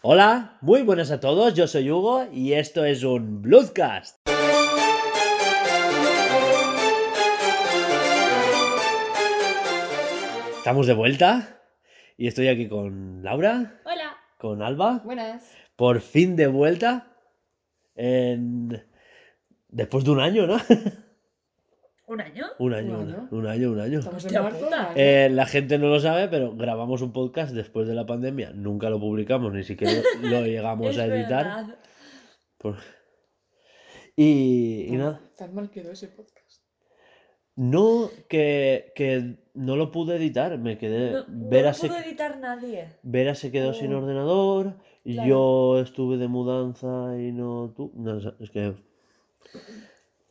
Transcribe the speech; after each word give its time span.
Hola, 0.00 0.58
muy 0.60 0.82
buenas 0.82 1.10
a 1.10 1.18
todos, 1.18 1.54
yo 1.54 1.66
soy 1.66 1.90
Hugo 1.90 2.28
y 2.32 2.52
esto 2.52 2.84
es 2.84 3.02
un 3.02 3.42
Bloodcast. 3.42 4.28
Estamos 10.58 10.86
de 10.86 10.92
vuelta 10.94 11.60
y 12.16 12.26
estoy 12.26 12.48
aquí 12.48 12.68
con 12.68 13.22
Laura, 13.22 13.80
Hola. 13.84 14.16
con 14.36 14.62
Alba, 14.62 15.00
Buenas. 15.04 15.50
por 15.76 16.00
fin 16.00 16.36
de 16.36 16.46
vuelta 16.46 17.16
en... 17.94 18.84
después 19.68 20.04
de 20.04 20.10
un 20.10 20.20
año, 20.20 20.46
¿no? 20.46 20.58
¿Un 22.08 22.20
año? 22.22 22.46
un 22.58 22.72
año, 22.74 22.98
¿Un 23.00 23.08
año? 23.10 23.28
un 23.30 23.46
año, 23.46 23.70
un 23.72 23.80
año. 23.80 23.98
Estamos 23.98 24.24
en 24.24 24.42
marzo. 24.42 24.68
Eh, 24.96 25.28
la 25.30 25.44
gente 25.46 25.78
no 25.78 25.88
lo 25.88 26.00
sabe, 26.00 26.28
pero 26.28 26.56
grabamos 26.56 27.02
un 27.02 27.12
podcast 27.12 27.52
después 27.54 27.86
de 27.86 27.94
la 27.94 28.06
pandemia. 28.06 28.50
Nunca 28.54 28.88
lo 28.88 28.98
publicamos, 28.98 29.52
ni 29.52 29.62
siquiera 29.62 29.92
lo 30.22 30.40
llegamos 30.46 30.88
Es 30.90 30.98
a 30.98 31.04
editar. 31.06 31.44
verdad. 31.44 31.78
Por- 32.56 32.78
Y, 34.16 34.86
y 34.88 34.96
nada. 34.96 35.20
Tan 35.36 35.54
mal 35.54 35.70
quedó 35.70 35.92
ese 35.92 36.08
podcast. 36.08 36.62
No, 37.56 38.08
que, 38.28 38.92
que 38.94 39.36
no 39.54 39.76
lo 39.76 39.90
pude 39.90 40.16
editar. 40.16 40.56
Me 40.58 40.78
quedé. 40.78 41.10
No, 41.12 41.24
no 41.28 41.48
Vera, 41.50 41.68
lo 41.68 41.74
se, 41.74 41.88
pudo 41.88 41.98
editar 41.98 42.38
nadie. 42.38 42.88
Vera 43.02 43.34
se 43.34 43.50
quedó 43.52 43.74
sin 43.74 43.92
Oh. 43.92 43.98
ordenador. 43.98 44.76
Claro. 45.04 45.28
yo 45.28 45.80
estuve 45.80 46.18
de 46.18 46.28
mudanza 46.28 47.16
y 47.18 47.32
no 47.32 47.72
tú. 47.76 47.92
No, 47.96 48.20
sé, 48.20 48.32
es 48.40 48.50
que. 48.50 48.74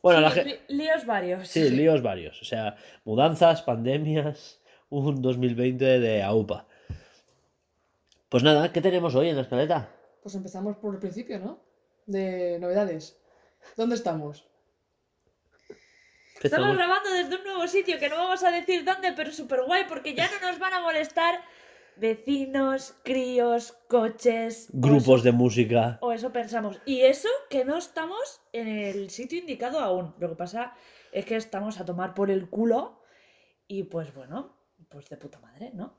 Bueno, 0.02 0.18
Sí, 0.18 0.24
la 0.24 0.30
gente. 0.30 0.60
Líos 0.68 1.06
varios. 1.06 1.48
Sí, 1.48 1.70
líos 1.70 2.02
varios. 2.02 2.40
O 2.40 2.44
sea, 2.44 2.76
mudanzas, 3.04 3.62
pandemias, 3.62 4.60
un 4.90 5.20
2020 5.20 5.98
de 5.98 6.22
AUPA. 6.22 6.66
Pues 8.28 8.42
nada, 8.42 8.72
¿qué 8.72 8.80
tenemos 8.80 9.14
hoy 9.14 9.30
en 9.30 9.36
la 9.36 9.42
escaleta? 9.42 9.88
Pues 10.22 10.34
empezamos 10.34 10.76
por 10.76 10.94
el 10.94 11.00
principio, 11.00 11.38
¿no? 11.38 11.60
De 12.06 12.58
novedades. 12.60 13.18
¿Dónde 13.76 13.94
estamos? 13.94 14.46
Estamos 16.42 16.76
grabando 16.76 17.10
desde 17.10 17.36
un 17.36 17.44
nuevo 17.44 17.66
sitio 17.66 17.98
que 17.98 18.08
no 18.08 18.16
vamos 18.16 18.44
a 18.44 18.50
decir 18.50 18.84
dónde, 18.84 19.12
pero 19.12 19.32
súper 19.32 19.64
guay 19.64 19.84
porque 19.88 20.14
ya 20.14 20.28
no 20.30 20.48
nos 20.48 20.58
van 20.58 20.72
a 20.72 20.80
molestar 20.80 21.40
vecinos, 21.98 22.94
críos, 23.04 23.72
coches. 23.88 24.68
Grupos 24.72 25.20
eso- 25.20 25.24
de 25.24 25.32
música. 25.32 25.98
O 26.00 26.12
eso 26.12 26.32
pensamos. 26.32 26.80
Y 26.86 27.00
eso 27.00 27.28
que 27.50 27.64
no 27.64 27.76
estamos 27.76 28.40
en 28.52 28.68
el 28.68 29.10
sitio 29.10 29.38
indicado 29.38 29.80
aún. 29.80 30.14
Lo 30.18 30.28
que 30.28 30.36
pasa 30.36 30.74
es 31.12 31.24
que 31.24 31.36
estamos 31.36 31.80
a 31.80 31.84
tomar 31.84 32.14
por 32.14 32.30
el 32.30 32.48
culo 32.48 33.00
y 33.66 33.84
pues 33.84 34.14
bueno, 34.14 34.56
pues 34.88 35.08
de 35.08 35.16
puta 35.16 35.38
madre, 35.40 35.70
¿no? 35.74 35.94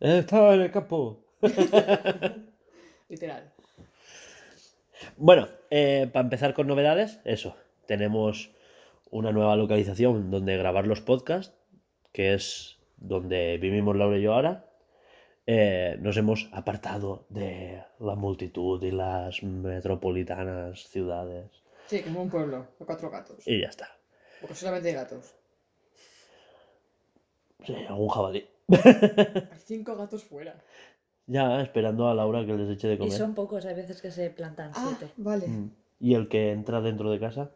Estaba 0.00 0.54
en 0.54 0.60
el 0.62 0.70
campo. 0.70 1.24
Literal. 3.08 3.52
Bueno, 5.16 5.48
para 5.70 6.20
empezar 6.24 6.54
con 6.54 6.66
novedades, 6.66 7.20
eso. 7.24 7.56
Tenemos 7.86 8.50
una 9.10 9.32
nueva 9.32 9.56
localización 9.56 10.30
donde 10.30 10.56
grabar 10.56 10.86
los 10.86 11.00
podcasts, 11.00 11.54
que 12.12 12.34
es 12.34 12.78
donde 12.96 13.56
vivimos 13.58 13.96
Laura 13.96 14.18
y 14.18 14.22
yo 14.22 14.34
ahora. 14.34 14.67
Eh, 15.50 15.96
nos 16.02 16.14
hemos 16.18 16.46
apartado 16.52 17.24
de 17.30 17.82
la 18.00 18.14
multitud 18.14 18.82
y 18.82 18.90
las 18.90 19.42
metropolitanas 19.42 20.86
ciudades. 20.88 21.46
Sí, 21.86 22.02
como 22.02 22.20
un 22.22 22.28
pueblo, 22.28 22.66
de 22.78 22.84
cuatro 22.84 23.08
gatos. 23.10 23.48
Y 23.48 23.62
ya 23.62 23.68
está. 23.68 23.88
Porque 24.42 24.54
solamente 24.54 24.88
hay 24.90 24.94
gatos. 24.94 25.34
Sí, 27.64 27.74
algún 27.88 28.08
jabalí. 28.10 28.46
Hay 28.68 29.58
cinco 29.64 29.96
gatos 29.96 30.22
fuera. 30.22 30.54
Ya 31.26 31.62
esperando 31.62 32.08
a 32.08 32.14
Laura 32.14 32.44
que 32.44 32.52
les 32.52 32.68
eche 32.68 32.88
de 32.88 32.94
Y 32.94 32.98
comer. 32.98 33.12
son 33.14 33.34
pocos, 33.34 33.64
hay 33.64 33.74
veces 33.74 34.02
que 34.02 34.10
se 34.10 34.28
plantan 34.28 34.72
Ah, 34.74 34.94
siete. 34.98 35.14
vale. 35.16 35.46
Mm. 35.48 35.70
Y 36.00 36.14
el 36.14 36.28
que 36.28 36.52
entra 36.52 36.82
dentro 36.82 37.10
de 37.10 37.18
casa, 37.20 37.50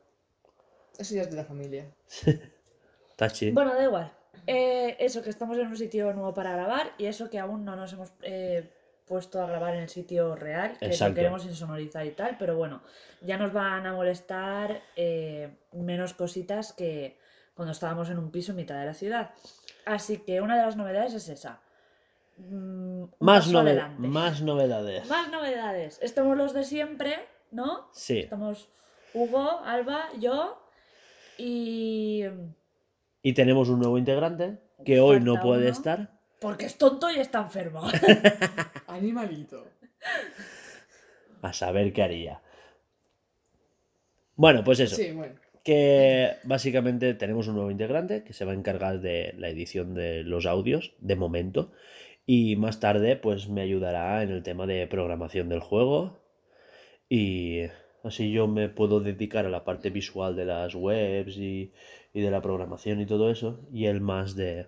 Eso 0.99 1.15
ya 1.15 1.23
es 1.23 1.31
de 1.31 1.37
la 1.37 1.45
familia. 1.45 1.93
Tachi. 3.17 3.51
Bueno, 3.51 3.75
da 3.75 3.85
igual. 3.85 4.13
Eh, 4.47 4.97
eso, 4.99 5.23
que 5.23 5.31
estamos 5.31 5.57
en 5.59 5.69
un 5.69 5.77
sitio 5.77 6.13
nuevo 6.13 6.35
para 6.35 6.53
grabar 6.53 6.93
y 6.99 7.07
eso 7.07 7.31
que 7.31 7.39
aún 7.39 7.65
no 7.65 7.77
nos 7.77 7.93
hemos 7.93 8.13
eh, 8.23 8.69
puesto 9.07 9.41
a 9.41 9.47
grabar 9.47 9.75
en 9.75 9.83
el 9.83 9.89
sitio 9.89 10.35
real, 10.35 10.77
que 10.79 10.87
lo 10.89 11.15
queremos 11.15 11.45
insonorizar 11.45 12.05
y 12.07 12.11
tal, 12.11 12.37
pero 12.39 12.57
bueno, 12.57 12.83
ya 13.21 13.37
nos 13.39 13.53
van 13.53 13.87
a 13.87 13.93
molestar 13.93 14.81
eh, 14.97 15.55
menos 15.73 16.15
cositas 16.15 16.73
que 16.73 17.19
cuando 17.55 17.73
estábamos 17.73 18.11
en 18.11 18.19
un 18.19 18.31
piso 18.31 18.53
en 18.53 18.57
mitad 18.57 18.79
de 18.81 18.87
la 18.87 18.95
ciudad. 18.95 19.31
Así 19.85 20.19
que 20.19 20.41
una 20.41 20.57
de 20.57 20.63
las 20.65 20.77
novedades 20.77 21.15
es 21.15 21.29
esa. 21.29 21.61
Mm, 22.39 23.03
más, 23.21 23.45
paso 23.45 23.53
nove- 23.53 23.61
adelante. 23.71 24.09
más 24.09 24.43
novedades. 24.43 25.09
Más 25.09 25.31
novedades. 25.31 25.99
Estamos 26.03 26.37
los 26.37 26.53
de 26.55 26.65
siempre, 26.65 27.17
¿no? 27.51 27.89
Sí. 27.93 28.21
Estamos 28.21 28.69
Hugo, 29.15 29.61
Alba, 29.65 30.07
yo 30.19 30.59
y... 31.39 32.25
Y 33.23 33.35
tenemos 33.35 33.69
un 33.69 33.79
nuevo 33.79 33.99
integrante 33.99 34.59
que 34.85 35.01
hoy 35.01 35.21
no 35.21 35.41
puede 35.41 35.63
uno. 35.63 35.71
estar. 35.71 36.11
Porque 36.41 36.67
es 36.67 36.77
tonto 36.77 37.11
y 37.11 37.21
está 37.21 37.41
enfermo. 37.41 37.83
Animalito. 38.89 39.65
A 41.41 41.53
saber 41.53 41.93
qué 41.93 42.03
haría. 42.03 42.43
Bueno, 44.35 44.65
pues 44.65 44.81
eso. 44.81 44.97
Sí, 44.97 45.13
bueno. 45.13 45.35
Que 45.63 46.33
básicamente 46.43 47.15
tenemos 47.15 47.47
un 47.47 47.55
nuevo 47.55 47.71
integrante 47.71 48.25
que 48.25 48.33
se 48.33 48.45
va 48.45 48.51
a 48.51 48.57
encargar 48.57 49.01
de 49.01 49.35
la 49.39 49.49
edición 49.49 49.95
de 49.95 50.25
los 50.25 50.47
audios, 50.47 50.95
de 50.99 51.15
momento. 51.15 51.71
Y 52.27 52.57
más 52.57 52.81
tarde, 52.81 53.17
pues 53.17 53.49
me 53.49 53.63
ayudará 53.63 54.23
en 54.23 54.31
el 54.31 54.43
tema 54.43 54.67
de 54.67 54.87
programación 54.89 55.49
del 55.49 55.61
juego. 55.61 56.21
Y 57.09 57.63
así 58.03 58.33
yo 58.33 58.49
me 58.49 58.69
puedo 58.69 59.01
dedicar 59.01 59.47
a 59.47 59.51
la 59.51 59.65
parte 59.65 59.91
visual 59.91 60.35
de 60.35 60.47
las 60.47 60.75
webs 60.75 61.37
y, 61.37 61.73
y 62.15 62.21
de 62.21 62.31
la 62.31 62.43
programación 62.43 63.01
y 63.01 63.07
todo 63.07 63.31
eso. 63.31 63.61
Y 63.73 63.87
él 63.87 64.01
más 64.01 64.35
de 64.37 64.67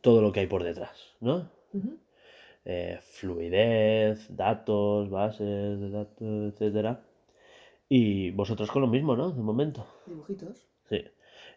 todo 0.00 0.22
lo 0.22 0.32
que 0.32 0.40
hay 0.40 0.46
por 0.46 0.64
detrás, 0.64 1.14
¿no? 1.20 1.50
Eh, 2.64 2.98
fluidez, 3.02 4.26
datos, 4.36 5.10
bases 5.10 5.80
de 5.80 5.90
datos, 5.90 6.52
etcétera. 6.52 7.00
Y 7.88 8.30
vosotros 8.32 8.70
con 8.70 8.82
lo 8.82 8.88
mismo, 8.88 9.16
¿no? 9.16 9.32
De 9.32 9.42
momento. 9.42 9.86
Dibujitos. 10.06 10.66
Sí. 10.88 11.04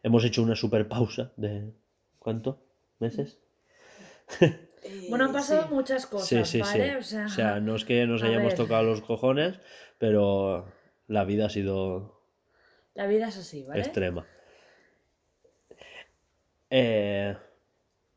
Hemos 0.04 0.24
hecho 0.26 0.44
una 0.44 0.56
super 0.56 0.88
pausa 0.88 1.32
de 1.38 1.72
¿cuánto? 2.20 2.60
¿Meses? 3.00 3.40
Bueno, 5.10 5.26
han 5.26 5.30
Eh, 5.30 5.34
pasado 5.34 5.68
sí. 5.70 5.74
muchas 5.74 6.06
cosas, 6.08 6.28
Sí, 6.28 6.44
sí, 6.46 6.60
¿vale? 6.60 6.92
sí. 6.92 6.96
O 6.98 7.04
sea, 7.04 7.26
O 7.26 7.30
sea, 7.30 7.60
no 7.62 7.76
es 7.76 7.86
que 7.86 8.06
nos 8.06 8.22
a 8.24 8.26
hayamos 8.26 8.56
ver. 8.56 8.58
tocado 8.58 8.84
los 8.84 9.02
cojones, 9.02 9.60
pero 9.98 10.66
la 11.08 11.24
vida 11.24 11.46
ha 11.46 11.50
sido 11.50 12.20
la 12.96 13.08
vida 13.08 13.28
es 13.28 13.38
así, 13.38 13.64
¿vale? 13.64 13.80
extrema. 13.82 14.26
Eh, 16.76 17.38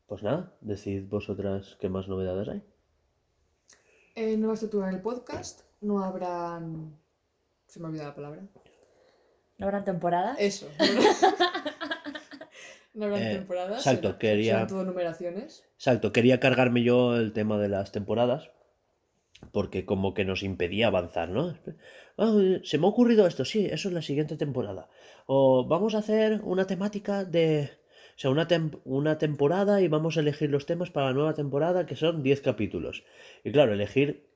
pues 0.07 0.23
nada, 0.23 0.51
decid 0.61 1.07
vosotras 1.07 1.77
qué 1.79 1.89
más 1.89 2.07
novedades 2.07 2.47
hay. 2.49 2.63
Eh, 4.15 4.35
nueva 4.37 4.55
estructura 4.55 4.89
en 4.89 4.95
el 4.95 5.01
podcast. 5.01 5.61
No 5.81 6.03
habrán. 6.03 6.97
Se 7.67 7.79
me 7.79 7.85
ha 7.85 7.89
olvidado 7.89 8.09
la 8.09 8.15
palabra. 8.15 8.41
¿No 9.59 9.65
habrán 9.67 9.85
temporadas? 9.85 10.37
Eso. 10.39 10.67
No 12.93 13.05
habrán 13.05 13.21
Eh, 13.21 13.33
temporadas. 13.35 13.77
exacto, 13.77 14.07
será- 14.07 14.17
quería- 14.17 14.53
serán 14.53 14.67
todo 14.69 14.83
numeraciones. 14.83 15.63
Exacto, 15.75 16.11
quería 16.11 16.39
cargarme 16.39 16.81
yo 16.81 17.15
el 17.15 17.31
tema 17.31 17.59
de 17.59 17.69
las 17.69 17.91
temporadas, 17.91 18.49
porque 19.51 19.85
como 19.85 20.15
que 20.15 20.25
nos 20.25 20.41
impedía 20.41 20.87
avanzar, 20.87 21.29
¿no? 21.29 21.55
Ah, 22.17 22.33
se 22.63 22.79
me 22.79 22.87
ha 22.87 22.89
ocurrido 22.89 23.27
esto, 23.27 23.45
sí, 23.45 23.67
eso 23.67 23.89
es 23.89 23.93
la 23.93 24.01
siguiente 24.01 24.35
temporada. 24.35 24.89
O 25.27 25.67
vamos 25.67 25.93
a 25.93 25.99
hacer 25.99 26.41
una 26.43 26.65
temática 26.65 27.23
de... 27.23 27.69
O 28.17 28.19
sea, 28.19 28.31
una, 28.31 28.47
tem- 28.47 28.79
una 28.83 29.17
temporada 29.19 29.81
y 29.81 29.87
vamos 29.87 30.17
a 30.17 30.21
elegir 30.21 30.49
los 30.49 30.65
temas 30.65 30.89
para 30.89 31.07
la 31.07 31.13
nueva 31.13 31.35
temporada, 31.35 31.85
que 31.85 31.95
son 31.95 32.23
10 32.23 32.41
capítulos. 32.41 33.03
Y 33.43 33.51
claro, 33.51 33.73
elegir 33.73 34.27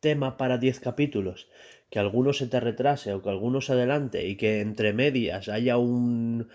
tema 0.00 0.36
para 0.36 0.58
10 0.58 0.80
capítulos, 0.80 1.48
que 1.90 1.98
alguno 1.98 2.32
se 2.32 2.46
te 2.46 2.60
retrase 2.60 3.12
o 3.12 3.22
que 3.22 3.28
alguno 3.30 3.60
se 3.60 3.72
adelante 3.72 4.26
y 4.26 4.36
que 4.36 4.60
entre 4.60 4.92
medias 4.92 5.48
haya 5.48 5.76
un, 5.76 6.48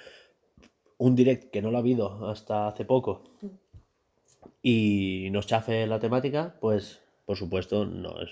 un 0.98 1.16
direct 1.16 1.52
que 1.52 1.62
no 1.62 1.70
lo 1.72 1.78
ha 1.78 1.82
habido 1.82 2.28
hasta 2.30 2.68
hace 2.68 2.86
poco 2.86 3.24
y 4.62 5.28
nos 5.32 5.48
chafe 5.48 5.86
la 5.88 6.00
temática, 6.00 6.56
pues 6.60 7.02
por 7.26 7.38
supuesto 7.38 7.86
no 7.86 8.22
es 8.22 8.30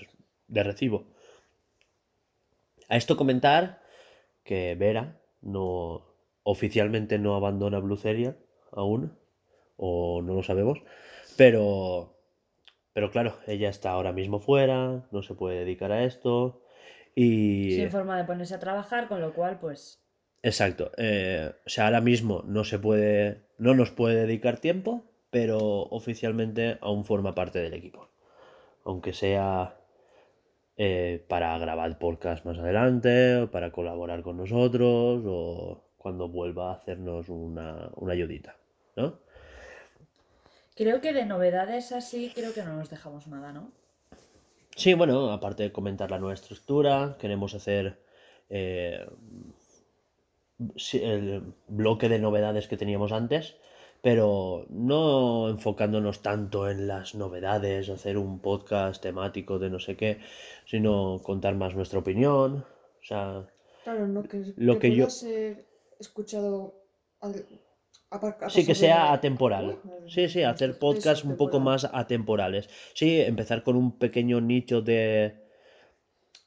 de 0.48 0.62
recibo. 0.62 1.04
A 2.88 2.96
esto 2.96 3.16
comentar 3.16 3.82
que 4.44 4.74
Vera 4.74 5.20
no 5.40 6.11
oficialmente 6.42 7.18
no 7.18 7.34
abandona 7.36 7.78
Blue 7.78 7.96
Serial 7.96 8.38
aún, 8.72 9.18
o 9.76 10.22
no 10.22 10.34
lo 10.34 10.42
sabemos, 10.42 10.82
pero 11.36 12.18
pero 12.92 13.10
claro, 13.10 13.36
ella 13.46 13.70
está 13.70 13.90
ahora 13.90 14.12
mismo 14.12 14.38
fuera, 14.38 15.06
no 15.10 15.22
se 15.22 15.34
puede 15.34 15.60
dedicar 15.60 15.92
a 15.92 16.04
esto 16.04 16.62
y 17.14 17.72
Sin 17.72 17.90
forma 17.90 18.16
de 18.16 18.24
ponerse 18.24 18.54
a 18.54 18.60
trabajar, 18.60 19.08
con 19.08 19.20
lo 19.20 19.34
cual, 19.34 19.58
pues. 19.58 20.02
Exacto. 20.42 20.90
eh, 20.96 21.52
o 21.66 21.68
sea, 21.68 21.86
ahora 21.86 22.00
mismo 22.00 22.42
no 22.46 22.64
se 22.64 22.78
puede. 22.78 23.42
No 23.58 23.74
nos 23.74 23.90
puede 23.90 24.26
dedicar 24.26 24.58
tiempo, 24.58 25.04
pero 25.30 25.58
oficialmente 25.58 26.78
aún 26.80 27.04
forma 27.04 27.34
parte 27.34 27.60
del 27.60 27.74
equipo. 27.74 28.08
Aunque 28.84 29.12
sea 29.12 29.76
eh, 30.76 31.24
para 31.28 31.56
grabar 31.58 31.98
podcast 31.98 32.44
más 32.44 32.58
adelante, 32.58 33.36
o 33.36 33.50
para 33.50 33.70
colaborar 33.70 34.22
con 34.22 34.38
nosotros, 34.38 35.22
o 35.24 35.84
cuando 36.02 36.28
vuelva 36.28 36.70
a 36.70 36.74
hacernos 36.74 37.28
una, 37.28 37.90
una 37.96 38.12
ayudita, 38.12 38.56
¿no? 38.96 39.18
Creo 40.74 41.00
que 41.00 41.12
de 41.12 41.26
novedades 41.26 41.92
así, 41.92 42.32
creo 42.34 42.52
que 42.54 42.62
no 42.64 42.74
nos 42.76 42.90
dejamos 42.90 43.26
nada, 43.28 43.52
¿no? 43.52 43.70
Sí, 44.74 44.94
bueno, 44.94 45.30
aparte 45.30 45.64
de 45.64 45.72
comentar 45.72 46.10
la 46.10 46.18
nueva 46.18 46.32
estructura, 46.34 47.16
queremos 47.20 47.54
hacer 47.54 47.98
eh, 48.48 49.06
el 50.94 51.42
bloque 51.68 52.08
de 52.08 52.18
novedades 52.18 52.68
que 52.68 52.76
teníamos 52.76 53.12
antes, 53.12 53.56
pero 54.00 54.66
no 54.70 55.48
enfocándonos 55.50 56.22
tanto 56.22 56.68
en 56.70 56.86
las 56.88 57.14
novedades, 57.14 57.88
hacer 57.88 58.16
un 58.18 58.40
podcast 58.40 59.02
temático 59.02 59.58
de 59.58 59.70
no 59.70 59.78
sé 59.78 59.96
qué, 59.96 60.20
sino 60.66 61.20
contar 61.22 61.54
más 61.54 61.74
nuestra 61.74 61.98
opinión. 61.98 62.64
O 63.00 63.04
sea, 63.04 63.46
Claro, 63.84 64.06
no 64.06 64.22
que, 64.22 64.52
Lo 64.56 64.78
que 64.78 64.90
yo- 64.90 65.04
pueda 65.04 65.10
ser 65.10 65.66
escuchado 66.02 66.74
al- 67.20 67.44
sí 68.48 68.66
que 68.66 68.74
sea 68.74 69.12
atemporal. 69.12 69.78
Sí, 70.06 70.28
sí, 70.28 70.42
hacer 70.42 70.78
podcasts 70.78 71.24
un 71.24 71.36
poco 71.36 71.60
más 71.60 71.84
atemporales. 71.92 72.68
Sí, 72.94 73.20
empezar 73.20 73.62
con 73.62 73.76
un 73.76 73.98
pequeño 73.98 74.40
nicho 74.40 74.82
de 74.82 75.40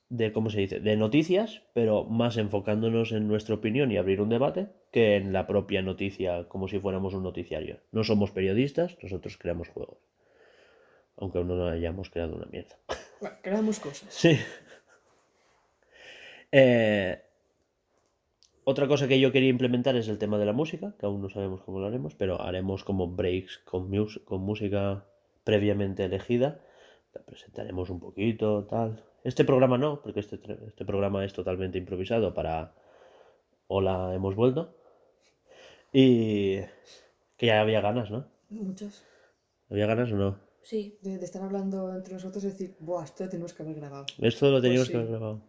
de 0.09 0.31
cómo 0.31 0.51
se 0.51 0.59
dice, 0.59 0.79
de 0.79 0.95
noticias, 0.95 1.63
pero 1.73 2.03
más 2.03 2.37
enfocándonos 2.37 3.11
en 3.11 3.27
nuestra 3.27 3.55
opinión 3.55 3.91
y 3.91 3.97
abrir 3.97 4.21
un 4.21 4.29
debate 4.29 4.67
que 4.91 5.15
en 5.15 5.33
la 5.33 5.47
propia 5.47 5.81
noticia, 5.81 6.47
como 6.47 6.67
si 6.67 6.79
fuéramos 6.79 7.15
un 7.15 7.23
noticiario. 7.23 7.79
No 7.91 8.03
somos 8.03 8.29
periodistas, 8.31 8.97
nosotros 9.01 9.35
creamos 9.37 9.67
juegos. 9.69 9.97
Aunque 11.17 11.39
aún 11.39 11.47
no 11.47 11.67
hayamos 11.67 12.11
creado 12.11 12.35
una 12.35 12.45
mierda. 12.45 12.77
Bueno, 13.19 13.35
creamos 13.41 13.79
cosas. 13.79 14.13
Sí. 14.13 14.37
Eh, 16.51 17.21
otra 18.65 18.88
cosa 18.88 19.07
que 19.07 19.19
yo 19.19 19.31
quería 19.31 19.50
implementar 19.50 19.95
es 19.95 20.07
el 20.09 20.17
tema 20.17 20.38
de 20.38 20.45
la 20.45 20.53
música, 20.53 20.94
que 21.00 21.06
aún 21.06 21.21
no 21.21 21.29
sabemos 21.29 21.62
cómo 21.62 21.79
lo 21.79 21.88
haremos, 21.88 22.15
pero 22.15 22.41
haremos 22.41 22.83
como 22.83 23.07
breaks 23.07 23.59
con, 23.59 23.89
mus- 23.89 24.19
con 24.25 24.41
música 24.41 25.06
previamente 25.44 26.03
elegida. 26.03 26.59
La 27.13 27.21
presentaremos 27.21 27.89
un 27.89 28.00
poquito, 28.01 28.65
tal. 28.65 29.01
Este 29.23 29.45
programa 29.45 29.77
no, 29.77 30.01
porque 30.01 30.19
este, 30.19 30.41
tre- 30.41 30.59
este 30.67 30.83
programa 30.83 31.23
es 31.23 31.31
totalmente 31.33 31.77
improvisado 31.77 32.33
para 32.33 32.73
Hola, 33.67 34.13
hemos 34.13 34.35
vuelto. 34.35 34.75
Y 35.94 36.57
que 37.38 37.45
ya 37.47 37.62
había 37.62 37.81
ganas, 37.81 38.12
¿no? 38.12 38.25
Muchas. 38.50 39.03
¿Había 39.69 39.85
ganas 39.88 40.12
o 40.12 40.15
no? 40.15 40.38
Sí. 40.62 40.97
De, 41.01 41.17
de 41.17 41.25
estar 41.25 41.41
hablando 41.41 41.94
entre 41.95 42.13
nosotros 42.15 42.44
y 42.44 42.47
decir, 42.47 42.75
buah, 42.79 43.03
esto 43.06 43.23
lo 43.23 43.29
tenemos 43.29 43.53
que 43.53 43.63
haber 43.63 43.75
grabado. 43.75 44.06
Esto 44.19 44.51
lo 44.51 44.62
teníamos 44.62 44.88
sí. 44.88 44.91
que 44.91 44.97
haber 44.97 45.09
grabado. 45.12 45.41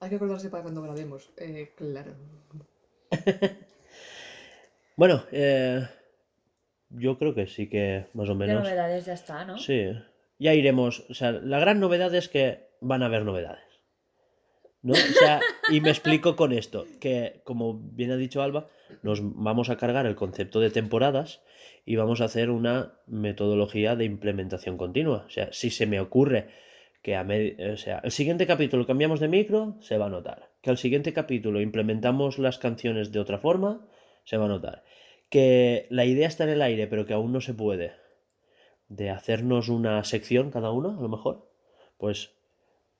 Hay 0.00 0.10
que 0.10 0.16
acordarse 0.16 0.48
para 0.50 0.62
cuando 0.62 0.82
grabemos. 0.82 1.30
Eh, 1.36 1.72
claro. 1.76 2.12
Bueno, 4.96 5.22
eh, 5.30 5.86
yo 6.90 7.18
creo 7.18 7.32
que 7.32 7.46
sí 7.46 7.68
que 7.68 8.06
más 8.14 8.28
o 8.28 8.32
De 8.32 8.46
menos. 8.46 8.64
novedades 8.64 9.06
ya 9.06 9.12
está, 9.12 9.44
¿no? 9.44 9.56
Sí, 9.56 9.92
ya 10.40 10.54
iremos. 10.54 11.06
O 11.08 11.14
sea, 11.14 11.30
la 11.30 11.60
gran 11.60 11.78
novedad 11.78 12.12
es 12.16 12.28
que 12.28 12.66
van 12.80 13.04
a 13.04 13.06
haber 13.06 13.24
novedades. 13.24 13.62
¿No? 14.82 14.94
O 14.94 14.96
sea, 14.96 15.38
y 15.70 15.80
me 15.80 15.90
explico 15.90 16.34
con 16.34 16.52
esto, 16.52 16.84
que 17.00 17.42
como 17.44 17.74
bien 17.78 18.10
ha 18.10 18.16
dicho 18.16 18.42
Alba, 18.42 18.66
nos 19.02 19.20
vamos 19.22 19.70
a 19.70 19.76
cargar 19.76 20.04
el 20.04 20.16
concepto 20.16 20.58
de 20.58 20.70
temporadas 20.70 21.42
y 21.84 21.94
vamos 21.94 22.20
a 22.20 22.24
hacer 22.24 22.50
una 22.50 22.94
metodología 23.06 23.94
de 23.94 24.04
implementación 24.04 24.76
continua. 24.76 25.24
O 25.28 25.30
sea, 25.30 25.52
si 25.52 25.70
se 25.70 25.86
me 25.86 26.00
ocurre 26.00 26.48
que 27.08 27.16
a 27.16 27.26
o 27.72 27.76
sea, 27.78 28.00
el 28.04 28.10
siguiente 28.10 28.46
capítulo 28.46 28.86
cambiamos 28.86 29.18
de 29.18 29.28
micro, 29.28 29.76
se 29.80 29.96
va 29.96 30.06
a 30.06 30.10
notar. 30.10 30.50
Que 30.60 30.68
al 30.68 30.76
siguiente 30.76 31.14
capítulo 31.14 31.62
implementamos 31.62 32.38
las 32.38 32.58
canciones 32.58 33.12
de 33.12 33.18
otra 33.18 33.38
forma, 33.38 33.88
se 34.24 34.36
va 34.36 34.44
a 34.44 34.48
notar. 34.48 34.84
Que 35.30 35.86
la 35.88 36.04
idea 36.04 36.28
está 36.28 36.44
en 36.44 36.50
el 36.50 36.60
aire, 36.60 36.86
pero 36.86 37.06
que 37.06 37.14
aún 37.14 37.32
no 37.32 37.40
se 37.40 37.54
puede 37.54 37.92
de 38.88 39.08
hacernos 39.08 39.70
una 39.70 40.04
sección 40.04 40.50
cada 40.50 40.70
uno, 40.70 40.98
a 40.98 41.00
lo 41.00 41.08
mejor, 41.08 41.50
pues 41.96 42.34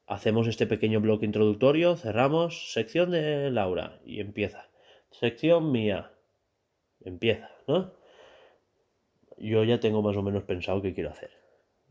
hacemos 0.06 0.46
este 0.46 0.66
pequeño 0.66 1.02
bloque 1.02 1.26
introductorio, 1.26 1.94
cerramos, 1.96 2.72
sección 2.72 3.10
de 3.10 3.50
Laura 3.50 4.00
y 4.06 4.20
empieza. 4.20 4.70
Sección 5.10 5.70
mía, 5.70 6.12
empieza, 7.00 7.50
¿no? 7.66 7.92
Yo 9.36 9.64
ya 9.64 9.80
tengo 9.80 10.00
más 10.00 10.16
o 10.16 10.22
menos 10.22 10.44
pensado 10.44 10.80
qué 10.80 10.94
quiero 10.94 11.10
hacer. 11.10 11.30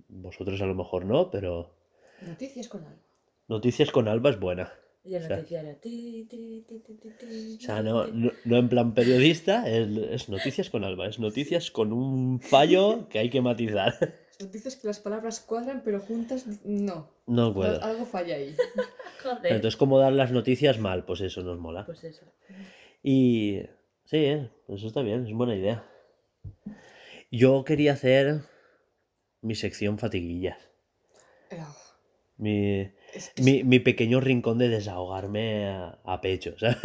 Vosotros 0.07 0.59
a 0.63 0.65
lo 0.65 0.73
mejor 0.73 1.05
no, 1.05 1.29
pero 1.29 1.76
Noticias 2.21 2.67
con 2.67 2.83
algo. 2.85 3.01
Noticias 3.47 3.91
con 3.91 4.07
Alba 4.07 4.29
es 4.31 4.39
buena. 4.39 4.71
Y 5.03 5.15
el 5.15 5.23
O 5.23 5.27
sea- 5.27 5.37
noticiario. 5.37 5.75
ti, 5.77 6.27
ti, 6.29 6.65
ti, 6.67 6.79
ti, 6.81 6.93
ti, 6.95 7.09
ti, 7.17 7.57
O 7.57 7.61
sea, 7.61 7.81
no, 7.81 8.07
no, 8.07 8.31
no 8.43 8.57
en 8.57 8.67
plan 8.69 8.93
periodista, 8.93 9.69
es, 9.69 9.87
es 9.87 10.27
noticias 10.29 10.69
con 10.69 10.83
Alba, 10.83 11.07
es 11.07 11.17
noticias 11.19 11.71
con 11.71 11.93
un 11.93 12.41
fallo 12.41 13.07
que 13.09 13.19
hay 13.19 13.29
que 13.29 13.41
matizar. 13.41 13.95
Noticias 14.41 14.75
que 14.75 14.85
las 14.87 14.99
palabras 14.99 15.39
cuadran, 15.39 15.81
pero 15.83 15.99
juntas 16.01 16.45
no. 16.65 17.09
No 17.25 17.53
puedo. 17.53 17.81
Al- 17.81 17.91
Algo 17.91 18.05
falla 18.05 18.35
ahí. 18.35 18.53
Joder. 19.23 19.53
Entonces, 19.53 19.77
como 19.77 19.97
dar 19.97 20.11
las 20.13 20.31
noticias 20.31 20.77
mal, 20.77 21.05
pues 21.05 21.21
eso 21.21 21.41
nos 21.41 21.57
mola. 21.57 21.85
Pues 21.85 22.03
eso. 22.03 22.25
Y 23.01 23.61
sí, 24.05 24.17
eh, 24.17 24.49
eso 24.67 24.87
está 24.87 25.01
bien, 25.01 25.25
es 25.25 25.33
buena 25.33 25.55
idea. 25.55 25.85
Yo 27.31 27.63
quería 27.63 27.93
hacer 27.93 28.41
mi 29.41 29.55
sección 29.55 29.97
fatiguillas. 29.97 30.57
Eh, 31.49 31.61
Mi, 32.37 32.81
Es, 33.13 33.31
mi, 33.41 33.63
mi 33.63 33.79
pequeño 33.79 34.19
rincón 34.19 34.59
de 34.59 34.69
desahogarme 34.69 35.67
a, 35.69 35.97
a 36.03 36.21
pecho, 36.21 36.53
¿sabes? 36.59 36.77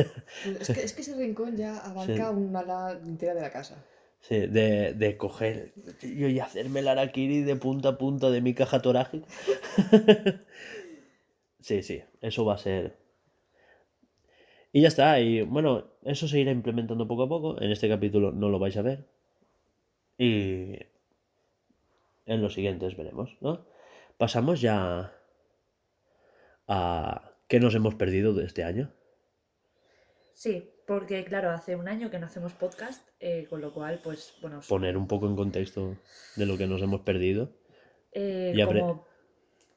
es 0.60 0.70
que, 0.70 0.82
es 0.82 0.92
que 0.94 1.02
ese 1.02 1.14
rincón 1.16 1.56
ya 1.56 1.78
abarca 1.78 2.30
Sí. 2.30 2.34
una 2.36 2.60
ala 2.60 2.98
entera 3.04 3.34
de 3.34 3.42
la 3.42 3.50
casa. 3.52 3.84
Sí, 4.20 4.46
de, 4.46 4.94
de 4.94 5.16
coger 5.16 5.72
yo 6.00 6.28
y 6.28 6.38
hacerme 6.40 6.80
el 6.80 6.88
araquiri 6.88 7.42
de 7.42 7.56
punta 7.56 7.90
a 7.90 7.98
punta 7.98 8.30
de 8.30 8.40
mi 8.40 8.54
caja 8.54 8.80
torácica. 8.80 9.26
Sí, 11.60 11.82
sí, 11.84 12.02
eso 12.20 12.44
va 12.44 12.54
a 12.54 12.58
ser. 12.58 12.96
Y 14.72 14.80
ya 14.82 14.88
está, 14.88 15.20
y 15.20 15.42
bueno, 15.42 15.84
eso 16.02 16.26
se 16.26 16.40
irá 16.40 16.50
implementando 16.50 17.06
poco 17.06 17.22
a 17.24 17.28
poco. 17.28 17.60
En 17.62 17.70
este 17.70 17.88
capítulo 17.88 18.32
no 18.32 18.48
lo 18.48 18.58
vais 18.58 18.76
a 18.76 18.82
ver. 18.82 19.06
Y 20.18 20.74
en 22.26 22.42
los 22.42 22.54
siguientes 22.54 22.96
veremos, 22.96 23.36
¿no? 23.40 23.64
Pasamos 24.18 24.60
ya 24.60 25.12
a 26.68 27.32
qué 27.48 27.60
nos 27.60 27.74
hemos 27.74 27.94
perdido 27.94 28.34
de 28.34 28.44
este 28.44 28.64
año. 28.64 28.92
Sí, 30.34 30.70
porque 30.86 31.24
claro, 31.24 31.50
hace 31.50 31.76
un 31.76 31.88
año 31.88 32.10
que 32.10 32.18
no 32.18 32.26
hacemos 32.26 32.52
podcast, 32.52 33.06
eh, 33.20 33.46
con 33.48 33.60
lo 33.60 33.72
cual, 33.72 34.00
pues, 34.02 34.34
bueno, 34.40 34.60
Poner 34.68 34.96
un 34.96 35.06
poco 35.06 35.26
en 35.26 35.36
contexto 35.36 35.96
de 36.36 36.46
lo 36.46 36.56
que 36.56 36.66
nos 36.66 36.82
hemos 36.82 37.00
perdido. 37.02 37.52
eh, 38.12 38.52
y 38.54 38.58
apre- 38.60 38.80
como, 38.80 39.06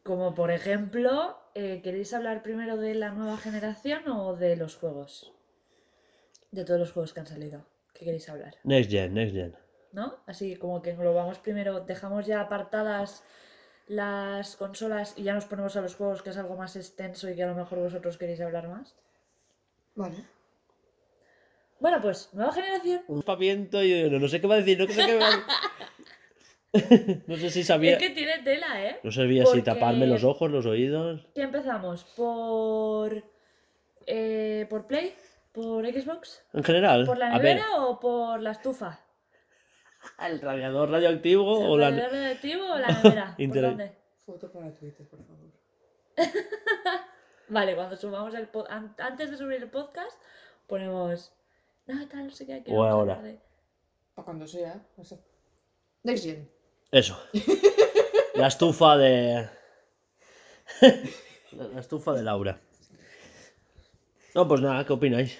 como 0.03 0.33
por 0.35 0.51
ejemplo, 0.51 1.37
eh, 1.53 1.81
¿queréis 1.83 2.13
hablar 2.13 2.41
primero 2.43 2.77
de 2.77 2.95
la 2.95 3.11
nueva 3.11 3.37
generación 3.37 4.07
o 4.09 4.35
de 4.35 4.55
los 4.55 4.75
juegos? 4.75 5.31
De 6.51 6.65
todos 6.65 6.79
los 6.79 6.91
juegos 6.91 7.13
que 7.13 7.19
han 7.21 7.27
salido. 7.27 7.65
¿Qué 7.93 8.05
queréis 8.05 8.27
hablar? 8.29 8.55
Next 8.63 8.89
Gen, 8.91 9.13
Next 9.13 9.33
Gen. 9.35 9.55
¿No? 9.93 10.17
Así 10.25 10.55
como 10.57 10.81
que 10.81 10.89
englobamos 10.91 11.39
primero, 11.39 11.79
dejamos 11.81 12.25
ya 12.25 12.41
apartadas 12.41 13.23
las 13.87 14.55
consolas 14.55 15.13
y 15.17 15.23
ya 15.23 15.33
nos 15.33 15.45
ponemos 15.45 15.75
a 15.77 15.81
los 15.81 15.95
juegos, 15.95 16.21
que 16.21 16.31
es 16.31 16.37
algo 16.37 16.55
más 16.55 16.75
extenso 16.75 17.29
y 17.29 17.35
que 17.35 17.43
a 17.43 17.47
lo 17.47 17.55
mejor 17.55 17.79
vosotros 17.79 18.17
queréis 18.17 18.41
hablar 18.41 18.67
más. 18.67 18.95
Vale. 19.95 20.15
Bueno, 21.79 22.01
pues, 22.01 22.29
nueva 22.33 22.51
generación. 22.53 23.03
Un 23.07 23.21
paviento 23.21 23.83
y 23.83 24.09
no, 24.09 24.19
no 24.19 24.27
sé 24.27 24.41
qué 24.41 24.47
va 24.47 24.55
a 24.55 24.59
decir, 24.59 24.79
no 24.79 24.87
sé 24.87 25.05
qué 25.05 25.17
va 25.17 25.27
a- 25.27 25.45
No 27.27 27.37
sé 27.37 27.49
si 27.51 27.63
sabía. 27.63 27.93
Es 27.93 27.99
que 27.99 28.09
tiene 28.09 28.39
tela, 28.39 28.83
¿eh? 28.83 28.99
No 29.03 29.11
sabía 29.11 29.45
si 29.45 29.61
taparme 29.61 30.07
los 30.07 30.23
ojos, 30.25 30.51
los 30.51 30.65
oídos. 30.65 31.25
¿Qué 31.33 31.41
empezamos? 31.43 32.03
¿Por. 32.03 33.23
eh, 34.05 34.65
¿Por 34.69 34.85
Play? 34.87 35.13
¿Por 35.53 35.85
Xbox? 35.85 36.43
En 36.53 36.63
general. 36.65 37.05
¿Por 37.05 37.17
la 37.17 37.27
a 37.27 37.37
ver, 37.39 37.55
nevera 37.55 37.77
o 37.85 37.97
por 37.99 38.41
la 38.41 38.51
estufa? 38.51 38.99
El 40.21 40.41
radiador 40.41 40.89
radioactivo 40.89 41.45
o 41.59 41.75
¿El 41.75 41.81
la. 41.81 41.89
radiador 41.89 42.11
radioactivo 42.13 42.65
o 42.73 42.77
la 42.77 42.87
nevera? 43.03 43.31
¿Por 43.35 43.41
Inter- 43.43 43.61
dónde? 43.63 43.97
Foto 44.25 44.51
para 44.51 44.73
Twitter, 44.73 45.07
por 45.07 45.19
favor. 45.25 45.45
Vale, 47.49 47.75
cuando 47.75 47.95
subamos 47.95 48.33
el 48.33 48.47
po- 48.47 48.65
an- 48.69 48.95
antes 48.97 49.29
de 49.29 49.37
subir 49.37 49.61
el 49.61 49.69
podcast, 49.69 50.19
ponemos. 50.67 51.31
No, 51.85 52.07
tal, 52.07 52.25
no 52.27 52.31
sé 52.31 52.45
qué. 52.47 52.63
que 52.63 52.71
O 52.71 52.77
vamos 52.77 52.87
a 52.87 52.91
ahora. 52.93 53.13
hablar 53.17 53.31
de-". 53.33 53.39
Para 54.15 54.25
cuando 54.25 54.47
sea. 54.47 54.81
No 54.97 55.03
sé. 55.03 55.19
Next 56.03 56.23
Gen. 56.25 56.49
Eso. 56.91 57.19
La 58.35 58.47
estufa 58.47 58.97
de. 58.97 59.47
La 61.51 61.63
la 61.67 61.79
estufa 61.79 62.13
de 62.13 62.23
Laura. 62.23 62.59
No, 64.33 64.47
pues 64.47 64.59
nada, 64.61 64.85
¿qué 64.85 64.91
opináis? 64.93 65.39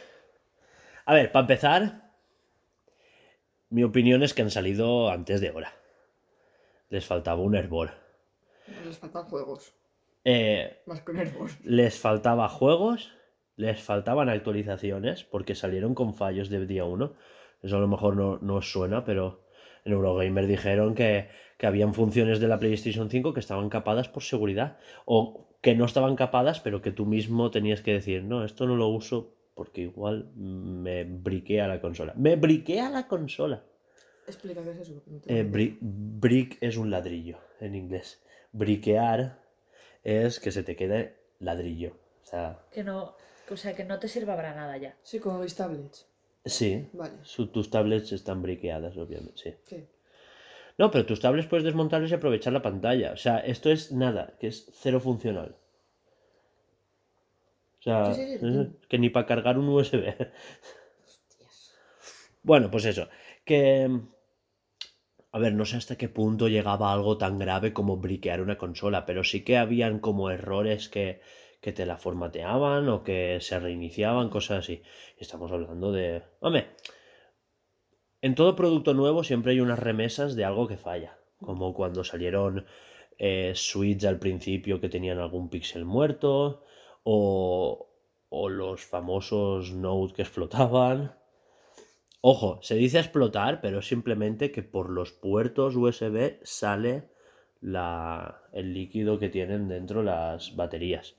A 1.06 1.14
ver, 1.14 1.32
para 1.32 1.42
empezar, 1.44 2.05
mi 3.76 3.84
opinión 3.84 4.24
es 4.24 4.34
que 4.34 4.42
han 4.42 4.52
salido 4.52 5.10
antes 5.10 5.42
de 5.42 5.52
hora. 5.52 5.74
Les 6.90 7.06
faltaba 7.06 7.42
un 7.42 7.56
hervor. 7.56 7.92
Les 8.86 8.98
faltan 8.98 9.26
juegos. 9.26 9.74
Eh, 10.24 10.82
Más 10.86 11.02
con 11.02 11.20
hervor. 11.20 11.50
les 11.66 12.00
faltaba 12.00 12.48
juegos, 12.48 13.12
les 13.58 13.82
faltaban 13.82 14.30
actualizaciones, 14.30 15.26
porque 15.26 15.56
salieron 15.56 15.94
con 15.94 16.14
fallos 16.14 16.48
de 16.50 16.66
día 16.66 16.86
1. 16.86 17.14
Eso 17.64 17.76
a 17.76 17.82
lo 17.82 17.90
mejor 17.90 18.16
no, 18.16 18.38
no 18.38 18.56
os 18.56 18.72
suena, 18.72 19.04
pero 19.04 19.44
en 19.84 19.92
Eurogamer 19.92 20.48
dijeron 20.48 20.96
que, 20.96 21.28
que 21.58 21.68
habían 21.68 21.94
funciones 21.94 22.40
de 22.40 22.48
la 22.48 22.60
PlayStation 22.60 23.10
5 23.10 23.34
que 23.34 23.42
estaban 23.42 23.68
capadas 23.68 24.08
por 24.08 24.24
seguridad. 24.24 24.78
O 25.04 25.50
que 25.62 25.76
no 25.76 25.84
estaban 25.84 26.16
capadas, 26.16 26.62
pero 26.62 26.82
que 26.82 26.92
tú 26.92 27.06
mismo 27.06 27.52
tenías 27.52 27.82
que 27.82 27.92
decir, 27.92 28.24
no, 28.24 28.46
esto 28.46 28.68
no 28.68 28.78
lo 28.78 28.88
uso 28.88 29.35
porque 29.56 29.82
igual 29.82 30.30
me 30.36 31.06
briquea 31.06 31.68
la 31.68 31.82
consola. 31.82 32.14
¡Me 32.16 32.36
briquea 32.36 32.90
la 32.90 33.08
consola! 33.08 33.64
Explica 34.28 34.62
qué 34.64 34.72
es 34.72 34.78
eso. 34.80 35.02
no 35.08 35.18
Eh, 35.28 35.44
bri- 35.50 35.78
brick 35.82 36.58
es 36.62 36.78
un 36.78 36.92
ladrillo 36.92 37.38
en 37.60 37.76
inglés. 37.76 38.22
Briquear 38.52 39.40
es 40.04 40.40
que 40.40 40.52
se 40.52 40.64
te 40.64 40.76
quede 40.76 41.16
ladrillo. 41.40 41.94
O 42.22 42.26
sea, 42.26 42.60
Que 42.72 42.84
no, 42.84 43.16
o 43.50 43.58
sea, 43.58 43.76
que 43.76 43.86
no 43.86 44.00
te 44.00 44.08
sirva 44.08 44.36
para 44.36 44.54
nada 44.56 44.78
ya. 44.78 44.96
Sí, 45.04 45.20
como 45.20 45.40
mis 45.40 45.56
tablets. 45.56 46.08
sí, 46.44 46.88
Vale. 46.94 47.14
su- 47.24 47.48
tus 47.48 47.70
tablets 47.70 48.12
están 48.12 48.42
briqueadas, 48.42 48.98
obviamente, 48.98 49.34
sí. 49.38 49.54
Sí. 49.64 49.88
No, 50.78 50.92
pero 50.92 51.06
tus 51.06 51.20
tablets 51.22 51.48
puedes 51.48 51.64
desmontarlos 51.64 52.12
y 52.12 52.16
aprovechar 52.16 52.52
la 52.52 52.62
pantalla. 52.62 53.14
O 53.14 53.18
sea, 53.18 53.38
esto 53.40 53.72
es 53.72 53.92
nada, 53.94 54.36
que 54.40 54.48
es 54.48 54.70
cero 54.74 55.00
funcional. 55.00 55.56
Sea, 57.86 58.16
Sí, 58.16 58.40
sí, 58.40 58.48
que 58.90 58.98
ni 58.98 59.10
para 59.10 59.28
cargar 59.28 59.60
un 59.60 59.70
USB. 59.70 60.16
Bueno, 62.42 62.70
pues 62.70 62.86
eso, 62.86 63.08
que... 63.44 63.90
A 65.32 65.40
ver, 65.40 65.54
no 65.54 65.66
sé 65.66 65.78
hasta 65.78 65.98
qué 65.98 66.10
punto 66.10 66.48
llegaba 66.48 66.94
algo 66.94 67.18
tan 67.18 67.40
grave 67.40 67.74
como 67.74 67.98
briquear 67.98 68.40
una 68.40 68.58
consola, 68.58 69.06
pero 69.06 69.24
sí 69.24 69.44
que 69.44 69.58
habían 69.58 70.00
como 70.00 70.30
errores 70.30 70.88
que, 70.88 71.22
que 71.60 71.74
te 71.74 71.88
la 71.88 71.98
formateaban 71.98 72.88
o 72.90 73.04
que 73.04 73.40
se 73.42 73.60
reiniciaban, 73.60 74.30
cosas 74.30 74.60
así. 74.60 74.84
Estamos 75.18 75.52
hablando 75.52 75.92
de... 75.92 76.22
Hombre, 76.40 76.68
en 78.22 78.36
todo 78.36 78.56
producto 78.56 78.94
nuevo 78.94 79.24
siempre 79.24 79.54
hay 79.54 79.60
unas 79.60 79.80
remesas 79.80 80.36
de 80.36 80.46
algo 80.46 80.68
que 80.68 80.78
falla, 80.78 81.18
como 81.40 81.74
cuando 81.74 82.04
salieron 82.04 82.66
eh, 83.18 83.54
Switch 83.56 84.06
al 84.06 84.20
principio 84.20 84.80
que 84.80 84.90
tenían 84.90 85.20
algún 85.20 85.50
píxel 85.50 85.86
muerto, 85.86 86.64
o, 87.06 87.88
o 88.30 88.50
los 88.50 88.84
famosos 88.84 89.72
Note 89.72 90.14
que 90.14 90.24
explotaban. 90.24 91.16
Ojo, 92.20 92.60
se 92.62 92.76
dice 92.76 93.00
explotar, 93.00 93.62
pero 93.62 93.80
es 93.80 93.88
simplemente 93.88 94.52
que 94.52 94.64
por 94.64 94.90
los 94.90 95.12
puertos 95.12 95.76
USB 95.76 96.40
sale 96.44 97.08
la, 97.62 98.42
el 98.52 98.74
líquido 98.74 99.20
que 99.20 99.30
tienen 99.30 99.68
dentro 99.68 100.02
las 100.02 100.56
baterías. 100.56 101.16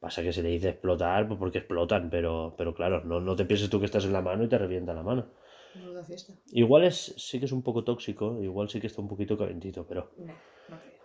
Pasa 0.00 0.22
que 0.22 0.32
se 0.32 0.42
le 0.42 0.48
dice 0.48 0.70
explotar 0.70 1.28
pues 1.28 1.38
porque 1.38 1.58
explotan, 1.58 2.10
pero, 2.10 2.54
pero 2.58 2.74
claro, 2.74 3.04
no, 3.04 3.20
no 3.20 3.36
te 3.36 3.44
pienses 3.44 3.70
tú 3.70 3.78
que 3.78 3.86
estás 3.86 4.04
en 4.04 4.12
la 4.12 4.22
mano 4.22 4.44
y 4.44 4.48
te 4.48 4.58
revienta 4.58 4.92
la 4.92 5.04
mano. 5.04 5.26
No 5.76 5.92
da 5.92 6.02
fiesta. 6.02 6.32
Igual 6.50 6.84
es, 6.84 7.14
sí 7.16 7.38
que 7.38 7.44
es 7.44 7.52
un 7.52 7.62
poco 7.62 7.84
tóxico, 7.84 8.42
igual 8.42 8.68
sí 8.68 8.80
que 8.80 8.88
está 8.88 9.00
un 9.00 9.08
poquito 9.08 9.38
calentito, 9.38 9.86
pero... 9.86 10.10
No, 10.18 10.34
no. 10.68 10.99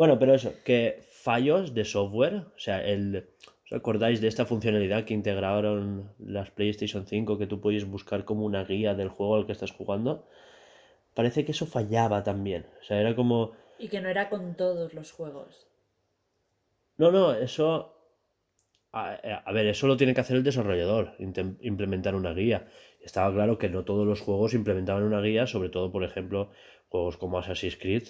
Bueno, 0.00 0.18
pero 0.18 0.32
eso, 0.32 0.54
que 0.64 1.02
fallos 1.12 1.74
de 1.74 1.84
software, 1.84 2.46
o 2.56 2.58
sea, 2.58 2.82
el... 2.82 3.28
¿Os 3.66 3.72
acordáis 3.74 4.22
de 4.22 4.28
esta 4.28 4.46
funcionalidad 4.46 5.04
que 5.04 5.12
integraron 5.12 6.10
las 6.18 6.50
PlayStation 6.50 7.04
5 7.06 7.36
que 7.36 7.46
tú 7.46 7.60
podías 7.60 7.84
buscar 7.84 8.24
como 8.24 8.46
una 8.46 8.64
guía 8.64 8.94
del 8.94 9.10
juego 9.10 9.36
al 9.36 9.44
que 9.44 9.52
estás 9.52 9.72
jugando? 9.72 10.26
Parece 11.12 11.44
que 11.44 11.52
eso 11.52 11.66
fallaba 11.66 12.22
también. 12.22 12.64
O 12.80 12.84
sea, 12.84 12.98
era 12.98 13.14
como... 13.14 13.52
Y 13.78 13.88
que 13.88 14.00
no 14.00 14.08
era 14.08 14.30
con 14.30 14.56
todos 14.56 14.94
los 14.94 15.12
juegos. 15.12 15.66
No, 16.96 17.12
no, 17.12 17.34
eso... 17.34 17.94
A, 18.92 19.12
a 19.12 19.52
ver, 19.52 19.66
eso 19.66 19.86
lo 19.86 19.98
tiene 19.98 20.14
que 20.14 20.22
hacer 20.22 20.38
el 20.38 20.44
desarrollador, 20.44 21.14
implementar 21.18 22.14
una 22.14 22.32
guía. 22.32 22.70
Estaba 23.02 23.30
claro 23.34 23.58
que 23.58 23.68
no 23.68 23.84
todos 23.84 24.06
los 24.06 24.22
juegos 24.22 24.54
implementaban 24.54 25.02
una 25.02 25.20
guía, 25.20 25.46
sobre 25.46 25.68
todo, 25.68 25.92
por 25.92 26.04
ejemplo, 26.04 26.52
juegos 26.88 27.18
como 27.18 27.38
Assassin's 27.38 27.76
Creed, 27.76 28.04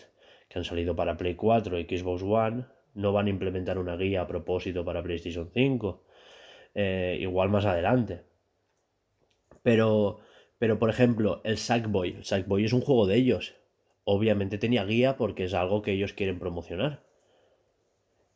que 0.50 0.58
han 0.58 0.64
salido 0.64 0.96
para 0.96 1.16
Play 1.16 1.36
4 1.36 1.78
y 1.78 1.84
Xbox 1.84 2.22
One, 2.24 2.66
no 2.94 3.12
van 3.12 3.28
a 3.28 3.30
implementar 3.30 3.78
una 3.78 3.96
guía 3.96 4.22
a 4.22 4.26
propósito 4.26 4.84
para 4.84 5.00
PlayStation 5.00 5.48
5. 5.54 6.02
Eh, 6.74 7.18
igual 7.20 7.48
más 7.50 7.64
adelante. 7.66 8.24
Pero, 9.62 10.18
pero, 10.58 10.80
por 10.80 10.90
ejemplo, 10.90 11.40
el 11.44 11.56
Sackboy. 11.56 12.16
El 12.16 12.24
Sackboy 12.24 12.64
es 12.64 12.72
un 12.72 12.80
juego 12.80 13.06
de 13.06 13.14
ellos. 13.14 13.54
Obviamente 14.02 14.58
tenía 14.58 14.84
guía 14.84 15.16
porque 15.16 15.44
es 15.44 15.54
algo 15.54 15.82
que 15.82 15.92
ellos 15.92 16.14
quieren 16.14 16.40
promocionar. 16.40 17.04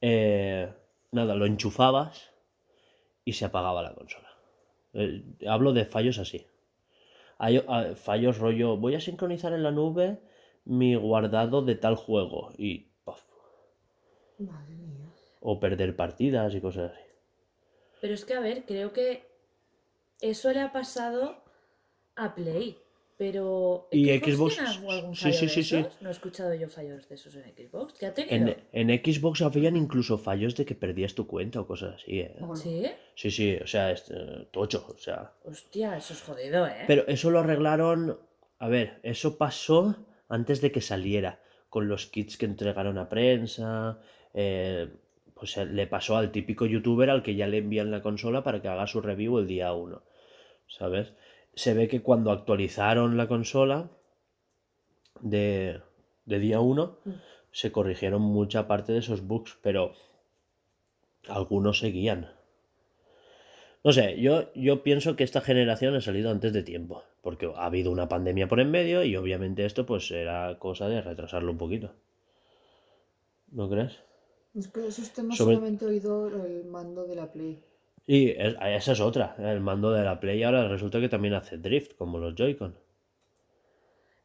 Eh, 0.00 0.72
nada, 1.10 1.34
lo 1.34 1.46
enchufabas 1.46 2.30
y 3.24 3.32
se 3.32 3.44
apagaba 3.44 3.82
la 3.82 3.94
consola. 3.94 4.28
Eh, 4.92 5.24
hablo 5.48 5.72
de 5.72 5.84
fallos 5.84 6.18
así. 6.18 6.46
Hay 7.38 7.60
ah, 7.66 7.94
fallos 7.96 8.38
rollo, 8.38 8.76
voy 8.76 8.94
a 8.94 9.00
sincronizar 9.00 9.52
en 9.52 9.64
la 9.64 9.72
nube 9.72 10.20
mi 10.64 10.94
guardado 10.94 11.62
de 11.62 11.74
tal 11.74 11.96
juego 11.96 12.52
y 12.56 12.88
¡paf! 13.04 13.22
Madre 14.38 14.74
mía. 14.74 15.08
o 15.40 15.60
perder 15.60 15.94
partidas 15.96 16.54
y 16.54 16.60
cosas 16.60 16.92
así. 16.92 17.02
Pero 18.00 18.14
es 18.14 18.24
que, 18.24 18.34
a 18.34 18.40
ver, 18.40 18.64
creo 18.66 18.92
que 18.92 19.24
eso 20.20 20.52
le 20.52 20.60
ha 20.60 20.72
pasado 20.72 21.36
a 22.16 22.34
Play. 22.34 22.78
Pero. 23.16 23.86
Y 23.92 24.08
¿Xbox 24.18 24.54
sí, 24.54 24.60
fallo 24.60 25.14
sí, 25.14 25.30
de 25.30 25.48
sí, 25.48 25.62
sí. 25.62 25.86
No 26.00 26.08
he 26.08 26.12
escuchado 26.12 26.52
yo 26.52 26.68
fallos 26.68 27.08
de 27.08 27.14
esos 27.14 27.36
en 27.36 27.44
Xbox. 27.44 27.94
¿Qué 27.94 28.06
ha 28.06 28.12
tenido? 28.12 28.56
En, 28.72 28.90
en 28.90 29.04
Xbox 29.04 29.40
habían 29.42 29.76
incluso 29.76 30.18
fallos 30.18 30.56
de 30.56 30.64
que 30.64 30.74
perdías 30.74 31.14
tu 31.14 31.24
cuenta 31.28 31.60
o 31.60 31.66
cosas 31.66 31.94
así, 31.94 32.18
¿eh? 32.18 32.36
¿Sí? 32.56 32.86
Sí, 33.14 33.30
sí, 33.30 33.56
o 33.62 33.66
sea, 33.68 33.92
es, 33.92 34.10
eh, 34.10 34.48
tocho, 34.50 34.84
o 34.92 34.98
sea. 34.98 35.32
Hostia, 35.44 35.96
eso 35.96 36.12
es 36.12 36.22
jodido, 36.22 36.66
¿eh? 36.66 36.84
Pero 36.88 37.06
eso 37.06 37.30
lo 37.30 37.38
arreglaron. 37.38 38.18
A 38.58 38.66
ver, 38.68 38.98
eso 39.04 39.38
pasó 39.38 39.94
antes 40.28 40.60
de 40.60 40.72
que 40.72 40.80
saliera. 40.80 41.40
Con 41.68 41.88
los 41.88 42.06
kits 42.06 42.36
que 42.36 42.46
entregaron 42.46 42.98
a 42.98 43.08
prensa. 43.08 44.00
eh, 44.34 44.88
pues 45.34 45.56
le 45.56 45.86
pasó 45.88 46.16
al 46.16 46.30
típico 46.30 46.64
youtuber 46.64 47.10
al 47.10 47.22
que 47.24 47.34
ya 47.34 47.48
le 47.48 47.58
envían 47.58 47.90
la 47.90 48.02
consola 48.02 48.44
para 48.44 48.62
que 48.62 48.68
haga 48.68 48.86
su 48.86 49.00
review 49.00 49.38
el 49.38 49.46
día 49.48 49.72
1. 49.72 50.02
¿Sabes? 50.68 51.12
Se 51.54 51.74
ve 51.74 51.88
que 51.88 52.02
cuando 52.02 52.30
actualizaron 52.30 53.16
la 53.16 53.26
consola 53.28 53.90
de, 55.20 55.80
de 56.24 56.38
día 56.38 56.60
1, 56.60 56.98
Mm. 57.04 57.10
se 57.50 57.72
corrigieron 57.72 58.22
mucha 58.22 58.66
parte 58.68 58.92
de 58.92 59.00
esos 59.00 59.26
bugs, 59.26 59.58
pero 59.62 59.92
algunos 61.28 61.78
seguían. 61.80 62.32
No 63.82 63.92
sé, 63.92 64.20
yo, 64.20 64.52
yo 64.54 64.82
pienso 64.82 65.16
que 65.16 65.24
esta 65.24 65.40
generación 65.40 65.94
ha 65.94 66.00
salido 66.00 66.30
antes 66.30 66.52
de 66.52 66.62
tiempo, 66.62 67.02
porque 67.24 67.50
ha 67.56 67.64
habido 67.66 67.90
una 67.90 68.08
pandemia 68.08 68.46
por 68.46 68.60
en 68.60 68.70
medio 68.70 69.02
y 69.02 69.16
obviamente 69.16 69.64
esto 69.64 69.84
pues 69.84 70.08
era 70.12 70.56
cosa 70.60 70.88
de 70.88 71.00
retrasarlo 71.00 71.50
un 71.50 71.58
poquito. 71.58 71.92
¿No 73.50 73.68
crees? 73.68 73.98
Es 74.54 74.68
que 74.68 74.86
esos 74.86 75.10
temas 75.12 75.36
Sobre- 75.36 75.56
solamente 75.56 75.84
he 75.84 75.88
oído 75.88 76.28
el 76.44 76.64
mando 76.66 77.06
de 77.06 77.16
la 77.16 77.32
Play. 77.32 77.60
Y 78.06 78.28
es- 78.30 78.54
esa 78.62 78.92
es 78.92 79.00
otra, 79.00 79.34
el 79.38 79.60
mando 79.60 79.90
de 79.90 80.04
la 80.04 80.20
Play 80.20 80.42
ahora 80.42 80.68
resulta 80.68 81.00
que 81.00 81.08
también 81.08 81.34
hace 81.34 81.56
drift, 81.58 81.96
como 81.96 82.18
los 82.18 82.34
Joy-Con. 82.36 82.76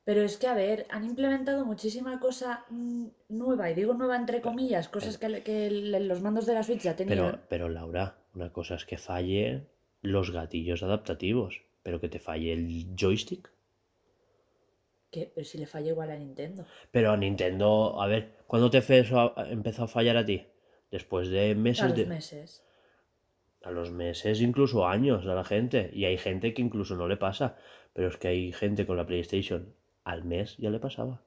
Pero 0.04 0.22
es 0.22 0.38
que, 0.38 0.48
a 0.48 0.56
ver, 0.56 0.86
han 0.90 1.06
implementado 1.06 1.66
muchísima 1.66 2.20
cosa 2.20 2.66
mm, 2.70 3.06
nueva, 3.30 3.70
y 3.70 3.76
digo 3.76 3.94
nueva 3.94 4.18
entre 4.18 4.42
comillas, 4.42 4.90
cosas 4.90 5.18
que, 5.18 5.30
le- 5.30 5.44
que 5.44 5.70
los 5.72 6.22
mandos 6.22 6.46
de 6.46 6.54
la 6.56 6.64
Switch 6.64 6.82
ya 6.82 6.96
tenían. 6.96 7.18
Pero, 7.18 7.40
pero 7.48 7.70
Laura, 7.70 8.18
una 8.36 8.52
cosa 8.52 8.76
es 8.76 8.86
que 8.86 8.98
falle 8.98 9.68
los 10.02 10.32
gatillos 10.32 10.82
adaptativos, 10.84 11.62
pero 11.90 12.00
que 12.00 12.08
te 12.08 12.20
falle 12.20 12.54
el 12.54 12.94
joystick. 12.96 13.50
¿Qué? 15.10 15.32
Pero 15.34 15.44
si 15.44 15.58
le 15.58 15.66
falla 15.66 15.88
igual 15.90 16.12
a 16.12 16.16
Nintendo. 16.18 16.66
Pero 16.92 17.10
a 17.12 17.18
Nintendo, 17.18 18.00
a 18.00 18.06
ver, 18.06 18.36
¿cuándo 18.46 18.70
te 18.70 18.84
fe- 18.84 19.00
eso 19.00 19.20
a- 19.20 19.50
empezó 19.50 19.86
a 19.86 19.88
fallar 19.88 20.18
a 20.18 20.24
ti? 20.24 20.46
Después 20.92 21.30
de 21.30 21.50
A 21.50 21.56
meses 21.56 21.86
los 21.88 21.96
de... 21.98 22.06
meses. 22.06 22.64
A 23.64 23.72
los 23.72 23.90
meses, 23.90 24.40
incluso 24.40 24.86
años 24.88 25.26
a 25.26 25.34
la 25.34 25.44
gente. 25.44 25.90
Y 25.94 26.06
hay 26.06 26.18
gente 26.20 26.54
que 26.54 26.62
incluso 26.62 26.96
no 26.96 27.08
le 27.08 27.18
pasa. 27.18 27.58
Pero 27.94 28.10
es 28.10 28.18
que 28.18 28.28
hay 28.28 28.52
gente 28.52 28.86
con 28.86 28.96
la 28.98 29.08
PlayStation 29.08 29.74
al 30.04 30.24
mes 30.26 30.56
ya 30.58 30.70
le 30.70 30.80
pasaba. 30.80 31.24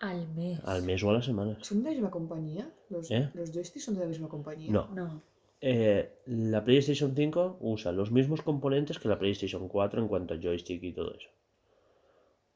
Al 0.00 0.26
mes. 0.34 0.58
Al 0.64 0.82
mes 0.82 1.04
o 1.04 1.10
a 1.10 1.12
las 1.12 1.24
semanas. 1.24 1.58
¿Son 1.64 1.78
de 1.78 1.84
la 1.84 1.90
misma 1.92 2.10
compañía? 2.10 2.68
¿Los, 2.90 3.08
¿Eh? 3.12 3.30
los 3.34 3.52
joysticks 3.52 3.84
son 3.84 3.94
de 3.94 4.00
la 4.00 4.06
misma 4.06 4.28
compañía? 4.28 4.72
No. 4.72 4.88
No. 4.92 5.22
Eh, 5.64 6.18
la 6.26 6.64
PlayStation 6.64 7.14
5 7.14 7.56
usa 7.60 7.92
los 7.92 8.10
mismos 8.10 8.42
componentes 8.42 8.98
que 8.98 9.08
la 9.08 9.18
PlayStation 9.18 9.68
4 9.68 10.02
en 10.02 10.08
cuanto 10.08 10.34
a 10.34 10.38
joystick 10.42 10.82
y 10.82 10.92
todo 10.92 11.14
eso. 11.14 11.28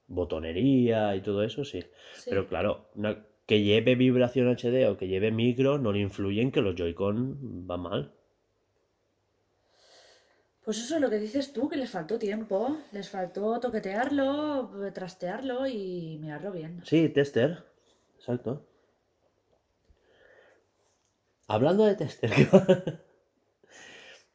Botonería 0.09 1.15
y 1.17 1.21
todo 1.21 1.43
eso, 1.45 1.65
sí. 1.65 1.81
Sí. 2.15 2.31
Pero 2.31 2.49
claro, 2.49 2.89
una- 2.95 3.25
que 3.47 3.63
lleve 3.63 3.95
vibración 3.95 4.49
HD 4.49 4.89
o 4.89 4.97
que 4.97 5.07
lleve 5.07 5.31
micro 5.31 5.79
no 5.79 5.93
le 5.93 6.01
influye 6.01 6.43
en 6.43 6.51
que 6.51 6.61
los 6.63 6.75
Joy-Con 6.75 7.67
va 7.71 7.77
mal. 7.77 8.13
Pues 10.65 10.79
eso 10.79 10.97
es 10.97 11.01
lo 11.01 11.09
que 11.09 11.21
dices 11.21 11.53
tú, 11.53 11.69
que 11.69 11.77
les 11.77 11.91
faltó 11.91 12.19
tiempo. 12.19 12.77
Les 12.91 13.09
faltó 13.09 13.61
toquetearlo, 13.61 14.69
trastearlo 14.93 15.65
y 15.69 16.19
mirarlo 16.21 16.51
bien. 16.51 16.83
Sí, 16.85 17.09
tester. 17.09 17.65
Exacto. 18.19 18.67
Hablando 21.49 21.85
de 21.85 21.95
tester. 21.95 22.31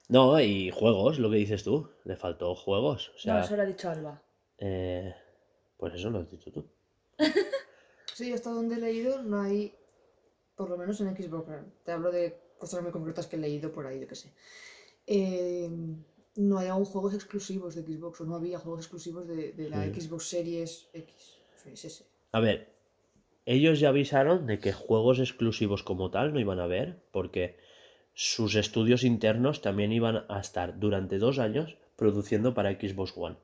no, 0.09 0.39
y 0.39 0.71
juegos, 0.71 1.19
lo 1.19 1.29
que 1.29 1.37
dices 1.37 1.63
tú. 1.63 1.89
Le 2.03 2.15
faltó 2.15 2.55
juegos. 2.55 3.11
O 3.15 3.17
sea, 3.17 3.35
no, 3.35 3.39
eso 3.41 3.55
lo 3.55 3.61
ha 3.61 3.65
dicho 3.65 3.89
Alba. 3.89 4.21
eh, 4.57 5.13
pues 5.77 5.93
eso 5.95 6.09
lo 6.09 6.19
has 6.19 6.29
dicho 6.31 6.51
tú. 6.51 6.65
Sí, 8.13 8.33
hasta 8.33 8.51
donde 8.51 8.75
he 8.75 8.79
leído 8.79 9.23
no 9.23 9.41
hay, 9.41 9.73
por 10.55 10.69
lo 10.69 10.77
menos 10.77 10.99
en 11.01 11.15
Xbox, 11.15 11.49
te 11.83 11.91
hablo 11.93 12.11
de 12.11 12.37
cosas 12.59 12.83
muy 12.83 12.91
concretas 12.91 13.25
que 13.25 13.37
he 13.37 13.39
leído 13.39 13.71
por 13.71 13.87
ahí, 13.87 13.99
yo 14.01 14.07
qué 14.07 14.15
sé. 14.15 14.31
Eh, 15.07 15.69
no 16.35 16.59
hay 16.59 16.67
aún 16.67 16.85
juegos 16.85 17.15
exclusivos 17.15 17.73
de 17.73 17.81
Xbox, 17.83 18.21
o 18.21 18.25
no 18.25 18.35
había 18.35 18.59
juegos 18.59 18.81
exclusivos 18.81 19.27
de, 19.27 19.53
de 19.53 19.69
la 19.69 19.85
Sí. 19.85 20.01
Xbox 20.01 20.27
Series 20.27 20.89
X. 20.93 21.37
A 22.33 22.39
ver, 22.41 22.67
ellos 23.45 23.79
ya 23.79 23.89
avisaron 23.89 24.45
de 24.45 24.59
que 24.59 24.71
juegos 24.71 25.19
exclusivos 25.19 25.83
como 25.83 26.11
tal 26.11 26.33
no 26.33 26.39
iban 26.39 26.59
a 26.59 26.65
haber, 26.65 27.03
porque 27.11 27.57
sus 28.13 28.55
estudios 28.55 29.03
internos 29.03 29.61
también 29.61 29.91
iban 29.91 30.25
a 30.29 30.39
estar 30.39 30.79
durante 30.79 31.17
dos 31.17 31.39
años 31.39 31.77
produciendo 31.95 32.53
para 32.53 32.71
Xbox 32.71 33.13
One. 33.15 33.37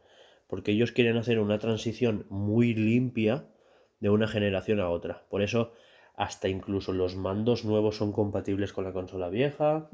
Porque 0.48 0.72
ellos 0.72 0.92
quieren 0.92 1.18
hacer 1.18 1.40
una 1.40 1.60
transición 1.60 2.26
muy 2.30 2.74
limpia 2.74 3.46
de 4.00 4.10
una 4.10 4.28
generación 4.28 4.80
a 4.80 4.90
otra. 4.90 5.26
Por 5.30 5.42
eso, 5.42 5.74
hasta 6.16 6.48
incluso 6.48 6.94
los 6.94 7.16
mandos 7.16 7.66
nuevos 7.66 7.98
son 7.98 8.12
compatibles 8.12 8.74
con 8.74 8.84
la 8.84 8.94
consola 8.94 9.30
vieja. 9.30 9.90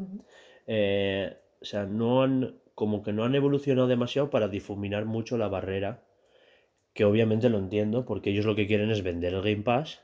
Eh, 0.67 1.38
o 1.62 1.65
sea, 1.65 1.86
no 1.86 2.24
han, 2.24 2.60
como 2.75 3.03
que 3.03 3.13
no 3.13 3.24
han 3.24 3.36
evolucionado 3.36 3.88
demasiado 3.88 4.29
para 4.29 4.48
difuminar 4.48 5.05
mucho 5.05 5.38
la 5.38 5.48
barrera, 5.48 6.03
que 6.93 7.05
obviamente 7.05 7.50
lo 7.50 7.57
entiendo, 7.57 8.05
porque 8.05 8.29
ellos 8.29 8.45
lo 8.45 8.55
que 8.55 8.67
quieren 8.67 8.91
es 8.91 9.03
vender 9.03 9.33
el 9.33 9.41
Game 9.41 9.63
Pass 9.63 10.01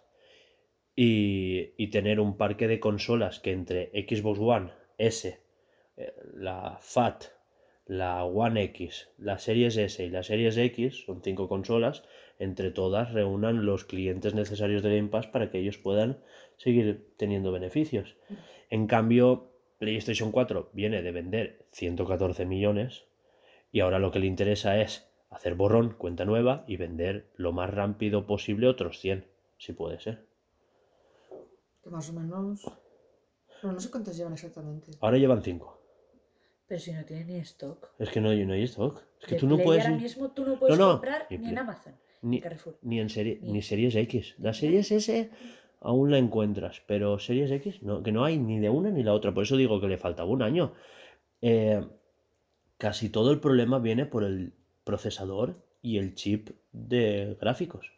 y, 0.96 1.74
y 1.78 1.88
tener 1.88 2.20
un 2.20 2.38
parque 2.38 2.68
de 2.68 2.80
consolas 2.80 3.40
que 3.40 3.52
entre 3.52 3.92
Xbox 4.08 4.40
One 4.40 4.72
S, 4.98 5.40
eh, 5.98 6.14
la 6.34 6.78
FAT, 6.80 7.26
la 7.86 8.24
One 8.24 8.62
X, 8.66 9.10
la 9.18 9.40
Series 9.40 9.76
S 9.78 10.06
y 10.06 10.10
la 10.10 10.22
Series 10.22 10.58
X, 10.58 11.06
son 11.06 11.24
cinco 11.24 11.50
consolas, 11.50 12.04
entre 12.38 12.70
todas 12.70 13.12
reúnan 13.14 13.66
los 13.66 13.84
clientes 13.86 14.36
necesarios 14.36 14.84
de 14.84 14.96
Game 14.96 15.10
Pass 15.10 15.28
para 15.28 15.50
que 15.50 15.60
ellos 15.60 15.78
puedan 15.78 16.20
seguir 16.58 17.08
teniendo 17.18 17.52
beneficios. 17.52 18.16
En 18.70 18.86
cambio, 18.86 19.52
PlayStation 19.80 20.32
4 20.32 20.70
viene 20.74 21.02
de 21.02 21.12
vender 21.12 21.66
114 21.72 22.46
millones 22.46 23.06
y 23.72 23.80
ahora 23.80 23.98
lo 23.98 24.12
que 24.12 24.20
le 24.20 24.28
interesa 24.28 24.80
es 24.80 25.09
hacer 25.30 25.56
borrón, 25.56 25.96
cuenta 25.98 26.26
nueva 26.26 26.64
y 26.68 26.78
vender 26.78 27.30
lo 27.36 27.52
más 27.52 27.70
rápido 27.74 28.26
posible 28.26 28.68
otros 28.68 29.00
100, 29.00 29.26
si 29.58 29.74
puede 29.74 30.00
ser. 30.00 30.26
Que 31.84 31.90
más 31.90 32.10
o 32.10 32.14
menos. 32.14 32.64
Bueno, 33.62 33.76
no 33.76 33.80
sé 33.80 33.90
cuántas 33.92 34.18
llevan 34.18 34.34
exactamente. 34.34 34.92
Ahora 35.02 35.18
llevan 35.18 35.42
5. 35.42 35.78
Pero 36.68 36.80
si 36.80 36.92
no 36.94 37.04
tiene 37.06 37.26
ni 37.26 37.36
stock. 37.40 37.90
Es 38.00 38.10
que 38.10 38.22
no, 38.22 38.30
hay- 38.30 38.46
no 38.46 38.54
hay 38.54 38.64
stock. 38.64 39.02
Es 39.20 39.28
que 39.28 39.36
De 39.36 39.42
tú 39.42 39.48
no 39.48 39.58
puedes 39.58 39.86
ahora 39.86 39.98
mismo 39.98 40.32
tú 40.32 40.46
no 40.46 40.60
puedes 40.60 40.78
no, 40.78 40.92
comprar 40.94 41.26
ni 41.30 41.38
ni 41.40 41.50
en. 41.50 41.58
Amazon, 41.58 41.94
ni, 42.22 42.30
ni 42.38 42.42
Carrefour. 42.42 42.78
ni 42.84 43.00
en 43.00 43.10
serie, 43.10 43.40
ni- 43.42 43.54
ni 43.54 43.62
Series 43.62 43.96
X. 43.96 44.36
La 44.38 44.54
Series 44.54 44.92
S 44.92 45.30
aún 45.82 46.12
la 46.12 46.18
encuentras, 46.18 46.82
pero 46.86 47.18
Series 47.20 47.50
X 47.52 47.82
no, 47.82 48.04
que 48.04 48.12
no 48.12 48.24
hay 48.24 48.38
ni 48.38 48.60
de 48.60 48.70
una 48.70 48.92
ni 48.92 49.04
la 49.04 49.14
otra. 49.14 49.34
Por 49.34 49.44
eso 49.44 49.58
digo 49.58 49.80
que 49.82 49.88
le 49.88 49.98
faltaba 49.98 50.30
un 50.30 50.42
año. 50.44 50.74
Eh, 51.42 51.82
casi 52.78 53.10
todo 53.10 53.32
el 53.32 53.40
problema 53.40 53.80
viene 53.80 54.06
por 54.06 54.24
el 54.24 54.54
procesador 54.90 55.56
y 55.82 55.98
el 55.98 56.16
chip 56.16 56.50
de 56.72 57.38
gráficos. 57.40 57.92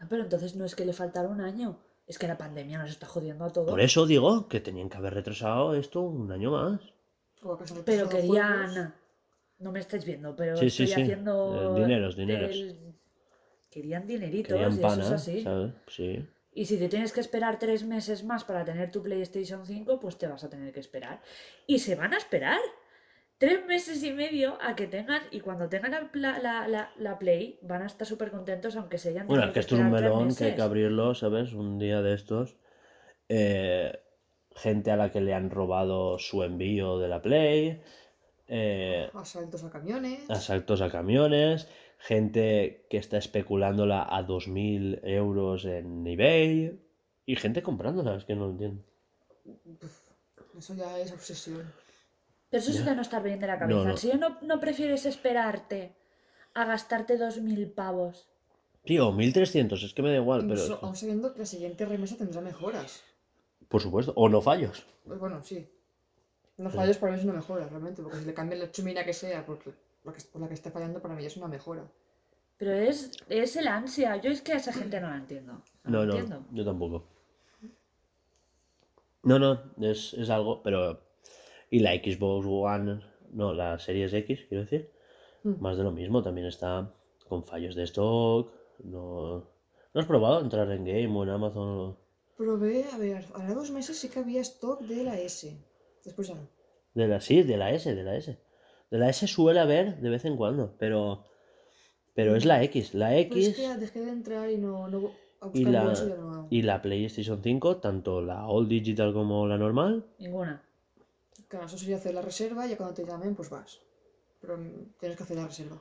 Ah, 0.00 0.06
pero 0.08 0.22
entonces 0.24 0.56
no 0.56 0.64
es 0.64 0.74
que 0.74 0.84
le 0.84 0.92
faltara 0.92 1.28
un 1.28 1.40
año. 1.40 1.78
Es 2.06 2.18
que 2.18 2.26
la 2.28 2.36
pandemia 2.36 2.78
nos 2.78 2.90
está 2.90 3.06
jodiendo 3.06 3.44
a 3.44 3.52
todos. 3.52 3.70
Por 3.70 3.80
eso 3.80 4.06
digo 4.06 4.48
que 4.48 4.60
tenían 4.60 4.88
que 4.90 4.98
haber 4.98 5.14
retrasado 5.14 5.74
esto 5.74 6.00
un 6.02 6.30
año 6.32 6.50
más. 6.50 6.80
Pero 7.84 8.08
querían. 8.08 8.70
juegos. 8.72 8.92
No 9.58 9.70
me 9.72 9.80
estáis 9.80 10.04
viendo, 10.04 10.34
pero 10.36 10.56
Sí, 10.56 10.68
sí, 10.68 10.82
estoy 10.84 10.96
sí. 10.96 11.02
haciendo. 11.02 11.76
Eh, 11.76 11.80
dineros, 11.80 12.16
dineros. 12.16 12.50
el- 12.56 12.94
Querían 13.70 14.06
dineritos 14.06 14.52
Querían 14.52 14.72
y 14.72 14.74
eso 14.74 14.82
pana, 14.82 15.02
es 15.04 15.10
así. 15.10 15.42
¿sabes? 15.42 15.72
Sí. 15.88 16.28
Y 16.52 16.66
si 16.66 16.76
te 16.78 16.88
tienes 16.88 17.12
que 17.12 17.20
esperar 17.20 17.58
tres 17.58 17.82
meses 17.84 18.22
más 18.22 18.44
para 18.44 18.64
tener 18.64 18.90
tu 18.92 19.02
PlayStation 19.02 19.66
5, 19.66 19.98
pues 19.98 20.16
te 20.18 20.28
vas 20.28 20.44
a 20.44 20.48
tener 20.50 20.72
que 20.72 20.80
esperar. 20.80 21.20
Y 21.66 21.78
se 21.80 21.96
van 21.96 22.12
a 22.14 22.18
esperar 22.18 22.60
tres 23.46 23.66
meses 23.66 24.02
y 24.02 24.12
medio 24.12 24.56
a 24.60 24.74
que 24.74 24.86
tengan, 24.86 25.22
y 25.30 25.40
cuando 25.40 25.68
tengan 25.68 25.90
la, 25.92 26.10
pla- 26.10 26.38
la, 26.38 26.66
la- 26.68 26.92
la 26.96 27.18
Play, 27.18 27.58
van 27.62 27.82
a 27.82 27.86
estar 27.86 28.06
súper 28.06 28.30
contentos 28.30 28.76
aunque 28.76 28.98
se 28.98 29.10
hayan 29.10 29.26
Bueno, 29.26 29.44
es 29.44 29.50
que 29.52 29.60
esto 29.60 29.74
es 29.76 29.80
un 29.82 29.90
melón 29.90 30.34
que 30.34 30.44
hay 30.44 30.54
que 30.54 30.62
abrirlo, 30.62 31.14
¿sabes? 31.14 31.52
Un 31.52 31.78
día 31.78 32.02
de 32.02 32.14
estos. 32.14 32.56
Eh, 33.28 33.98
gente 34.56 34.90
a 34.90 34.96
la 34.96 35.10
que 35.10 35.20
le 35.20 35.34
han 35.34 35.50
robado 35.50 36.18
su 36.18 36.42
envío 36.42 36.98
de 36.98 37.08
la 37.08 37.20
Play. 37.22 37.82
eh, 38.48 39.08
Asaltos 39.14 39.64
a 39.64 39.70
camiones. 39.70 40.28
asaltos 40.30 40.80
a 40.80 40.90
camiones. 40.90 41.68
Gente 41.98 42.86
que 42.90 42.98
está 42.98 43.16
especulándola 43.16 44.02
a 44.08 44.22
2.000 44.26 45.00
euros 45.04 45.64
en 45.64 46.06
eBay. 46.06 46.78
Y 47.26 47.36
gente 47.36 47.62
comprándola, 47.62 48.16
es 48.16 48.24
que 48.26 48.34
no 48.36 48.44
lo 48.46 48.50
entiendo. 48.50 48.82
Eso 50.58 50.74
ya 50.74 50.98
es 50.98 51.10
obsesión. 51.12 51.62
Pero 52.54 52.62
eso 52.62 52.70
es 52.70 52.84
Ya. 52.84 52.90
de 52.90 52.94
no 52.94 53.02
estar 53.02 53.20
bien 53.20 53.40
de 53.40 53.48
la 53.48 53.54
No, 53.54 53.58
cabeza. 53.58 53.88
no. 53.88 53.96
Si 53.96 54.12
no, 54.16 54.38
no 54.42 54.60
prefieres 54.60 55.06
esperarte 55.06 55.96
a 56.54 56.64
gastarte 56.64 57.18
dos 57.18 57.40
mil 57.40 57.68
pavos. 57.68 58.28
Tío, 58.84 59.10
1.300, 59.12 59.82
es 59.82 59.92
que 59.92 60.02
me 60.02 60.10
da 60.10 60.16
igual, 60.18 60.42
pero... 60.42 60.52
Incluso 60.54 60.76
es 60.76 60.82
aún 60.84 60.94
sabiendo 60.94 61.32
que 61.32 61.40
la 61.40 61.46
siguiente 61.46 61.84
remesa 61.84 62.16
tendrá 62.16 62.40
mejoras. 62.40 63.02
Por 63.66 63.80
supuesto, 63.82 64.12
o 64.14 64.28
no 64.28 64.40
fallos. 64.40 64.86
Pues 65.04 65.18
bueno, 65.18 65.42
sí. 65.42 65.68
No 66.56 66.70
Sí. 66.70 66.76
fallos 66.76 66.96
para 66.98 67.10
mí 67.14 67.18
es 67.18 67.24
una 67.24 67.32
mejora, 67.32 67.66
realmente, 67.66 68.02
porque 68.04 68.18
si 68.18 68.24
le 68.24 68.34
cambian 68.34 68.60
la 68.60 68.70
chumina 68.70 69.04
que 69.04 69.14
sea, 69.14 69.44
porque 69.44 69.72
la 70.04 70.12
que, 70.12 70.22
por 70.32 70.40
la 70.40 70.46
que 70.46 70.54
esté 70.54 70.70
fallando 70.70 71.02
para 71.02 71.16
mí 71.16 71.24
es 71.26 71.36
una 71.36 71.48
mejora. 71.48 71.82
Pero 72.56 72.72
es, 72.72 73.10
es 73.28 73.56
el 73.56 73.66
ansia. 73.66 74.14
Yo 74.18 74.30
es 74.30 74.42
que 74.42 74.52
a 74.52 74.58
esa 74.58 74.72
gente 74.72 75.00
no 75.00 75.08
la 75.10 75.16
entiendo. 75.16 75.54
No, 75.82 75.90
No, 75.90 76.06
no, 76.06 76.12
entiendo. 76.14 76.46
yo 76.52 76.64
tampoco. 76.64 77.04
No, 79.24 79.40
no, 79.40 79.60
es, 79.80 80.14
es 80.14 80.30
algo, 80.30 80.62
pero... 80.62 81.02
Y 81.74 81.80
la 81.80 81.90
Xbox 81.94 82.46
One, 82.48 83.00
no, 83.32 83.52
la 83.52 83.78
Series 83.80 84.12
X, 84.12 84.44
quiero 84.48 84.62
decir, 84.62 84.90
Mm. 85.42 85.60
más 85.60 85.76
de 85.76 85.82
lo 85.82 85.90
mismo, 85.90 86.22
también 86.22 86.46
está 86.46 86.94
con 87.28 87.42
fallos 87.44 87.74
de 87.74 87.82
stock, 87.82 88.52
no... 88.84 89.38
¿No 89.92 90.00
has 90.00 90.06
probado 90.06 90.40
entrar 90.40 90.70
en 90.70 90.84
Game 90.84 91.08
o 91.18 91.22
en 91.24 91.30
Amazon? 91.30 91.68
o- 91.68 91.96
Probé, 92.36 92.84
a 92.92 92.98
ver, 92.98 93.24
ahora 93.34 93.54
dos 93.54 93.70
meses 93.72 93.98
sí 93.98 94.08
que 94.08 94.20
había 94.20 94.40
stock 94.42 94.80
de 94.82 95.02
la 95.02 95.18
S. 95.18 95.52
Después 96.04 96.28
ya 96.28 96.34
no. 96.36 96.46
De 96.94 97.08
la, 97.08 97.20
sí, 97.20 97.42
de 97.42 97.56
la 97.56 97.72
S, 97.72 97.92
de 97.92 98.02
la 98.04 98.14
S. 98.16 98.38
De 98.90 98.98
la 98.98 99.08
S 99.08 99.26
suele 99.26 99.58
haber 99.58 99.96
de 100.00 100.10
vez 100.10 100.24
en 100.26 100.36
cuando, 100.36 100.76
pero... 100.78 101.24
Pero 102.14 102.36
es 102.36 102.44
la 102.44 102.62
X, 102.62 102.94
la 102.94 103.08
Pues 103.10 103.26
X 103.26 103.48
es 103.48 103.56
que 103.56 103.76
dejé 103.78 104.00
de 104.00 104.12
entrar 104.12 104.48
y 104.48 104.58
no, 104.58 104.86
no 104.86 105.10
a 105.40 105.50
y 105.52 105.64
la, 105.64 106.46
y 106.50 106.62
la 106.62 106.80
PlayStation 106.82 107.40
5, 107.42 107.78
tanto 107.78 108.22
la 108.22 108.46
All 108.46 108.68
Digital 108.68 109.12
como 109.12 109.48
la 109.48 109.58
normal, 109.58 110.06
Ninguna. 110.20 110.62
Claro, 111.54 111.66
eso 111.68 111.78
sería 111.78 111.98
hacer 111.98 112.14
la 112.14 112.20
reserva 112.30 112.66
y 112.66 112.70
ya 112.70 112.76
cuando 112.76 112.96
te 112.96 113.04
llamen, 113.06 113.36
pues 113.36 113.48
vas. 113.48 113.80
Pero 114.40 114.56
tienes 114.98 115.16
que 115.16 115.22
hacer 115.22 115.36
la 115.36 115.46
reserva. 115.46 115.78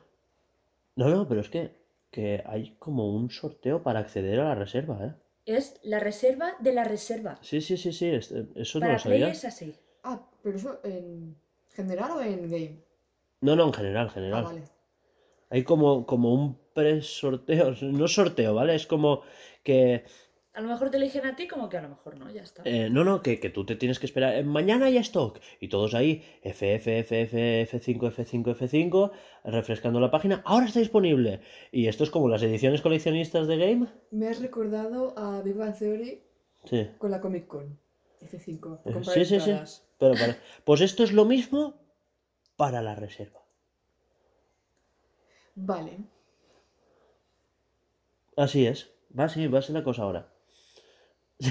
No, 0.95 1.09
no, 1.09 1.27
pero 1.27 1.41
es 1.41 1.49
que, 1.49 1.63
que 2.11 2.43
hay 2.45 2.75
como 2.77 3.11
un 3.15 3.31
sorteo 3.31 3.81
para 3.81 4.01
acceder 4.01 4.39
a 4.39 4.49
la 4.49 4.55
reserva, 4.55 5.03
¿eh? 5.03 5.13
Es 5.45 5.79
la 5.83 5.99
reserva 5.99 6.53
de 6.59 6.73
la 6.73 6.83
reserva. 6.83 7.39
Sí, 7.41 7.59
sí, 7.61 7.75
sí, 7.77 7.91
sí, 7.91 8.07
este- 8.09 8.47
eso 8.55 8.79
no 8.79 8.85
Para 8.85 8.93
lo 8.97 8.99
Play 9.03 9.21
sabía. 9.21 9.29
es 9.31 9.45
así. 9.45 9.75
Ah, 10.03 10.29
pero 10.43 10.57
eso 10.57 10.79
en 10.83 11.35
general 11.73 12.11
o 12.11 12.21
en 12.21 12.41
game. 12.51 12.83
No, 13.41 13.55
no, 13.55 13.65
en 13.67 13.73
general, 13.73 14.03
en 14.05 14.09
Ah, 14.09 14.13
general. 14.13 14.43
vale. 14.45 14.63
Hay 15.49 15.63
como, 15.63 16.05
como 16.05 16.33
un 16.33 16.57
pre-sorteo, 16.73 17.71
no 17.99 18.07
sorteo, 18.07 18.53
¿vale? 18.55 18.75
Es 18.75 18.87
como 18.87 19.21
que, 19.63 20.03
A 20.55 20.61
lo 20.61 20.67
mejor 20.67 20.91
te 20.91 20.97
eligen 20.97 21.25
a 21.25 21.35
ti 21.35 21.47
como 21.47 21.67
que 21.67 21.77
a 21.77 21.81
lo 21.81 21.89
mejor 21.89 22.15
no, 22.17 22.29
ya 22.29 22.43
está. 22.43 22.61
eh, 22.63 22.87
no, 22.89 23.03
no, 23.03 23.23
que, 23.23 23.39
que 23.39 23.49
tú 23.49 23.65
te 23.65 23.75
tienes 23.75 23.97
que 23.97 24.05
esperar, 24.05 24.35
eh, 24.35 24.43
mañana 24.43 24.85
hay 24.85 24.97
stock, 24.97 25.39
y 25.59 25.67
todos 25.67 25.95
ahí, 25.95 26.21
FF, 26.43 26.99
FF, 26.99 27.33
F5, 27.71 27.99
F5, 28.11 28.55
F5, 28.55 29.11
refrescando 29.45 29.99
la 29.99 30.11
página, 30.11 30.43
ahora 30.45 30.67
está 30.67 30.79
disponible. 30.79 31.41
Y 31.71 31.87
esto 31.87 32.03
es 32.03 32.11
como 32.11 32.29
las 32.29 32.43
ediciones 32.43 32.81
coleccionistas 32.83 33.47
de 33.47 33.57
Game. 33.57 33.87
Me 34.11 34.27
has 34.27 34.39
recordado 34.41 35.17
a 35.17 35.41
Big 35.41 35.55
Bang 35.55 35.75
Theory 35.75 36.21
Sí. 36.65 36.87
con 36.99 37.09
la 37.09 37.19
Comic 37.19 37.47
Con. 37.47 37.79
F5. 38.21 38.79
Eh, 38.85 39.03
sí, 39.03 39.25
sí, 39.25 39.39
sí. 39.39 39.53
Pero 39.97 40.13
para- 40.13 40.37
pues 40.65 40.81
esto 40.81 41.03
es 41.03 41.11
lo 41.13 41.25
mismo 41.25 41.73
para 42.57 42.81
la 42.83 42.93
reserva. 42.95 43.41
Vale. 45.55 45.97
Así 48.37 48.65
es. 48.67 48.91
Va 49.17 49.25
así, 49.25 49.47
va 49.47 49.59
a 49.59 49.61
ser 49.61 49.75
la 49.75 49.83
cosa 49.83 50.03
ahora. 50.03 50.29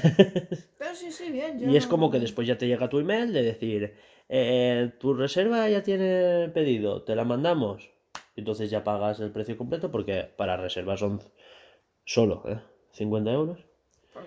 Pero 0.79 0.95
sí, 0.95 1.13
sí, 1.13 1.31
bien. 1.31 1.71
Y 1.71 1.77
es 1.77 1.87
como 1.87 2.11
que 2.11 2.21
después 2.21 2.47
ya 2.47 2.59
te 2.59 2.67
llega 2.67 2.89
tu 2.89 2.99
email 2.99 3.33
de 3.33 3.43
decir, 3.43 3.95
eh, 4.29 4.93
tu 4.99 5.15
reserva 5.15 5.69
ya 5.69 5.83
tiene 5.83 6.49
pedido, 6.55 7.03
te 7.03 7.15
la 7.15 7.25
mandamos. 7.25 7.91
Entonces 8.37 8.71
ya 8.71 8.85
pagas 8.85 9.21
el 9.21 9.31
precio 9.31 9.57
completo 9.57 9.91
porque 9.91 10.23
para 10.37 10.57
reserva 10.57 10.97
son 10.97 11.21
solo 12.05 12.43
¿eh? 12.49 12.61
50 12.93 13.31
euros. 13.31 13.59
Por. 14.13 14.25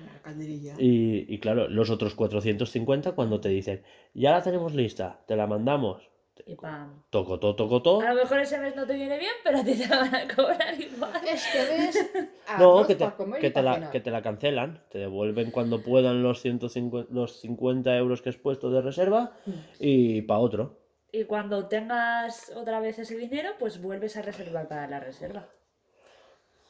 Y, 0.80 1.34
y 1.34 1.39
claro, 1.39 1.67
los 1.69 1.89
otros 1.89 2.15
450 2.15 3.13
cuando 3.13 3.39
te 3.39 3.49
dicen, 3.49 3.84
ya 4.13 4.32
la 4.32 4.41
tenemos 4.41 4.73
lista, 4.73 5.23
te 5.28 5.36
la 5.36 5.47
mandamos. 5.47 6.10
Y 6.45 6.55
pam. 6.55 7.03
Toco, 7.09 7.39
todo, 7.39 7.55
toco, 7.55 7.81
todo. 7.81 8.01
A 8.01 8.13
lo 8.13 8.21
mejor 8.21 8.39
ese 8.39 8.59
mes 8.59 8.75
no 8.75 8.85
te 8.85 8.93
viene 8.93 9.17
bien, 9.17 9.31
pero 9.43 9.59
a 9.59 9.63
ti 9.63 9.75
te 9.75 9.87
van 9.87 10.13
a 10.13 10.27
cobrar 10.35 10.79
igual. 10.79 11.21
Este 11.27 11.77
mes. 11.77 12.11
No, 12.59 12.85
que 12.85 12.95
te, 12.95 13.11
que, 13.41 13.61
la, 13.61 13.89
que 13.89 13.99
te 13.99 14.11
la 14.11 14.21
cancelan, 14.21 14.83
te 14.89 14.99
devuelven 14.99 15.49
cuando 15.49 15.81
puedan 15.81 16.21
los, 16.21 16.41
150, 16.41 17.11
los 17.11 17.39
50 17.41 17.97
euros 17.97 18.21
que 18.21 18.29
has 18.29 18.37
puesto 18.37 18.69
de 18.69 18.81
reserva 18.81 19.33
y 19.79 20.21
para 20.21 20.39
otro. 20.39 20.77
Y 21.11 21.23
cuando 21.23 21.67
tengas 21.67 22.51
otra 22.55 22.79
vez 22.79 22.99
ese 22.99 23.17
dinero, 23.17 23.51
pues 23.57 23.81
vuelves 23.81 24.15
a 24.17 24.21
reservar 24.21 24.67
para 24.67 24.87
la 24.87 24.99
reserva. 24.99 25.49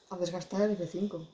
A 0.10 0.17
desgastar 0.17 0.62
el 0.62 0.78
F5. 0.78 1.28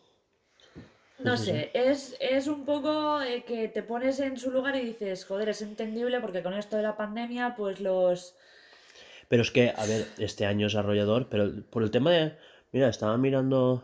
No 1.23 1.37
Sí, 1.37 1.45
sí, 1.45 1.51
sé, 1.51 1.71
es, 1.73 2.17
es 2.19 2.47
un 2.47 2.65
poco 2.65 3.21
eh, 3.21 3.43
que 3.45 3.67
te 3.67 3.83
pones 3.83 4.19
en 4.19 4.37
su 4.37 4.51
lugar 4.51 4.75
y 4.75 4.81
dices, 4.81 5.25
joder, 5.25 5.49
es 5.49 5.61
entendible 5.61 6.19
porque 6.19 6.43
con 6.43 6.53
esto 6.53 6.77
de 6.77 6.83
la 6.83 6.97
pandemia, 6.97 7.55
pues 7.55 7.79
los... 7.79 8.35
Pero 9.31 9.43
es 9.43 9.51
que, 9.51 9.69
a 9.69 9.85
ver, 9.85 10.07
este 10.17 10.45
año 10.45 10.67
es 10.67 10.75
arrollador, 10.75 11.29
pero 11.29 11.49
por 11.69 11.83
el 11.83 11.91
tema 11.91 12.11
de. 12.11 12.33
Mira, 12.73 12.89
estaba 12.89 13.17
mirando 13.17 13.81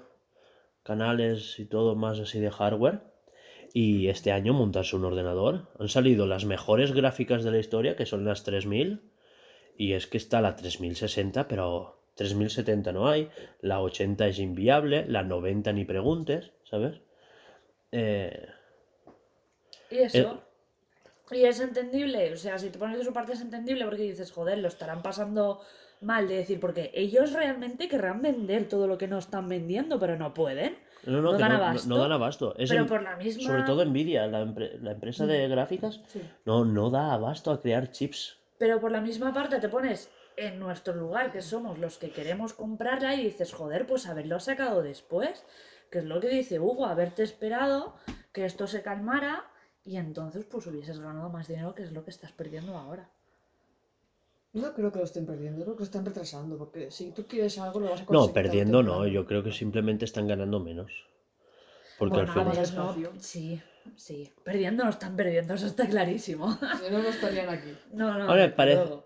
canales 0.84 1.58
y 1.58 1.65
todo 1.65 1.95
más 1.95 2.19
así 2.19 2.41
de 2.41 2.52
hardware. 2.52 3.00
Y 3.73 4.10
este 4.10 4.34
año 4.34 4.54
montarse 4.54 4.97
un 4.97 5.06
ordenador. 5.06 5.69
Han 5.80 5.88
salido 5.88 6.28
las 6.28 6.43
mejores 6.43 6.91
gráficas 6.91 7.45
de 7.45 7.52
la 7.52 7.60
historia, 7.60 7.95
que 7.95 8.06
son 8.06 8.26
las 8.26 8.43
3000. 8.43 9.00
Y 9.78 9.93
es 9.93 10.08
que 10.08 10.17
está 10.17 10.41
la 10.41 10.58
3060, 10.58 11.47
pero 11.47 12.02
3070 12.15 12.91
no 12.91 13.08
hay. 13.08 13.30
La 13.62 13.82
80 13.82 14.28
es 14.28 14.39
inviable. 14.39 15.06
La 15.08 15.23
90 15.23 15.71
ni 15.71 15.86
preguntes, 15.86 16.52
¿sabes? 16.65 17.00
Eh, 17.91 18.47
Y 19.89 19.97
eso. 20.00 20.41
Y 21.32 21.43
es 21.43 21.60
entendible, 21.60 22.34
o 22.34 22.38
sea, 22.38 22.58
si 22.58 22.69
te 22.69 22.80
pones 22.80 22.97
de 22.97 23.04
su 23.04 23.12
parte 23.12 23.34
es 23.34 23.41
entendible 23.41 23.84
porque 23.86 24.04
dices, 24.04 24.32
joder, 24.32 24.60
lo 24.60 24.69
estarán 24.69 25.02
pasando 25.02 25.62
mal 26.00 26.28
de 26.28 26.36
decir, 26.38 26.60
porque 26.60 26.91
ellos 26.93 27.34
realmente 27.34 27.89
querrán 27.89 28.21
vender 28.21 28.69
todo 28.69 28.88
lo 28.88 28.97
que 28.97 29.08
no 29.10 29.17
están 29.17 29.50
vendiendo, 29.50 30.00
pero 30.00 30.15
no 30.17 30.34
pueden. 30.34 30.78
no, 31.06 31.21
no, 31.21 31.32
No 31.32 31.38
que 31.38 31.43
dan 31.43 31.52
no- 31.52 31.58
abasto, 31.58 31.89
no 31.89 31.97
dan 31.97 32.12
abasto. 32.13 32.56
Es 32.58 32.69
pero 32.69 32.84
en- 32.84 32.88
por 32.88 33.02
la 33.04 33.15
misma... 33.17 33.43
Sobre 33.43 33.63
todo 33.63 33.84
Nvidia, 33.84 34.28
la, 34.28 34.41
empre- 34.43 34.80
la 34.80 34.91
empresa 34.91 35.26
de 35.26 35.47
gráficas, 35.50 36.02
Sí. 36.08 36.21
no, 36.45 36.63
no 36.65 36.89
da 36.89 37.13
abasto 37.13 37.52
a 37.52 37.62
crear 37.62 37.91
chips. 37.91 38.38
Pero 38.58 38.80
por 38.80 38.91
la 38.91 39.02
misma 39.02 39.34
parte 39.34 39.60
te 39.60 39.67
pones 39.69 40.10
en 40.38 40.60
nuestro 40.60 40.93
lugar, 40.95 41.32
que 41.32 41.41
somos 41.41 41.78
los 41.78 41.97
que 41.97 42.12
queremos 42.12 42.54
comprarla, 42.54 43.15
y 43.15 43.23
dices, 43.26 43.54
joder, 43.54 43.86
pues 43.86 44.08
haberlo 44.08 44.39
sacado 44.39 44.82
después. 44.82 45.45
Que 45.91 46.00
es 46.00 46.06
lo 46.06 46.19
que 46.19 46.30
dice 46.30 46.60
Hugo, 46.60 46.86
haberte 46.86 47.23
esperado 47.23 47.95
que 48.34 48.45
esto 48.45 48.67
se 48.67 48.82
calmara 48.82 49.45
y 49.86 49.97
entonces 49.97 50.45
pues 50.45 50.67
hubieses 50.67 51.00
ganado 51.00 51.30
más 51.30 51.47
dinero, 51.47 51.73
que 51.73 51.84
es 51.84 51.91
lo 51.91 52.04
que 52.04 52.12
estás 52.12 52.32
perdiendo 52.34 52.78
ahora. 52.78 53.10
No 54.54 54.73
creo 54.73 54.91
que 54.91 55.00
lo 55.00 55.06
estén 55.06 55.26
perdiendo, 55.26 55.63
creo 55.63 55.76
que 55.76 55.82
lo 55.82 55.86
están 55.86 56.06
retrasando. 56.06 56.58
Porque 56.58 56.89
si 56.91 57.12
tú 57.12 57.26
quieres 57.28 57.58
algo, 57.60 57.80
lo 57.80 57.89
vas 57.91 58.02
a 58.02 58.04
No, 58.04 58.08
conseguir. 58.08 58.34
tarde 58.34 58.47
o 58.50 58.52
perdiendo 58.52 58.84
no, 58.84 59.08
yo 59.08 59.26
creo 59.26 59.43
que 59.43 59.52
simplemente 59.52 60.06
están 60.06 60.28
ganando 60.28 60.60
menos. 60.60 60.91
Porque 62.00 62.15
Bueno, 62.17 62.32
al 62.32 62.65
final... 62.65 62.76
no, 62.76 63.12
sí, 63.19 63.62
sí. 63.95 64.32
Perdiendo 64.43 64.84
no 64.84 64.89
están 64.89 65.15
perdiendo, 65.15 65.54
eso 65.54 65.67
está 65.67 65.88
clarísimo. 65.88 66.58
Si 66.84 66.91
no, 66.91 67.00
no 67.00 67.10
estarían 67.10 67.50
aquí. 67.50 67.73
No, 67.93 68.17
no. 68.17 68.30
A 68.32 68.36
ver, 68.36 68.50
desde 68.50 68.56
parece-. 68.56 69.04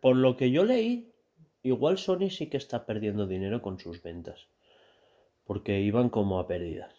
Por 0.00 0.16
lo 0.16 0.36
que 0.36 0.50
yo 0.50 0.64
leí, 0.64 1.12
igual 1.62 1.96
Sony 1.98 2.30
sí 2.30 2.48
que 2.48 2.56
está 2.56 2.84
perdiendo 2.86 3.26
dinero 3.26 3.62
con 3.62 3.78
sus 3.78 4.02
ventas. 4.02 4.48
Porque 5.44 5.80
iban 5.80 6.08
como 6.08 6.38
a 6.38 6.46
pérdidas. 6.46 6.94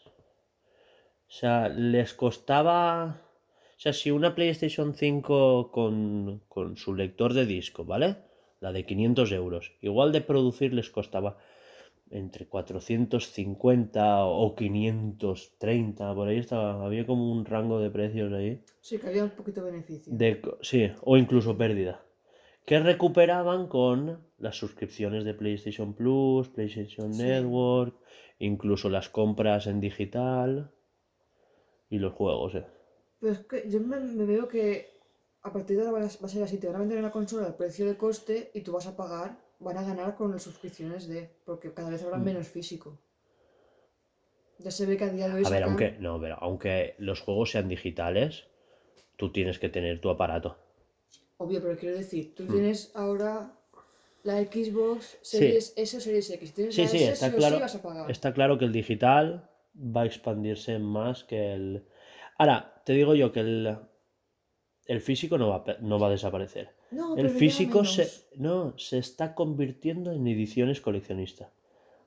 O 1.27 1.31
sea, 1.31 1.69
les 1.69 2.13
costaba... 2.13 3.21
O 3.77 3.79
sea, 3.79 3.91
si 3.91 4.11
una 4.11 4.35
PlayStation 4.35 4.95
5 4.95 5.71
con, 5.71 6.41
con 6.47 6.77
su 6.77 6.95
lector 6.95 7.33
de 7.33 7.45
disco, 7.45 7.83
¿vale? 7.83 8.17
La 8.61 8.71
de 8.71 8.85
500 8.85 9.31
euros. 9.33 9.73
Igual 9.81 10.11
de 10.11 10.21
producir 10.21 10.73
les 10.73 10.89
costaba 10.89 11.37
entre 12.09 12.47
450 12.47 14.25
o 14.25 14.55
530. 14.55 16.15
Por 16.15 16.27
ahí 16.27 16.37
estaba. 16.37 16.85
Había 16.85 17.05
como 17.05 17.31
un 17.31 17.45
rango 17.45 17.79
de 17.79 17.89
precios 17.89 18.31
ahí. 18.33 18.61
Sí, 18.79 18.97
que 18.97 19.07
había 19.07 19.23
un 19.23 19.31
poquito 19.31 19.63
de 19.63 19.71
beneficio. 19.71 20.13
De, 20.15 20.41
sí, 20.61 20.91
o 21.01 21.17
incluso 21.17 21.57
pérdida. 21.57 22.01
Que 22.65 22.79
recuperaban 22.79 23.67
con 23.67 24.25
las 24.37 24.55
suscripciones 24.57 25.23
de 25.23 25.33
PlayStation 25.33 25.93
Plus, 25.93 26.49
PlayStation 26.49 27.13
Sí. 27.13 27.23
Network, 27.23 27.95
incluso 28.39 28.89
las 28.89 29.09
compras 29.09 29.67
en 29.67 29.79
digital 29.79 30.71
y 31.89 31.99
los 31.99 32.13
juegos. 32.13 32.55
eh. 32.55 32.65
Pero 33.19 33.33
es 33.33 33.39
que 33.39 33.69
yo 33.69 33.79
me, 33.81 33.99
me 33.99 34.25
veo 34.25 34.47
que 34.47 34.89
a 35.41 35.51
partir 35.53 35.77
de 35.77 35.83
ahora 35.85 35.99
va 36.01 36.05
a, 36.05 36.29
ser 36.33 36.43
así, 36.43 36.57
te 36.57 36.67
van 36.67 36.77
a 36.77 36.79
vender 36.79 36.97
una 36.99 37.11
consola 37.11 37.45
al 37.47 37.55
precio 37.55 37.85
de 37.85 37.97
coste 37.97 38.51
y 38.53 38.61
tú 38.61 38.71
vas 38.71 38.87
a 38.87 38.95
pagar, 38.97 39.37
van 39.59 39.77
a 39.77 39.83
ganar 39.83 40.15
con 40.15 40.31
las 40.31 40.43
suscripciones 40.43 41.07
de, 41.07 41.29
porque 41.45 41.73
cada 41.73 41.89
vez 41.91 42.01
habrá 42.03 42.17
Mm. 42.17 42.23
menos 42.23 42.47
físico. 42.47 42.97
Ya 44.57 44.71
se 44.71 44.85
ve 44.85 44.97
que 44.97 45.03
a 45.03 45.09
día 45.09 45.27
de 45.27 45.33
hoy 45.35 45.43
A 45.45 45.49
ver, 45.49 45.63
aunque, 45.63 45.91
no, 45.99 46.19
pero 46.19 46.35
aunque 46.39 46.95
los 46.97 47.21
juegos 47.21 47.51
sean 47.51 47.67
digitales, 47.67 48.45
tú 49.17 49.31
tienes 49.31 49.59
que 49.59 49.69
tener 49.69 50.01
tu 50.01 50.09
aparato. 50.09 50.57
Obvio, 51.37 51.61
pero 51.61 51.77
quiero 51.77 51.97
decir, 51.97 52.33
tú 52.35 52.43
Mm. 52.43 52.51
tienes 52.51 52.91
ahora 52.95 53.53
la 54.25 54.43
Xbox 54.43 55.17
Series 55.21 55.73
S 55.77 55.97
o 55.97 55.99
Series 56.01 56.29
X. 56.31 56.53
Tienes 56.53 56.75
Sí, 56.75 56.81
la 56.81 56.87
sí, 56.87 56.97
S, 56.97 57.11
está 57.13 57.29
sí 57.29 57.35
claro. 57.37 57.55
sí 57.55 57.61
vas 57.61 57.75
a 57.75 57.81
pagar. 57.81 58.11
Está 58.11 58.33
claro 58.33 58.57
que 58.57 58.65
el 58.65 58.71
digital 58.71 59.49
va 59.75 60.01
a 60.01 60.05
expandirse 60.05 60.79
más 60.79 61.23
que 61.23 61.53
el. 61.53 61.85
Ahora, 62.37 62.81
te 62.85 62.93
digo 62.93 63.13
yo 63.13 63.31
que 63.31 63.41
el, 63.41 63.77
el 64.87 65.01
físico 65.01 65.37
no 65.37 65.49
va, 65.49 65.63
no 65.81 65.99
va 65.99 66.07
a 66.07 66.11
desaparecer. 66.11 66.69
No, 66.91 67.15
El 67.17 67.29
físico 67.29 67.85
se, 67.85 68.09
no, 68.35 68.77
se 68.77 68.97
está 68.97 69.35
convirtiendo 69.35 70.11
en 70.11 70.27
ediciones 70.27 70.81
coleccionista. 70.81 71.51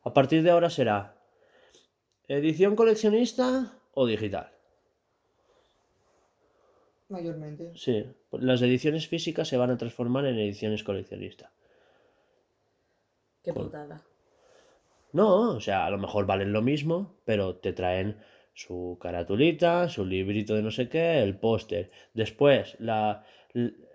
A 0.03 0.13
partir 0.13 0.43
de 0.43 0.51
ahora 0.51 0.71
será 0.71 1.17
edición 2.27 2.75
coleccionista 2.75 3.79
o 3.95 4.07
digital. 4.07 4.51
Mayormente. 7.09 7.73
Sí, 7.75 8.05
las 8.33 8.61
ediciones 8.63 9.09
físicas 9.09 9.49
se 9.49 9.57
van 9.57 9.71
a 9.71 9.79
transformar 9.79 10.27
en 10.27 10.39
ediciones 10.39 10.85
coleccionistas. 10.85 11.51
Qué 13.43 13.53
putada. 13.53 14.03
No, 15.13 15.51
o 15.57 15.61
sea, 15.61 15.87
a 15.87 15.91
lo 15.91 15.99
mejor 15.99 16.27
valen 16.27 16.53
lo 16.53 16.63
mismo, 16.63 17.17
pero 17.25 17.57
te 17.57 17.73
traen 17.73 18.19
su 18.53 18.99
caratulita, 19.01 19.89
su 19.89 20.05
librito 20.05 20.55
de 20.55 20.63
no 20.63 20.71
sé 20.71 20.89
qué, 20.89 21.23
el 21.23 21.39
póster. 21.39 21.91
Después, 22.13 22.77
la, 22.79 23.25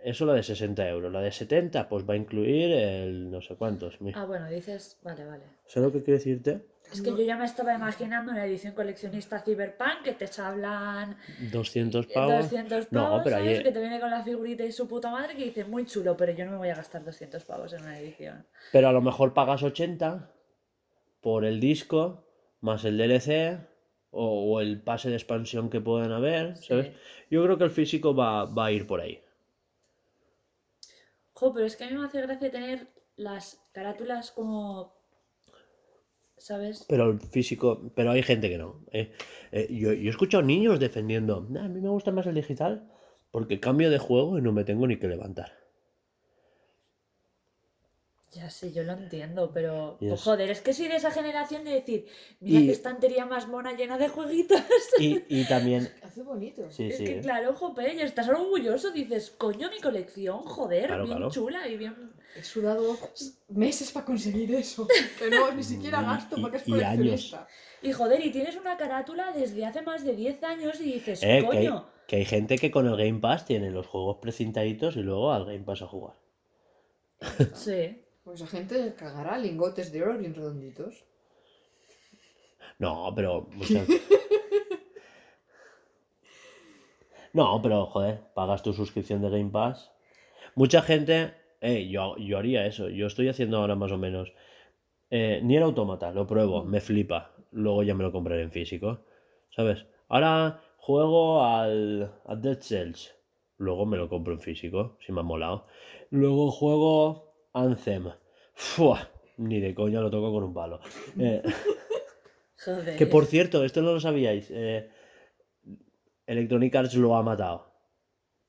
eso 0.03 0.25
la 0.25 0.34
de 0.34 0.43
60 0.43 0.88
euros. 0.89 1.12
La 1.12 1.21
de 1.21 1.32
70, 1.32 1.88
pues 1.88 2.08
va 2.10 2.13
a 2.13 2.17
incluir 2.17 2.71
el 2.71 3.29
no 3.29 3.41
sé 3.41 3.56
cuántos. 3.56 3.97
Ah, 4.13 4.25
bueno, 4.25 4.49
dices, 4.49 4.97
vale, 5.03 5.25
vale. 5.25 5.43
¿Sabes 5.65 5.88
lo 5.88 5.93
que 5.93 6.03
quiero 6.03 6.17
decirte? 6.17 6.65
Es 6.91 7.02
que 7.02 7.10
yo 7.10 7.22
ya 7.22 7.38
me 7.38 7.46
estaba 7.46 7.74
imaginando 7.74 8.32
una 8.32 8.46
edición 8.46 8.74
coleccionista 8.76 9.39
Cyberpunk 9.39 10.04
que 10.04 10.13
te 10.13 10.30
hablan 10.41 11.17
200 11.52 12.08
pavos. 12.08 12.43
200 12.43 12.91
No, 12.91 13.04
pavos, 13.04 13.22
pero 13.24 13.38
¿sabes? 13.38 13.63
Que 13.63 13.72
te 13.72 13.80
viene 13.80 14.00
con 14.00 14.12
la 14.12 14.24
figurita 14.24 14.63
y 14.63 14.72
su 14.72 14.88
puta 14.88 15.10
madre 15.10 15.36
que 15.36 15.46
dice 15.46 15.65
muy 15.65 15.86
chulo, 15.86 16.15
pero 16.15 16.34
yo 16.34 16.46
no 16.46 16.52
me 16.52 16.58
voy 16.58 16.69
a 16.69 16.76
gastar 16.76 17.04
200 17.04 17.43
pavos 17.46 17.74
en 17.74 17.82
una 17.82 17.98
edición. 18.00 18.46
Pero 18.72 18.89
a 18.89 18.91
lo 18.91 19.02
mejor 19.02 19.34
pagas 19.34 19.63
80 19.63 20.30
por 21.22 21.46
el 21.46 21.60
disco, 21.60 22.28
más 22.62 22.86
el 22.86 22.98
DLC 22.98 23.60
o, 24.12 24.54
o 24.54 24.62
el 24.62 24.82
pase 24.82 25.10
de 25.10 25.15
expansión 25.15 25.69
que 25.69 25.82
puedan 25.82 26.12
haber, 26.12 26.58
¿sabes? 26.58 26.88
Sí. 26.88 26.93
Yo 27.32 27.43
creo 27.43 27.58
que 27.58 27.63
el 27.63 27.72
físico 27.72 28.13
va, 28.13 28.46
va 28.46 28.65
a 28.67 28.72
ir 28.72 28.86
por 28.86 29.02
ahí. 29.02 29.24
Jo, 31.34 31.54
pero 31.54 31.65
es 31.65 31.76
que 31.76 31.86
a 31.86 31.89
mí 31.89 31.98
me 31.98 32.06
hace 32.06 32.22
gracia 32.22 32.52
tener 32.52 32.88
las 33.15 33.60
carátulas 33.72 34.32
como. 34.32 35.02
Pero 36.88 37.12
el 37.12 37.19
físico, 37.19 37.91
pero 37.95 38.12
hay 38.12 38.23
gente 38.23 38.49
que 38.49 38.58
no. 38.58 38.82
eh. 38.91 39.12
Eh, 39.51 39.67
yo, 39.71 39.93
yo 39.93 40.08
he 40.08 40.10
escuchado 40.10 40.43
niños 40.43 40.79
defendiendo, 40.79 41.45
"Nah, 41.49 41.65
a 41.65 41.69
mí 41.69 41.79
me 41.79 41.89
gusta 41.89 42.12
más 42.12 42.25
el 42.27 42.36
digital 42.36 42.89
porque 43.32 43.60
cambio 43.60 43.89
de 43.89 43.99
juego 43.99 44.38
y 44.38 44.41
no 44.41 44.51
me 44.51 44.63
tengo 44.63 44.88
ni 44.88 44.97
que 44.97 45.08
levantar. 45.08 45.62
Ya 48.36 48.50
sé, 48.50 48.72
yo 48.72 48.84
lo 48.84 48.93
entiendo, 48.93 49.52
pero. 49.54 49.98
Y 50.00 50.08
pues, 50.08 50.19
es- 50.19 50.24
joder, 50.26 50.50
es 50.50 50.62
que 50.62 50.74
soy 50.74 50.88
de 50.88 50.96
esa 50.96 51.12
generación 51.12 51.63
de 51.63 51.72
decir, 51.72 52.06
mira 52.39 52.60
Y- 52.62 52.65
qué 52.67 52.72
estantería 52.72 53.26
más 53.26 53.48
mona 53.48 53.74
llena 53.74 53.98
de 53.98 54.08
jueguitos. 54.08 54.62
Y, 55.00 55.24
y 55.30 55.46
también, 55.48 55.89
Hace 56.02 56.24
bonito. 56.24 56.69
sí, 56.72 56.86
es 56.88 56.98
sí, 56.98 57.04
que 57.06 57.17
eh. 57.19 57.22
claro, 57.22 57.54
jope, 57.54 57.93
y 57.93 58.02
estás 58.02 58.28
orgulloso, 58.30 58.91
dices, 58.91 59.32
coño, 59.38 59.69
mi 59.69 59.80
colección, 59.80 60.39
joder, 60.39 60.88
Claro, 60.88 61.04
bien 61.06 61.17
claro. 61.17 61.32
chula 61.32 61.67
y 61.67 61.78
bien. 61.78 62.12
He 62.36 62.43
sudado 62.43 62.98
meses 63.50 63.91
para 63.91 64.06
conseguir 64.06 64.56
eso. 64.56 64.88
Que 65.19 65.30
no, 65.30 65.52
ni 65.52 65.63
siquiera 65.63 66.02
Y- 66.02 66.06
gasto 66.06 66.36
y- 66.38 66.41
porque 66.41 66.58
es 66.58 66.67
y 66.67 66.74
años. 66.74 66.84
coleccionista. 66.96 67.48
Y 67.84 67.91
joder, 67.91 68.26
y 68.26 68.32
tienes 68.32 68.56
una 68.56 68.78
carátula 68.78 69.32
desde 69.34 69.65
hace 69.65 69.82
más 69.82 70.04
de 70.04 70.15
10 70.15 70.41
años 70.43 70.80
y 70.80 70.93
dices, 70.93 71.22
Eh, 71.22 71.28
que, 71.28 71.34
hay, 71.58 71.67
coño. 71.67 71.86
que 72.08 72.15
hay 72.15 72.26
gente 72.26 72.58
que 72.58 72.72
con 72.72 72.88
el 72.88 72.96
Game 72.98 73.19
Pass 73.19 73.46
tiene 73.46 73.69
los 73.69 73.86
juegos 73.86 74.17
precintaditos 74.22 74.96
y 74.96 75.02
luego 75.02 75.32
al 75.34 75.46
Game 75.46 75.60
Pass 75.65 75.82
a 75.84 75.88
jugar. 75.88 76.15
Sí. 77.54 78.03
Pues 78.24 78.40
la 78.40 78.48
gente 78.48 78.96
cagará 78.96 79.38
lingotes 79.38 79.92
de 79.92 80.02
oro 80.02 80.18
bien 80.18 80.34
redonditos. 80.34 81.04
No, 82.80 83.12
pero 83.16 83.48
muchas, 83.52 83.88
No, 87.34 87.60
pero 87.62 87.88
joder, 87.88 88.22
pagas 88.36 88.62
tu 88.62 88.74
suscripción 88.74 89.22
de 89.22 89.30
Game 89.30 89.50
Pass. 89.50 89.92
Mucha 90.56 90.84
gente, 90.84 91.34
eh, 91.62 91.90
yo, 91.90 92.16
yo 92.18 92.38
haría 92.38 92.66
eso. 92.68 92.90
Yo 92.90 93.08
estoy 93.08 93.28
haciendo 93.28 93.58
ahora 93.58 93.76
más 93.76 93.92
o 93.92 93.98
menos. 93.98 94.32
Eh, 95.10 95.42
ni 95.44 95.58
el 95.58 95.64
automata, 95.64 96.12
lo 96.12 96.28
pruebo, 96.28 96.64
me 96.64 96.80
flipa. 96.80 97.32
Luego 97.52 97.84
ya 97.84 97.96
me 97.96 98.04
lo 98.04 98.12
compraré 98.12 98.44
en 98.44 98.52
físico. 98.52 99.00
¿Sabes? 99.50 99.86
Ahora 100.10 100.62
juego 100.78 101.44
al, 101.44 102.14
al 102.26 102.42
Dead 102.42 102.60
Cells. 102.60 103.16
Luego 103.58 103.86
me 103.86 103.98
lo 103.98 104.10
compro 104.10 104.34
en 104.34 104.40
físico, 104.40 104.98
si 105.06 105.12
me 105.12 105.22
ha 105.22 105.24
molado. 105.24 105.66
Luego 106.12 106.52
juego 106.52 107.33
Anthem. 107.54 108.12
Fua, 108.54 109.10
ni 109.38 109.60
de 109.60 109.74
coña 109.74 110.02
lo 110.02 110.10
toco 110.12 110.32
con 110.32 110.44
un 110.44 110.54
palo. 110.54 110.80
Eh, 111.20 111.42
Joder. 112.66 112.98
que 112.98 113.08
por 113.08 113.26
cierto, 113.26 113.63
esto 113.63 113.82
no 113.82 113.94
lo 113.94 114.00
sabíais. 114.00 114.50
eh, 114.52 114.89
Electronic 116.26 116.76
Arts 116.76 116.96
lo 116.96 117.16
ha 117.16 117.24
matado. 117.24 117.68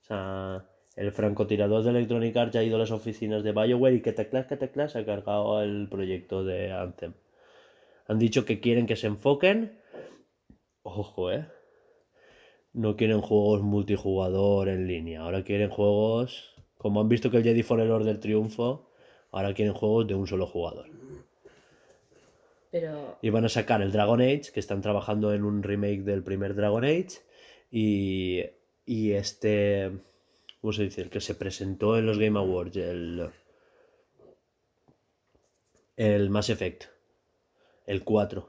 O 0.01 0.05
sea, 0.07 0.65
el 0.97 1.11
francotirador 1.13 1.83
de 1.83 1.91
Electronic 1.91 2.37
Arts 2.37 2.57
ha 2.57 2.63
ido 2.63 2.77
a 2.77 2.79
las 2.79 2.91
oficinas 2.93 3.43
de 3.43 3.53
BioWare 3.53 3.97
y 3.97 4.03
que 4.03 4.13
teclas, 4.13 4.47
que 4.47 4.57
teclas, 4.57 4.93
se 4.93 5.01
ha 5.01 5.05
cargado 5.07 5.61
el 5.63 5.89
proyecto 5.91 6.45
de 6.45 6.71
Anthem. 6.73 7.15
Han 8.07 8.19
dicho 8.19 8.45
que 8.45 8.61
quieren 8.61 8.87
que 8.87 8.97
se 8.97 9.07
enfoquen. 9.09 9.81
Ojo, 10.83 11.33
eh. 11.33 11.47
No 12.75 12.97
quieren 12.97 13.21
juegos 13.21 13.63
multijugador 13.63 14.69
en 14.69 14.87
línea. 14.87 15.23
Ahora 15.23 15.43
quieren 15.43 15.71
juegos. 15.71 16.55
Como 16.77 17.01
han 17.01 17.09
visto 17.09 17.31
que 17.31 17.39
el 17.39 17.43
Jedi 17.45 17.63
Fallen 17.63 17.91
Order 17.91 18.21
triunfo, 18.21 18.91
ahora 19.35 19.55
quieren 19.55 19.75
juegos 19.75 20.07
de 20.07 20.15
un 20.15 20.27
solo 20.27 20.47
jugador. 20.47 20.87
Pero. 22.71 23.19
Y 23.23 23.31
van 23.31 23.45
a 23.45 23.49
sacar 23.49 23.83
el 23.83 23.93
Dragon 23.93 24.21
Age, 24.21 24.51
que 24.53 24.61
están 24.61 24.81
trabajando 24.81 25.33
en 25.33 25.45
un 25.45 25.63
remake 25.63 26.03
del 26.03 26.23
primer 26.23 26.55
Dragon 26.55 26.85
Age. 26.85 27.21
Y, 27.71 28.43
y 28.87 29.13
este. 29.13 29.93
¿Cómo 30.61 30.73
se 30.73 30.85
dice? 30.85 31.03
El 31.03 31.11
que 31.11 31.21
se 31.21 31.35
presentó 31.35 31.99
en 31.99 32.07
los 32.07 32.19
Game 32.19 32.39
Awards, 32.39 32.77
el. 32.77 33.31
El 35.97 36.31
Mass 36.31 36.51
Effect. 36.51 36.87
El 37.87 38.03
4. 38.03 38.49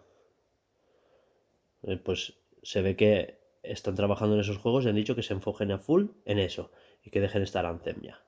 Eh, 1.84 1.98
Pues 1.98 2.34
se 2.63 2.82
ve 2.82 2.95
que 2.95 3.38
están 3.62 3.95
trabajando 3.95 4.36
en 4.36 4.41
esos 4.41 4.58
juegos 4.58 4.86
y 4.86 4.89
han 4.89 4.95
dicho 4.95 5.15
que 5.15 5.24
se 5.24 5.34
enfoquen 5.34 5.71
a 5.71 5.78
full 5.78 6.08
en 6.26 6.39
eso. 6.39 6.71
Y 7.04 7.12
que 7.12 7.21
dejen 7.21 7.43
estar 7.43 7.65
Anthem 7.65 8.02
ya. 8.02 8.25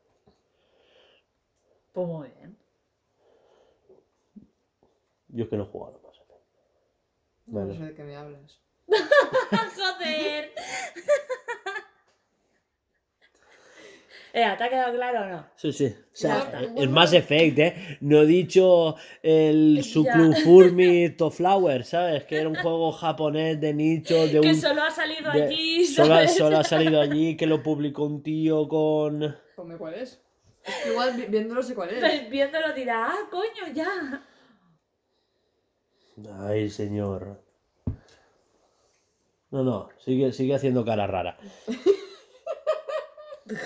Pues 1.98 2.08
muy 2.08 2.28
bien. 2.30 2.56
Yo 5.30 5.46
es 5.46 5.50
que 5.50 5.58
no 5.58 5.64
he 5.64 5.66
jugado 5.66 6.00
Effect. 6.00 6.36
No 7.48 7.54
Bueno. 7.54 7.74
sé 7.74 7.80
de 7.86 7.96
qué 7.96 8.04
me 8.04 8.16
hablas. 8.16 8.62
¡Joder! 8.88 10.52
Eh, 14.34 14.46
¿te 14.56 14.64
ha 14.66 14.70
quedado 14.70 14.94
claro 14.96 15.22
o 15.22 15.26
no? 15.26 15.48
Sí, 15.56 15.72
sí. 15.74 15.86
O 15.86 15.90
Ya 15.90 16.04
sea, 16.14 16.38
está. 16.44 16.60
el 16.80 16.90
Mass 16.90 17.14
Effect, 17.14 17.58
¿eh? 17.58 17.98
No 18.02 18.22
he 18.22 18.26
dicho 18.28 18.96
el 19.24 19.78
Ya. 19.82 19.84
Sucrufurmi 19.84 21.10
to 21.18 21.32
Flower, 21.32 21.84
¿sabes? 21.84 22.26
Que 22.26 22.42
era 22.42 22.48
un 22.50 22.54
juego 22.56 22.92
japonés 22.92 23.60
de 23.60 23.74
nicho, 23.74 24.28
de 24.28 24.42
Que 24.42 24.50
un... 24.50 24.56
solo 24.56 24.84
ha 24.84 24.92
salido 24.92 25.32
de- 25.32 25.42
allí, 25.44 25.86
solo, 25.88 26.08
¿sabes? 26.10 26.36
solo 26.36 26.58
ha 26.60 26.64
salido 26.64 27.02
allí, 27.02 27.36
que 27.36 27.48
lo 27.48 27.64
publicó 27.64 28.04
un 28.04 28.22
tío 28.22 28.68
con... 28.68 29.36
Ponme 29.56 29.76
cuál 29.78 29.96
es. 29.96 30.22
Es 30.68 30.76
que 30.84 30.90
igual 30.92 31.16
vi- 31.16 31.26
viéndolo 31.28 31.64
sé 31.64 31.74
cuál 31.76 31.90
es. 31.92 32.00
Pues 32.00 32.30
Viéndolo 32.30 32.74
dirá, 32.74 33.08
ah, 33.10 33.30
coño, 33.32 33.74
ya. 33.74 34.24
Ay, 36.42 36.70
señor. 36.70 37.42
No, 39.52 39.64
no, 39.64 39.90
sigue, 40.00 40.32
sigue 40.34 40.56
haciendo 40.56 40.84
cara 40.84 41.08
rara. 41.08 41.38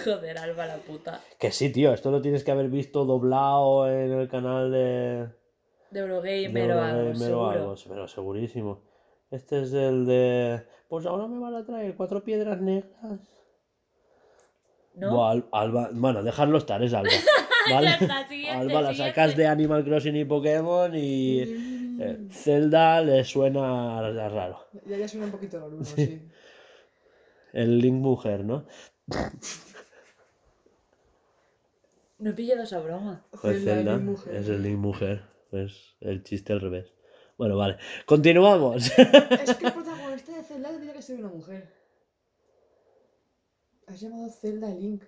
Joder, 0.05 0.37
Alba 0.37 0.67
la 0.67 0.77
puta. 0.77 1.21
Que 1.39 1.51
sí, 1.51 1.71
tío, 1.71 1.91
esto 1.91 2.11
lo 2.11 2.21
tienes 2.21 2.43
que 2.43 2.51
haber 2.51 2.67
visto 2.69 3.03
doblado 3.05 3.89
en 3.89 4.11
el 4.11 4.29
canal 4.29 4.71
de... 4.71 5.27
De 5.89 5.99
Eurogamer 5.99 6.71
o 6.71 6.81
algo, 6.81 6.99
Eurogamer 6.99 7.13
o 7.13 7.15
seguro. 7.15 7.49
algo, 7.49 7.75
pero 7.89 8.07
segurísimo. 8.07 8.83
Este 9.31 9.63
es 9.63 9.73
el 9.73 10.05
de... 10.05 10.61
Pues 10.87 11.05
ahora 11.07 11.25
me 11.27 11.39
van 11.39 11.55
a 11.55 11.65
traer 11.65 11.95
cuatro 11.95 12.23
piedras 12.23 12.61
negras. 12.61 13.19
¿No? 14.95 15.11
Buah, 15.15 15.31
Al- 15.31 15.45
Alba, 15.51 15.89
bueno, 15.93 16.21
dejarlo 16.23 16.57
estar, 16.57 16.81
es 16.83 16.93
Alba. 16.93 17.09
¿Vale? 17.71 17.91
Siguiente, 18.27 18.49
Alba 18.49 18.81
la 18.81 18.89
siguiente. 18.91 18.95
sacas 18.97 19.35
de 19.37 19.47
Animal 19.47 19.83
Crossing 19.85 20.15
y 20.15 20.25
Pokémon 20.25 20.91
y 20.95 21.39
eh, 21.99 22.27
Zelda 22.31 23.01
le 23.01 23.23
suena 23.23 24.01
raro. 24.29 24.67
Ya, 24.85 24.97
ya 24.97 25.07
suena 25.07 25.27
un 25.27 25.31
poquito 25.31 25.59
la 25.59 25.67
luna, 25.67 25.85
sí. 25.85 26.27
El 27.53 27.79
Link 27.79 27.95
Mujer, 27.95 28.43
¿no? 28.43 28.65
No 32.19 32.29
he 32.29 32.33
pillado 32.33 32.63
esa 32.63 32.79
broma. 32.79 33.25
Pues 33.41 33.63
Zelda, 33.63 33.75
Zelda 33.75 33.93
Link 33.97 34.03
Mujer. 34.05 34.35
es 34.35 34.47
el 34.49 34.63
Link 34.63 34.77
Mujer. 34.77 35.21
Es 35.51 35.95
el 36.01 36.23
chiste 36.23 36.53
al 36.53 36.61
revés. 36.61 36.93
Bueno, 37.37 37.57
vale. 37.57 37.77
Continuamos. 38.05 38.87
Es 38.97 39.55
que 39.55 39.65
el 39.67 39.73
protagonista 39.73 40.35
de 40.37 40.43
Zelda 40.43 40.69
tendría 40.69 40.93
que 40.93 41.01
ser 41.01 41.19
una 41.19 41.29
mujer. 41.29 41.67
Has 43.91 43.99
llamado 43.99 44.29
Zelda 44.29 44.69
Link. 44.69 45.03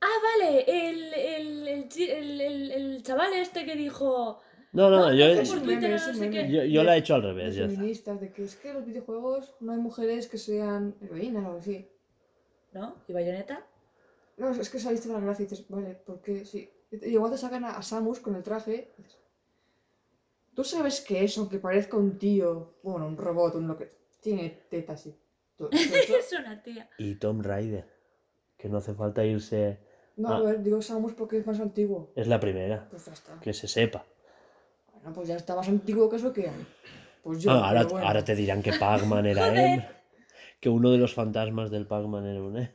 Ah, 0.00 0.18
vale, 0.22 0.64
el, 0.66 1.14
el, 1.14 1.68
el, 1.68 1.88
chi- 1.88 2.10
el, 2.10 2.40
el- 2.40 2.70
el 2.70 3.02
chaval 3.02 3.32
este 3.34 3.64
que 3.64 3.74
dijo... 3.76 4.40
No, 4.72 4.90
no, 4.90 4.98
No, 4.98 5.12
yo, 5.14 5.26
no, 5.26 5.40
Es 5.40 5.50
un 5.52 5.66
meme, 5.66 5.94
es 5.94 6.06
un 6.06 6.32
yo, 6.32 6.64
yo 6.64 6.82
la 6.84 6.96
he 6.96 6.98
hecho 6.98 7.14
al 7.14 7.22
revés. 7.22 7.54
Ya 7.54 7.64
está. 7.64 7.76
feministas, 7.76 8.20
de 8.20 8.32
que 8.32 8.44
es 8.44 8.56
que 8.56 8.68
en 8.70 8.74
los 8.74 8.84
videojuegos 8.86 9.54
no 9.60 9.72
hay 9.72 9.78
mujeres 9.78 10.26
que 10.28 10.36
sean 10.38 10.94
heroínas 11.00 11.44
o 11.44 11.46
algo 11.48 11.58
así. 11.60 11.88
¿No? 12.72 12.94
¿Y 13.08 13.12
Bayonetta? 13.12 13.66
No, 14.36 14.50
es 14.50 14.68
que 14.68 14.78
saliste 14.78 15.08
de 15.08 15.14
la 15.14 15.20
gracia 15.20 15.44
y 15.44 15.46
dices, 15.48 15.66
vale, 15.68 15.94
¿por 15.94 16.20
qué? 16.20 16.44
Sí. 16.44 16.68
Y 16.90 17.06
igual 17.08 17.32
te 17.32 17.38
sacan 17.38 17.64
a, 17.64 17.70
a 17.76 17.82
Samus 17.82 18.20
con 18.20 18.34
el 18.36 18.42
traje. 18.42 18.92
y 18.98 19.02
dices, 19.02 19.18
Tú 20.54 20.62
sabes 20.64 21.00
que 21.00 21.24
eso, 21.24 21.40
aunque 21.42 21.58
parezca 21.58 21.96
un 21.96 22.18
tío, 22.18 22.74
bueno, 22.82 23.06
un 23.06 23.16
robot, 23.16 23.54
un 23.56 23.68
lo 23.68 23.76
que. 23.78 23.90
Tiene 24.20 24.50
tetas 24.70 25.06
y. 25.06 25.14
Es 25.72 26.32
una 26.38 26.62
tía. 26.62 26.88
Y 26.98 27.14
Tom 27.16 27.42
Raider. 27.42 27.86
Que 28.56 28.68
no 28.68 28.78
hace 28.78 28.94
falta 28.94 29.24
irse. 29.24 29.78
No, 30.16 30.28
Ah. 30.30 30.36
a 30.36 30.40
ver, 30.40 30.62
digo 30.62 30.80
Samus 30.82 31.12
porque 31.12 31.38
es 31.38 31.46
más 31.46 31.60
antiguo. 31.60 32.10
Es 32.16 32.26
la 32.26 32.40
primera. 32.40 32.88
Pues 32.90 33.04
ya 33.06 33.12
está. 33.12 33.38
Que 33.40 33.52
se 33.52 33.68
sepa. 33.68 34.04
Bueno, 34.94 35.12
pues 35.12 35.28
ya 35.28 35.36
está 35.36 35.54
más 35.54 35.68
antiguo 35.68 36.08
que 36.08 36.16
eso 36.16 36.32
que 36.32 36.48
hay. 36.48 36.66
Pues 37.22 37.42
yo. 37.42 37.50
Ah, 37.50 37.68
ahora, 37.68 37.84
bueno. 37.84 38.06
ahora 38.06 38.24
te 38.24 38.34
dirán 38.34 38.62
que 38.62 38.72
Pac-Man 38.72 39.26
era 39.26 39.48
él. 39.74 39.84
Que 40.60 40.68
uno 40.70 40.90
de 40.90 40.98
los 40.98 41.12
fantasmas 41.14 41.70
del 41.70 41.86
Pac-Man 41.86 42.26
era 42.26 42.42
un 42.42 42.68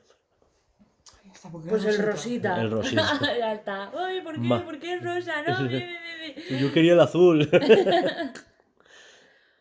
porque 1.51 1.69
Pues 1.69 1.85
el 1.85 1.97
Rosita. 1.97 2.61
El 2.61 2.69
Rosita. 2.69 3.19
ya 3.39 3.53
está. 3.53 3.91
Ay, 3.97 4.21
¿por 4.21 4.33
qué? 4.35 4.39
Ma- 4.41 4.63
¿Por 4.63 4.79
qué 4.79 4.93
es 4.95 5.03
rosa? 5.03 5.41
No, 5.47 5.63
ve, 5.63 5.69
ve, 5.69 6.35
ve. 6.49 6.59
Yo 6.59 6.71
quería 6.71 6.93
el 6.93 6.99
azul. 6.99 7.49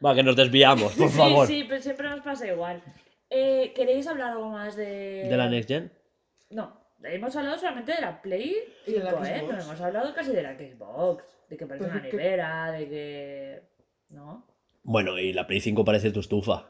Va, 0.05 0.15
que 0.15 0.23
nos 0.23 0.37
desviamos, 0.37 0.93
por 0.95 1.11
favor. 1.11 1.47
Sí, 1.47 1.61
sí, 1.63 1.67
pero 1.69 1.81
siempre 1.83 2.09
nos 2.09 2.21
pasa 2.21 2.47
igual. 2.47 2.83
Eh, 3.31 3.73
¿Queréis 3.75 4.07
hablar 4.09 4.33
algo 4.33 4.51
más 4.51 4.75
de... 4.77 5.27
¿De 5.29 5.37
la 5.37 5.49
Next 5.49 5.69
Gen? 5.69 5.93
No, 6.51 6.81
hemos 7.05 7.35
hablado 7.37 7.57
solamente 7.59 7.93
de 7.93 8.01
la 8.01 8.21
Play 8.21 8.57
Y 8.87 8.93
de 8.93 8.99
la 9.05 9.11
5, 9.13 9.25
¿eh? 9.25 9.39
Xbox. 9.41 9.53
No 9.57 9.63
hemos 9.63 9.81
hablado 9.81 10.15
casi 10.15 10.33
de 10.33 10.43
la 10.43 10.55
Xbox. 10.59 11.25
De 11.49 11.57
que 11.57 11.67
parece 11.67 11.85
Pero 11.87 11.97
una 11.99 12.03
que- 12.03 12.17
nevera, 12.17 12.73
de 12.73 12.89
que... 12.89 13.63
¿No? 14.11 14.47
Bueno, 14.83 15.17
y 15.19 15.33
la 15.33 15.47
Play 15.47 15.61
5 15.61 15.85
parece 15.85 16.11
tu 16.11 16.21
estufa. 16.21 16.67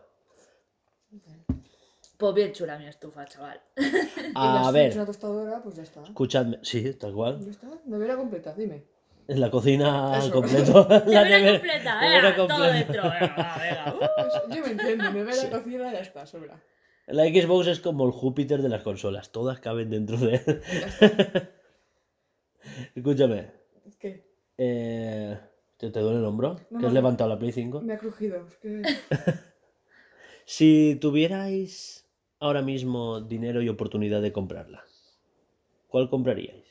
Pues 2.18 2.34
bien 2.34 2.52
chula 2.52 2.78
mi 2.78 2.86
estufa, 2.86 3.24
chaval. 3.24 3.60
Y 3.76 4.32
A 4.34 4.62
la 4.64 4.70
ver, 4.70 4.84
Switch, 4.92 4.96
una 4.96 5.06
tostadora, 5.06 5.62
pues 5.62 5.76
ya 5.76 5.82
está. 5.82 6.02
escuchadme. 6.02 6.58
Sí, 6.62 6.92
tal 6.94 7.14
cual. 7.14 7.40
Ya 7.42 7.50
está. 7.50 7.66
Nevera 7.86 8.16
completa, 8.16 8.52
dime. 8.54 8.84
Es 9.30 9.38
la 9.38 9.50
cocina 9.50 10.18
Eso. 10.18 10.32
completo. 10.32 10.86
La 11.06 11.24
nevera 11.24 11.52
completa, 11.58 12.00
nevera 12.00 12.30
venga, 12.30 12.36
todo 12.36 12.48
completa. 12.48 12.72
dentro. 12.72 13.02
Venga, 13.02 13.56
venga. 13.60 13.94
Uh. 14.50 14.54
Yo 14.54 14.62
me 14.64 14.70
entiendo, 14.72 15.12
nevera, 15.12 15.50
cocina, 15.50 15.92
ya 15.92 16.00
está, 16.00 16.26
sobra. 16.26 16.60
La 17.06 17.24
Xbox 17.24 17.66
es 17.68 17.80
como 17.80 18.06
el 18.06 18.12
Júpiter 18.12 18.62
de 18.62 18.68
las 18.68 18.82
consolas. 18.82 19.30
Todas 19.32 19.60
caben 19.60 19.90
dentro 19.90 20.16
de. 20.16 20.40
Escúchame. 22.94 23.50
Es 23.86 23.96
que 23.96 24.24
Eh, 24.58 25.38
¿te, 25.76 25.90
te 25.90 26.00
duele 26.00 26.18
el 26.18 26.24
hombro? 26.24 26.56
No, 26.70 26.78
¿Que 26.80 26.86
has 26.86 26.92
no. 26.92 26.98
levantado 27.00 27.30
la 27.30 27.38
Play 27.38 27.52
5? 27.52 27.80
me 27.82 27.94
ha 27.94 27.98
crujido. 27.98 28.46
Es 28.46 28.56
que. 28.58 28.82
Si 30.44 30.98
tuvierais 31.00 32.06
ahora 32.40 32.62
mismo 32.62 33.20
dinero 33.20 33.62
y 33.62 33.68
oportunidad 33.68 34.20
de 34.22 34.32
comprarla, 34.32 34.84
¿cuál 35.88 36.10
compraríais? 36.10 36.64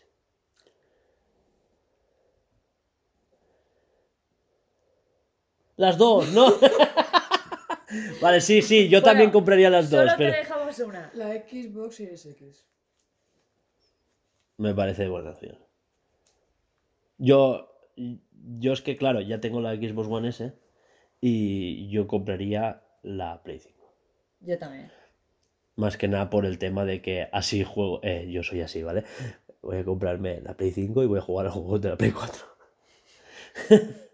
Las 5.79 5.97
dos, 5.97 6.27
¿no? 6.33 6.55
vale, 8.21 8.41
sí, 8.41 8.61
sí, 8.61 8.89
yo 8.89 8.99
Bueno, 8.99 9.05
también 9.05 9.31
compraría 9.31 9.69
las 9.69 9.89
dos, 9.89 10.01
Solo 10.01 10.11
pero 10.17 10.31
te 10.33 10.37
dejamos 10.39 10.79
una. 10.79 11.09
La 11.13 11.31
Xbox 11.31 11.95
Series 11.95 12.25
X. 12.25 12.67
me 14.57 14.75
parece 14.75 15.07
buena 15.07 15.29
opción. 15.29 15.57
Yo, 17.17 17.71
yo 17.95 18.73
es 18.73 18.81
que, 18.81 18.97
claro, 18.97 19.21
ya 19.21 19.39
tengo 19.39 19.61
la 19.61 19.73
Xbox 19.73 20.09
One 20.09 20.27
S 20.27 20.53
y 21.21 21.89
yo 21.89 22.07
compraría 22.07 22.83
la 23.01 23.41
Play 23.41 23.59
5. 23.59 23.95
Yo 24.41 24.57
también. 24.59 24.91
Más 25.77 25.95
que 25.95 26.09
nada 26.09 26.29
por 26.29 26.45
el 26.45 26.57
tema 26.59 26.83
de 26.83 27.01
que 27.01 27.29
así 27.31 27.63
juego. 27.63 28.01
eh, 28.03 28.29
yo 28.29 28.43
soy 28.43 28.59
así, 28.59 28.83
¿vale? 28.83 29.05
Voy 29.61 29.77
a 29.77 29.85
comprarme 29.85 30.41
la 30.41 30.57
Play 30.57 30.71
5 30.71 31.03
y 31.03 31.05
voy 31.05 31.19
a 31.19 31.21
jugar 31.21 31.47
a 31.47 31.51
juegos 31.51 31.79
de 31.79 31.89
la 31.89 31.95
Play 31.95 32.11
4. 32.11 32.45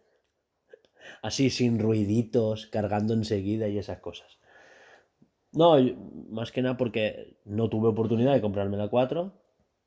así, 1.26 1.50
sin 1.50 1.80
ruiditos, 1.80 2.68
cargando 2.68 3.14
enseguida 3.14 3.68
y 3.68 3.80
esas 3.80 4.00
cosas. 4.00 4.38
No, 5.52 5.76
más 6.30 6.52
que 6.52 6.62
nada 6.62 6.78
porque 6.78 7.38
no 7.46 7.70
tuve 7.70 7.88
oportunidad 7.88 8.34
de 8.34 8.42
comprarme 8.42 8.78
la 8.78 8.90
4 8.90 9.34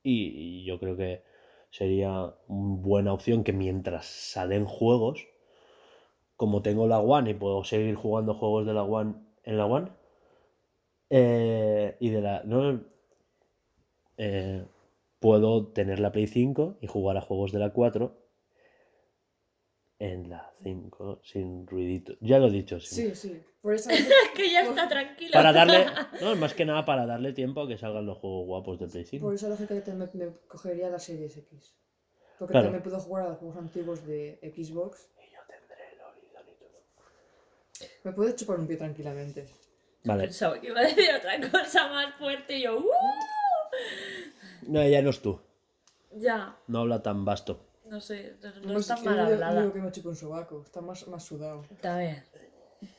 y, 0.03 0.63
y 0.63 0.65
yo 0.65 0.81
creo 0.81 0.97
que 0.97 1.23
sería 1.71 2.35
una 2.49 2.83
buena 2.83 3.13
opción 3.13 3.45
que 3.45 3.53
mientras 3.53 4.07
salen 4.07 4.65
juegos, 4.65 5.29
como 6.37 6.63
tengo 6.63 6.89
la 6.89 6.99
One 7.01 7.31
y 7.31 7.35
puedo 7.35 7.63
seguir 7.63 7.95
jugando 7.95 8.35
juegos 8.35 8.67
de 8.67 8.75
la 8.75 8.83
One 8.83 9.15
en 9.45 9.59
la 9.59 9.67
One, 9.67 9.91
eh, 11.11 11.97
y 12.01 12.11
de 12.11 12.21
la... 12.21 12.43
No, 12.45 12.81
eh, 14.17 14.65
puedo 15.21 15.69
tener 15.69 16.01
la 16.01 16.11
Play 16.11 16.27
5 16.27 16.79
y 16.81 16.89
jugar 16.89 17.17
a 17.17 17.21
juegos 17.21 17.53
de 17.53 17.61
la 17.61 17.73
4 17.73 18.28
en 20.01 20.29
la 20.31 20.53
5 20.63 21.21
sin 21.25 21.67
ruidito. 21.67 22.15
Ya 22.21 22.39
lo 22.39 22.47
he 22.47 22.51
dicho. 22.51 22.79
sin- 22.81 23.11
Sí, 23.11 23.29
sí. 23.29 23.43
Por 23.61 23.75
eso. 23.75 23.91
que 24.37 24.51
ya 24.51 24.63
está 24.63 24.89
tranquila. 24.89 25.31
Para 25.33 25.53
darle... 25.53 25.87
No, 26.23 26.37
más 26.37 26.55
que 26.55 26.65
nada 26.65 26.85
para 26.85 27.05
darle 27.07 27.33
tiempo 27.33 27.63
a 27.63 27.69
que 27.69 27.77
salgan 27.79 28.07
los 28.07 28.19
juegos 28.19 28.47
guapos 28.47 28.79
de 28.79 28.87
Play 28.87 29.05
5. 29.05 29.25
Por 29.27 29.35
esa 29.35 29.49
lógica 29.49 29.75
que 29.75 29.81
también 29.81 30.11
me 30.15 30.29
cogería 30.47 30.89
la 30.89 30.99
Series 30.99 31.37
X. 31.37 31.75
Porque 32.39 32.53
Claro. 32.53 32.67
también 32.67 32.83
puedo 32.85 33.01
jugar 33.01 33.25
a 33.27 33.29
los 33.31 33.39
juegos 33.39 33.57
antiguos 33.57 34.07
de 34.07 34.39
Xbox. 34.55 35.11
Y 35.19 35.35
yo 35.35 35.41
tendré 35.49 35.93
el 35.95 36.01
oído 36.03 36.39
ni 36.47 36.53
todo. 36.55 36.81
Me 38.05 38.13
puedo 38.13 38.31
chupar 38.37 38.61
un 38.61 38.67
pie 38.69 38.77
tranquilamente. 38.77 39.49
Vale. 40.05 40.25
Pensaba 40.25 40.61
que 40.61 40.69
iba 40.69 40.79
a 40.79 40.85
decir 40.85 41.09
otra 41.19 41.51
cosa 41.51 41.89
más 41.89 42.15
fuerte 42.15 42.57
y 42.59 42.63
yo, 42.63 42.79
¡uh! 42.79 42.85
No, 44.69 44.87
ya 44.87 45.03
no 45.03 45.11
es 45.11 45.21
tú. 45.21 45.41
Ya, 46.17 46.57
No 46.69 46.79
habla 46.81 47.03
tan 47.03 47.25
vasto. 47.25 47.67
No 47.89 48.01
sé, 48.01 48.37
no, 48.63 48.73
no 48.73 48.79
está 48.79 48.97
mal 48.97 49.05
yo 49.05 49.11
digo- 49.13 49.23
hablada. 49.35 49.63
digo 49.63 49.73
que 49.85 49.93
chupo 49.93 50.09
un 50.11 50.17
sobaco. 50.17 50.63
Está 50.65 50.81
más, 50.81 51.07
más 51.09 51.25
sudado. 51.25 51.65
Está 51.71 51.99
bien. 51.99 52.23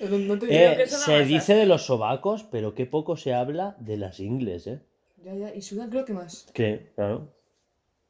No, 0.00 0.16
no 0.16 0.38
te 0.38 0.46
Eh, 0.46 0.60
digo 0.62 0.76
que 0.76 0.82
eso 0.84 0.96
se 0.98 1.24
dice 1.24 1.54
de 1.54 1.66
los 1.66 1.86
sobacos, 1.86 2.44
pero 2.44 2.72
qué 2.72 2.86
poco 2.86 3.16
se 3.16 3.34
habla 3.34 3.74
de 3.80 3.96
las 3.96 4.20
ingles, 4.20 4.68
¿eh? 4.68 4.80
Ya, 5.24 5.34
ya. 5.34 5.52
Y 5.52 5.60
sudan 5.60 5.90
creo 5.90 6.04
que 6.04 6.12
más. 6.12 6.46
Que, 6.54 6.92
claro. 6.94 7.34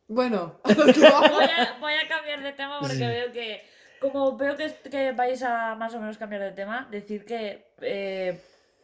Bueno, 0.07 0.61
a 0.64 0.73
lo 0.75 0.85
que 0.85 1.01
vamos. 1.01 1.31
Voy 1.31 1.45
a, 1.45 1.79
voy 1.81 1.95
a 1.95 2.07
cambiar 2.07 2.43
de 2.43 2.53
tema 2.53 2.79
porque 2.81 2.99
veo 2.99 3.33
que, 3.33 3.62
como 4.01 4.37
veo 4.37 4.55
que, 4.55 4.71
que 4.91 5.12
vais 5.12 5.43
a 5.43 5.77
más 5.77 5.95
o 5.95 6.01
menos 6.01 6.19
cambiar 6.19 6.43
de 6.43 6.53
tema, 6.53 6.87
decir 6.91 7.25
que, 7.25 7.73
eh, 7.81 8.38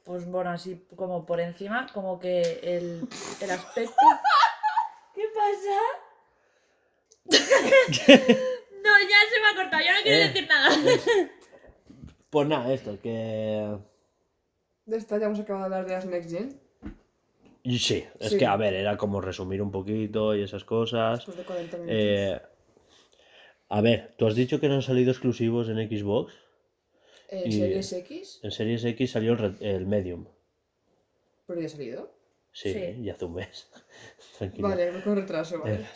pues 0.04 0.24
bueno, 0.24 0.48
así 0.48 0.86
como 0.96 1.26
por 1.26 1.40
encima, 1.40 1.86
como 1.92 2.18
que 2.18 2.40
el, 2.62 3.06
el 3.42 3.50
aspecto... 3.50 3.92
¿Qué 5.14 5.24
pasa? 5.34 5.80
No, 7.26 8.92
ya 9.00 9.18
se 9.30 9.40
me 9.40 9.46
ha 9.52 9.56
cortado, 9.56 9.82
ya 9.84 9.94
no 9.94 10.02
quiero 10.02 10.18
Eh. 10.24 10.28
decir 10.28 10.48
nada. 10.48 10.76
Pues 12.30 12.48
nada, 12.48 12.72
esto, 12.72 12.98
que... 13.02 13.76
Ya 14.86 14.96
está, 14.96 15.18
ya 15.18 15.26
hemos 15.26 15.40
acabado 15.40 15.70
de 15.70 15.76
hablar 15.76 15.86
de 15.88 15.94
las 15.94 16.06
Next 16.06 16.30
Gen. 16.30 16.60
y 17.62 17.78
Sí, 17.78 18.04
es 18.20 18.32
Sí. 18.32 18.38
que, 18.38 18.46
a 18.46 18.56
ver, 18.56 18.74
era 18.74 18.96
como 18.98 19.20
resumir 19.20 19.62
un 19.62 19.70
poquito 19.70 20.34
y 20.36 20.42
esas 20.42 20.64
cosas. 20.64 21.18
Después 21.20 21.38
de 21.38 21.44
40 21.44 21.76
minutos. 21.78 21.96
Eh, 21.98 22.40
a 23.70 23.80
ver, 23.80 24.14
tú 24.18 24.26
has 24.26 24.34
dicho 24.34 24.60
que 24.60 24.68
no 24.68 24.74
han 24.74 24.82
salido 24.82 25.10
exclusivos 25.10 25.68
en 25.70 25.76
Xbox. 25.88 26.34
¿En 27.30 27.48
y- 27.48 27.52
Series 27.52 27.92
X? 27.94 28.40
En 28.42 28.50
Series 28.50 28.84
X 28.84 29.10
salió 29.12 29.32
el, 29.32 29.56
el 29.60 29.86
Medium. 29.86 30.26
¿Pero 31.46 31.60
ya 31.60 31.66
ha 31.66 31.70
salido? 31.70 32.14
Sí, 32.52 32.72
Sí. 32.74 33.02
ya 33.02 33.14
hace 33.14 33.24
un 33.24 33.34
mes. 33.34 33.70
Tranquilo. 34.38 34.68
Vale, 34.68 35.02
con 35.02 35.16
retraso, 35.16 35.60
vale. 35.60 35.76
Eh, 35.76 35.86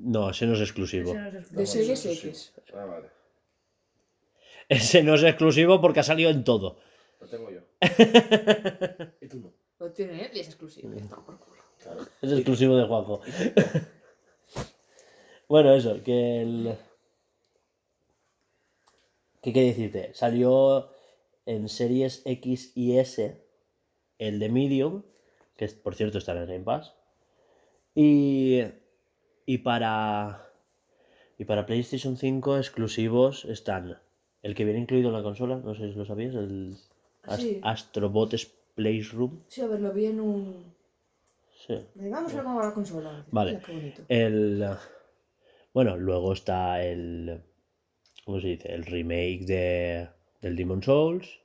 No, 0.00 0.30
ese 0.30 0.46
no 0.46 0.54
es 0.54 0.60
exclusivo. 0.60 1.10
Ese 1.10 1.18
no 1.20 1.26
es 1.28 1.32
De 1.32 1.38
exclusivo. 1.62 1.96
Series. 1.96 2.52
X. 2.56 2.72
Ah, 2.74 2.84
vale. 2.84 3.08
Ese 4.68 5.02
no 5.02 5.14
es 5.14 5.22
exclusivo 5.24 5.80
porque 5.80 6.00
ha 6.00 6.04
salido 6.04 6.30
en 6.30 6.44
todo. 6.44 6.78
Lo 7.20 7.28
tengo 7.28 7.50
yo. 7.50 7.60
y 9.20 9.28
tú 9.28 9.38
no. 9.40 9.52
Lo 9.78 9.92
tiene 9.92 10.26
él 10.26 10.30
y 10.34 10.40
es 10.40 10.48
exclusivo. 10.48 10.92
Ya 10.94 11.00
está, 11.02 11.16
por 11.16 11.38
culo. 11.38 11.62
Claro. 11.82 12.06
Es 12.22 12.32
exclusivo 12.32 12.76
de 12.76 12.86
Juanjo. 12.86 13.20
bueno, 15.48 15.74
eso, 15.74 16.02
que 16.02 16.42
el. 16.42 16.76
¿Qué 19.42 19.52
quiere 19.52 19.68
decirte? 19.68 20.12
Salió 20.14 20.90
en 21.46 21.68
series 21.68 22.22
X 22.24 22.72
y 22.74 22.98
S 22.98 23.44
el 24.18 24.38
de 24.40 24.48
Medium, 24.48 25.02
que 25.56 25.64
es- 25.64 25.74
por 25.74 25.94
cierto 25.94 26.18
está 26.18 26.32
en 26.32 26.38
el 26.38 26.46
Game 26.46 26.64
Pass. 26.64 26.94
Y. 27.94 28.62
Y 29.48 29.58
para. 29.58 30.44
Y 31.38 31.46
para 31.46 31.64
PlayStation 31.64 32.18
5 32.18 32.58
exclusivos 32.58 33.46
están 33.46 33.98
el 34.42 34.54
que 34.54 34.64
viene 34.66 34.80
incluido 34.80 35.08
en 35.08 35.14
la 35.14 35.22
consola, 35.22 35.56
no 35.56 35.74
sé 35.74 35.90
si 35.90 35.94
lo 35.98 36.04
sabías, 36.04 36.34
el 36.34 36.76
Sí. 37.34 37.58
Astrobot 37.62 38.34
Playroom. 38.74 39.44
Sí, 39.48 39.62
a 39.62 39.66
ver, 39.66 39.80
lo 39.80 39.92
vi 39.92 40.06
en 40.06 40.20
un... 40.20 40.74
Sí. 41.66 41.78
Vamos 41.94 42.32
a 42.32 42.36
ver 42.36 42.44
cómo 42.44 42.58
va 42.58 42.66
la 42.66 42.74
consola. 42.74 43.26
Vale. 43.30 43.52
Mira 43.52 43.64
qué 43.64 43.72
bonito. 43.72 44.02
El. 44.08 44.68
Bueno, 45.72 45.96
luego 45.96 46.34
está 46.34 46.84
el. 46.84 47.40
¿Cómo 48.26 48.40
se 48.40 48.48
dice? 48.48 48.72
El 48.74 48.84
remake 48.84 49.46
de, 49.46 50.08
del 50.42 50.56
Demon 50.56 50.82
Souls. 50.82 51.40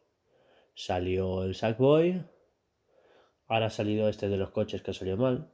Salió 0.75 1.43
el 1.45 1.55
Sackboy. 1.55 2.21
Ahora 3.47 3.67
ha 3.67 3.69
salido 3.69 4.09
este 4.09 4.27
de 4.27 4.37
los 4.37 4.49
coches 4.51 4.81
que 4.81 4.91
ha 4.91 4.93
salido 4.93 5.15
mal. 5.17 5.49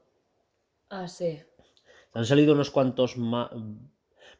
Ah, 0.89 1.07
sí. 1.07 1.39
Han 2.13 2.25
salido 2.25 2.53
unos 2.53 2.71
cuantos 2.71 3.17
más. 3.17 3.51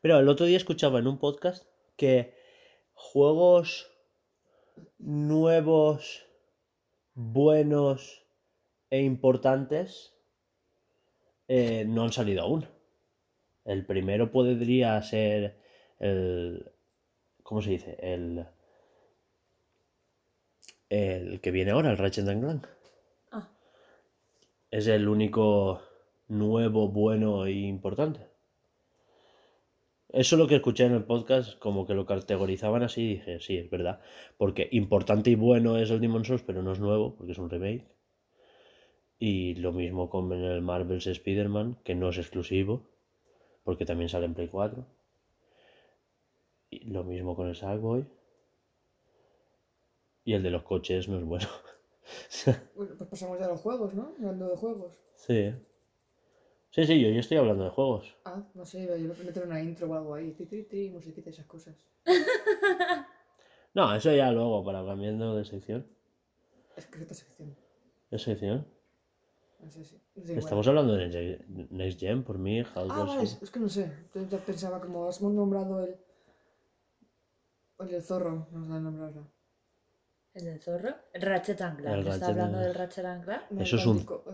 Pero 0.02 0.20
el 0.20 0.30
otro 0.30 0.46
día 0.46 0.58
escuchaba 0.58 1.00
en 1.00 1.08
un 1.08 1.20
podcast 1.20 1.68
que 1.98 2.34
juegos 2.94 3.92
nuevos, 4.98 6.26
buenos 7.14 8.26
e 8.90 9.02
importantes 9.02 10.14
eh, 11.48 11.86
no 11.86 12.04
han 12.04 12.12
salido 12.12 12.44
aún. 12.44 12.68
El 13.66 13.86
primero 13.86 14.32
podría 14.32 15.02
ser 15.02 15.58
el. 16.00 16.72
¿Cómo 17.44 17.62
se 17.62 17.72
dice? 17.72 17.98
El. 18.00 18.46
El 20.90 21.40
que 21.42 21.52
viene 21.52 21.72
ahora, 21.72 21.92
el 21.92 21.98
Ratchet 21.98 22.28
and 22.28 22.44
Clank. 22.44 22.68
Ah. 23.32 23.50
Es 24.72 24.88
el 24.88 25.08
único 25.08 25.82
nuevo, 26.30 26.88
bueno 26.88 27.46
e 27.46 27.52
importante. 27.52 28.30
Eso 30.10 30.36
es 30.36 30.40
lo 30.40 30.48
que 30.48 30.56
escuché 30.56 30.86
en 30.86 30.94
el 30.94 31.04
podcast, 31.04 31.60
como 31.60 31.86
que 31.86 31.94
lo 31.94 32.08
categorizaban 32.08 32.82
así, 32.82 33.02
y 33.02 33.08
dije, 33.16 33.40
sí, 33.40 33.58
es 33.58 33.70
verdad. 33.70 34.02
Porque 34.38 34.68
importante 34.72 35.30
y 35.30 35.36
bueno 35.36 35.78
es 35.78 35.92
el 35.92 36.02
Demon 36.02 36.26
Souls, 36.26 36.42
pero 36.42 36.64
no 36.64 36.72
es 36.72 36.80
nuevo, 36.80 37.16
porque 37.16 37.34
es 37.34 37.38
un 37.38 37.50
remake. 37.50 37.88
Y 39.20 39.56
lo 39.56 39.72
mismo 39.72 40.10
con 40.10 40.32
el 40.32 40.62
Marvel's 40.62 41.06
Spider-Man, 41.06 41.78
que 41.84 41.94
no 41.94 42.10
es 42.10 42.18
exclusivo, 42.18 42.90
porque 43.64 43.86
también 43.86 44.10
sale 44.10 44.26
en 44.26 44.34
Play 44.34 44.48
4. 44.48 44.84
Y 46.72 46.86
lo 46.90 47.04
mismo 47.04 47.36
con 47.36 47.48
el 47.48 47.56
Sackboy. 47.56 48.08
Y 50.24 50.34
el 50.34 50.42
de 50.42 50.52
los 50.52 50.64
coches 50.64 51.08
no 51.08 51.18
es 51.18 51.26
bueno. 51.26 51.48
Bueno, 52.76 52.96
pues 52.98 53.08
pasamos 53.08 53.38
ya 53.38 53.46
a 53.46 53.50
los 53.50 53.62
juegos, 53.62 53.94
¿no? 53.94 54.16
Hablando 54.18 54.50
de 54.50 54.58
juegos. 54.58 54.98
sí. 55.14 55.54
Sí, 56.72 56.86
sí, 56.86 57.02
yo, 57.02 57.10
yo 57.10 57.20
estoy 57.20 57.38
hablando 57.38 57.64
de 57.64 57.70
juegos. 57.72 58.16
Ah, 58.26 58.44
no 58.54 58.64
sé, 58.66 58.84
a 58.94 59.24
meter 59.24 59.44
una 59.46 59.62
intro 59.62 59.88
o 59.90 59.94
algo 59.96 60.14
ahí. 60.16 60.32
Ti, 60.34 60.46
ti, 60.46 60.64
ti, 60.64 60.90
musiquita 60.90 61.30
y 61.30 61.34
esas 61.34 61.46
cosas. 61.46 61.76
No, 63.72 63.94
eso 63.94 64.12
ya 64.12 64.32
luego, 64.32 64.64
para 64.66 64.84
cambiando 64.84 65.36
de 65.36 65.46
sección. 65.46 65.86
Es 66.76 66.88
que 66.88 67.02
esta 67.04 67.14
sección. 67.14 67.56
¿De 68.10 68.18
sección? 68.18 68.68
No 69.60 69.70
sé 69.70 69.82
igual. 70.16 70.40
Estamos 70.40 70.68
hablando 70.68 70.94
de 70.96 71.40
Next- 71.70 72.00
Gen, 72.00 72.24
por 72.24 72.40
mí, 72.40 72.64
House 72.64 72.92
Ah, 72.92 73.04
vale, 73.04 73.24
es, 73.24 73.40
es 73.44 73.52
que 73.52 73.60
no 73.60 73.70
sé. 73.70 73.92
Yo 74.16 74.24
ya 74.28 74.40
pensaba 74.40 74.82
como 74.82 75.08
has 75.08 75.22
nombrado 75.22 75.84
el. 75.84 75.96
El 77.80 77.88
del 77.90 78.02
zorro, 78.02 78.48
nos 78.52 78.68
lo 78.68 78.74
han 78.74 78.84
nombrado. 78.84 79.32
¿El 80.34 80.46
del 80.46 80.60
zorro? 80.60 80.96
El 81.14 81.22
Ratchet 81.22 81.62
and 81.62 81.78
Clank. 81.80 81.94
El 81.94 82.00
¿Está 82.00 82.12
Ratchet 82.12 82.30
hablando 82.30 82.58
and- 82.58 82.66
del 82.66 82.76
Ratchet 82.76 83.06
and 83.06 83.24
Clank? 83.24 83.52
No, 83.52 83.62
Eso 83.62 83.76
es 83.76 83.86
un- 83.86 83.98
Uf, 83.98 84.28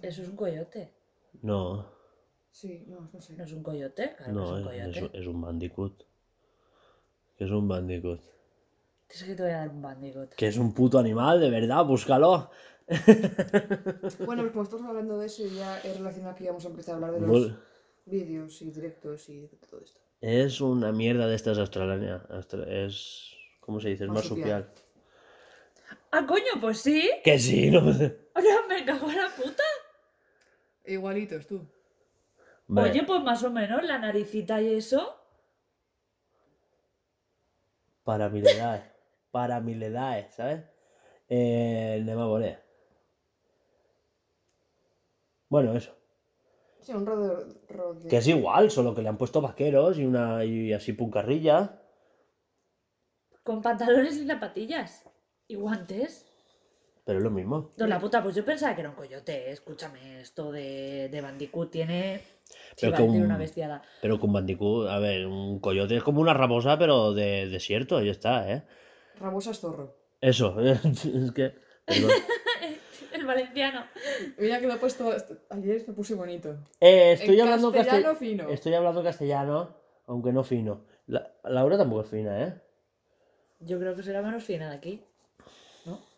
es. 0.00 0.04
Eso 0.04 0.22
es 0.22 0.28
un 0.30 0.36
coyote. 0.36 0.92
No, 1.42 1.92
Sí, 2.50 2.84
no, 2.86 3.08
no 3.12 3.20
sé. 3.20 3.34
¿No 3.36 3.42
es 3.44 3.52
un 3.52 3.62
coyote? 3.64 4.14
Claro 4.16 4.32
no, 4.32 4.40
que 4.40 4.46
es 4.46 4.50
un 4.52 4.58
es, 4.58 4.64
coyote. 4.98 5.18
es- 5.18 5.22
es 5.22 5.26
un 5.26 5.40
Bandicoot. 5.40 6.04
Es 7.38 7.50
un 7.50 7.66
Bandicoot. 7.68 8.20
Es 9.08 9.22
que 9.24 9.34
te 9.34 9.42
voy 9.42 9.50
a 9.52 9.58
dar 9.58 9.68
un 9.68 9.82
bandicoot. 9.82 10.34
Que 10.34 10.46
es 10.48 10.56
un 10.56 10.72
puto 10.74 10.98
animal, 10.98 11.40
de 11.40 11.50
verdad, 11.50 11.84
búscalo. 11.84 12.50
Bueno, 14.26 14.42
pues 14.42 14.52
como 14.52 14.62
estamos 14.62 14.86
hablando 14.88 15.18
de 15.18 15.26
eso, 15.26 15.44
ya 15.46 15.80
he 15.82 15.94
relacionado 15.94 16.34
que 16.36 16.44
íbamos 16.44 16.64
a 16.64 16.68
empezar 16.68 16.94
a 16.94 16.96
hablar 16.96 17.12
de 17.12 17.20
los 17.20 17.30
Vol- 17.30 17.56
vídeos 18.06 18.60
y 18.62 18.70
directos 18.70 19.28
y 19.28 19.40
de 19.40 19.48
todo 19.68 19.80
esto. 19.80 20.00
Es 20.20 20.60
una 20.60 20.90
mierda 20.92 21.26
de 21.26 21.34
estas 21.36 21.58
australianas. 21.58 22.22
Austra- 22.30 22.66
Es. 22.68 23.32
¿Cómo 23.60 23.80
se 23.80 23.90
dice? 23.90 24.04
Es 24.04 24.10
marsupial. 24.10 24.68
Ah, 26.10 26.24
coño, 26.26 26.60
pues 26.60 26.78
sí. 26.78 27.08
Que 27.22 27.38
sí, 27.38 27.70
no. 27.70 27.80
Ahora 28.34 28.66
me 28.68 28.84
cago 28.84 29.10
en 29.10 29.16
la 29.16 29.28
puta. 29.36 29.62
Igualitos, 30.84 31.46
tú. 31.46 31.66
Vale. 32.66 32.90
Oye, 32.90 33.02
pues 33.04 33.22
más 33.22 33.42
o 33.42 33.50
menos 33.50 33.82
la 33.84 33.98
naricita 33.98 34.60
y 34.60 34.74
eso. 34.74 35.16
Para 38.04 38.28
mi 38.28 38.40
edad. 38.40 38.92
Para 39.30 39.60
mi 39.60 39.72
edad, 39.72 40.26
¿sabes? 40.30 40.62
Eh, 41.28 42.02
ne 42.04 42.14
me 42.14 42.24
volé. 42.24 42.58
Bueno, 45.48 45.74
eso. 45.76 45.94
Sí, 46.80 46.92
un 46.92 47.06
rode... 47.06 47.46
rode- 47.68 48.08
Que 48.08 48.18
es 48.18 48.28
igual, 48.28 48.70
solo 48.70 48.94
que 48.94 49.02
le 49.02 49.08
han 49.08 49.16
puesto 49.18 49.40
vaqueros 49.40 49.98
y 49.98 50.04
una 50.04 50.44
y 50.44 50.72
así 50.72 50.92
puncarrilla. 50.92 51.80
Con 53.42 53.62
pantalones 53.62 54.16
y 54.16 54.26
zapatillas. 54.26 55.08
Y 55.48 55.54
guantes. 55.56 56.23
Pero 57.04 57.18
es 57.18 57.24
lo 57.24 57.30
mismo. 57.30 57.72
No, 57.76 57.86
la 57.86 57.98
puta, 58.00 58.22
pues 58.22 58.34
yo 58.34 58.44
pensaba 58.44 58.74
que 58.74 58.80
era 58.80 58.90
un 58.90 58.96
coyote. 58.96 59.50
Escúchame, 59.50 60.20
esto 60.22 60.50
de, 60.50 61.08
de 61.10 61.20
Bandicoot 61.20 61.70
tiene. 61.70 62.22
Pero 62.80 62.92
que 62.92 63.02
tiene 63.02 63.18
un- 63.18 63.24
una 63.26 63.36
bestiada. 63.38 63.82
Pero 64.00 64.18
con 64.18 64.32
Bandicoot, 64.32 64.88
a 64.88 64.98
ver, 64.98 65.26
un 65.26 65.60
coyote 65.60 65.96
es 65.96 66.02
como 66.02 66.20
una 66.22 66.32
rabosa, 66.34 66.78
pero 66.78 67.12
de 67.12 67.46
desierto, 67.48 67.98
ahí 67.98 68.08
está, 68.08 68.50
¿eh? 68.50 68.62
Rabosa 69.20 69.50
es 69.50 69.60
zorro. 69.60 69.96
Eso, 70.20 70.56
es 70.60 71.32
que. 71.32 71.54
El 73.12 73.26
valenciano. 73.26 73.84
Mira 74.38 74.58
que 74.60 74.66
lo 74.66 74.74
he 74.74 74.78
puesto... 74.78 75.10
Ayer 75.50 75.84
me 75.86 75.94
puse 75.94 76.14
bonito. 76.14 76.56
Eh, 76.80 77.12
estoy 77.12 77.36
En 77.36 77.42
hablando 77.42 77.70
castellano 77.72 78.08
castell- 78.12 78.16
fino. 78.16 78.48
Estoy 78.48 78.74
hablando 78.74 79.02
castellano, 79.04 79.76
aunque 80.06 80.32
no 80.32 80.42
fino. 80.42 80.84
La, 81.06 81.32
Laura 81.44 81.78
tampoco 81.78 82.02
es 82.02 82.08
fina, 82.08 82.42
¿eh? 82.42 82.60
Yo 83.60 83.78
creo 83.78 83.94
que 83.94 84.02
será 84.02 84.20
menos 84.20 84.42
fina 84.42 84.68
de 84.70 84.76
aquí. 84.76 85.04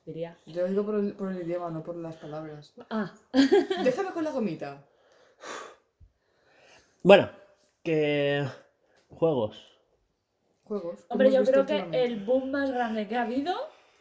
Yo 0.06 0.62
lo 0.62 0.68
digo 0.68 0.86
por 0.86 0.94
el, 0.94 1.12
por 1.14 1.32
el 1.32 1.42
idioma, 1.42 1.70
no 1.70 1.82
por 1.82 1.96
las 1.96 2.14
palabras. 2.16 2.72
Ah, 2.90 3.12
Déjame 3.84 4.12
con 4.12 4.22
la 4.22 4.30
gomita. 4.30 4.84
Bueno, 7.02 7.28
que. 7.82 8.46
Juegos. 9.08 9.80
Juegos. 10.64 11.06
hombre, 11.08 11.32
yo 11.32 11.44
creo 11.44 11.66
que 11.66 11.86
el 11.92 12.24
boom 12.24 12.50
más 12.50 12.70
grande 12.70 13.06
que 13.06 13.16
ha 13.16 13.22
habido 13.22 13.54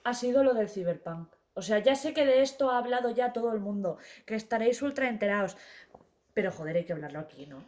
ha 0.03 0.13
sido 0.13 0.43
lo 0.43 0.53
del 0.53 0.69
Cyberpunk. 0.69 1.29
O 1.53 1.61
sea, 1.61 1.79
ya 1.79 1.95
sé 1.95 2.13
que 2.13 2.25
de 2.25 2.41
esto 2.41 2.69
ha 2.69 2.77
hablado 2.77 3.09
ya 3.09 3.33
todo 3.33 3.53
el 3.53 3.59
mundo, 3.59 3.97
que 4.25 4.35
estaréis 4.35 4.81
ultra 4.81 5.09
enterados. 5.09 5.57
Pero 6.33 6.51
joder, 6.51 6.75
hay 6.75 6.83
que 6.83 6.93
hablarlo 6.93 7.19
aquí, 7.19 7.45
¿no? 7.45 7.63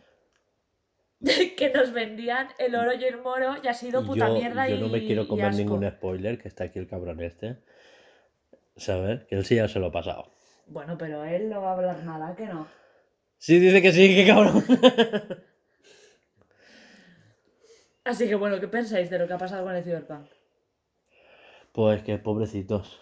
que 1.57 1.71
nos 1.73 1.91
vendían 1.91 2.49
el 2.59 2.75
oro 2.75 2.93
y 2.93 3.03
el 3.03 3.17
moro 3.17 3.55
y 3.63 3.67
ha 3.67 3.73
sido 3.73 4.05
puta 4.05 4.27
yo, 4.27 4.35
mierda 4.35 4.67
yo 4.67 4.75
y 4.75 4.79
no 4.79 4.89
me 4.89 5.03
quiero 5.03 5.27
comer 5.27 5.55
ningún 5.55 5.89
spoiler, 5.89 6.37
que 6.37 6.47
está 6.47 6.65
aquí 6.65 6.77
el 6.77 6.87
cabrón 6.87 7.21
este. 7.21 7.57
¿Sabes? 8.77 9.25
Que 9.25 9.35
él 9.35 9.45
sí 9.45 9.55
ya 9.55 9.67
se 9.67 9.79
lo 9.79 9.87
ha 9.87 9.91
pasado. 9.91 10.31
Bueno, 10.67 10.97
pero 10.97 11.23
él 11.23 11.49
no 11.49 11.61
va 11.61 11.71
a 11.71 11.73
hablar 11.73 12.03
nada, 12.03 12.35
que 12.35 12.45
no. 12.45 12.67
Sí, 13.37 13.59
dice 13.59 13.81
que 13.81 13.91
sí, 13.91 14.15
que 14.15 14.25
cabrón. 14.27 14.63
Así 18.03 18.27
que 18.27 18.35
bueno, 18.35 18.59
¿qué 18.59 18.67
pensáis 18.67 19.09
de 19.09 19.19
lo 19.19 19.27
que 19.27 19.33
ha 19.33 19.37
pasado 19.37 19.65
con 19.65 19.75
el 19.75 19.83
Cyberpunk? 19.83 20.27
Pues 21.73 22.03
que 22.03 22.17
pobrecitos. 22.17 23.01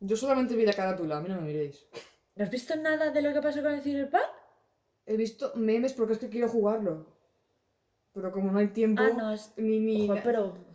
Yo 0.00 0.16
solamente 0.16 0.56
vi 0.56 0.64
la 0.64 0.72
carátula, 0.72 1.18
a 1.18 1.20
mí 1.20 1.28
no 1.28 1.36
me 1.36 1.42
miréis. 1.48 1.86
¿No 2.34 2.44
has 2.44 2.50
visto 2.50 2.74
nada 2.76 3.10
de 3.10 3.22
lo 3.22 3.32
que 3.32 3.40
pasó 3.42 3.62
con 3.62 3.72
el 3.74 3.82
Cyberpunk? 3.82 4.22
He 5.06 5.16
visto 5.16 5.52
memes 5.54 5.92
porque 5.92 6.14
es 6.14 6.18
que 6.18 6.28
quiero 6.30 6.48
jugarlo. 6.48 7.06
Pero 8.12 8.32
como 8.32 8.50
no 8.50 8.58
hay 8.58 8.68
tiempo, 8.68 9.02
Ah, 9.02 9.10
no, 9.16 9.32
es... 9.32 9.52
ni, 9.56 9.78
ni... 9.78 10.10
Ojo, 10.10 10.20
pero... 10.24 10.65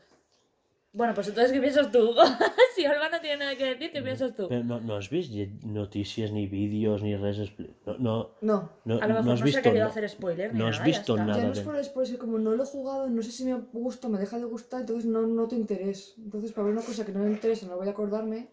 Bueno, 0.93 1.13
pues 1.13 1.29
entonces, 1.29 1.53
¿qué 1.53 1.61
piensas 1.61 1.89
tú? 1.89 2.13
si 2.75 2.85
Olga 2.85 3.07
no 3.09 3.21
tiene 3.21 3.37
nada 3.37 3.55
que 3.55 3.63
decir, 3.63 3.91
¿qué 3.93 4.01
piensas 4.01 4.35
tú? 4.35 4.47
Pero 4.49 4.63
no, 4.65 4.81
no 4.81 4.97
has 4.97 5.09
visto 5.09 5.33
noticias, 5.65 6.31
ni 6.33 6.47
vídeos, 6.47 7.01
ni 7.01 7.15
res... 7.15 7.39
expli- 7.39 7.73
No, 7.85 7.95
no, 7.97 8.29
No, 8.41 8.69
no, 8.83 8.95
A 9.01 9.07
lo 9.07 9.13
mejor 9.13 9.23
no 9.23 9.23
no, 9.23 9.31
has 9.31 9.39
se 9.39 9.43
ha 9.43 9.45
visto... 9.45 9.61
querido 9.61 9.85
no- 9.85 9.89
hacer 9.89 10.09
spoiler 10.09 10.51
ni 10.53 10.59
no 10.59 10.67
has 10.67 10.79
nada, 10.79 10.83
ya 10.91 10.97
visto 10.97 11.13
está. 11.13 11.25
nada. 11.25 11.39
ya 11.41 11.47
no 11.47 11.79
es 11.79 11.89
por 11.89 12.03
es 12.03 12.11
que 12.11 12.17
como 12.17 12.37
no 12.39 12.51
lo 12.51 12.63
he 12.63 12.65
jugado, 12.65 13.07
no 13.09 13.21
sé 13.23 13.31
si 13.31 13.45
me 13.45 13.53
gusta, 13.71 14.09
me 14.09 14.17
deja 14.19 14.37
de 14.37 14.43
gustar, 14.45 14.81
entonces 14.81 15.05
no 15.05 15.21
noto 15.25 15.55
interés. 15.55 16.15
Entonces, 16.17 16.51
para 16.51 16.65
ver 16.65 16.73
una 16.75 16.83
cosa 16.85 17.05
que 17.05 17.13
no 17.13 17.19
me 17.19 17.31
interesa, 17.31 17.67
no 17.67 17.77
voy 17.77 17.87
a 17.87 17.91
acordarme. 17.91 18.49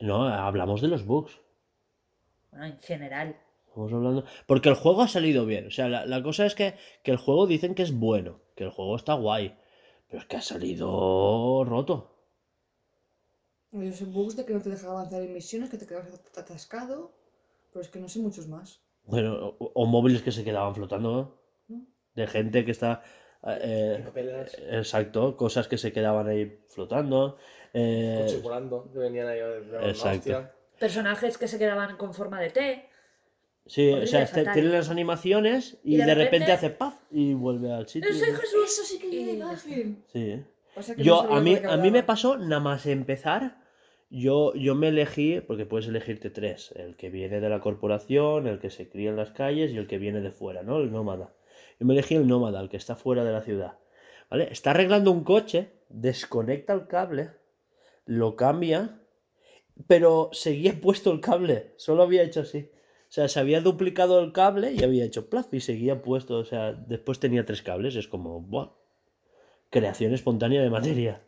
No, 0.00 0.24
hablamos 0.26 0.80
de 0.80 0.88
los 0.88 1.06
bugs. 1.06 1.38
Bueno, 2.50 2.66
en 2.66 2.78
general. 2.80 3.36
Estamos 3.68 3.92
hablando... 3.92 4.24
Porque 4.48 4.70
el 4.70 4.74
juego 4.74 5.02
ha 5.02 5.08
salido 5.08 5.46
bien. 5.46 5.68
O 5.68 5.70
sea, 5.70 5.88
la, 5.88 6.04
la 6.04 6.20
cosa 6.20 6.46
es 6.46 6.56
que, 6.56 6.74
que 7.04 7.12
el 7.12 7.16
juego 7.16 7.46
dicen 7.46 7.76
que 7.76 7.82
es 7.84 7.92
bueno, 7.96 8.40
que 8.56 8.64
el 8.64 8.70
juego 8.70 8.96
está 8.96 9.14
guay. 9.14 9.56
Pero 10.08 10.20
es 10.22 10.26
que 10.26 10.36
ha 10.36 10.40
salido 10.42 11.64
roto. 11.64 12.14
Yo 13.72 13.92
sé 13.92 14.04
bugs 14.06 14.36
de 14.36 14.46
que 14.46 14.54
no 14.54 14.62
te 14.62 14.70
deja 14.70 14.88
avanzar 14.90 15.22
en 15.22 15.34
misiones, 15.34 15.68
que 15.70 15.76
te 15.76 15.86
quedas 15.86 16.06
at- 16.12 16.38
atascado. 16.38 17.12
Pero 17.72 17.82
es 17.82 17.88
que 17.88 18.00
no 18.00 18.08
sé 18.08 18.18
muchos 18.20 18.48
más. 18.48 18.80
Bueno, 19.04 19.54
o, 19.58 19.72
o 19.74 19.86
móviles 19.86 20.22
que 20.22 20.32
se 20.32 20.44
quedaban 20.44 20.74
flotando. 20.74 21.38
¿no? 21.68 21.86
De 22.14 22.26
gente 22.26 22.64
que 22.64 22.70
está... 22.70 23.02
eh, 23.46 24.02
exacto, 24.70 25.36
cosas 25.36 25.68
que 25.68 25.76
se 25.78 25.92
quedaban 25.92 26.28
ahí 26.28 26.58
flotando. 26.68 27.36
eh, 27.74 28.16
coches 28.22 28.42
volando, 28.42 28.90
que 28.90 28.98
venían 28.98 29.28
ahí 29.28 29.38
Exacto. 29.82 30.18
hostia. 30.18 30.54
Personajes 30.80 31.36
que 31.36 31.48
se 31.48 31.58
quedaban 31.58 31.96
con 31.98 32.14
forma 32.14 32.40
de 32.40 32.50
T. 32.50 32.88
sí, 33.66 33.92
o 33.92 34.06
sea, 34.06 34.22
este- 34.22 34.40
fatal. 34.40 34.54
tiene 34.54 34.68
las 34.70 34.88
animaciones 34.90 35.78
y, 35.84 35.94
Y 35.94 35.96
de 35.98 36.06
de, 36.06 36.14
repente, 36.14 36.38
repente- 36.46 36.52
hace 36.52 36.70
paz 36.70 36.94
y 37.10 37.34
vuelve 37.34 37.72
al 37.72 37.88
sitio. 37.88 38.12
¡Soy 38.12 38.32
Jesús! 38.32 38.64
Eso 38.64 38.82
sí 38.84 38.98
que 38.98 39.08
vi 39.08 39.24
la 39.24 39.26
ya 39.26 39.32
imagen. 39.32 40.04
Sí. 40.12 40.44
Que 40.96 41.02
Yo, 41.02 41.20
a 41.32 41.40
mí, 41.40 41.56
a 41.56 41.76
mí 41.76 41.90
me 41.90 42.02
pasó, 42.02 42.38
nada 42.38 42.60
más 42.60 42.86
empezar, 42.86 43.58
yo, 44.10 44.54
yo 44.54 44.74
me 44.74 44.88
elegí, 44.88 45.40
porque 45.40 45.66
puedes 45.66 45.86
elegirte 45.88 46.30
tres, 46.30 46.72
el 46.76 46.96
que 46.96 47.10
viene 47.10 47.40
de 47.40 47.48
la 47.48 47.60
corporación, 47.60 48.46
el 48.46 48.58
que 48.58 48.70
se 48.70 48.88
cría 48.88 49.10
en 49.10 49.16
las 49.16 49.32
calles 49.32 49.72
y 49.72 49.76
el 49.76 49.86
que 49.86 49.98
viene 49.98 50.20
de 50.20 50.30
fuera, 50.30 50.62
¿no? 50.62 50.78
El 50.78 50.92
nómada. 50.92 51.34
Yo 51.78 51.86
me 51.86 51.94
elegí 51.94 52.14
el 52.14 52.26
nómada, 52.26 52.60
el 52.60 52.68
que 52.68 52.76
está 52.76 52.96
fuera 52.96 53.24
de 53.24 53.32
la 53.32 53.42
ciudad. 53.42 53.78
¿Vale? 54.30 54.48
Está 54.50 54.70
arreglando 54.70 55.10
un 55.10 55.24
coche, 55.24 55.72
desconecta 55.88 56.72
el 56.72 56.86
cable, 56.86 57.30
lo 58.04 58.36
cambia, 58.36 59.00
pero 59.86 60.30
seguía 60.32 60.72
puesto 60.80 61.12
el 61.12 61.20
cable, 61.20 61.72
solo 61.76 62.02
había 62.02 62.22
hecho 62.22 62.40
así. 62.40 62.70
O 63.08 63.10
sea, 63.10 63.28
se 63.28 63.40
había 63.40 63.62
duplicado 63.62 64.20
el 64.20 64.32
cable 64.32 64.72
y 64.72 64.84
había 64.84 65.04
hecho 65.04 65.30
plaf 65.30 65.52
y 65.54 65.60
seguía 65.60 66.02
puesto. 66.02 66.36
O 66.38 66.44
sea, 66.44 66.72
después 66.72 67.18
tenía 67.18 67.46
tres 67.46 67.62
cables, 67.62 67.96
es 67.96 68.06
como, 68.06 68.42
¡buah! 68.42 68.72
Creación 69.70 70.12
espontánea 70.12 70.62
de 70.62 70.70
materia. 70.70 71.27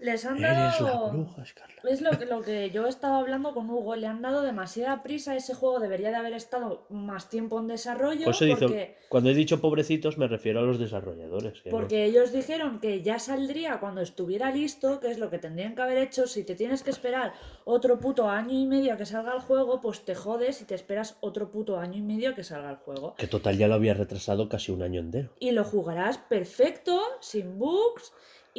Les 0.00 0.24
han 0.24 0.36
Eres 0.38 0.80
la 0.80 0.90
dado... 0.90 1.10
bruja, 1.10 1.44
Scarla. 1.44 1.82
Es 1.84 2.00
lo 2.02 2.10
que, 2.16 2.26
lo 2.26 2.40
que 2.42 2.70
yo 2.70 2.86
estaba 2.86 3.18
hablando 3.18 3.52
con 3.52 3.68
Hugo, 3.68 3.96
le 3.96 4.06
han 4.06 4.22
dado 4.22 4.42
demasiada 4.42 5.02
prisa 5.02 5.32
a 5.32 5.36
ese 5.36 5.54
juego, 5.54 5.80
debería 5.80 6.10
de 6.10 6.16
haber 6.16 6.34
estado 6.34 6.86
más 6.88 7.28
tiempo 7.28 7.58
en 7.58 7.66
desarrollo 7.66 8.24
Por 8.26 8.34
eso 8.34 8.44
dice- 8.44 8.58
porque, 8.60 8.96
cuando 9.08 9.30
he 9.30 9.34
dicho 9.34 9.60
pobrecitos 9.60 10.16
me 10.16 10.28
refiero 10.28 10.60
a 10.60 10.62
los 10.62 10.78
desarrolladores. 10.78 11.64
no- 11.64 11.70
porque 11.72 12.04
ellos 12.04 12.30
dijeron 12.32 12.78
que 12.78 13.02
ya 13.02 13.18
saldría 13.18 13.80
cuando 13.80 14.00
estuviera 14.00 14.52
listo, 14.52 15.00
que 15.00 15.10
es 15.10 15.18
lo 15.18 15.30
que 15.30 15.38
tendrían 15.38 15.74
que 15.74 15.82
haber 15.82 15.98
hecho, 15.98 16.28
si 16.28 16.44
te 16.44 16.54
tienes 16.54 16.84
que 16.84 16.90
esperar 16.90 17.32
otro 17.64 17.98
puto 17.98 18.28
año 18.28 18.56
y 18.56 18.66
medio 18.66 18.94
a 18.94 18.96
que 18.96 19.06
salga 19.06 19.34
el 19.34 19.40
juego, 19.40 19.80
pues 19.80 20.04
te 20.04 20.14
jodes 20.14 20.60
y 20.62 20.64
te 20.64 20.76
esperas 20.76 21.16
otro 21.20 21.50
puto 21.50 21.78
año 21.78 21.98
y 21.98 22.02
medio 22.02 22.30
a 22.30 22.34
que 22.36 22.44
salga 22.44 22.70
el 22.70 22.76
juego. 22.76 23.14
Que 23.16 23.26
total 23.26 23.58
ya 23.58 23.66
lo 23.66 23.74
había 23.74 23.94
retrasado 23.94 24.48
casi 24.48 24.70
un 24.70 24.82
año 24.82 25.00
entero. 25.00 25.30
y 25.40 25.50
lo 25.50 25.64
jugarás 25.64 26.18
perfecto, 26.18 27.00
sin 27.20 27.58
bugs 27.58 28.12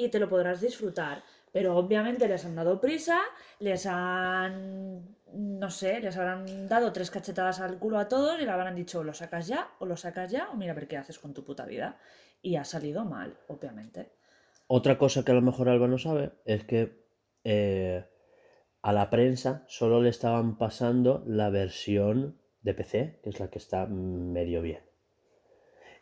y 0.05 0.09
te 0.09 0.19
lo 0.19 0.29
podrás 0.29 0.61
disfrutar. 0.61 1.23
Pero 1.51 1.75
obviamente 1.75 2.27
les 2.27 2.45
han 2.45 2.55
dado 2.55 2.79
prisa, 2.79 3.21
les 3.59 3.85
han, 3.87 5.17
no 5.33 5.69
sé, 5.69 5.99
les 5.99 6.15
habrán 6.15 6.67
dado 6.67 6.93
tres 6.93 7.09
cachetadas 7.09 7.59
al 7.59 7.79
culo 7.79 7.97
a 7.97 8.07
todos 8.07 8.39
y 8.39 8.45
le 8.45 8.51
habrán 8.51 8.75
dicho 8.75 9.03
lo 9.03 9.13
sacas 9.13 9.47
ya, 9.47 9.69
o 9.79 9.85
lo 9.85 9.97
sacas 9.97 10.31
ya, 10.31 10.49
o 10.51 10.55
mira 10.55 10.73
a 10.73 10.75
ver 10.75 10.87
qué 10.87 10.97
haces 10.97 11.17
con 11.17 11.33
tu 11.33 11.43
puta 11.43 11.65
vida. 11.65 11.97
Y 12.41 12.55
ha 12.55 12.63
salido 12.63 13.03
mal, 13.03 13.37
obviamente. 13.47 14.11
Otra 14.67 14.97
cosa 14.97 15.25
que 15.25 15.31
a 15.31 15.35
lo 15.35 15.41
mejor 15.41 15.69
Alba 15.69 15.87
no 15.87 15.97
sabe 15.97 16.31
es 16.45 16.63
que 16.63 17.03
eh, 17.43 18.05
a 18.81 18.93
la 18.93 19.09
prensa 19.09 19.65
solo 19.67 20.01
le 20.01 20.09
estaban 20.09 20.57
pasando 20.57 21.23
la 21.25 21.49
versión 21.49 22.39
de 22.61 22.73
PC, 22.75 23.19
que 23.23 23.29
es 23.31 23.39
la 23.39 23.49
que 23.49 23.57
está 23.57 23.87
medio 23.87 24.61
bien. 24.61 24.83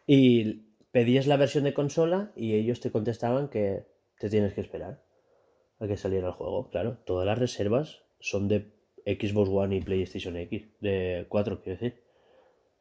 Y 0.05 0.66
pedías 0.91 1.27
la 1.27 1.37
versión 1.37 1.63
de 1.63 1.73
consola 1.73 2.31
y 2.35 2.55
ellos 2.55 2.79
te 2.79 2.91
contestaban 2.91 3.49
que 3.49 3.85
te 4.19 4.29
tienes 4.29 4.53
que 4.53 4.61
esperar 4.61 5.03
a 5.79 5.87
que 5.87 5.97
saliera 5.97 6.27
el 6.27 6.33
juego. 6.33 6.69
Claro, 6.69 6.97
todas 7.05 7.25
las 7.25 7.37
reservas 7.37 8.03
son 8.19 8.47
de 8.47 8.71
Xbox 9.05 9.49
One 9.49 9.75
y 9.75 9.81
PlayStation 9.81 10.35
X. 10.37 10.67
De 10.79 11.25
4, 11.29 11.61
quiero 11.61 11.79
decir. 11.79 12.03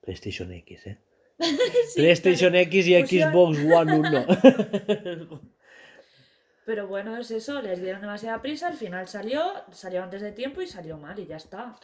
PlayStation 0.01 0.53
X, 0.53 0.87
¿eh? 0.87 0.99
Sí, 1.39 2.01
PlayStation 2.01 2.55
X 2.55 2.87
y. 2.87 3.07
Xbox 3.07 3.59
One 3.59 3.99
1. 3.99 5.41
Pero 6.67 6.89
bueno, 6.89 7.17
es 7.17 7.31
eso, 7.31 7.63
les 7.63 7.81
dieron 7.81 8.01
demasiada 8.01 8.43
prisa, 8.43 8.67
al 8.67 8.75
final 8.75 9.07
salió, 9.07 9.41
salió 9.71 10.03
antes 10.03 10.21
de 10.21 10.33
tiempo 10.33 10.61
y 10.61 10.67
salió 10.67 10.99
mal 10.99 11.17
y 11.17 11.25
ya 11.25 11.37
está. 11.37 11.77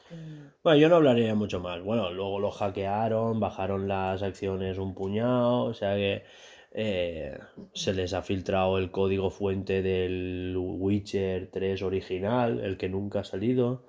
Bueno, 0.64 0.76
yo 0.76 0.88
no 0.88 0.96
hablaría 0.96 1.36
mucho 1.36 1.60
más. 1.60 1.80
Bueno, 1.80 2.10
luego 2.10 2.40
lo 2.40 2.50
hackearon, 2.50 3.38
bajaron 3.38 3.86
las 3.86 4.24
acciones 4.24 4.78
un 4.78 4.92
puñado, 4.92 5.66
o 5.66 5.72
sea 5.72 5.94
que 5.94 6.24
eh, 6.72 7.38
se 7.72 7.94
les 7.94 8.12
ha 8.12 8.22
filtrado 8.22 8.76
el 8.78 8.90
código 8.90 9.30
fuente 9.30 9.82
del 9.82 10.56
Witcher 10.58 11.48
3 11.52 11.80
original, 11.82 12.58
el 12.58 12.76
que 12.76 12.88
nunca 12.88 13.20
ha 13.20 13.24
salido. 13.24 13.84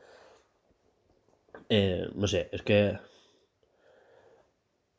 Eh, 1.70 2.08
no 2.14 2.28
sé, 2.28 2.50
es 2.52 2.62
que 2.62 3.00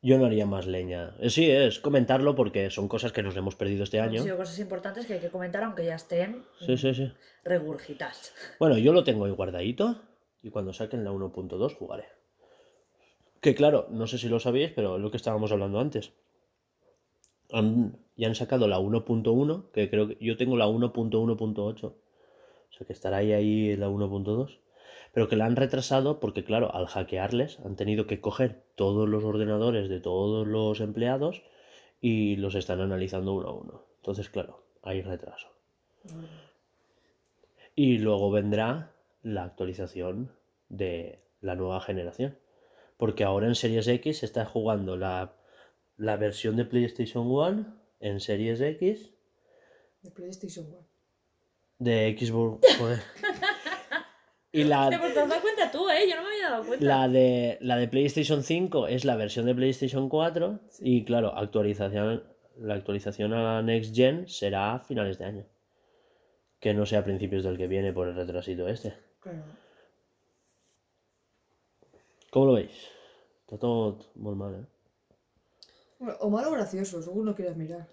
yo 0.05 0.17
no 0.19 0.25
haría 0.25 0.45
más 0.45 0.67
leña. 0.67 1.15
Eh, 1.19 1.29
sí, 1.29 1.49
es 1.49 1.79
comentarlo 1.79 2.35
porque 2.35 2.69
son 2.69 2.87
cosas 2.87 3.11
que 3.11 3.23
nos 3.23 3.35
hemos 3.35 3.55
perdido 3.55 3.83
este 3.83 3.99
Han 3.99 4.09
año. 4.09 4.21
sido 4.23 4.37
cosas 4.37 4.59
importantes 4.59 5.05
que 5.05 5.13
hay 5.13 5.19
que 5.19 5.29
comentar 5.29 5.63
aunque 5.63 5.83
ya 5.85 5.95
estén 5.95 6.43
Sí, 6.59 6.77
sí, 6.77 6.93
sí. 6.93 7.11
regurgitadas. 7.43 8.33
Bueno, 8.59 8.77
yo 8.77 8.93
lo 8.93 9.03
tengo 9.03 9.25
ahí 9.25 9.31
guardadito 9.31 9.95
y 10.43 10.49
cuando 10.51 10.73
saquen 10.73 11.03
la 11.03 11.11
1.2 11.11 11.73
jugaré. 11.75 12.05
Que 13.41 13.55
claro, 13.55 13.87
no 13.91 14.07
sé 14.07 14.17
si 14.17 14.29
lo 14.29 14.39
sabéis, 14.39 14.71
pero 14.75 14.95
es 14.97 15.01
lo 15.01 15.11
que 15.11 15.17
estábamos 15.17 15.51
hablando 15.51 15.79
antes. 15.79 16.13
Han- 17.51 17.97
ya 18.15 18.27
han 18.27 18.35
sacado 18.35 18.67
la 18.67 18.79
1.1, 18.79 19.71
que 19.71 19.89
creo 19.89 20.07
que 20.07 20.17
yo 20.19 20.37
tengo 20.37 20.55
la 20.57 20.67
1.1.8. 20.67 21.83
O 21.87 22.71
sea 22.77 22.87
que 22.87 22.93
estará 22.93 23.17
ahí, 23.17 23.33
ahí 23.33 23.75
la 23.75 23.87
1.2. 23.89 24.59
Pero 25.15 25.29
que 25.29 25.37
la 25.37 25.45
han 25.45 25.55
retrasado 25.55 26.19
porque, 26.19 26.43
claro, 26.43 26.75
al 26.75 26.87
hackearles 26.87 27.61
han 27.61 27.77
tenido 27.77 28.05
que 28.05 28.19
coger 28.19 28.65
todos 28.75 29.07
los 29.07 29.23
ordenadores 29.23 29.87
de 29.87 30.01
todos 30.01 30.45
los 30.45 30.81
empleados 30.81 31.41
y 32.01 32.35
los 32.35 32.53
están 32.53 32.81
analizando 32.81 33.33
uno 33.33 33.47
a 33.47 33.53
uno. 33.53 33.85
Entonces, 33.95 34.29
claro, 34.29 34.65
hay 34.81 35.01
retraso. 35.01 35.47
Y 37.75 37.99
luego 37.99 38.29
vendrá 38.29 38.91
la 39.23 39.45
actualización 39.45 40.33
de 40.67 41.23
la 41.39 41.55
nueva 41.55 41.79
generación. 41.79 42.37
Porque 42.97 43.23
ahora 43.23 43.47
en 43.47 43.55
Series 43.55 43.87
X 43.87 44.17
se 44.17 44.25
está 44.25 44.43
jugando 44.43 44.97
la, 44.97 45.37
la 45.95 46.17
versión 46.17 46.57
de 46.57 46.65
PlayStation 46.65 47.25
1 47.25 47.65
en 48.01 48.19
Series 48.19 48.59
X 48.59 49.13
De 50.01 50.11
PlayStation 50.11 50.65
1. 50.67 50.77
de 51.79 52.17
Xbox. 52.19 52.67
joder. 52.77 52.99
Y 54.55 54.63
la, 54.63 54.89
te 54.89 54.95
has 54.95 55.13
dado 55.13 55.41
cuenta 55.41 55.69
tú, 55.69 55.89
¿eh? 55.89 56.09
Yo 56.09 56.15
no 56.15 56.23
me 56.23 56.29
había 56.29 56.49
dado 56.49 56.63
cuenta. 56.65 56.85
la, 56.85 57.07
de, 57.09 57.57
la 57.59 57.75
de 57.75 57.87
PlayStation 57.89 58.41
5 58.41 58.87
es 58.87 59.03
la 59.03 59.17
versión 59.17 59.45
de 59.45 59.53
PlayStation 59.53 60.07
4. 60.07 60.59
Y 60.79 61.03
claro, 61.03 61.35
actualización, 61.35 62.23
la 62.57 62.75
actualización 62.75 63.33
a 63.33 63.43
la 63.43 63.61
Next 63.61 63.93
Gen 63.93 64.29
será 64.29 64.75
a 64.75 64.79
finales 64.79 65.19
de 65.19 65.25
año. 65.25 65.45
Que 66.61 66.73
no 66.73 66.85
sea 66.85 66.99
a 66.99 67.03
principios 67.03 67.43
del 67.43 67.57
que 67.57 67.67
viene 67.67 67.91
por 67.91 68.07
el 68.07 68.15
retrasito 68.15 68.67
este. 68.69 68.93
Claro. 69.19 69.43
¿Cómo 72.31 72.45
lo 72.45 72.53
veis? 72.53 72.89
Está 73.41 73.57
todo 73.57 73.99
muy 74.15 74.35
mal, 74.35 74.55
¿eh? 74.55 74.65
Bueno, 75.99 76.17
o 76.21 76.29
malo 76.29 76.49
o 76.49 76.51
gracioso, 76.51 77.01
según 77.01 77.25
lo 77.25 77.35
quieras 77.35 77.57
mirar. 77.57 77.87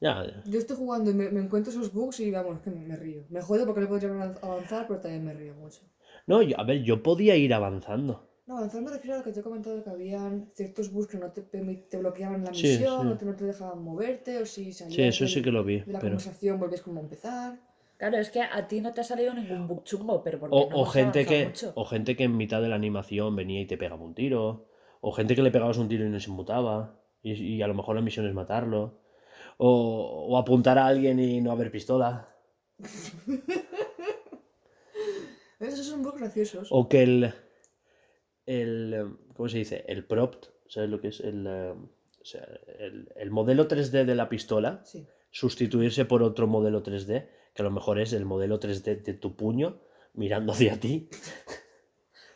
Ya, 0.00 0.24
ya. 0.26 0.42
Yo 0.44 0.58
estoy 0.58 0.76
jugando 0.76 1.10
y 1.10 1.14
me, 1.14 1.30
me 1.30 1.40
encuentro 1.40 1.72
esos 1.72 1.92
bugs 1.92 2.20
y 2.20 2.30
vamos, 2.30 2.60
que 2.60 2.70
me 2.70 2.96
río. 2.96 3.24
Me 3.30 3.40
jode 3.40 3.64
porque 3.64 3.80
no 3.80 3.88
podría 3.88 4.10
avanzar, 4.42 4.86
pero 4.86 5.00
también 5.00 5.24
me 5.24 5.32
río 5.34 5.54
mucho. 5.54 5.80
No, 6.26 6.42
yo- 6.42 6.58
a 6.60 6.64
ver, 6.64 6.82
yo 6.82 7.02
podía 7.02 7.36
ir 7.36 7.54
avanzando. 7.54 8.28
No, 8.46 8.58
avanzar 8.58 8.82
me 8.82 8.90
refiero 8.90 9.14
a 9.16 9.18
lo 9.18 9.24
que 9.24 9.32
te 9.32 9.40
he 9.40 9.42
comentado 9.42 9.76
de 9.76 9.82
que 9.82 9.90
habían 9.90 10.50
ciertos 10.54 10.92
bugs 10.92 11.08
que 11.08 11.18
no 11.18 11.32
te, 11.32 11.42
te 11.42 11.96
bloqueaban 11.98 12.44
la 12.44 12.50
misión, 12.50 13.02
sí. 13.02 13.04
No, 13.04 13.16
te, 13.16 13.24
no 13.24 13.34
te 13.34 13.44
dejaban 13.44 13.82
moverte, 13.82 14.38
o 14.40 14.46
si 14.46 14.72
salías 14.72 14.94
Sí, 14.94 15.02
eso 15.02 15.24
del- 15.24 15.32
sí 15.32 15.42
que 15.42 15.50
lo 15.50 15.64
vi. 15.64 15.80
de 15.80 15.92
la 15.92 15.98
Pero... 15.98 16.12
conversación 16.16 16.60
volvías 16.60 16.82
como 16.82 17.00
a 17.00 17.02
empezar. 17.02 17.58
Claro, 17.96 18.18
es 18.18 18.28
que 18.30 18.42
a 18.42 18.68
ti 18.68 18.82
no 18.82 18.92
te 18.92 19.00
ha 19.00 19.04
salido 19.04 19.32
ningún 19.32 19.66
bug 19.66 19.82
chungo, 19.84 20.22
pero 20.22 20.38
porque 20.38 20.54
O, 20.54 20.68
no 20.68 20.76
o 20.82 20.84
gente 20.84 21.24
que, 21.24 21.46
mucho. 21.46 21.72
o 21.74 21.86
gente 21.86 22.14
que 22.14 22.24
en 22.24 22.36
mitad 22.36 22.60
de 22.60 22.68
la 22.68 22.76
animación 22.76 23.34
venía 23.34 23.62
y 23.62 23.66
te 23.66 23.78
pegaba 23.78 24.04
un 24.04 24.14
tiro. 24.14 24.66
O 25.00 25.12
gente 25.12 25.34
que 25.34 25.42
le 25.42 25.50
pegabas 25.50 25.78
un 25.78 25.88
tiro 25.88 26.04
y 26.04 26.10
no 26.10 26.20
se 26.20 26.30
inmutaba. 26.30 27.00
Y, 27.22 27.32
y 27.32 27.62
a 27.62 27.66
lo 27.66 27.74
mejor 27.74 27.96
la 27.96 28.02
misión 28.02 28.26
es 28.28 28.34
matarlo. 28.34 29.00
O, 29.58 30.26
o 30.28 30.38
apuntar 30.38 30.78
a 30.78 30.86
alguien 30.86 31.18
y 31.18 31.40
no 31.40 31.50
haber 31.52 31.70
pistola. 31.70 32.28
Esos 35.60 35.86
son 35.86 36.02
bugs 36.02 36.18
graciosos. 36.18 36.68
O 36.70 36.88
que 36.88 37.02
el. 37.02 37.32
el 38.44 39.16
¿Cómo 39.34 39.48
se 39.48 39.58
dice? 39.58 39.84
El 39.88 40.04
prop. 40.04 40.44
¿Sabes 40.68 40.90
lo 40.90 41.00
que 41.00 41.08
es? 41.08 41.20
El, 41.20 41.46
eh, 41.46 41.70
o 41.72 42.24
sea, 42.24 42.46
el, 42.78 43.12
el 43.16 43.30
modelo 43.30 43.66
3D 43.68 44.04
de 44.04 44.14
la 44.14 44.28
pistola. 44.28 44.82
Sí. 44.84 45.06
Sustituirse 45.30 46.04
por 46.04 46.22
otro 46.22 46.46
modelo 46.46 46.82
3D. 46.82 47.28
Que 47.54 47.62
a 47.62 47.64
lo 47.64 47.70
mejor 47.70 47.98
es 47.98 48.12
el 48.12 48.26
modelo 48.26 48.60
3D 48.60 49.02
de 49.02 49.14
tu 49.14 49.34
puño 49.36 49.80
mirando 50.12 50.52
hacia 50.52 50.78
ti. 50.80 51.08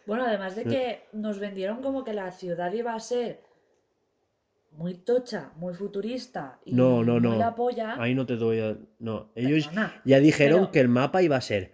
Bueno, 0.06 0.24
además 0.24 0.56
de 0.56 0.64
que 0.64 1.02
nos 1.12 1.38
vendieron 1.38 1.82
como 1.82 2.04
que 2.04 2.12
la 2.12 2.30
ciudad 2.30 2.72
iba 2.72 2.94
a 2.94 3.00
ser 3.00 3.42
muy 4.72 4.94
tocha, 4.94 5.52
muy 5.56 5.74
futurista 5.74 6.60
y 6.64 6.72
No, 6.74 7.02
no, 7.04 7.14
muy 7.14 7.20
no. 7.22 7.36
la 7.36 7.54
polla. 7.54 7.96
Ahí 7.98 8.14
no 8.14 8.24
te 8.26 8.36
doy 8.36 8.60
a... 8.60 8.76
No, 8.98 9.30
ellos 9.34 9.66
Perdona, 9.66 10.00
ya 10.04 10.20
dijeron 10.20 10.60
pero- 10.60 10.70
que 10.72 10.80
el 10.80 10.88
mapa 10.88 11.22
iba 11.22 11.36
a 11.36 11.40
ser 11.40 11.72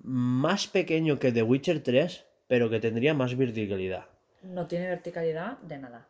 más 0.00 0.66
pequeño 0.68 1.18
que 1.18 1.32
The 1.32 1.42
Witcher 1.42 1.82
3, 1.82 2.26
pero 2.46 2.68
que 2.70 2.80
tendría 2.80 3.14
más 3.14 3.36
verticalidad. 3.36 4.06
No 4.42 4.66
tiene 4.66 4.88
verticalidad 4.88 5.58
de 5.58 5.78
nada. 5.78 6.08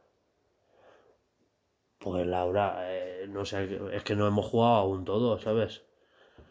Pues 1.98 2.26
Laura, 2.26 2.78
eh, 2.92 3.26
no 3.28 3.44
sé, 3.44 3.78
es 3.92 4.02
que 4.02 4.14
no 4.16 4.26
hemos 4.26 4.46
jugado 4.46 4.74
aún 4.74 5.04
todo, 5.04 5.38
¿sabes? 5.40 5.82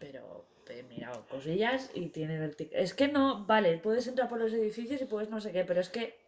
Pero 0.00 0.46
he 0.68 0.82
mirado 0.84 1.26
cosillas 1.28 1.90
y 1.94 2.08
tiene 2.08 2.38
verticalidad. 2.38 2.82
Es 2.82 2.94
que 2.94 3.06
no, 3.08 3.44
vale, 3.46 3.78
puedes 3.78 4.06
entrar 4.08 4.28
por 4.28 4.38
los 4.40 4.52
edificios 4.52 5.00
y 5.00 5.04
puedes 5.04 5.30
no 5.30 5.40
sé 5.40 5.52
qué, 5.52 5.64
pero 5.64 5.80
es 5.80 5.90
que 5.90 6.18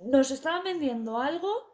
nos 0.00 0.30
estaban 0.30 0.64
vendiendo 0.64 1.18
algo 1.20 1.71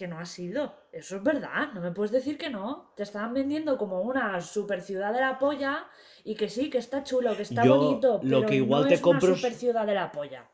que 0.00 0.08
no 0.08 0.18
ha 0.18 0.24
sido. 0.24 0.72
Eso 0.92 1.16
es 1.16 1.22
verdad, 1.22 1.74
no 1.74 1.82
me 1.82 1.92
puedes 1.92 2.10
decir 2.10 2.38
que 2.38 2.48
no. 2.48 2.90
Te 2.96 3.02
estaban 3.02 3.34
vendiendo 3.34 3.76
como 3.76 4.00
una 4.00 4.40
super 4.40 4.80
ciudad 4.80 5.12
de 5.12 5.20
la 5.20 5.38
polla 5.38 5.86
y 6.24 6.36
que 6.36 6.48
sí, 6.48 6.70
que 6.70 6.78
está 6.78 7.04
chulo, 7.04 7.36
que 7.36 7.42
está 7.42 7.66
Yo 7.66 7.76
bonito, 7.76 8.18
lo 8.22 8.38
pero 8.38 8.48
que 8.48 8.56
igual 8.56 8.84
no 8.84 8.88
te 8.88 8.94
es 8.94 9.00
compro 9.02 9.28
una 9.28 9.36
super 9.36 9.52
ciudad 9.52 9.86
de 9.86 9.94
la 9.94 10.10
polla. 10.10 10.48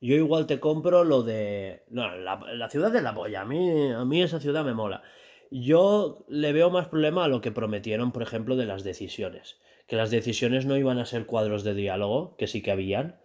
Yo 0.00 0.14
igual 0.14 0.46
te 0.46 0.60
compro 0.60 1.02
lo 1.02 1.24
de... 1.24 1.82
No, 1.88 2.16
la, 2.16 2.38
la 2.54 2.70
ciudad 2.70 2.92
de 2.92 3.02
la 3.02 3.12
polla, 3.12 3.40
a 3.40 3.44
mí, 3.44 3.90
a 3.90 4.04
mí 4.04 4.22
esa 4.22 4.38
ciudad 4.38 4.64
me 4.64 4.74
mola. 4.74 5.02
Yo 5.50 6.24
le 6.28 6.52
veo 6.52 6.70
más 6.70 6.86
problema 6.86 7.24
a 7.24 7.28
lo 7.28 7.40
que 7.40 7.50
prometieron, 7.50 8.12
por 8.12 8.22
ejemplo, 8.22 8.54
de 8.54 8.66
las 8.66 8.84
decisiones. 8.84 9.58
Que 9.88 9.96
las 9.96 10.12
decisiones 10.12 10.66
no 10.66 10.76
iban 10.76 11.00
a 11.00 11.04
ser 11.04 11.26
cuadros 11.26 11.64
de 11.64 11.74
diálogo, 11.74 12.36
que 12.36 12.46
sí 12.46 12.62
que 12.62 12.70
habían, 12.70 13.18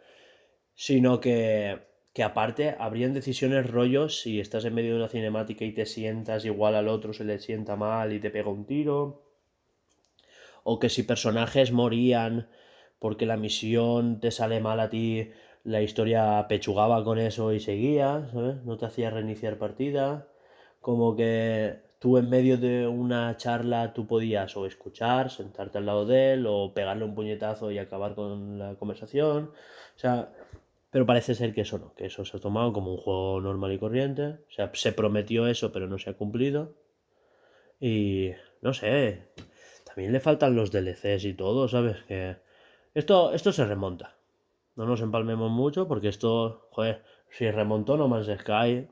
sino 0.73 1.19
que, 1.19 1.86
que 2.17 2.23
aparte 2.23 2.75
habrían 2.79 3.13
decisiones 3.13 3.69
rollos 3.69 4.21
si 4.21 4.39
estás 4.39 4.65
en 4.65 4.73
medio 4.73 4.93
de 4.93 4.97
una 5.01 5.07
cinemática 5.07 5.65
y 5.65 5.71
te 5.71 5.85
sientas 5.85 6.45
igual 6.45 6.73
al 6.73 6.87
otro 6.87 7.13
se 7.13 7.23
le 7.23 7.37
sienta 7.37 7.75
mal 7.75 8.11
y 8.11 8.19
te 8.19 8.31
pega 8.31 8.49
un 8.49 8.65
tiro. 8.65 9.21
O 10.63 10.79
que 10.79 10.89
si 10.89 11.03
personajes 11.03 11.71
morían 11.71 12.49
porque 12.97 13.27
la 13.27 13.37
misión 13.37 14.19
te 14.19 14.31
sale 14.31 14.59
mal 14.59 14.79
a 14.79 14.89
ti, 14.89 15.29
la 15.63 15.83
historia 15.83 16.47
pechugaba 16.49 17.03
con 17.03 17.19
eso 17.19 17.53
y 17.53 17.59
seguía, 17.59 18.27
¿sabes? 18.33 18.63
No 18.63 18.77
te 18.79 18.87
hacía 18.87 19.11
reiniciar 19.11 19.59
partida. 19.59 20.27
Como 20.81 21.15
que 21.15 21.83
tú 21.99 22.17
en 22.17 22.31
medio 22.31 22.57
de 22.57 22.87
una 22.87 23.37
charla 23.37 23.93
tú 23.93 24.07
podías 24.07 24.57
o 24.57 24.65
escuchar, 24.65 25.29
sentarte 25.29 25.77
al 25.77 25.85
lado 25.85 26.07
de 26.07 26.33
él, 26.33 26.47
o 26.47 26.73
pegarle 26.73 27.05
un 27.05 27.13
puñetazo 27.13 27.69
y 27.69 27.77
acabar 27.77 28.15
con 28.15 28.57
la 28.57 28.73
conversación. 28.73 29.51
O 29.95 29.99
sea, 29.99 30.31
pero 30.89 31.05
parece 31.05 31.35
ser 31.35 31.53
que 31.53 31.61
eso 31.61 31.77
no, 31.79 31.93
que 31.95 32.05
eso 32.05 32.23
se 32.23 32.37
ha 32.37 32.39
tomado 32.39 32.71
como 32.73 32.91
un 32.91 32.97
juego 32.97 33.41
normal 33.41 33.73
y 33.73 33.79
corriente. 33.79 34.39
O 34.47 34.51
sea, 34.51 34.71
se 34.73 34.93
prometió 34.93 35.47
eso, 35.47 35.71
pero 35.71 35.87
no 35.87 35.97
se 35.97 36.09
ha 36.09 36.13
cumplido. 36.13 36.75
Y 37.79 38.31
no 38.61 38.73
sé, 38.73 39.27
también 39.85 40.13
le 40.13 40.19
faltan 40.19 40.55
los 40.55 40.71
DLCs 40.71 41.25
y 41.25 41.33
todo, 41.33 41.67
¿sabes? 41.67 42.03
Que 42.03 42.37
esto, 42.93 43.33
esto 43.33 43.51
se 43.51 43.65
remonta. 43.65 44.15
No 44.75 44.85
nos 44.85 45.01
empalmemos 45.01 45.51
mucho 45.51 45.87
porque 45.87 46.07
esto, 46.07 46.67
joder, 46.71 47.03
si 47.29 47.49
remontó 47.51 47.97
No 47.97 48.07
Man's 48.07 48.29
Sky, 48.39 48.87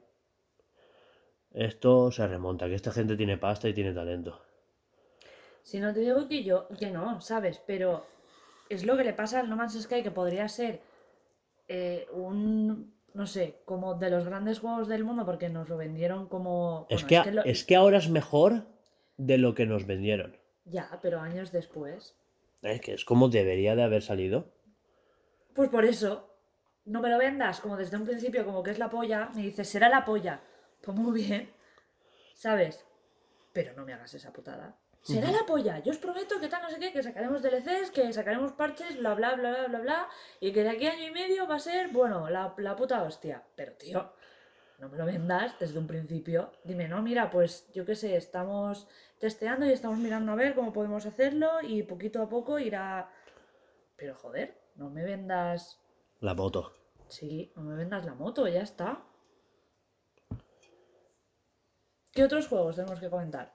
esto 1.53 2.11
se 2.11 2.27
remonta, 2.27 2.67
que 2.67 2.75
esta 2.75 2.91
gente 2.91 3.15
tiene 3.15 3.37
pasta 3.37 3.69
y 3.69 3.73
tiene 3.73 3.93
talento. 3.93 4.41
Si 5.63 5.79
no 5.79 5.93
te 5.93 6.01
digo 6.01 6.27
que 6.27 6.43
yo, 6.43 6.67
que 6.77 6.91
no, 6.91 7.21
¿sabes? 7.21 7.61
Pero 7.65 8.05
es 8.69 8.85
lo 8.85 8.97
que 8.97 9.03
le 9.03 9.13
pasa 9.13 9.39
al 9.39 9.49
No 9.49 9.55
Man's 9.55 9.81
Sky, 9.81 10.03
que 10.03 10.11
podría 10.11 10.47
ser 10.49 10.81
eh, 11.68 12.07
un, 12.11 12.93
no 13.13 13.28
sé, 13.28 13.61
como 13.66 13.95
de 13.95 14.09
los 14.09 14.26
grandes 14.26 14.59
juegos 14.59 14.88
del 14.88 15.03
mundo, 15.03 15.26
porque 15.26 15.49
nos 15.49 15.70
lo 15.70 15.78
vendieron 15.78 16.28
como... 16.28 16.86
es, 16.89 17.03
bueno, 17.03 17.24
que, 17.24 17.32
lo- 17.32 17.43
es 17.43 17.63
que 17.63 17.76
ahora 17.76 17.97
es 17.97 18.09
mejor 18.09 18.66
de 19.18 19.38
lo 19.38 19.55
que 19.55 19.66
nos 19.66 19.86
vendieron. 19.86 20.38
Ya, 20.66 20.99
pero 21.01 21.20
años 21.22 21.51
después. 21.51 22.16
Es 22.61 22.82
que 22.82 22.93
es 22.93 23.05
como 23.05 23.30
debería 23.30 23.76
de 23.76 23.84
haber 23.84 24.01
salido. 24.01 24.51
Pues 25.53 25.70
por 25.70 25.86
eso, 25.86 26.36
no 26.86 27.01
me 27.01 27.09
lo 27.09 27.18
vendas 27.18 27.59
como 27.61 27.78
desde 27.78 27.97
un 27.97 28.05
principio, 28.05 28.45
como 28.45 28.63
que 28.63 28.72
es 28.72 28.80
la 28.80 28.89
polla, 28.89 29.30
me 29.36 29.43
dices, 29.43 29.70
será 29.70 29.89
la 29.89 30.03
polla. 30.03 30.41
Pues 30.82 30.97
muy 30.97 31.22
bien, 31.24 31.49
¿sabes? 32.36 32.86
Pero 33.53 33.74
no 33.74 33.86
me 33.86 33.93
hagas 33.93 34.13
esa 34.13 34.34
putada. 34.34 34.78
Será 35.05 35.29
la 35.31 35.45
polla, 35.45 35.77
yo 35.85 35.91
os 35.91 35.99
prometo 35.99 36.39
que 36.39 36.47
tal, 36.47 36.63
no 36.63 36.69
sé 36.71 36.79
qué, 36.79 36.91
que 36.91 37.03
sacaremos 37.03 37.43
DLCs, 37.43 37.91
que 37.91 38.11
sacaremos 38.11 38.53
parches, 38.53 38.97
bla, 38.97 39.13
bla, 39.13 39.35
bla, 39.35 39.51
bla, 39.51 39.67
bla, 39.67 39.79
bla, 39.79 40.09
y 40.39 40.51
que 40.51 40.63
de 40.63 40.69
aquí 40.69 40.87
a 40.87 40.93
año 40.93 41.05
y 41.05 41.11
medio 41.11 41.45
va 41.47 41.57
a 41.57 41.59
ser, 41.59 41.89
bueno, 41.89 42.27
la, 42.27 42.55
la 42.57 42.75
puta 42.75 43.03
hostia. 43.03 43.43
Pero 43.55 43.73
tío, 43.73 44.13
no 44.79 44.89
me 44.89 44.97
lo 44.97 45.05
vendas 45.05 45.59
desde 45.59 45.77
un 45.77 45.85
principio. 45.85 46.51
Dime, 46.63 46.87
no, 46.87 47.03
mira, 47.03 47.29
pues 47.29 47.71
yo 47.71 47.85
qué 47.85 47.95
sé, 47.95 48.15
estamos 48.15 48.87
testeando 49.19 49.67
y 49.67 49.73
estamos 49.73 49.99
mirando 49.99 50.31
a 50.31 50.35
ver 50.35 50.55
cómo 50.55 50.73
podemos 50.73 51.05
hacerlo 51.05 51.61
y 51.61 51.83
poquito 51.83 52.23
a 52.23 52.27
poco 52.27 52.57
irá... 52.57 53.11
Pero 53.97 54.15
joder, 54.15 54.59
no 54.73 54.89
me 54.89 55.03
vendas... 55.03 55.79
La 56.19 56.33
moto. 56.33 56.73
Sí, 57.09 57.53
no 57.55 57.61
me 57.61 57.75
vendas 57.75 58.05
la 58.05 58.15
moto, 58.15 58.47
ya 58.47 58.63
está. 58.63 59.03
¿Qué 62.11 62.23
otros 62.23 62.47
juegos 62.47 62.77
tenemos 62.77 62.99
que 62.99 63.09
comentar? 63.11 63.54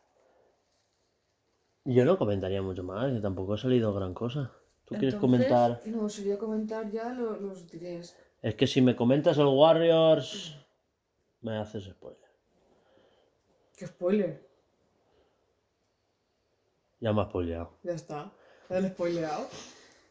Yo 1.84 2.04
no 2.04 2.18
comentaría 2.18 2.62
mucho 2.62 2.82
más, 2.82 3.12
que 3.12 3.20
tampoco 3.20 3.54
ha 3.54 3.58
salido 3.58 3.92
gran 3.94 4.14
cosa. 4.14 4.52
¿Tú 4.84 4.94
quieres 4.96 5.14
comentar? 5.16 5.80
No, 5.86 6.08
sería 6.08 6.36
comentar 6.38 6.90
ya 6.90 7.10
lo- 7.10 7.36
los 7.40 7.66
directs. 7.70 8.16
Es 8.42 8.54
que 8.54 8.66
si 8.66 8.80
me 8.82 8.96
comentas 8.96 9.38
el 9.38 9.46
Warriors, 9.46 10.56
me 11.42 11.56
haces 11.58 11.84
spoiler. 11.84 12.28
¡Qué 13.76 13.86
spoiler! 13.86 14.46
Ya 17.00 17.12
me 17.12 17.22
has 17.22 17.28
spoileado. 17.28 17.78
Ya 17.82 17.92
está. 17.92 18.30
¿Me 18.68 18.76
han 18.76 18.88
spoileado? 18.90 19.48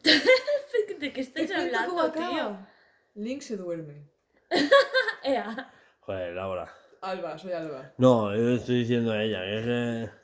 ¿De 1.00 1.14
qué 1.14 1.22
estáis 1.22 1.50
¿Qué 1.50 1.56
cuenta 1.56 1.86
cómo 1.86 2.02
hablando, 2.02 2.20
tío? 2.30 2.42
acaba? 2.42 2.68
Link 3.16 3.42
se 3.42 3.58
duerme. 3.58 4.10
Ea. 5.24 5.72
Joder, 6.02 6.34
Laura. 6.34 6.74
Alba, 7.02 7.38
soy 7.38 7.52
Alba. 7.54 7.94
No, 7.98 8.36
yo 8.36 8.50
estoy 8.56 8.80
diciendo 8.80 9.12
a 9.12 9.24
ella, 9.24 9.42
que 9.42 9.60
es 9.60 9.66
que 9.66 10.19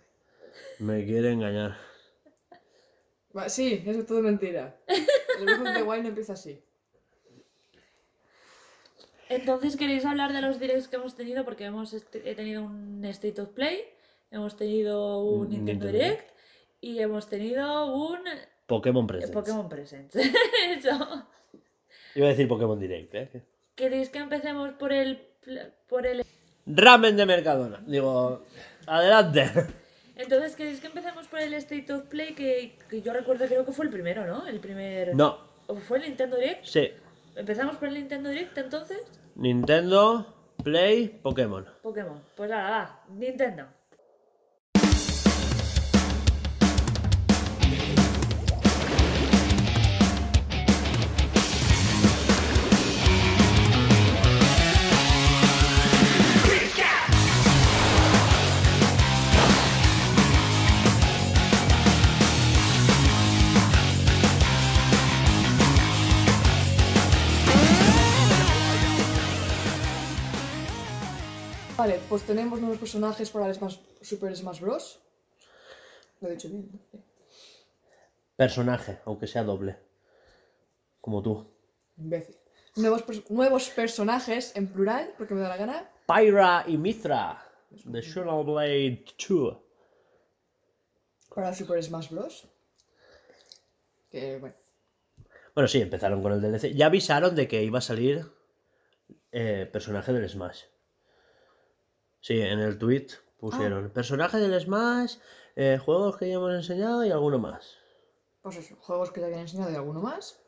me 0.80 1.06
quiere 1.06 1.32
engañar. 1.32 1.78
Sí, 3.48 3.84
eso 3.86 4.00
es 4.00 4.06
todo 4.06 4.22
mentira. 4.22 4.78
El 4.88 5.46
the 5.46 5.84
Wild 5.84 6.04
no 6.04 6.10
empieza 6.10 6.34
así. 6.34 6.62
Entonces, 9.28 9.76
¿queréis 9.76 10.06
hablar 10.06 10.32
de 10.34 10.42
los 10.42 10.60
directs 10.60 10.88
que 10.88 10.96
hemos 10.98 11.16
tenido? 11.16 11.44
Porque 11.44 11.66
hemos 11.66 11.94
he 11.94 12.36
tenido 12.36 12.64
un 12.64 13.04
State 13.06 13.42
of 13.42 13.50
Play, 13.50 13.84
hemos 14.32 14.56
tenido 14.56 15.20
un 15.24 15.42
Un 15.42 15.50
Nintendo 15.50 15.86
Nintendo 15.86 16.06
Direct 16.06 16.32
y 16.80 17.00
hemos 17.00 17.28
tenido 17.28 17.94
un 17.94 18.20
Pokémon 18.68 19.06
eh, 19.06 19.08
Presents. 19.08 19.34
Pokémon 19.34 19.68
Presents. 19.68 20.16
Eso. 20.78 21.28
Iba 22.14 22.28
a 22.28 22.30
decir 22.30 22.48
Pokémon 22.48 22.80
Direct, 22.80 23.16
¿eh? 23.16 23.44
¿Queréis 23.76 24.10
que 24.10 24.20
empecemos 24.20 24.72
por 24.74 24.94
el 24.94 25.28
por 25.88 26.08
el 26.08 26.24
Ramen 26.66 27.16
de 27.16 27.26
Mercadona. 27.26 27.84
Digo, 27.86 28.44
adelante. 28.88 29.52
Entonces, 30.16 30.56
¿queréis 30.56 30.80
que 30.80 30.88
empecemos 30.88 31.28
por 31.28 31.40
el 31.40 31.54
State 31.56 31.92
of 31.92 32.04
Play 32.04 32.34
que, 32.34 32.78
que 32.90 33.02
yo 33.02 33.12
recuerdo 33.14 33.46
creo 33.48 33.66
que 33.66 33.72
fue 33.74 33.86
el 33.86 33.92
primero, 33.92 34.26
¿no? 34.26 34.48
El 34.48 34.60
primer 34.60 35.16
No, 35.16 35.38
¿O 35.68 35.76
fue 35.76 35.98
el 35.98 36.04
Nintendo 36.06 36.38
Direct? 36.38 36.64
sí. 36.66 36.92
¿Empezamos 37.36 37.76
por 37.76 37.90
el 37.90 37.96
Nintendo 37.96 38.30
Direct 38.30 38.58
entonces? 38.58 39.02
Nintendo, 39.36 40.34
Play, 40.64 41.20
Pokémon. 41.22 41.66
Pokémon. 41.82 42.24
Pues 42.36 42.50
nada, 42.50 42.70
va, 42.70 43.04
Nintendo. 43.10 43.68
Vale, 71.86 72.00
pues 72.10 72.24
tenemos 72.24 72.60
nuevos 72.60 72.80
personajes 72.80 73.30
para 73.30 73.46
el 73.46 73.54
Smash- 73.54 73.80
Super 74.02 74.36
Smash 74.36 74.60
Bros. 74.60 75.00
Lo 76.20 76.30
he 76.30 76.32
dicho 76.32 76.50
bien. 76.50 76.68
Personaje, 78.36 79.02
aunque 79.06 79.28
sea 79.28 79.44
doble. 79.44 79.78
Como 81.00 81.22
tú. 81.22 81.46
Imbécil. 81.98 82.38
Nuevos, 82.78 83.04
nuevos 83.30 83.70
personajes 83.70 84.56
en 84.56 84.66
plural, 84.74 85.14
porque 85.16 85.36
me 85.36 85.42
da 85.42 85.50
la 85.50 85.58
gana. 85.58 85.92
Pyra 86.08 86.64
y 86.66 86.76
Mithra. 86.80 87.46
De 87.70 88.02
Shadow 88.02 88.44
Blade 88.44 89.06
2. 89.30 89.58
Para 91.36 91.54
Super 91.54 91.84
Smash 91.84 92.10
Bros. 92.10 92.48
Que 94.10 94.40
bueno. 94.40 94.56
Bueno, 95.54 95.68
sí, 95.68 95.82
empezaron 95.82 96.24
con 96.24 96.32
el 96.34 96.42
DLC. 96.42 96.74
Ya 96.74 96.88
avisaron 96.88 97.36
de 97.36 97.48
que 97.48 97.62
iba 97.62 97.78
a 97.78 97.82
salir 97.84 98.26
eh, 99.32 99.70
personaje 99.72 100.12
del 100.14 100.28
Smash. 100.28 100.64
Sí, 102.26 102.42
en 102.42 102.58
el 102.60 102.80
tweet 102.80 103.06
pusieron 103.38 103.92
personaje 103.92 104.38
del 104.38 104.60
Smash, 104.60 105.18
eh, 105.56 105.78
juegos 105.78 106.18
que 106.18 106.28
ya 106.28 106.34
hemos 106.36 106.56
enseñado 106.56 107.06
y 107.06 107.12
alguno 107.12 107.38
más. 107.38 107.78
Pues 108.42 108.58
eso, 108.58 108.76
juegos 108.80 109.12
que 109.12 109.20
ya 109.20 109.28
habían 109.28 109.42
enseñado 109.42 109.72
y 109.72 109.76
alguno 109.76 110.02
más. 110.02 110.42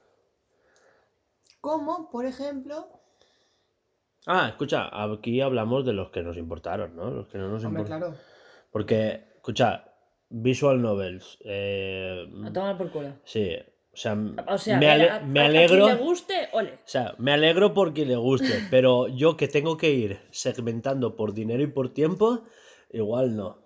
Como, 1.61 2.09
por 2.09 2.25
ejemplo. 2.25 2.89
Ah, 4.25 4.47
escucha, 4.49 4.89
aquí 4.91 5.39
hablamos 5.39 5.85
de 5.85 5.93
los 5.93 6.09
que 6.09 6.23
nos 6.23 6.35
importaron, 6.37 6.95
¿no? 6.95 7.11
Los 7.11 7.27
que 7.27 7.37
no 7.37 7.47
nos 7.47 7.63
Hombre, 7.63 7.83
importaron. 7.83 8.13
claro. 8.15 8.25
Porque, 8.71 9.33
escucha, 9.35 9.93
Visual 10.29 10.81
Novels. 10.81 11.37
eh, 11.45 12.25
A 12.43 12.51
tomar 12.51 12.75
por 12.75 12.91
culo. 12.91 13.13
sí, 13.23 13.55
o 13.97 13.99
sea, 13.99 14.15
O 14.47 14.57
sea, 14.59 14.77
me, 14.77 14.89
ale- 14.91 15.09
a- 15.09 15.19
me 15.21 15.39
a 15.39 15.45
alegro. 15.45 15.85
quien 15.85 15.97
le 15.97 16.03
guste, 16.03 16.49
ole. 16.53 16.73
O 16.73 16.77
sea, 16.85 17.15
me 17.17 17.33
alegro 17.33 17.73
porque 17.73 18.05
le 18.05 18.15
guste, 18.15 18.59
pero 18.71 19.07
yo 19.07 19.35
que 19.37 19.47
tengo 19.47 19.75
que 19.77 19.89
ir 19.89 20.19
segmentando 20.31 21.15
por 21.15 21.33
dinero 21.33 21.63
y 21.63 21.67
por 21.67 21.93
tiempo, 21.93 22.43
igual 22.91 23.35
no. 23.35 23.65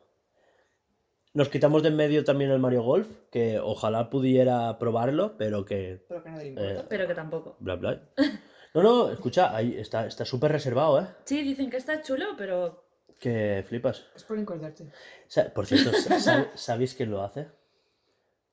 Nos 1.33 1.47
quitamos 1.49 1.81
de 1.83 1.89
en 1.89 1.95
medio 1.95 2.23
también 2.25 2.51
el 2.51 2.59
Mario 2.59 2.83
Golf, 2.83 3.07
que 3.31 3.57
ojalá 3.59 4.09
pudiera 4.09 4.77
probarlo, 4.79 5.37
pero 5.37 5.63
que... 5.65 6.03
Pero 6.09 6.21
que 6.23 6.29
nadie 6.29 6.43
le 6.43 6.49
importa. 6.49 6.81
eh, 6.81 6.85
Pero 6.89 7.07
que 7.07 7.13
tampoco. 7.15 7.55
bla, 7.59 7.75
bla. 7.75 8.01
No, 8.73 8.81
no, 8.83 9.11
escucha, 9.11 9.53
ahí 9.53 9.75
está 9.77 10.07
está 10.07 10.23
súper 10.23 10.49
reservado, 10.53 11.01
¿eh? 11.01 11.07
Sí, 11.25 11.41
dicen 11.41 11.69
que 11.69 11.75
está 11.75 12.01
chulo, 12.01 12.25
pero 12.37 12.85
Que 13.19 13.65
flipas. 13.67 14.05
Es 14.15 14.23
por 14.23 14.37
encordarte. 14.39 14.89
Sa- 15.27 15.53
Por 15.53 15.65
cierto, 15.65 15.91
sa- 15.91 16.17
sa- 16.21 16.51
¿sabéis 16.55 16.95
quién 16.95 17.11
lo 17.11 17.21
hace? 17.21 17.49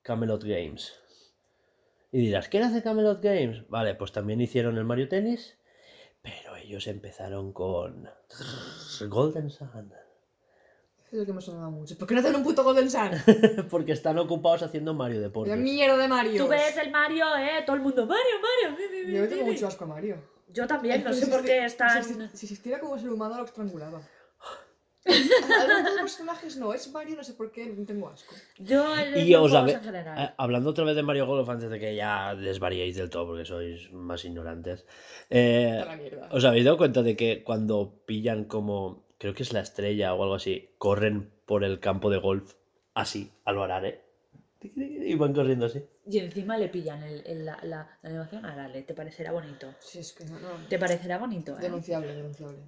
Camelot 0.03 0.43
Games. 0.43 0.93
Y 2.11 2.21
dirás, 2.21 2.49
¿quién 2.49 2.63
hace 2.63 2.83
Camelot 2.83 3.23
Games? 3.23 3.69
Vale, 3.69 3.95
pues 3.95 4.13
también 4.13 4.41
hicieron 4.41 4.79
el 4.79 4.85
Mario 4.85 5.09
Tennis, 5.09 5.59
pero 6.23 6.57
ellos 6.57 6.87
empezaron 6.87 7.53
con 7.53 8.09
Golden 9.09 9.51
Sun. 9.51 9.93
Es 11.11 11.13
lo 11.19 11.25
que 11.25 11.33
me 11.33 11.41
sonaba 11.41 11.71
mucho. 11.71 11.97
¿Por 11.97 12.07
qué 12.07 12.15
no 12.15 12.21
hacen 12.21 12.35
un 12.37 12.43
puto 12.45 12.65
Golden 12.65 12.91
Sun? 12.91 13.11
Porque 13.71 13.93
están 13.93 14.19
ocupados 14.19 14.63
haciendo 14.63 14.95
Mario 14.95 15.21
Deportes. 15.21 15.57
mierda 15.59 15.97
de 15.97 16.09
Mario. 16.09 16.45
tú 16.45 16.49
ves 16.51 16.77
el 16.79 16.91
Mario, 16.91 17.25
¿eh? 17.37 17.63
Todo 17.65 17.77
el 17.77 17.83
mundo, 17.83 18.07
Mario, 18.07 18.35
Mario. 18.43 18.79
mi, 18.79 18.99
mi, 18.99 19.07
mi, 19.13 19.19
Yo 19.19 19.29
tengo 19.29 19.45
mi". 19.45 19.53
mucho 19.53 19.67
asco 19.67 19.85
a 19.85 19.89
Mario. 19.89 20.17
Yo 20.51 20.67
también, 20.67 21.05
no 21.05 21.13
sé 21.13 21.27
por 21.27 21.45
qué 21.45 21.65
están... 21.67 22.03
Si 22.03 22.47
existiera 22.47 22.81
como 22.81 22.99
ser 22.99 23.11
humano, 23.11 23.37
lo 23.37 23.45
estrangulaba. 23.45 24.01
Algunos 25.05 25.93
personajes 26.01 26.57
no, 26.57 26.73
es 26.75 26.91
Mario, 26.93 27.17
no 27.17 27.25
sé 27.25 27.35
por 27.35 27.51
qué, 27.51 27.67
tengo 27.87 28.09
asco. 28.09 28.35
Yo 28.59 28.95
Y 29.15 29.35
os 29.35 29.53
eh, 29.53 30.31
hablando 30.37 30.71
otra 30.71 30.85
vez 30.85 30.97
de 30.97 31.03
Mario 31.03 31.27
Golf 31.27 31.49
antes 31.49 31.71
de 31.71 31.79
que 31.79 31.95
ya 31.95 32.35
desvariéis 32.35 32.97
del 32.97 33.09
todo 33.09 33.27
porque 33.29 33.45
sois 33.45 33.91
más 33.93 34.25
ignorantes. 34.25 34.87
eh, 35.31 35.83
A. 36.31 36.35
¿Os 36.35 36.45
habéis 36.45 36.65
dado 36.65 36.77
cuenta 36.77 37.03
de 37.03 37.17
que 37.17 37.43
cuando 37.45 38.03
pillan 38.07 38.45
como, 38.45 39.05
creo 39.19 39.35
que 39.35 39.43
es 39.45 39.53
la 39.53 39.61
estrella 39.61 40.15
o 40.15 40.23
algo 40.23 40.35
así, 40.35 40.71
corren 40.79 41.31
por 41.47 41.65
el 41.65 41.81
campo 41.81 42.11
de 42.11 42.19
golf 42.19 42.55
así, 42.95 43.33
a 43.45 43.53
lo 43.53 43.63
arare? 43.63 44.03
Y 44.61 45.15
van 45.15 45.33
corriendo 45.33 45.67
así. 45.67 45.85
Y 46.05 46.19
encima 46.19 46.59
le 46.59 46.69
pillan 46.69 47.03
el- 47.05 47.23
el- 47.27 47.45
la, 47.45 47.59
la, 47.63 47.97
la 48.03 48.09
animación 48.09 48.45
a. 48.45 48.71
¿Te 48.73 48.93
parecerá 48.93 49.31
bonito? 49.31 49.73
Si 49.79 50.01
es 50.01 50.13
que 50.13 50.25
no, 50.25 50.39
no. 50.41 50.49
¿Te 50.69 50.79
parecerá 50.79 51.17
bonito, 51.19 51.57
eh? 51.57 51.63
Denunciable, 51.63 52.13
denunciable. 52.15 52.59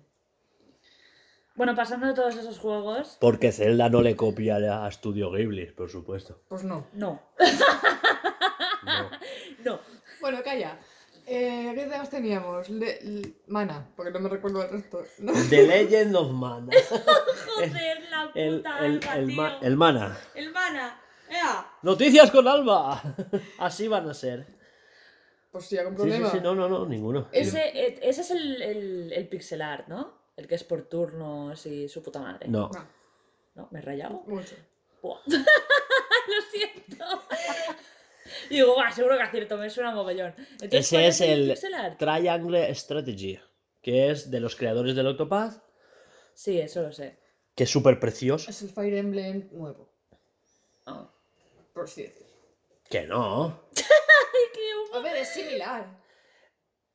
Bueno, 1.61 1.75
pasando 1.77 2.07
de 2.07 2.15
todos 2.15 2.35
esos 2.37 2.59
juegos... 2.59 3.19
Porque 3.21 3.53
Zelda 3.53 3.91
no 3.91 4.01
le 4.01 4.17
copia 4.17 4.57
a 4.87 4.91
Studio 4.91 5.31
Ghibli, 5.31 5.67
por 5.73 5.91
supuesto. 5.91 6.41
Pues 6.49 6.65
no. 6.65 6.87
No, 6.95 7.21
No. 8.83 9.11
no. 9.67 9.81
Bueno, 10.23 10.39
calla. 10.43 10.79
Eh, 11.27 11.73
¿Qué 11.75 11.83
temas 11.85 12.09
teníamos? 12.09 12.67
Le- 12.71 13.35
Mana, 13.49 13.87
porque 13.95 14.11
no 14.11 14.21
me 14.21 14.31
recuerdo 14.31 14.63
el 14.63 14.71
resto. 14.71 15.03
No. 15.19 15.35
The 15.51 15.67
Legend 15.67 16.17
of 16.17 16.33
Mana. 16.33 16.73
Joder, 17.55 18.09
la 18.11 18.31
El, 18.35 18.57
puta 18.57 18.79
el, 18.87 19.01
alma, 19.05 19.15
el, 19.19 19.27
tío. 19.27 19.37
ma- 19.37 19.59
el 19.61 19.77
Mana. 19.77 20.19
El 20.35 20.53
mana. 20.53 21.01
¡Ea! 21.29 21.67
Noticias 21.83 22.31
con 22.31 22.49
Alba. 22.49 23.03
Así 23.59 23.87
van 23.87 24.09
a 24.09 24.15
ser. 24.15 24.47
Pues 25.53 25.67
sí, 25.67 25.77
algún 25.77 25.95
Sí, 25.99 26.05
sí, 26.05 26.09
problema. 26.09 26.31
sí, 26.31 26.39
no, 26.43 26.55
no, 26.55 26.71
no, 26.71 26.87
ninguno. 26.87 27.29
Ese, 27.33 27.69
eh, 27.79 27.99
ese 28.03 28.23
es 28.23 28.31
el, 28.31 28.63
el, 28.63 29.13
el 29.13 29.29
pixel 29.29 29.61
art, 29.61 29.87
¿no? 29.89 30.20
El 30.41 30.49
que 30.49 30.55
es 30.55 30.65
por 30.65 30.83
turnos 30.89 31.67
y 31.67 31.87
su 31.87 32.03
puta 32.03 32.19
madre. 32.21 32.49
No. 32.49 32.71
No, 32.73 32.89
¿No? 33.55 33.69
¿Me 33.71 33.81
he 33.81 33.83
rayado? 33.83 34.23
mucho. 34.27 34.55
Buah. 35.03 35.19
Lo 35.27 36.43
siento. 36.51 37.05
Y 38.49 38.55
digo, 38.55 38.75
va, 38.75 38.91
seguro 38.91 39.17
que 39.19 39.23
acierto, 39.23 39.57
me 39.59 39.69
suena 39.69 39.91
mogollón. 39.91 40.35
Entonces, 40.63 40.89
¿cuál 40.89 41.03
Ese 41.05 41.09
es 41.09 41.21
el? 41.21 41.97
Triangle 41.99 42.75
Strategy. 42.75 43.39
que 43.83 44.11
es 44.11 44.31
de 44.31 44.41
los 44.41 44.57
creadores 44.57 44.95
del 44.95 45.09
Octopath, 45.09 45.63
Sí, 46.33 46.59
eso 46.59 46.81
lo 46.83 46.93
sé. 46.93 47.19
que 47.55 47.65
es 47.65 47.71
súper 47.71 48.01
precioso. 48.01 48.49
Es 48.51 48.63
el 48.63 48.71
Fire 48.71 48.95
Emblem 48.95 49.49
nuevo, 49.53 49.93
Ah. 50.87 51.11
por 51.75 51.85
así 51.85 52.03
decirlo. 52.05 52.33
Que 52.89 53.03
no. 53.07 53.61
A 54.95 54.99
ver, 55.01 55.17
es 55.19 55.29
similar. 55.35 56.00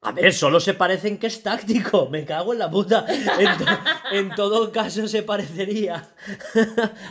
A 0.01 0.11
ver, 0.11 0.33
solo 0.33 0.59
se 0.59 0.75
parecen 0.75 1.17
que 1.17 1.27
es 1.27 1.41
táctico. 1.41 2.09
Me 2.09 2.25
cago 2.25 2.53
en 2.53 2.59
la 2.59 2.69
puta. 2.69 3.05
En, 3.09 3.57
to- 3.57 3.65
en 4.11 4.35
todo 4.35 4.71
caso 4.71 5.07
se 5.07 5.23
parecería 5.23 6.13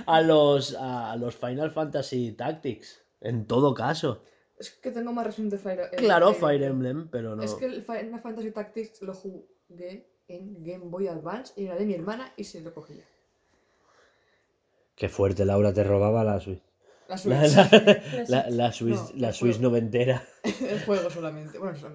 a 0.06 0.20
los, 0.20 0.74
a 0.78 1.16
los 1.16 1.34
Final 1.34 1.70
Fantasy 1.72 2.32
Tactics. 2.32 3.02
En 3.20 3.46
todo 3.46 3.74
caso. 3.74 4.22
Es 4.58 4.70
que 4.70 4.92
tengo 4.92 5.12
más 5.12 5.26
reciente 5.26 5.58
Fire 5.58 5.88
el 5.90 5.98
Claro, 5.98 6.32
Fire 6.34 6.62
Emblem, 6.62 7.08
pero 7.08 7.34
no. 7.34 7.42
Es 7.42 7.54
que 7.54 7.64
el 7.64 7.82
Final 7.82 8.20
Fantasy 8.20 8.52
Tactics 8.52 9.02
lo 9.02 9.12
jugué 9.12 10.08
en 10.28 10.62
Game 10.62 10.84
Boy 10.84 11.08
Advance 11.08 11.52
y 11.60 11.66
era 11.66 11.74
de 11.74 11.86
mi 11.86 11.94
hermana 11.94 12.32
y 12.36 12.44
se 12.44 12.60
lo 12.60 12.72
cogía. 12.72 13.02
Qué 14.94 15.08
fuerte, 15.08 15.44
Laura, 15.44 15.72
te 15.74 15.82
robaba 15.82 16.22
la 16.22 16.38
Switch. 16.40 16.62
La 17.08 17.18
Switch. 17.18 17.34
la, 18.28 18.28
la, 18.28 18.50
la 18.50 18.72
Switch, 18.72 18.94
No, 18.96 19.10
la 19.16 19.32
Switch 19.32 19.58
noventera. 19.58 20.24
el 20.44 20.80
juego 20.84 21.10
solamente. 21.10 21.58
Bueno, 21.58 21.76
se, 21.76 21.86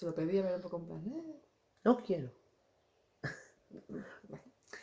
se 0.00 0.06
lo 0.06 0.14
pedía, 0.14 0.42
pero 0.42 0.56
un 0.56 0.62
poco 0.62 0.76
en 0.78 0.86
plan. 0.86 1.06
eh. 1.06 1.40
No 1.84 1.96
quiero. 1.98 2.30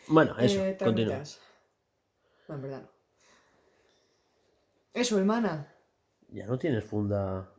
Bueno, 0.10 0.38
eso, 0.40 0.64
Eh, 0.64 0.78
continúa. 0.82 1.22
No, 2.48 2.56
en 2.56 2.62
verdad 2.62 2.82
no. 2.84 2.90
Eso, 4.94 5.18
hermana. 5.18 5.74
¿Ya 6.30 6.46
no 6.46 6.58
tienes 6.58 6.84
funda 6.86 7.52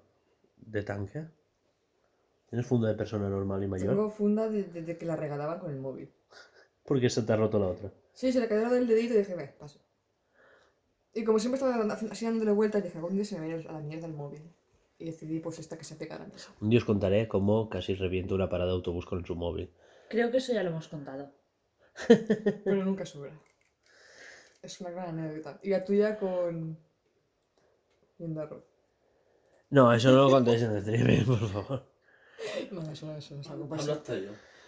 de 0.57 0.83
tanque? 0.83 1.27
¿Tienes 2.49 2.67
funda 2.67 2.89
de 2.89 2.95
persona 2.95 3.29
normal 3.29 3.63
y 3.63 3.67
mayor? 3.69 3.89
Tengo 3.91 4.09
funda 4.11 4.49
de- 4.49 4.65
desde 4.65 4.97
que 4.97 5.05
la 5.05 5.17
regalaban 5.17 5.59
con 5.59 5.71
el 5.71 5.79
móvil. 5.79 6.11
¿Por 6.85 7.01
qué 7.01 7.11
se 7.11 7.23
te 7.23 7.33
ha 7.33 7.37
roto 7.37 7.59
la 7.59 7.67
otra? 7.69 7.93
Sí, 8.15 8.33
se 8.33 8.41
le 8.41 8.49
cayó 8.49 8.71
del 8.71 8.87
dedito 8.87 9.15
y 9.15 9.19
dije, 9.19 9.35
ve, 9.35 9.49
paso. 9.49 9.79
Y 11.13 11.25
como 11.25 11.39
siempre 11.39 11.61
estaba 11.61 11.93
así 12.11 12.25
dándole 12.25 12.53
vueltas, 12.53 12.83
dije, 12.83 12.97
algún 12.97 13.15
día 13.15 13.25
se 13.27 13.39
me 13.39 13.55
va 13.55 13.63
a 13.63 13.71
a 13.71 13.73
la 13.75 13.81
mierda 13.81 14.07
el 14.07 14.15
móvil. 14.15 14.55
Y 14.99 15.05
decidí, 15.05 15.39
pues, 15.39 15.59
esta 15.59 15.79
que 15.79 15.85
se 15.85 15.95
pegara 15.95 16.25
antes. 16.25 16.51
Un 16.61 16.71
día 16.71 16.81
os 16.81 16.85
contaré 16.85 17.29
cómo 17.29 17.69
casi 17.69 17.95
reviento 17.95 18.35
una 18.35 18.49
parada 18.49 18.71
de 18.71 18.77
autobús 18.77 19.07
con 19.07 19.25
su 19.25 19.37
móvil. 19.37 19.71
Creo 20.09 20.31
que 20.31 20.39
eso 20.39 20.53
ya 20.53 20.63
lo 20.63 20.71
hemos 20.71 20.89
contado. 20.89 21.31
Pero 22.65 22.85
nunca 22.85 23.07
sobra. 23.07 23.33
Es 24.61 24.81
una 24.81 24.91
gran 24.91 25.19
anécdota. 25.19 25.61
Y 25.63 25.71
la 25.71 25.85
tuya 25.85 26.19
con... 26.19 26.79
Arroz. 28.37 28.65
No, 29.71 29.93
eso 29.93 30.11
no 30.11 30.25
lo 30.25 30.31
contéis 30.31 30.63
en 30.63 30.73
el 30.73 30.79
streaming, 30.79 31.25
por 31.27 31.49
favor. 31.49 31.85
No, 32.73 32.91
eso, 32.91 33.17
eso 33.17 33.41
es 33.41 33.51
algo 33.51 33.69
personal. 33.69 34.03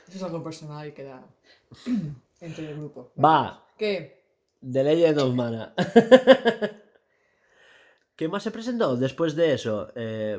Eso 0.09 0.17
es 0.17 0.23
algo 0.23 0.43
personal 0.43 0.89
y 0.89 0.93
queda 0.93 1.25
entre 2.41 2.71
el 2.71 2.77
grupo. 2.77 3.13
Va, 3.23 3.67
¿Qué? 3.77 4.21
The 4.61 4.85
Legend 4.85 5.19
of 5.19 5.35
Mana. 5.35 5.75
¿Qué 8.21 8.29
más 8.29 8.43
se 8.43 8.51
presentó 8.51 8.99
después 8.99 9.35
de 9.35 9.55
eso? 9.55 9.91
Eh, 9.95 10.39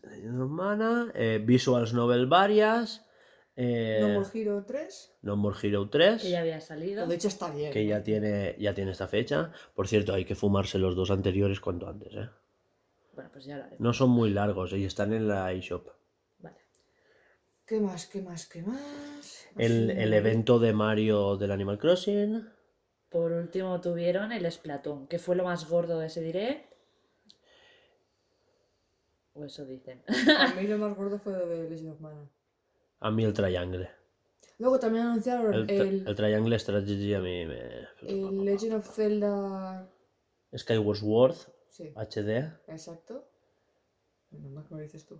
The 0.00 0.10
Legend 0.10 0.42
of 0.42 0.50
Mana, 0.50 1.12
eh, 1.14 1.40
Visuals 1.40 1.94
Novel 1.94 2.26
varias, 2.26 3.06
eh, 3.54 3.98
No 4.00 4.08
More 4.08 4.28
Hero 4.34 4.64
3. 4.66 5.12
No 5.22 5.36
More 5.36 5.56
Hero 5.62 5.88
3, 5.88 6.22
Que 6.22 6.30
ya 6.30 6.40
había 6.40 6.60
salido. 6.60 7.06
De 7.06 7.14
hecho 7.14 7.28
está 7.28 7.52
bien. 7.52 7.72
que 7.72 7.84
¿no? 7.84 7.88
ya 7.90 8.02
tiene, 8.02 8.56
ya 8.58 8.74
tiene 8.74 8.90
esta 8.90 9.06
fecha. 9.06 9.52
Por 9.76 9.86
cierto, 9.86 10.12
hay 10.12 10.24
que 10.24 10.34
fumarse 10.34 10.80
los 10.80 10.96
dos 10.96 11.12
anteriores 11.12 11.60
cuanto 11.60 11.86
antes. 11.86 12.12
¿eh? 12.16 12.28
Bueno, 13.14 13.30
pues 13.32 13.44
ya 13.44 13.58
haremos. 13.58 13.78
No 13.78 13.92
son 13.92 14.10
muy 14.10 14.30
largos 14.30 14.72
y 14.72 14.84
están 14.84 15.12
en 15.12 15.28
la 15.28 15.52
eShop. 15.52 15.86
Vale. 16.40 16.56
¿Qué 17.64 17.78
más? 17.78 18.08
¿Qué 18.08 18.22
más? 18.22 18.48
¿Qué 18.48 18.64
más? 18.64 19.46
El, 19.56 19.90
el 19.90 20.12
evento 20.14 20.58
de 20.58 20.72
Mario 20.72 21.36
del 21.36 21.52
Animal 21.52 21.78
Crossing. 21.78 22.44
Por 23.08 23.30
último 23.30 23.80
tuvieron 23.80 24.32
el 24.32 24.50
Splatoon, 24.50 25.06
que 25.06 25.20
fue 25.20 25.36
lo 25.36 25.44
más 25.44 25.70
gordo 25.70 26.00
de 26.00 26.08
ese 26.08 26.22
direct. 26.22 26.69
O 29.34 29.44
eso 29.44 29.64
dicen. 29.64 30.02
A 30.38 30.54
mí 30.54 30.66
lo 30.66 30.78
más 30.78 30.96
gordo 30.96 31.18
fue 31.18 31.32
lo 31.32 31.46
de 31.46 31.68
Legend 31.70 31.92
of 31.92 32.00
Mana. 32.00 32.28
A 33.00 33.10
mí 33.10 33.24
el 33.24 33.32
Triangle. 33.32 33.88
Luego 34.58 34.78
también 34.78 35.06
anunciaron 35.06 35.54
El, 35.54 35.70
el, 35.70 36.08
el 36.08 36.14
Triangle 36.14 36.58
Strategy 36.58 37.14
a 37.14 37.20
mí 37.20 37.46
me... 37.46 37.88
el 38.02 38.44
Legend 38.44 38.74
of 38.74 38.86
Zelda. 38.94 39.88
Skyward 40.54 40.98
Sword 40.98 41.34
Sí, 41.70 41.92
HD. 41.94 42.52
exacto. 42.66 43.24
No 44.32 44.48
más 44.50 44.66
que 44.66 44.74
me 44.74 44.82
dices 44.82 45.06
tú. 45.06 45.18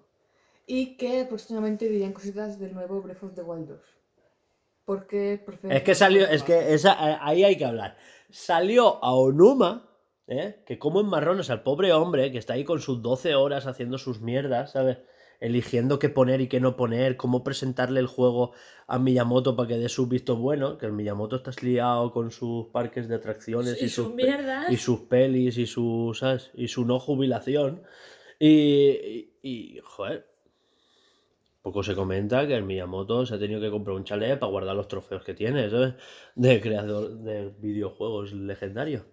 Y 0.66 0.96
que 0.96 1.24
próximamente 1.24 1.88
dirían 1.88 2.12
cositas 2.12 2.58
del 2.58 2.74
nuevo 2.74 3.00
Breath 3.00 3.22
of 3.22 3.34
the 3.34 3.42
Wild 3.42 3.68
2. 3.68 3.80
Porque 4.84 5.40
prefiero- 5.44 5.74
Es 5.76 5.82
que 5.84 5.94
salió, 5.94 6.26
es 6.26 6.42
que 6.42 6.74
esa, 6.74 6.92
eh, 7.12 7.18
ahí 7.20 7.44
hay 7.44 7.56
que 7.56 7.64
hablar. 7.64 7.96
Salió 8.28 9.02
a 9.02 9.14
Onuma, 9.14 9.88
¿eh? 10.30 10.62
que 10.64 10.78
como 10.78 11.00
en 11.00 11.06
marrones 11.06 11.50
al 11.50 11.62
pobre 11.62 11.92
hombre 11.92 12.32
que 12.32 12.38
está 12.38 12.54
ahí 12.54 12.64
con 12.64 12.80
sus 12.80 13.02
12 13.02 13.34
horas 13.34 13.66
haciendo 13.66 13.98
sus 13.98 14.20
mierdas, 14.20 14.72
¿sabes? 14.72 14.98
Eligiendo 15.40 15.98
qué 15.98 16.08
poner 16.08 16.40
y 16.40 16.48
qué 16.48 16.60
no 16.60 16.76
poner, 16.76 17.16
cómo 17.16 17.42
presentarle 17.42 17.98
el 18.00 18.06
juego 18.06 18.52
a 18.86 18.98
Miyamoto 18.98 19.56
para 19.56 19.68
que 19.68 19.78
dé 19.78 19.88
su 19.88 20.06
visto 20.06 20.36
bueno, 20.36 20.78
que 20.78 20.86
el 20.86 20.92
Miyamoto 20.92 21.36
está 21.36 21.50
liado 21.62 22.12
con 22.12 22.30
sus 22.30 22.66
parques 22.66 23.08
de 23.08 23.16
atracciones 23.16 23.80
y, 23.80 23.86
y 23.86 23.88
sus, 23.88 24.06
sus 24.06 24.14
mierdas. 24.14 24.70
y 24.70 24.76
sus 24.76 25.00
pelis 25.00 25.58
y 25.58 25.66
su, 25.66 26.12
¿sabes? 26.14 26.50
y 26.54 26.68
su 26.68 26.84
no 26.84 27.00
jubilación. 27.00 27.82
Y, 28.38 28.48
y, 28.50 29.32
y, 29.42 29.80
joder, 29.82 30.26
poco 31.62 31.82
se 31.82 31.94
comenta 31.94 32.46
que 32.46 32.54
el 32.54 32.64
Miyamoto 32.64 33.26
se 33.26 33.34
ha 33.34 33.38
tenido 33.38 33.60
que 33.60 33.70
comprar 33.70 33.96
un 33.96 34.04
chalet 34.04 34.38
para 34.38 34.52
guardar 34.52 34.76
los 34.76 34.88
trofeos 34.88 35.24
que 35.24 35.34
tiene, 35.34 35.68
¿sabes? 35.70 35.94
De 36.34 36.60
creador 36.60 37.18
de 37.18 37.50
videojuegos 37.58 38.32
legendarios. 38.32 39.04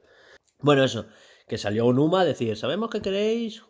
Bueno, 0.59 0.83
eso, 0.83 1.05
que 1.47 1.57
salió 1.57 1.85
Onuma 1.85 2.21
a 2.21 2.25
decir, 2.25 2.57
sabemos 2.57 2.89
que 2.89 3.01
queréis 3.01 3.63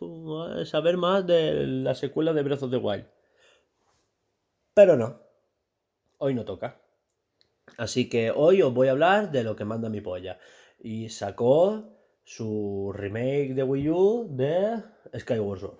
saber 0.64 0.96
más 0.96 1.26
de 1.26 1.66
la 1.66 1.94
secuela 1.94 2.32
de 2.32 2.42
Breath 2.42 2.62
of 2.62 2.70
the 2.70 2.78
Wild. 2.78 3.06
Pero 4.74 4.96
no, 4.96 5.20
hoy 6.18 6.34
no 6.34 6.44
toca. 6.44 6.80
Así 7.76 8.08
que 8.08 8.30
hoy 8.30 8.62
os 8.62 8.72
voy 8.72 8.88
a 8.88 8.92
hablar 8.92 9.30
de 9.30 9.44
lo 9.44 9.54
que 9.54 9.64
manda 9.64 9.90
mi 9.90 10.00
polla. 10.00 10.38
Y 10.78 11.10
sacó 11.10 11.84
su 12.24 12.92
remake 12.94 13.54
de 13.54 13.62
Wii 13.62 13.90
U 13.90 14.28
de 14.30 14.82
Skyward 15.18 15.60
Sword. 15.60 15.78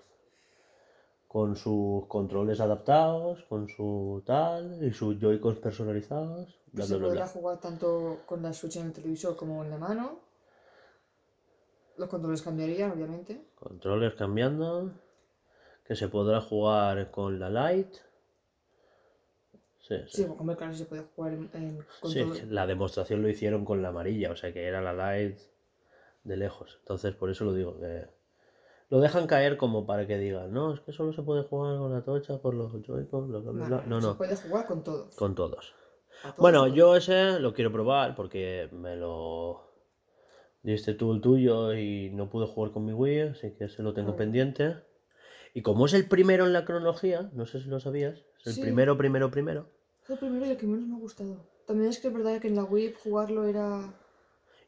Con 1.27 1.55
sus 1.55 2.07
controles 2.07 2.59
adaptados, 2.59 3.43
con 3.43 3.67
su 3.67 4.23
tal, 4.25 4.83
y 4.83 4.91
sus 4.91 5.19
Joy-Cons 5.19 5.59
personalizados, 5.59 6.59
bla 6.71 6.85
se 6.85 6.95
bla 6.95 6.99
bla. 6.99 7.07
podrá 7.07 7.25
bla. 7.25 7.33
jugar 7.33 7.59
tanto 7.59 8.19
con 8.25 8.41
la 8.41 8.51
Switch 8.51 8.77
en 8.77 8.87
el 8.87 8.93
televisor 8.93 9.35
como 9.35 9.63
en 9.63 9.69
la 9.69 9.77
mano. 9.77 10.28
Los 11.99 12.07
controles 12.07 12.41
cambiarían, 12.41 12.91
obviamente. 12.91 13.41
Controles 13.55 14.13
cambiando. 14.13 14.93
Que 15.83 15.95
se 15.95 16.07
podrá 16.07 16.39
jugar 16.39 17.11
con 17.11 17.39
la 17.39 17.49
Lite. 17.49 17.99
Sí, 19.79 19.95
sí. 20.07 20.23
Sí, 20.23 20.25
como 20.25 20.55
claro, 20.55 20.73
se 20.73 20.85
puede 20.85 21.03
jugar 21.15 21.33
en, 21.33 21.49
en 21.53 21.85
Sí, 22.03 22.23
la 22.47 22.67
demostración 22.67 23.21
lo 23.21 23.27
hicieron 23.27 23.65
con 23.65 23.81
la 23.81 23.89
amarilla, 23.89 24.31
o 24.31 24.35
sea 24.35 24.53
que 24.53 24.65
era 24.65 24.81
la 24.81 24.93
Lite 24.93 25.41
de 26.23 26.37
lejos. 26.37 26.77
Entonces, 26.79 27.15
por 27.15 27.29
eso 27.29 27.43
lo 27.43 27.53
digo, 27.53 27.77
que 27.79 28.07
lo 28.89 29.01
dejan 29.01 29.27
caer 29.27 29.57
como 29.57 29.85
para 29.85 30.07
que 30.07 30.17
digan, 30.17 30.53
no, 30.53 30.73
es 30.73 30.79
que 30.79 30.93
solo 30.93 31.11
se 31.11 31.23
puede 31.23 31.43
jugar 31.43 31.77
con 31.79 31.91
la 31.91 32.03
tocha, 32.03 32.37
por 32.37 32.53
los 32.53 32.71
Joy-Con, 32.81 33.27
bla, 33.29 33.39
bla, 33.39 33.51
bla, 33.51 33.67
bla". 33.67 33.83
No, 33.87 33.99
Se 33.99 34.07
no, 34.07 34.17
puede 34.17 34.35
jugar 34.37 34.65
con 34.67 34.83
todos. 34.85 35.15
con 35.15 35.35
todos. 35.35 35.75
Bueno, 36.37 36.67
yo 36.67 36.95
ese 36.95 37.39
lo 37.39 37.53
quiero 37.53 37.71
probar 37.71 38.15
porque 38.15 38.69
me 38.71 38.95
lo 38.95 39.68
diste 40.61 40.93
tú 40.93 41.11
el 41.13 41.21
tuyo 41.21 41.73
y 41.73 42.09
no 42.11 42.29
pude 42.29 42.47
jugar 42.47 42.71
con 42.71 42.85
mi 42.85 42.93
Wii, 42.93 43.19
así 43.21 43.51
que 43.55 43.65
ese 43.65 43.81
lo 43.83 43.93
tengo 43.93 44.15
pendiente. 44.15 44.75
Y 45.53 45.61
como 45.61 45.85
es 45.85 45.93
el 45.93 46.07
primero 46.07 46.45
en 46.45 46.53
la 46.53 46.65
cronología, 46.65 47.29
no 47.33 47.45
sé 47.45 47.61
si 47.61 47.69
lo 47.69 47.79
sabías, 47.79 48.19
es 48.39 48.47
el 48.47 48.53
Sí. 48.53 48.61
primero, 48.61 48.97
primero, 48.97 49.31
primero. 49.31 49.69
Fue 50.03 50.15
el 50.15 50.19
primero 50.19 50.45
y 50.45 50.49
el 50.51 50.57
que 50.57 50.67
menos 50.67 50.87
me 50.87 50.95
ha 50.95 50.99
gustado. 50.99 51.37
También 51.65 51.89
es 51.89 51.99
que 51.99 52.07
es 52.07 52.13
verdad 52.13 52.39
que 52.41 52.47
en 52.47 52.55
la 52.55 52.63
Wii 52.63 52.93
jugarlo 53.03 53.45
era. 53.45 53.93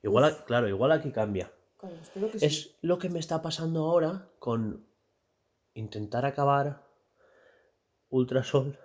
Igual, 0.04 0.24
a- 0.26 0.46
claro, 0.46 0.68
igual 0.68 0.92
aquí 0.92 1.12
cambia. 1.12 1.52
Claro, 1.78 1.96
espero 2.02 2.30
que 2.32 2.40
sí. 2.40 2.46
Es 2.46 2.78
lo 2.82 2.98
que 3.00 3.10
me 3.10 3.20
está 3.20 3.42
pasando 3.42 3.86
ahora 3.86 4.30
con 4.40 4.86
intentar 5.74 6.26
acabar 6.26 6.84
Ultrasol 8.10 8.78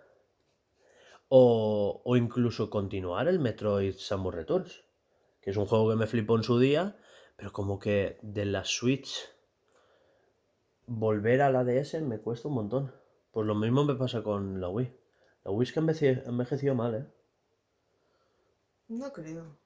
o, 1.29 2.01
o 2.05 2.17
incluso 2.17 2.71
continuar 2.71 3.29
el 3.29 3.39
Metroid 3.41 3.95
Samus 3.97 4.35
Returns, 4.35 4.85
que 5.47 5.53
es 5.53 5.57
un 5.57 5.67
juego 5.67 5.89
que 5.91 5.95
me 5.95 6.09
flipó 6.09 6.35
en 6.35 6.43
su 6.43 6.59
día, 6.59 6.97
pero 7.37 7.53
como 7.53 7.79
que 7.79 8.19
de 8.21 8.45
la 8.47 8.65
Switch 8.65 9.33
volver 10.87 11.41
a 11.41 11.51
la 11.53 11.63
DS 11.63 12.01
me 12.01 12.19
cuesta 12.19 12.49
un 12.49 12.55
montón. 12.55 12.93
Pues 13.31 13.47
lo 13.47 13.55
mismo 13.55 13.85
me 13.85 13.95
pasa 13.95 14.25
con 14.25 14.61
la 14.61 14.69
Wii. 14.69 14.93
La 15.45 15.53
Wii 15.53 15.69
es 15.69 15.73
que 15.73 15.81
envejeci- 15.81 16.23
envejeció 16.27 16.75
mal, 16.75 16.95
¿eh? 16.97 17.07
No 18.89 19.13
creo. 19.13 19.57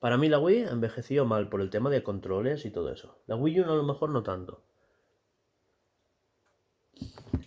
Para 0.00 0.16
mí 0.16 0.30
la 0.30 0.38
Wii 0.38 0.62
envejeció 0.62 1.26
mal 1.26 1.50
por 1.50 1.60
el 1.60 1.68
tema 1.68 1.90
de 1.90 2.02
controles 2.02 2.64
y 2.64 2.70
todo 2.70 2.90
eso. 2.90 3.18
La 3.26 3.36
Wii 3.36 3.60
U 3.60 3.64
a 3.64 3.76
lo 3.76 3.82
mejor 3.82 4.08
no 4.08 4.22
tanto. 4.22 4.62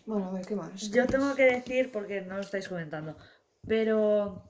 Bueno, 0.06 0.28
a 0.28 0.32
ver, 0.32 0.46
¿qué 0.46 0.56
más? 0.56 0.90
¿Qué 0.92 0.96
Yo 0.96 1.08
tengo 1.08 1.34
que 1.34 1.46
decir, 1.46 1.92
porque 1.92 2.22
no 2.22 2.36
lo 2.36 2.42
estáis 2.42 2.70
comentando, 2.70 3.16
Pero 3.68 4.44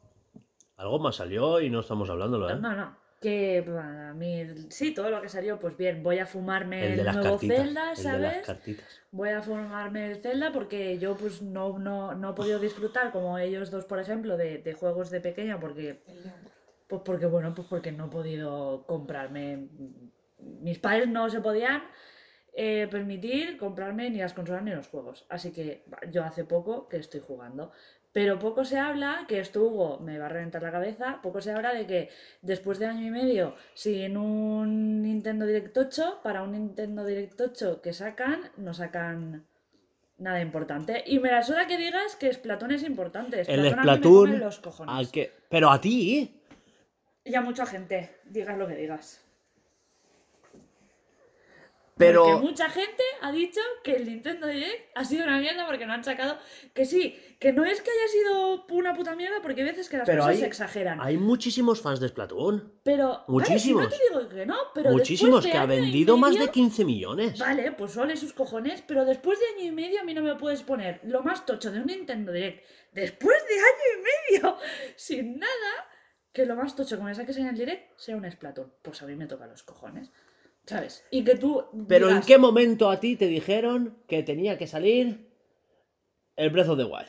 Algo 0.78 1.00
más 1.00 1.16
salió 1.16 1.62
y 1.62 1.70
no 1.70 1.80
estamos 1.80 2.10
hablándolo, 2.10 2.50
¿eh? 2.50 2.56
no, 2.60 2.76
no. 2.76 3.06
Que 3.22 3.64
para 3.66 4.14
mí, 4.14 4.44
sí, 4.70 4.94
todo 4.94 5.10
lo 5.10 5.22
que 5.22 5.30
salió, 5.30 5.58
pues 5.58 5.78
bien, 5.78 6.04
voy 6.04 6.20
a 6.20 6.26
fumarme 6.26 6.94
el 6.94 7.00
el, 7.00 7.06
nuevo 7.06 7.22
cartitas. 7.22 7.58
Zelda, 7.58 7.90
el 7.92 7.98
de 7.98 8.04
¿sabes? 8.04 8.22
las 8.22 8.46
cartitas. 8.46 9.02
Voy 9.12 9.30
a 9.30 9.42
fumarme 9.42 10.12
el 10.12 10.18
Zelda 10.18 10.52
porque 10.52 11.00
yo 11.00 11.16
pues 11.16 11.42
no, 11.42 11.80
no, 11.80 12.14
no 12.14 12.32
he 12.32 12.34
podido 12.34 12.60
disfrutar 12.60 13.12
como 13.12 13.40
ellos 13.40 13.72
dos, 13.72 13.86
por 13.86 14.00
ejemplo, 14.00 14.38
de, 14.38 14.60
de 14.60 14.74
juegos 14.74 15.10
de 15.10 15.22
pequeña 15.22 15.60
porque. 15.60 16.04
Pues 16.88 17.02
porque, 17.04 17.26
bueno, 17.26 17.54
pues 17.56 17.68
porque 17.68 17.92
no 17.92 18.06
he 18.06 18.10
podido 18.10 18.86
comprarme. 18.86 19.70
Mis 20.38 20.78
padres 20.78 21.08
no 21.08 21.30
se 21.30 21.42
podían 21.42 21.84
eh, 22.54 22.88
permitir 22.92 23.58
comprarme 23.58 24.10
ni 24.10 24.20
las 24.20 24.34
consolas 24.34 24.64
ni 24.64 24.72
los 24.72 24.88
juegos. 24.88 25.26
Así 25.30 25.52
que 25.52 25.84
yo 26.12 26.24
hace 26.24 26.46
poco 26.46 26.88
que 26.88 26.98
estoy 26.98 27.22
jugando. 27.22 27.72
Pero 28.16 28.40
poco 28.40 28.64
se 28.64 28.78
habla, 28.78 29.26
que 29.28 29.42
esto 29.42 29.62
Hugo 29.62 30.00
me 30.00 30.18
va 30.18 30.28
a 30.28 30.30
reventar 30.30 30.64
la 30.64 30.72
cabeza, 30.72 31.20
poco 31.22 31.42
se 31.42 31.52
habla 31.52 31.74
de 31.74 31.86
que 31.86 32.10
después 32.42 32.80
de 32.80 32.86
año 32.86 33.06
y 33.06 33.10
medio 33.10 33.56
sin 33.74 34.16
un 34.16 35.02
Nintendo 35.02 35.46
Direct 35.46 35.78
8, 35.78 36.22
para 36.24 36.42
un 36.42 36.54
Nintendo 36.54 37.04
Direct 37.04 37.42
8 37.42 37.82
que 37.82 37.92
sacan, 37.92 38.40
no 38.56 38.74
sacan 38.74 39.46
nada 40.18 40.40
importante. 40.40 41.04
Y 41.06 41.20
me 41.20 41.30
la 41.30 41.44
suda 41.44 41.68
que 41.68 41.78
digas 41.78 42.16
que 42.16 42.32
Splatoon 42.32 42.72
es 42.72 42.84
importante. 42.84 43.42
El 43.42 43.46
Splatoon 43.48 43.60
a 43.60 43.70
mí 43.70 43.76
me 43.76 43.82
Splatoon, 43.82 44.30
come 44.30 44.40
los 44.40 44.60
cojones. 44.60 44.96
al 44.96 45.12
que... 45.12 45.34
Pero 45.50 45.70
a 45.70 45.82
ti, 45.82 46.42
Y 47.26 47.36
a 47.36 47.42
mucha 47.42 47.66
gente, 47.66 48.16
digas 48.24 48.58
lo 48.58 48.66
que 48.66 48.76
digas. 48.76 49.25
Pero... 51.98 52.24
Porque 52.26 52.42
mucha 52.46 52.70
gente 52.70 53.04
ha 53.22 53.32
dicho 53.32 53.62
que 53.84 53.94
el 53.94 54.06
Nintendo 54.06 54.48
Direct 54.48 54.92
ha 54.96 55.06
sido 55.06 55.24
una 55.24 55.40
mierda 55.40 55.66
porque 55.66 55.86
no 55.86 55.94
han 55.94 56.04
sacado. 56.04 56.38
Que 56.74 56.84
sí, 56.86 57.18
que 57.40 57.54
no 57.54 57.64
es 57.64 57.82
que 57.82 57.90
haya 57.90 58.08
sido 58.12 58.66
una 58.72 58.94
puta 58.96 59.16
mierda 59.16 59.38
porque 59.42 59.62
hay 59.62 59.68
veces 59.68 59.88
que 59.88 59.98
las 59.98 60.06
Pero 60.06 60.20
cosas 60.24 60.36
hay- 60.36 60.40
se 60.42 60.46
exageran. 60.46 61.00
Hay 61.02 61.18
muchísimos 61.18 61.82
fans 61.82 62.00
de 62.02 62.10
Splatoon. 62.10 62.80
Pero. 62.84 63.24
muchísimos. 63.30 63.86
Vale, 63.86 63.96
si 63.96 64.02
no 64.04 64.08
te 64.10 64.20
digo 64.20 64.30
que 64.36 64.46
no, 64.46 64.58
pero. 64.74 64.92
Muchísimos, 64.92 65.44
de 65.46 65.52
que 65.52 65.58
ha 65.58 65.66
vendido 65.66 66.18
más 66.18 66.34
de 66.34 66.40
medio- 66.40 66.52
15 66.52 66.84
millones. 66.84 67.40
Vale, 67.40 67.72
pues 67.72 67.96
ole 67.96 68.18
sus 68.18 68.34
cojones, 68.34 68.84
pero 68.86 69.06
después 69.06 69.40
de 69.40 69.46
año 69.58 69.64
y 69.70 69.72
medio 69.72 70.02
a 70.02 70.04
mí 70.04 70.14
no 70.14 70.22
me 70.22 70.36
puedes 70.36 70.64
poner 70.64 71.00
lo 71.04 71.24
más 71.24 71.46
tocho 71.46 71.72
de 71.72 71.80
un 71.80 71.86
Nintendo 71.86 72.32
Direct. 72.34 72.66
Después 72.92 73.38
de 73.48 73.54
año 73.56 74.00
y 74.00 74.38
medio, 74.42 74.58
sin 74.98 75.40
nada, 75.40 75.88
que 76.34 76.46
lo 76.46 76.56
más 76.58 76.76
tocho 76.76 76.98
que 76.98 77.04
me 77.04 77.16
saques 77.16 77.38
en 77.38 77.48
el 77.48 77.56
Direct 77.58 77.98
sea 77.98 78.18
un 78.18 78.30
Splatoon. 78.30 78.74
Pues 78.82 79.02
a 79.02 79.06
mí 79.06 79.16
me 79.16 79.28
toca 79.28 79.48
los 79.48 79.64
cojones. 79.64 80.12
¿Sabes? 80.66 81.06
Y 81.12 81.24
que 81.24 81.36
tú. 81.36 81.64
Pero 81.88 82.10
¿en 82.10 82.22
qué 82.22 82.38
momento 82.38 82.90
a 82.90 83.00
ti 83.00 83.16
te 83.16 83.28
dijeron 83.28 83.98
que 84.08 84.24
tenía 84.24 84.58
que 84.58 84.68
salir 84.68 85.30
el 86.36 86.50
Breath 86.50 86.70
of 86.70 86.78
the 86.78 86.86
Wild? 86.86 87.08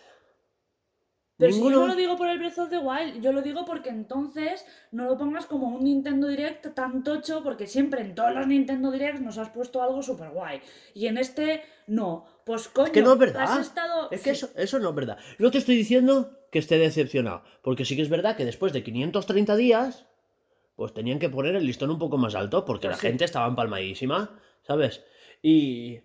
Pero 1.39 1.53
si 1.53 1.59
yo 1.59 1.65
Ninguno. 1.67 1.81
no 1.83 1.89
lo 1.89 1.97
digo 1.97 2.17
por 2.17 2.29
el 2.29 2.39
Breath 2.39 2.59
of 2.59 2.71
the 2.71 2.79
Wild, 2.79 3.23
yo 3.23 3.31
lo 3.31 3.43
digo 3.43 3.67
porque 3.67 3.91
entonces 3.91 4.65
no 4.91 5.05
lo 5.05 5.19
pongas 5.19 5.45
como 5.45 5.69
un 5.69 5.85
Nintendo 5.85 6.29
Direct 6.29 6.73
tan 6.75 7.05
tocho, 7.05 7.43
porque 7.43 7.67
siempre 7.67 8.01
en 8.01 8.15
todos 8.15 8.35
los 8.35 8.47
Nintendo 8.47 8.91
Directs 8.91 9.21
nos 9.21 9.37
has 9.37 9.51
puesto 9.51 9.83
algo 9.83 10.03
súper 10.03 10.31
guay. 10.31 10.61
Y 10.95 11.09
en 11.09 11.19
este, 11.19 11.63
no. 11.89 12.25
Pues 12.47 12.69
coño, 12.69 12.87
Es 12.87 12.93
que 12.93 13.03
no 13.03 13.13
es 13.13 13.19
verdad. 13.19 13.43
has 13.43 13.61
estado... 13.67 14.09
Es 14.11 14.23
que 14.23 14.35
Sí, 14.35 14.47
eso, 14.47 14.51
eso 14.57 14.79
no 14.79 14.89
es 14.91 14.95
verdad. 14.95 15.19
No 15.39 15.51
te 15.51 15.59
estoy 15.59 15.77
diciendo 15.77 16.31
que 16.51 16.59
esté 16.59 16.79
decepcionado. 16.79 17.43
Porque 17.61 17.85
sí 17.85 17.97
que 17.97 18.03
es 18.03 18.09
verdad 18.09 18.35
que 18.37 18.47
después 18.47 18.73
de 18.73 18.83
530 18.83 19.57
días, 19.57 20.07
pues 20.77 20.95
tenían 20.95 21.19
que 21.19 21.29
poner 21.29 21.57
el 21.57 21.67
listón 21.67 21.91
un 21.91 21.99
poco 21.99 22.19
más 22.19 22.35
alto. 22.35 22.65
Porque 22.65 22.87
Pues 22.87 22.97
la 22.99 23.01
sí. 23.01 23.07
gente 23.09 23.25
estaba 23.25 23.49
empalmadísima, 23.49 24.39
¿sabes? 24.63 25.03
Y, 25.43 26.01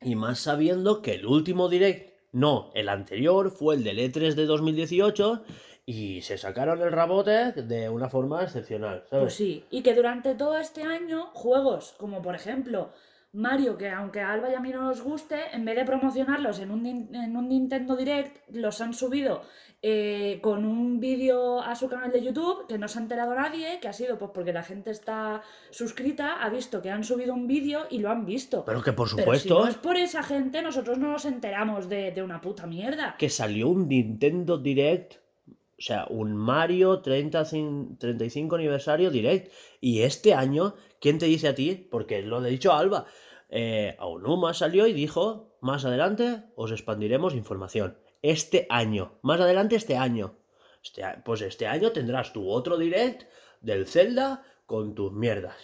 y 0.00 0.14
más 0.16 0.40
sabiendo 0.40 1.00
que 1.00 1.14
el 1.14 1.26
último 1.26 1.68
direct, 1.68 2.12
no, 2.32 2.70
el 2.74 2.88
anterior, 2.88 3.50
fue 3.50 3.76
el 3.76 3.84
del 3.84 3.98
E3 3.98 4.34
de 4.34 4.46
2018. 4.46 5.44
Y 5.86 6.22
se 6.22 6.38
sacaron 6.38 6.80
el 6.80 6.92
rabote 6.92 7.52
de 7.52 7.88
una 7.90 8.08
forma 8.08 8.42
excepcional, 8.42 9.04
¿sabes? 9.10 9.24
Pues 9.24 9.34
sí, 9.34 9.64
y 9.70 9.82
que 9.82 9.94
durante 9.94 10.34
todo 10.34 10.56
este 10.58 10.82
año, 10.82 11.26
juegos 11.34 11.94
como 11.98 12.22
por 12.22 12.34
ejemplo 12.34 12.90
Mario, 13.34 13.76
que 13.76 13.90
aunque 13.90 14.20
a 14.20 14.32
Alba 14.32 14.50
y 14.50 14.54
a 14.54 14.60
mí 14.60 14.70
no 14.70 14.82
nos 14.82 15.02
guste, 15.02 15.36
en 15.52 15.64
vez 15.64 15.76
de 15.76 15.84
promocionarlos 15.84 16.58
en 16.60 16.70
un, 16.70 16.84
nin- 16.84 17.14
en 17.24 17.36
un 17.36 17.48
Nintendo 17.48 17.96
Direct, 17.96 18.48
los 18.52 18.80
han 18.80 18.94
subido 18.94 19.42
eh, 19.82 20.38
con 20.40 20.64
un 20.64 20.98
vídeo 21.00 21.60
a 21.60 21.74
su 21.74 21.88
canal 21.88 22.10
de 22.10 22.22
YouTube, 22.22 22.66
que 22.68 22.78
no 22.78 22.88
se 22.88 22.98
ha 22.98 23.02
enterado 23.02 23.34
nadie, 23.34 23.78
que 23.80 23.88
ha 23.88 23.92
sido 23.92 24.18
pues 24.18 24.30
porque 24.32 24.52
la 24.52 24.62
gente 24.62 24.90
está 24.90 25.42
suscrita, 25.70 26.42
ha 26.42 26.48
visto 26.48 26.80
que 26.80 26.90
han 26.90 27.04
subido 27.04 27.34
un 27.34 27.46
vídeo 27.46 27.80
y 27.90 27.98
lo 27.98 28.10
han 28.10 28.24
visto. 28.24 28.64
Pero 28.64 28.82
que 28.82 28.92
por 28.92 29.08
Pero 29.14 29.16
si 29.34 29.40
supuesto 29.40 29.60
no 29.64 29.68
es 29.68 29.76
por 29.76 29.96
esa 29.96 30.22
gente, 30.22 30.62
nosotros 30.62 30.96
no 30.98 31.10
nos 31.12 31.24
enteramos 31.24 31.88
de, 31.88 32.12
de 32.12 32.22
una 32.22 32.40
puta 32.40 32.66
mierda. 32.66 33.16
que 33.18 33.28
salió 33.28 33.68
un 33.68 33.88
Nintendo 33.88 34.58
Direct, 34.58 35.16
o 35.46 35.82
sea, 35.82 36.06
un 36.08 36.34
Mario 36.36 37.00
30, 37.00 37.42
cin- 37.44 37.98
35 37.98 38.54
aniversario 38.56 39.10
Direct. 39.10 39.52
Y 39.80 40.02
este 40.02 40.32
año, 40.32 40.76
¿quién 41.00 41.18
te 41.18 41.26
dice 41.26 41.48
a 41.48 41.54
ti? 41.54 41.88
Porque 41.90 42.22
lo 42.22 42.42
he 42.46 42.48
dicho 42.50 42.72
a 42.72 42.78
Alba. 42.78 43.06
Eh, 43.48 43.96
Aonuma 43.98 44.54
salió 44.54 44.86
y 44.86 44.92
dijo, 44.92 45.56
más 45.60 45.84
adelante 45.84 46.44
os 46.56 46.72
expandiremos 46.72 47.34
información. 47.34 47.98
Este 48.22 48.66
año, 48.70 49.18
más 49.22 49.40
adelante 49.40 49.76
este 49.76 49.96
año. 49.96 50.38
Este 50.82 51.02
pues 51.24 51.40
este 51.42 51.66
año 51.66 51.92
tendrás 51.92 52.32
tu 52.32 52.48
otro 52.48 52.76
Direct 52.76 53.24
del 53.60 53.86
Zelda 53.86 54.42
con 54.66 54.94
tus 54.94 55.12
mierdas. 55.12 55.56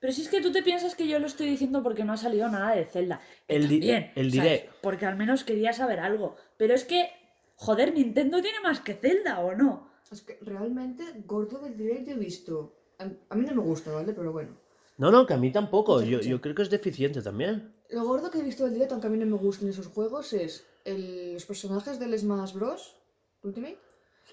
Pero 0.00 0.12
si 0.12 0.22
es 0.22 0.28
que 0.28 0.40
tú 0.40 0.52
te 0.52 0.62
piensas 0.62 0.94
que 0.94 1.08
yo 1.08 1.18
lo 1.18 1.26
estoy 1.26 1.48
diciendo 1.48 1.82
porque 1.82 2.04
no 2.04 2.12
ha 2.12 2.16
salido 2.16 2.48
nada 2.48 2.74
de 2.74 2.84
Zelda. 2.84 3.20
El 3.46 3.62
también, 3.68 4.12
el 4.14 4.32
¿sabes? 4.32 4.32
direct. 4.32 4.72
Porque 4.80 5.06
al 5.06 5.16
menos 5.16 5.44
quería 5.44 5.72
saber 5.72 6.00
algo. 6.00 6.36
Pero 6.56 6.74
es 6.74 6.84
que, 6.84 7.10
joder, 7.56 7.92
Nintendo 7.94 8.40
tiene 8.40 8.60
más 8.60 8.80
que 8.80 8.94
Zelda, 8.94 9.40
¿o 9.40 9.54
no? 9.54 9.90
Es 10.10 10.22
que 10.22 10.38
realmente 10.40 11.04
gordo 11.26 11.58
del 11.58 11.76
direct 11.76 12.08
he 12.08 12.14
visto. 12.14 12.76
A, 12.98 13.04
a 13.30 13.34
mí 13.34 13.44
no 13.44 13.54
me 13.54 13.62
gusta, 13.62 13.92
¿vale? 13.92 14.12
Pero 14.12 14.32
bueno. 14.32 14.56
No, 14.98 15.10
no, 15.10 15.26
que 15.26 15.34
a 15.34 15.36
mí 15.38 15.50
tampoco. 15.52 16.02
Yo, 16.02 16.20
yo 16.20 16.40
creo 16.40 16.54
que 16.54 16.62
es 16.62 16.70
deficiente 16.70 17.22
también. 17.22 17.74
Lo 17.90 18.04
gordo 18.04 18.30
que 18.30 18.38
he 18.38 18.42
visto 18.42 18.64
del 18.64 18.74
direct, 18.74 18.92
aunque 18.92 19.06
a 19.06 19.10
mí 19.10 19.16
no 19.18 19.26
me 19.26 19.36
gusten 19.38 19.68
esos 19.68 19.86
juegos, 19.86 20.32
es 20.32 20.66
el- 20.84 21.32
los 21.34 21.46
personajes 21.46 21.98
del 21.98 22.18
Smash 22.18 22.52
Bros. 22.52 22.96
Ultimate 23.42 23.78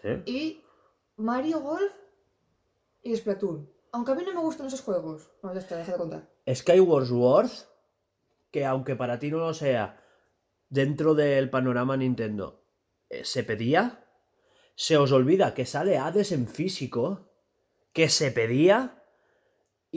Sí. 0.01 0.09
y 0.26 0.63
Mario 1.18 1.59
Golf 1.61 1.93
y 3.03 3.16
Splatoon. 3.16 3.70
Aunque 3.91 4.11
a 4.11 4.16
mí 4.16 4.24
no 4.26 4.34
me 4.34 4.39
gustan 4.41 4.68
esos 4.68 4.82
juegos. 4.82 5.30
No, 5.43 5.53
ya 5.53 5.59
está, 5.59 5.78
deja 5.78 5.93
de 5.93 5.97
contar. 5.99 6.30
Skyward 6.53 7.05
Sword, 7.05 7.49
que 8.51 8.66
aunque 8.66 8.95
para 8.95 9.20
ti 9.20 9.30
no 9.32 9.38
lo 9.38 9.53
sea, 9.53 10.01
dentro 10.70 11.13
del 11.13 11.49
panorama 11.51 11.95
Nintendo, 11.95 12.63
eh, 13.09 13.24
se 13.24 13.43
pedía, 13.43 14.03
se 14.76 14.97
os 14.97 15.11
olvida 15.11 15.53
que 15.53 15.66
sale 15.66 15.97
Hades 15.99 16.32
en 16.32 16.47
físico, 16.47 17.30
que 17.93 18.09
se 18.09 18.32
pedía, 18.32 19.03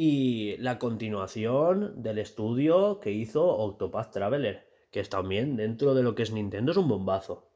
y 0.00 0.56
la 0.58 0.78
continuación 0.78 2.00
del 2.02 2.18
estudio 2.18 3.00
que 3.00 3.10
hizo 3.10 3.44
Octopath 3.44 4.12
Traveler, 4.12 4.64
que 4.92 5.00
es 5.00 5.08
también 5.08 5.56
dentro 5.56 5.92
de 5.94 6.04
lo 6.04 6.14
que 6.14 6.22
es 6.22 6.30
Nintendo 6.30 6.70
es 6.70 6.78
un 6.78 6.86
bombazo. 6.86 7.48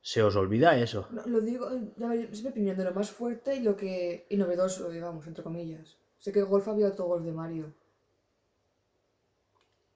Se 0.00 0.22
os 0.22 0.34
olvida 0.34 0.78
eso. 0.78 1.08
No, 1.10 1.22
lo 1.26 1.40
digo, 1.42 1.68
ya 1.98 2.14
es 2.14 2.42
opinión, 2.46 2.74
de 2.78 2.84
lo 2.84 2.94
más 2.94 3.10
fuerte 3.10 3.54
y 3.56 3.60
lo 3.60 3.76
que. 3.76 4.26
y 4.30 4.36
novedoso, 4.38 4.88
digamos, 4.88 5.26
entre 5.26 5.44
comillas. 5.44 5.98
Sé 6.18 6.32
que 6.32 6.42
Golf 6.42 6.66
había 6.68 6.88
otro 6.88 7.04
Golf 7.04 7.22
de 7.24 7.32
Mario. 7.32 7.74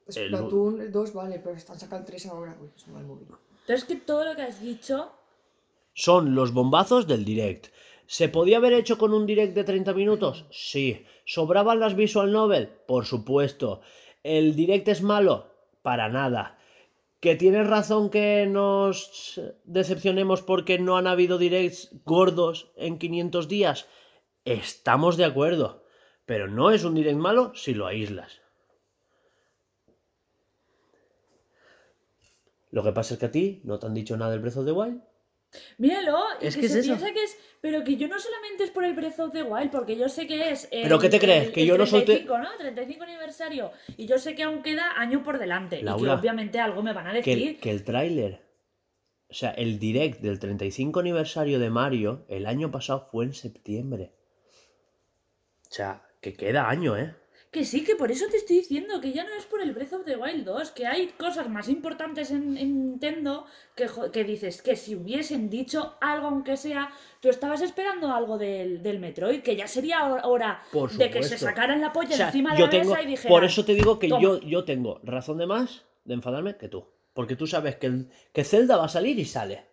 El- 0.07 0.12
Splatoon 0.12 0.93
2 0.93 1.12
vale, 1.14 1.39
pero 1.43 1.57
están 1.57 1.79
sacando 1.81 2.01
el 2.01 2.07
3 2.07 2.27
ahora. 2.27 2.55
Uy, 2.61 2.68
se 2.77 2.89
me 2.89 2.95
va 2.95 3.01
el 3.01 3.07
móvil. 3.07 3.29
Pero 3.66 3.79
es 3.79 3.85
que 3.85 3.97
todo 3.97 4.25
lo 4.25 4.37
que 4.37 4.43
has 4.43 4.61
dicho, 4.61 5.11
Son 5.95 6.35
los 6.35 6.53
bombazos 6.53 7.07
del 7.07 7.25
direct. 7.25 7.68
¿Se 8.14 8.28
podía 8.28 8.58
haber 8.58 8.74
hecho 8.74 8.96
con 8.96 9.12
un 9.12 9.26
direct 9.26 9.56
de 9.56 9.64
30 9.64 9.92
minutos? 9.92 10.46
Sí. 10.52 11.04
¿Sobraban 11.24 11.80
las 11.80 11.96
visual 11.96 12.30
novel? 12.30 12.68
Por 12.86 13.06
supuesto. 13.06 13.80
¿El 14.22 14.54
direct 14.54 14.86
es 14.86 15.02
malo? 15.02 15.50
Para 15.82 16.08
nada. 16.08 16.56
¿Que 17.18 17.34
tienes 17.34 17.66
razón 17.66 18.10
que 18.10 18.46
nos 18.46 19.40
decepcionemos 19.64 20.42
porque 20.42 20.78
no 20.78 20.96
han 20.96 21.08
habido 21.08 21.38
directs 21.38 21.90
gordos 22.04 22.70
en 22.76 22.98
500 22.98 23.48
días? 23.48 23.88
Estamos 24.44 25.16
de 25.16 25.24
acuerdo. 25.24 25.82
Pero 26.24 26.46
no 26.46 26.70
es 26.70 26.84
un 26.84 26.94
direct 26.94 27.18
malo 27.18 27.50
si 27.56 27.74
lo 27.74 27.84
aíslas. 27.84 28.42
Lo 32.70 32.84
que 32.84 32.92
pasa 32.92 33.14
es 33.14 33.18
que 33.18 33.26
a 33.26 33.32
ti 33.32 33.60
no 33.64 33.80
te 33.80 33.86
han 33.86 33.94
dicho 33.94 34.16
nada 34.16 34.30
del 34.30 34.40
Breath 34.40 34.58
of 34.58 34.66
the 34.66 34.70
Wild. 34.70 35.02
Míralo, 35.78 36.18
y 36.40 36.46
Es 36.46 36.55
que, 36.55 36.61
que 36.61 36.66
es 36.66 36.72
se 36.72 36.78
eso. 36.80 36.88
piensa 36.96 37.12
que 37.12 37.22
es. 37.24 37.38
Pero 37.61 37.82
que 37.84 37.96
yo 37.96 38.09
no 38.09 38.18
solamente 38.18 38.64
es 38.64 38.70
por 38.70 38.84
el 38.84 38.92
Breath 38.94 39.18
of 39.20 39.32
the 39.32 39.42
Wild, 39.42 39.70
porque 39.70 39.96
yo 39.96 40.09
sé 40.09 40.26
que 40.26 40.50
es. 40.50 40.68
el- 40.70 40.82
¿Pero 40.82 40.98
qué 40.98 41.09
te 41.09 41.18
crees? 41.18 41.46
el- 41.46 41.52
¿Que 41.52 41.62
el 41.62 41.66
yo 41.68 41.78
no 41.78 41.86
solté- 41.86 42.05
35, 42.24 42.38
¿no? 42.38 42.48
35 42.59 43.02
aniversario. 43.05 43.72
Y 43.96 44.07
yo 44.07 44.18
sé 44.18 44.34
que 44.34 44.42
aún 44.42 44.62
queda 44.62 44.92
año 44.98 45.22
por 45.22 45.38
delante. 45.38 45.76
y 45.76 45.78
que 45.80 45.84
Laura, 45.84 46.14
obviamente 46.14 46.59
algo 46.61 46.82
me 46.82 46.92
van 46.92 47.07
a 47.07 47.12
que 47.12 47.18
decir. 47.30 47.48
el, 47.48 47.57
que 47.61 47.70
el 47.70 47.84
tráiler, 47.84 48.42
o 49.28 49.34
sea, 49.34 49.50
el 49.52 49.78
direct 49.78 50.20
del 50.20 50.38
35 50.38 51.00
aniversario 51.00 51.59
de 51.59 51.70
Mario 51.70 52.24
el 52.28 52.46
año 52.46 52.70
pasado 52.70 53.09
fue 53.11 53.24
en 53.24 53.34
septiembre. 53.34 54.12
O 55.70 55.74
sea, 55.74 56.02
que 56.20 56.34
queda 56.34 56.68
año, 56.68 56.96
¿eh? 56.96 57.14
Que 57.55 57.64
sí, 57.64 57.84
que 57.84 57.94
por 57.94 58.11
eso 58.11 58.24
te 58.28 58.36
estoy 58.36 58.57
diciendo 58.57 59.00
que 59.00 59.12
ya 59.12 59.22
no 59.22 59.32
es 59.38 59.44
por 59.44 59.62
el 59.62 59.72
Breath 59.72 59.92
of 59.92 60.05
the 60.05 60.16
Wild 60.16 60.44
2, 60.44 60.72
que 60.72 60.86
hay 60.88 61.07
cosas 61.16 61.48
más 61.48 61.68
importantes 61.68 62.32
en, 62.32 62.57
en 62.59 62.84
Nintendo 62.90 63.46
que, 63.76 63.86
que 64.12 64.24
dices 64.24 64.61
que 64.61 64.74
si 64.74 64.96
hubiesen 64.96 65.48
dicho 65.48 65.94
algo, 66.00 66.26
aunque 66.26 66.57
sea, 66.57 66.90
tú 67.20 67.28
estabas 67.28 67.61
esperando 67.62 68.12
algo 68.12 68.38
del, 68.38 68.82
del 68.82 68.98
Metroid, 68.98 69.40
que 69.42 69.55
ya 69.55 69.68
sería 69.68 70.05
ho- 70.12 70.28
hora 70.28 70.64
Por 70.72 70.90
de 70.90 71.11
que 71.11 71.22
se 71.22 71.38
sacaran 71.38 71.80
la 71.80 71.92
polla 71.92 72.14
O 72.14 72.16
sea, 72.16 72.26
encima 72.26 72.55
de 72.55 72.59
yo 72.59 72.64
la 72.64 72.70
tengo, 72.72 72.90
mesa 72.90 73.02
y 73.02 73.07
dijeran. 73.07 73.28
por 73.30 73.44
eso 73.44 73.64
te 73.64 73.74
digo 73.74 74.00
que 74.00 74.09
"Toma". 74.09 74.20
yo, 74.20 74.40
yo 74.40 74.64
tengo 74.64 74.98
razón 75.05 75.38
de 75.38 75.46
más 75.46 75.84
de 76.05 76.14
enfadarme 76.14 76.57
que 76.57 76.68
tú. 76.68 76.88
Porque 77.12 77.36
tú 77.36 77.46
sabes 77.46 77.76
que, 77.76 77.86
el- 77.86 78.11
que 78.32 78.42
Zelda 78.42 78.76
va 78.78 78.86
a 78.86 78.88
salir 78.88 79.16
y 79.20 79.26
sale. 79.26 79.66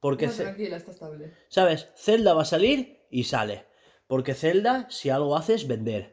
Porque, 0.00 0.26
No, 0.26 0.32
Ce- 0.32 0.42
tranquila, 0.42 0.76
está 0.76 0.90
estable. 0.90 1.32
¿sabes? 1.46 1.88
Zelda 1.94 2.34
va 2.34 2.42
a 2.42 2.46
salir 2.46 2.98
y 3.10 3.22
sale. 3.22 3.66
Porque 4.08 4.34
Zelda, 4.34 4.90
si 4.90 5.08
algo 5.08 5.36
hace, 5.36 5.54
es 5.54 5.68
vender. 5.68 6.11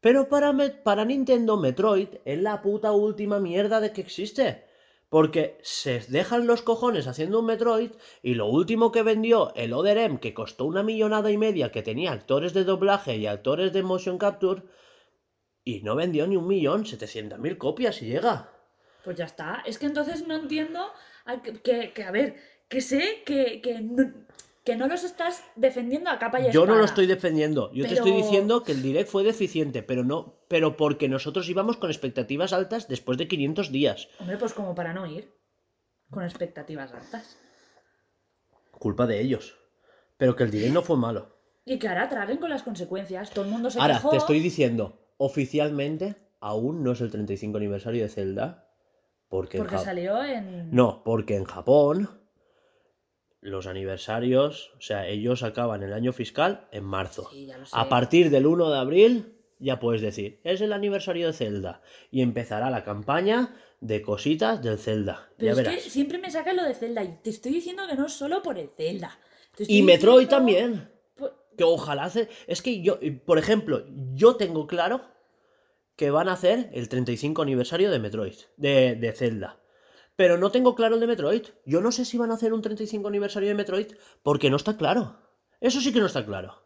Pero 0.00 0.28
para, 0.28 0.54
para 0.84 1.04
Nintendo, 1.04 1.56
Metroid 1.56 2.08
es 2.24 2.38
la 2.40 2.62
puta 2.62 2.92
última 2.92 3.40
mierda 3.40 3.80
de 3.80 3.92
que 3.92 4.00
existe. 4.00 4.64
Porque 5.08 5.58
se 5.62 6.00
dejan 6.00 6.46
los 6.46 6.60
cojones 6.62 7.06
haciendo 7.06 7.40
un 7.40 7.46
Metroid 7.46 7.92
y 8.22 8.34
lo 8.34 8.46
último 8.46 8.92
que 8.92 9.02
vendió 9.02 9.54
el 9.54 9.72
Other 9.72 9.96
M, 9.96 10.20
que 10.20 10.34
costó 10.34 10.66
una 10.66 10.82
millonada 10.82 11.30
y 11.30 11.38
media, 11.38 11.72
que 11.72 11.82
tenía 11.82 12.12
actores 12.12 12.52
de 12.52 12.64
doblaje 12.64 13.16
y 13.16 13.26
actores 13.26 13.72
de 13.72 13.82
motion 13.82 14.18
capture, 14.18 14.62
y 15.64 15.80
no 15.82 15.96
vendió 15.96 16.26
ni 16.26 16.36
un 16.36 16.46
millón, 16.46 16.84
setecientas 16.84 17.38
mil 17.38 17.56
copias 17.56 18.02
y 18.02 18.06
llega. 18.06 18.50
Pues 19.02 19.16
ya 19.16 19.24
está. 19.24 19.62
Es 19.66 19.78
que 19.78 19.86
entonces 19.86 20.26
no 20.26 20.36
entiendo 20.36 20.80
a 21.24 21.40
que, 21.42 21.62
que- 21.62 22.04
a 22.04 22.10
ver, 22.10 22.36
que 22.68 22.80
sé 22.82 23.22
que, 23.24 23.60
que, 23.62 23.72
que 24.68 24.76
no 24.76 24.86
los 24.86 25.02
estás 25.02 25.42
defendiendo 25.56 26.10
a 26.10 26.18
capa 26.18 26.40
y 26.40 26.52
Yo 26.52 26.60
no 26.60 26.74
lo 26.74 26.84
espada. 26.84 26.84
estoy 26.84 27.06
defendiendo, 27.06 27.72
yo 27.72 27.86
te 27.88 27.94
estoy 27.94 28.12
diciendo 28.12 28.64
que 28.64 28.72
el 28.72 28.82
direct 28.82 29.08
fue 29.08 29.24
deficiente, 29.24 29.82
pero 29.82 30.04
no, 30.04 30.34
pero 30.46 30.76
porque 30.76 31.08
nosotros 31.08 31.48
íbamos 31.48 31.78
con 31.78 31.88
expectativas 31.90 32.52
altas 32.52 32.86
después 32.86 33.16
de 33.16 33.28
500 33.28 33.72
días. 33.72 34.10
Hombre, 34.20 34.36
pues 34.36 34.52
como 34.52 34.74
para 34.74 34.92
no 34.92 35.06
ir 35.06 35.32
con 36.10 36.22
expectativas 36.22 36.92
altas. 36.92 37.38
Culpa 38.72 39.06
de 39.06 39.22
ellos. 39.22 39.56
Pero 40.18 40.36
que 40.36 40.44
el 40.44 40.50
direct 40.50 40.74
no 40.74 40.82
fue 40.82 40.98
malo. 40.98 41.34
Y 41.64 41.78
que 41.78 41.88
ahora 41.88 42.10
traguen 42.10 42.36
con 42.36 42.50
las 42.50 42.62
consecuencias. 42.62 43.30
Todo 43.30 43.46
el 43.46 43.50
mundo 43.50 43.70
se 43.70 43.80
Ahora, 43.80 43.94
quejó. 43.94 44.10
te 44.10 44.18
estoy 44.18 44.40
diciendo, 44.40 45.00
oficialmente 45.16 46.16
aún 46.40 46.84
no 46.84 46.92
es 46.92 47.00
el 47.00 47.10
35 47.10 47.56
aniversario 47.56 48.02
de 48.02 48.10
Zelda. 48.10 48.68
Porque, 49.28 49.56
Porque 49.56 49.78
salió 49.78 50.22
en. 50.22 50.70
No, 50.74 51.02
porque 51.04 51.36
en 51.36 51.44
Japón 51.44 52.17
los 53.40 53.66
aniversarios, 53.66 54.72
o 54.78 54.80
sea, 54.80 55.06
ellos 55.06 55.42
acaban 55.42 55.82
el 55.82 55.92
año 55.92 56.12
fiscal 56.12 56.66
en 56.72 56.84
marzo. 56.84 57.28
Sí, 57.32 57.46
ya 57.46 57.58
lo 57.58 57.66
sé. 57.66 57.72
A 57.74 57.88
partir 57.88 58.30
del 58.30 58.46
1 58.46 58.70
de 58.70 58.78
abril 58.78 59.34
ya 59.60 59.80
puedes 59.80 60.00
decir, 60.02 60.40
es 60.44 60.60
el 60.60 60.72
aniversario 60.72 61.26
de 61.26 61.32
Zelda. 61.32 61.82
Y 62.10 62.22
empezará 62.22 62.70
la 62.70 62.84
campaña 62.84 63.54
de 63.80 64.02
cositas 64.02 64.62
del 64.62 64.78
Zelda. 64.78 65.28
Pero 65.36 65.46
ya 65.46 65.50
es 65.52 65.56
verás. 65.68 65.84
que 65.84 65.90
siempre 65.90 66.18
me 66.18 66.30
sacan 66.30 66.56
lo 66.56 66.64
de 66.64 66.74
Zelda. 66.74 67.02
Y 67.04 67.18
te 67.22 67.30
estoy 67.30 67.52
diciendo 67.52 67.84
que 67.88 67.94
no 67.96 68.06
es 68.06 68.12
solo 68.12 68.42
por 68.42 68.58
el 68.58 68.70
Zelda. 68.76 69.18
Y 69.58 69.82
Metroid 69.82 70.26
diciendo 70.28 70.36
también. 70.36 70.90
por- 71.16 71.46
Que 71.56 71.64
ojalá 71.64 72.04
hace... 72.04 72.28
Es 72.46 72.62
que 72.62 72.82
yo, 72.82 72.98
por 73.24 73.38
ejemplo, 73.38 73.84
yo 74.14 74.36
tengo 74.36 74.66
claro 74.68 75.00
que 75.96 76.10
van 76.10 76.28
a 76.28 76.32
hacer 76.34 76.70
el 76.72 76.88
35 76.88 77.42
aniversario 77.42 77.90
de 77.90 77.98
Metroid, 77.98 78.34
de, 78.56 78.94
de 78.94 79.12
Zelda. 79.12 79.58
Pero 80.18 80.36
no 80.36 80.50
tengo 80.50 80.74
claro 80.74 80.96
el 80.96 81.00
de 81.00 81.06
Metroid. 81.06 81.46
Yo 81.64 81.80
no 81.80 81.92
sé 81.92 82.04
si 82.04 82.18
van 82.18 82.32
a 82.32 82.34
hacer 82.34 82.52
un 82.52 82.60
35 82.60 83.06
aniversario 83.06 83.50
de 83.50 83.54
Metroid 83.54 83.86
porque 84.24 84.50
no 84.50 84.56
está 84.56 84.76
claro. 84.76 85.16
Eso 85.60 85.80
sí 85.80 85.92
que 85.92 86.00
no 86.00 86.06
está 86.06 86.26
claro. 86.26 86.60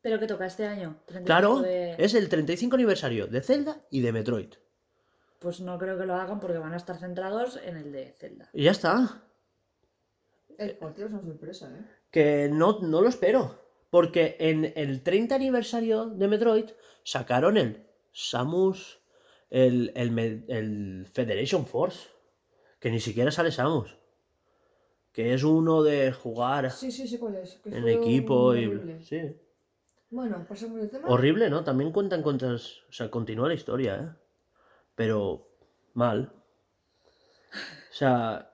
Pero 0.00 0.20
que 0.20 0.28
toca 0.28 0.46
este 0.46 0.64
año. 0.64 1.00
35 1.06 1.26
Claro, 1.26 1.58
de- 1.58 1.96
es 1.98 2.14
el 2.14 2.28
35 2.28 2.76
aniversario 2.76 3.26
de 3.26 3.40
Zelda 3.42 3.84
y 3.90 4.00
de 4.00 4.12
Metroid. 4.12 4.54
Pues 5.40 5.58
no 5.60 5.76
creo 5.76 5.98
que 5.98 6.06
lo 6.06 6.14
hagan 6.14 6.38
porque 6.38 6.58
van 6.58 6.72
a 6.72 6.76
estar 6.76 7.00
centrados 7.00 7.58
en 7.64 7.76
el 7.76 7.90
de 7.90 8.12
Zelda. 8.12 8.48
Y 8.52 8.62
ya 8.62 8.70
está. 8.70 9.24
El 10.56 10.76
cuarto 10.76 11.04
es 11.04 11.10
una 11.10 11.22
sorpresa, 11.22 11.68
¿eh? 11.76 11.84
Que 12.12 12.48
no, 12.48 12.78
no 12.78 13.02
lo 13.02 13.08
espero. 13.08 13.58
Porque 13.90 14.36
en 14.38 14.72
el 14.76 15.02
30 15.02 15.34
aniversario 15.34 16.06
de 16.06 16.28
Metroid 16.28 16.70
sacaron 17.02 17.56
el 17.56 17.88
Samus, 18.12 19.00
el, 19.50 19.90
el 19.96 21.08
Federation 21.12 21.66
Force. 21.66 22.08
Que 22.80 22.90
ni 22.90 22.98
siquiera 22.98 23.30
sale 23.30 23.52
Samus. 23.52 23.96
Que 25.12 25.34
es 25.34 25.44
uno 25.44 25.82
de 25.82 26.12
jugar 26.12 26.70
Sí, 26.70 26.90
sí, 26.90 27.06
sí, 27.06 27.18
cuál 27.18 27.36
es. 27.36 27.56
que 27.56 27.68
en 27.70 27.88
equipo 27.88 28.54
y... 28.56 28.66
horrible. 28.66 29.02
Sí. 29.02 29.36
Bueno, 30.10 30.44
pasamos 30.48 30.78
del 30.78 30.90
tema. 30.90 31.08
Horrible, 31.08 31.50
¿no? 31.50 31.62
También 31.62 31.92
cuentan 31.92 32.22
contas... 32.22 32.78
O 32.88 32.92
sea, 32.92 33.10
continúa 33.10 33.48
la 33.48 33.54
historia, 33.54 33.96
¿eh? 33.96 34.08
Pero 34.96 35.48
mal. 35.94 36.32
O 37.52 37.94
sea, 37.94 38.50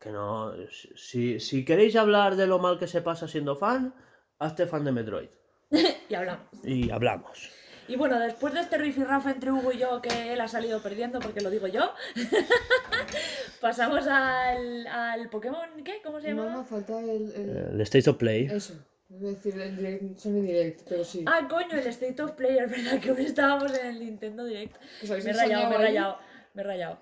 que 0.00 0.10
no... 0.10 0.52
Si, 0.96 1.38
si 1.38 1.64
queréis 1.64 1.94
hablar 1.96 2.34
de 2.36 2.46
lo 2.46 2.58
mal 2.58 2.78
que 2.78 2.88
se 2.88 3.02
pasa 3.02 3.28
siendo 3.28 3.54
fan, 3.56 3.94
hazte 4.38 4.66
fan 4.66 4.84
de 4.84 4.92
Metroid. 4.92 5.30
Y 6.08 6.14
hablamos. 6.14 6.46
Y 6.62 6.90
hablamos. 6.90 7.50
Y 7.88 7.94
bueno, 7.96 8.18
después 8.18 8.52
de 8.54 8.60
este 8.60 8.78
rifirrafe 8.78 9.30
entre 9.30 9.52
Hugo 9.52 9.70
y 9.72 9.78
yo, 9.78 10.00
que 10.02 10.32
él 10.32 10.40
ha 10.40 10.48
salido 10.48 10.82
perdiendo 10.82 11.20
porque 11.20 11.40
lo 11.40 11.50
digo 11.50 11.68
yo, 11.68 11.92
pasamos 13.60 14.06
al, 14.08 14.86
al 14.88 15.28
Pokémon, 15.30 15.84
¿qué? 15.84 16.00
¿Cómo 16.02 16.20
se 16.20 16.34
No, 16.34 16.44
llama? 16.44 16.56
no, 16.56 16.64
falta 16.64 16.98
el. 17.00 17.32
el- 17.32 17.70
El 17.74 17.80
State 17.82 18.10
of 18.10 18.16
Play. 18.16 18.46
Eso. 18.46 18.74
A 19.08 19.14
decir 19.24 19.60
el 19.60 19.76
direct, 19.76 20.18
Sony 20.18 20.40
Direct, 20.42 20.82
pero 20.88 21.04
sí. 21.04 21.24
Ah, 21.28 21.46
coño, 21.48 21.78
el 21.78 21.86
State 21.86 22.20
of 22.22 22.32
Play, 22.32 22.58
es 22.58 22.68
verdad 22.68 22.98
que 23.00 23.12
hoy 23.12 23.24
estábamos 23.26 23.72
en 23.78 23.86
el 23.86 24.00
Nintendo 24.00 24.44
Direct. 24.44 24.76
Me 25.02 25.08
he 25.16 25.32
rayado, 25.32 25.68
me 25.70 25.74
he 25.76 25.78
rayado, 25.78 26.18
me 26.54 26.62
he 26.62 26.64
rayado. 26.64 26.98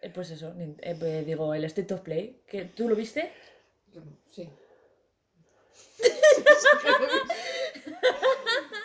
Eh, 0.00 0.10
pues 0.12 0.32
eso, 0.32 0.52
eh, 0.58 0.96
pues 0.98 1.24
digo, 1.24 1.54
el 1.54 1.62
State 1.64 1.94
of 1.94 2.00
Play, 2.00 2.42
que 2.48 2.64
¿tú 2.64 2.88
lo 2.88 2.96
viste? 2.96 3.30
Sí. 4.32 4.50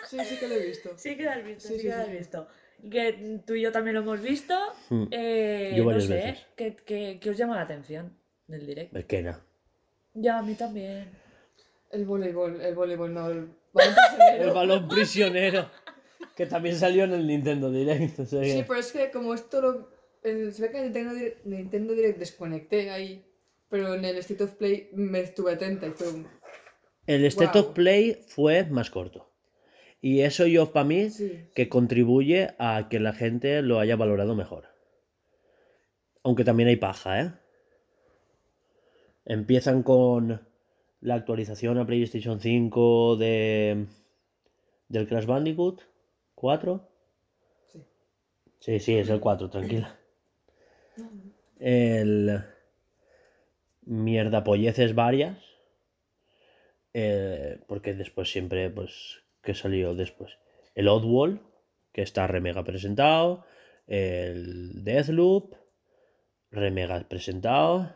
sí, 0.08 0.18
sí 0.24 0.36
que 0.38 0.48
lo 0.48 0.54
he 0.54 0.66
visto. 0.66 0.90
Sí 0.96 1.16
que 1.16 1.22
lo 1.24 1.30
has 1.30 1.44
visto, 1.44 1.68
sí, 1.68 1.74
Sí, 1.74 1.80
sí, 1.80 1.86
que 1.88 1.94
lo 1.94 2.00
has 2.02 2.10
visto. 2.10 2.48
Que 2.90 3.40
tú 3.46 3.54
y 3.54 3.62
yo 3.62 3.72
también 3.72 3.94
lo 3.94 4.00
hemos 4.02 4.20
visto. 4.22 4.54
Hmm. 4.88 5.04
Eh, 5.10 5.74
Yo 5.76 5.84
no 5.84 6.00
sé, 6.00 6.14
veces. 6.14 6.46
¿qué, 6.56 6.76
qué, 6.86 7.18
qué 7.20 7.30
os 7.30 7.36
llama 7.36 7.56
la 7.56 7.62
atención 7.62 8.16
del 8.46 8.66
Direct? 8.66 8.92
Bequena. 8.92 9.40
Ya, 10.14 10.38
a 10.38 10.42
mí 10.42 10.54
también. 10.54 11.10
El 11.90 12.04
voleibol, 12.04 12.60
el 12.60 12.74
voleibol, 12.74 13.12
no, 13.14 13.30
el 13.30 13.48
balón 13.72 13.94
prisionero. 13.94 14.44
El 14.44 14.50
balón 14.54 14.88
prisionero. 14.88 15.70
Que 16.36 16.46
también 16.46 16.76
salió 16.76 17.04
en 17.04 17.12
el 17.14 17.26
Nintendo 17.26 17.70
Direct. 17.70 18.18
o 18.20 18.26
sea 18.26 18.42
que- 18.42 18.52
Sí, 18.52 18.64
pero 18.66 18.78
es 18.80 18.92
que 18.92 19.10
como 19.10 19.34
esto 19.34 19.60
lo. 19.60 19.90
el- 20.22 20.52
se 20.52 20.62
ve 20.62 20.70
que 20.70 20.78
en 20.78 20.84
Nintendo 20.84 21.14
Direct, 21.14 21.44
Nintendo 21.46 21.94
Direct 21.94 22.18
desconecté 22.18 22.90
ahí, 22.90 23.24
pero 23.68 23.94
en 23.94 24.04
el 24.04 24.16
State 24.18 24.44
of 24.44 24.54
Play 24.54 24.88
me 24.92 25.20
estuve 25.20 25.52
atenta 25.52 25.86
y 25.86 25.90
fue 25.90 26.08
un. 26.10 26.28
El 27.06 27.24
State 27.24 27.58
of. 27.58 27.72
Play 27.72 28.22
fue 28.28 28.64
más 28.66 28.88
corto. 28.90 29.27
Y 30.00 30.20
eso 30.20 30.46
yo, 30.46 30.72
para 30.72 30.84
mí, 30.84 31.10
Sí. 31.10 31.48
que 31.54 31.68
contribuye 31.68 32.54
a 32.58 32.88
que 32.88 33.00
la 33.00 33.12
gente 33.12 33.62
lo 33.62 33.80
haya 33.80 33.96
valorado 33.96 34.34
mejor. 34.34 34.66
Aunque 36.22 36.44
también 36.44 36.68
hay 36.68 36.76
paja, 36.76 37.20
¿eh? 37.20 37.32
Empiezan 39.24 39.82
con 39.82 40.46
la 41.00 41.14
actualización 41.14 41.78
a 41.78 41.86
PlayStation 41.86 42.40
5 42.40 43.16
de 43.16 43.86
del 44.88 45.06
Crash 45.06 45.26
Bandicoot 45.26 45.82
4. 46.34 46.88
Sí. 47.70 47.84
Sí, 48.60 48.80
sí, 48.80 48.96
es 48.96 49.10
el 49.10 49.20
4, 49.20 49.50
tranquila. 49.50 49.98
El 51.58 52.42
mierda 53.82 54.44
polleces 54.44 54.94
varias. 54.94 55.38
Eh, 56.94 57.60
porque 57.66 57.94
después 57.94 58.30
siempre, 58.30 58.70
pues, 58.70 59.22
que 59.48 59.54
salió 59.54 59.94
después? 59.94 60.30
El 60.74 60.88
Oddwall, 60.88 61.40
que 61.94 62.02
está 62.02 62.26
remega 62.26 62.64
presentado. 62.64 63.46
El 63.86 64.84
Deathloop, 64.84 65.54
remega 66.50 67.08
presentado. 67.08 67.94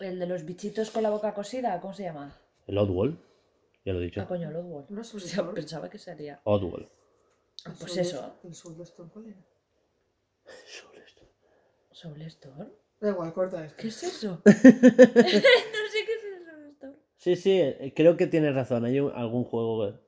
El 0.00 0.18
de 0.18 0.26
los 0.26 0.46
bichitos 0.46 0.90
con 0.90 1.02
la 1.02 1.10
boca 1.10 1.34
cosida, 1.34 1.78
¿cómo 1.82 1.92
se 1.92 2.04
llama? 2.04 2.40
El 2.66 2.78
Oddwall, 2.78 3.18
ya 3.84 3.92
lo 3.92 4.00
he 4.00 4.04
dicho. 4.04 4.22
Ah, 4.22 4.26
coño, 4.26 4.48
el 4.48 4.56
Oddworld. 4.56 4.88
¿No 4.88 5.02
es 5.02 5.14
O 5.14 5.18
sea, 5.20 5.28
Soulstorm? 5.28 5.54
pensaba 5.54 5.90
que 5.90 5.98
sería. 5.98 6.40
Oddwall. 6.44 6.88
Pues 7.78 7.98
eso. 7.98 8.38
¿El 8.44 8.54
Soulstorm 8.54 9.10
cuál 9.10 9.26
era? 9.26 9.44
¿Soulstorm? 11.92 12.70
Da 12.98 13.10
igual, 13.10 13.34
corta 13.34 13.62
esto. 13.62 13.76
¿Qué 13.78 13.88
es 13.88 14.02
eso? 14.02 14.40
no 14.46 14.52
sé 14.52 14.58
qué 16.06 16.14
es 16.14 16.24
el 16.24 16.44
Soulstorm. 16.46 16.94
Sí, 17.18 17.36
sí, 17.36 17.60
eh, 17.60 17.92
creo 17.94 18.16
que 18.16 18.26
tienes 18.26 18.54
razón. 18.54 18.86
Hay 18.86 18.98
un- 19.00 19.12
algún 19.14 19.44
juego. 19.44 20.02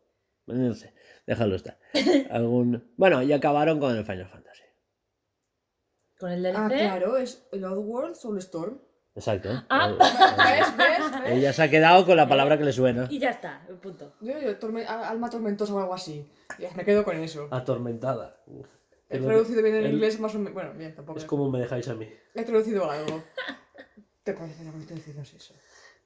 No 0.47 0.75
sé, 0.75 0.95
déjalo 1.27 1.57
estar. 1.57 1.79
Algún... 2.31 2.93
Bueno, 2.97 3.23
y 3.23 3.33
acabaron 3.33 3.81
con 3.81 3.97
el 3.97 4.05
Final 4.05 4.29
Fantasy. 4.29 4.63
¿Con 6.19 6.31
el 6.33 6.43
DLC? 6.43 6.57
Ah, 6.57 6.69
claro, 6.69 7.17
es 7.17 7.47
el 7.53 7.65
Oddworld 7.65 8.15
Soulstorm. 8.15 8.81
Exacto. 9.15 9.49
Ah. 9.69 9.91
Eh, 9.91 9.97
¿Ves? 9.99 10.77
¿Ves? 10.77 11.21
¿Ves? 11.23 11.33
Ella 11.33 11.53
se 11.53 11.63
ha 11.63 11.71
quedado 11.71 12.05
con 12.07 12.17
la 12.17 12.29
palabra 12.29 12.57
que 12.59 12.65
le 12.65 12.73
suena. 12.73 13.07
Y 13.11 13.19
ya 13.19 13.31
está, 13.31 13.67
punto. 13.83 14.15
Yo, 14.21 14.39
yo, 14.39 14.59
torme- 14.59 14.87
alma 14.87 15.29
tormentosa 15.31 15.75
o 15.75 15.79
algo 15.81 15.95
así. 15.95 16.31
Ya, 16.59 16.71
me 16.75 16.85
quedo 16.85 17.05
con 17.05 17.17
eso. 17.19 17.49
Atormentada. 17.51 18.43
He 19.09 19.19
traducido 19.19 19.63
bien 19.63 19.77
en 19.77 19.85
el- 19.87 19.93
inglés 19.95 20.19
más 20.21 20.35
o 20.35 20.39
menos. 20.39 20.55
Bueno, 20.55 20.73
bien, 20.75 20.95
tampoco. 20.95 21.19
Es 21.19 21.25
como 21.25 21.51
me 21.51 21.59
dejáis 21.61 21.89
a 21.89 21.95
mí. 21.95 22.09
He 22.35 22.45
traducido 22.45 22.91
algo. 22.91 23.23
¿Te 24.23 24.33
parece 24.35 24.65
bonito 24.71 24.95
decirnos 24.95 25.33
eso? 25.35 25.55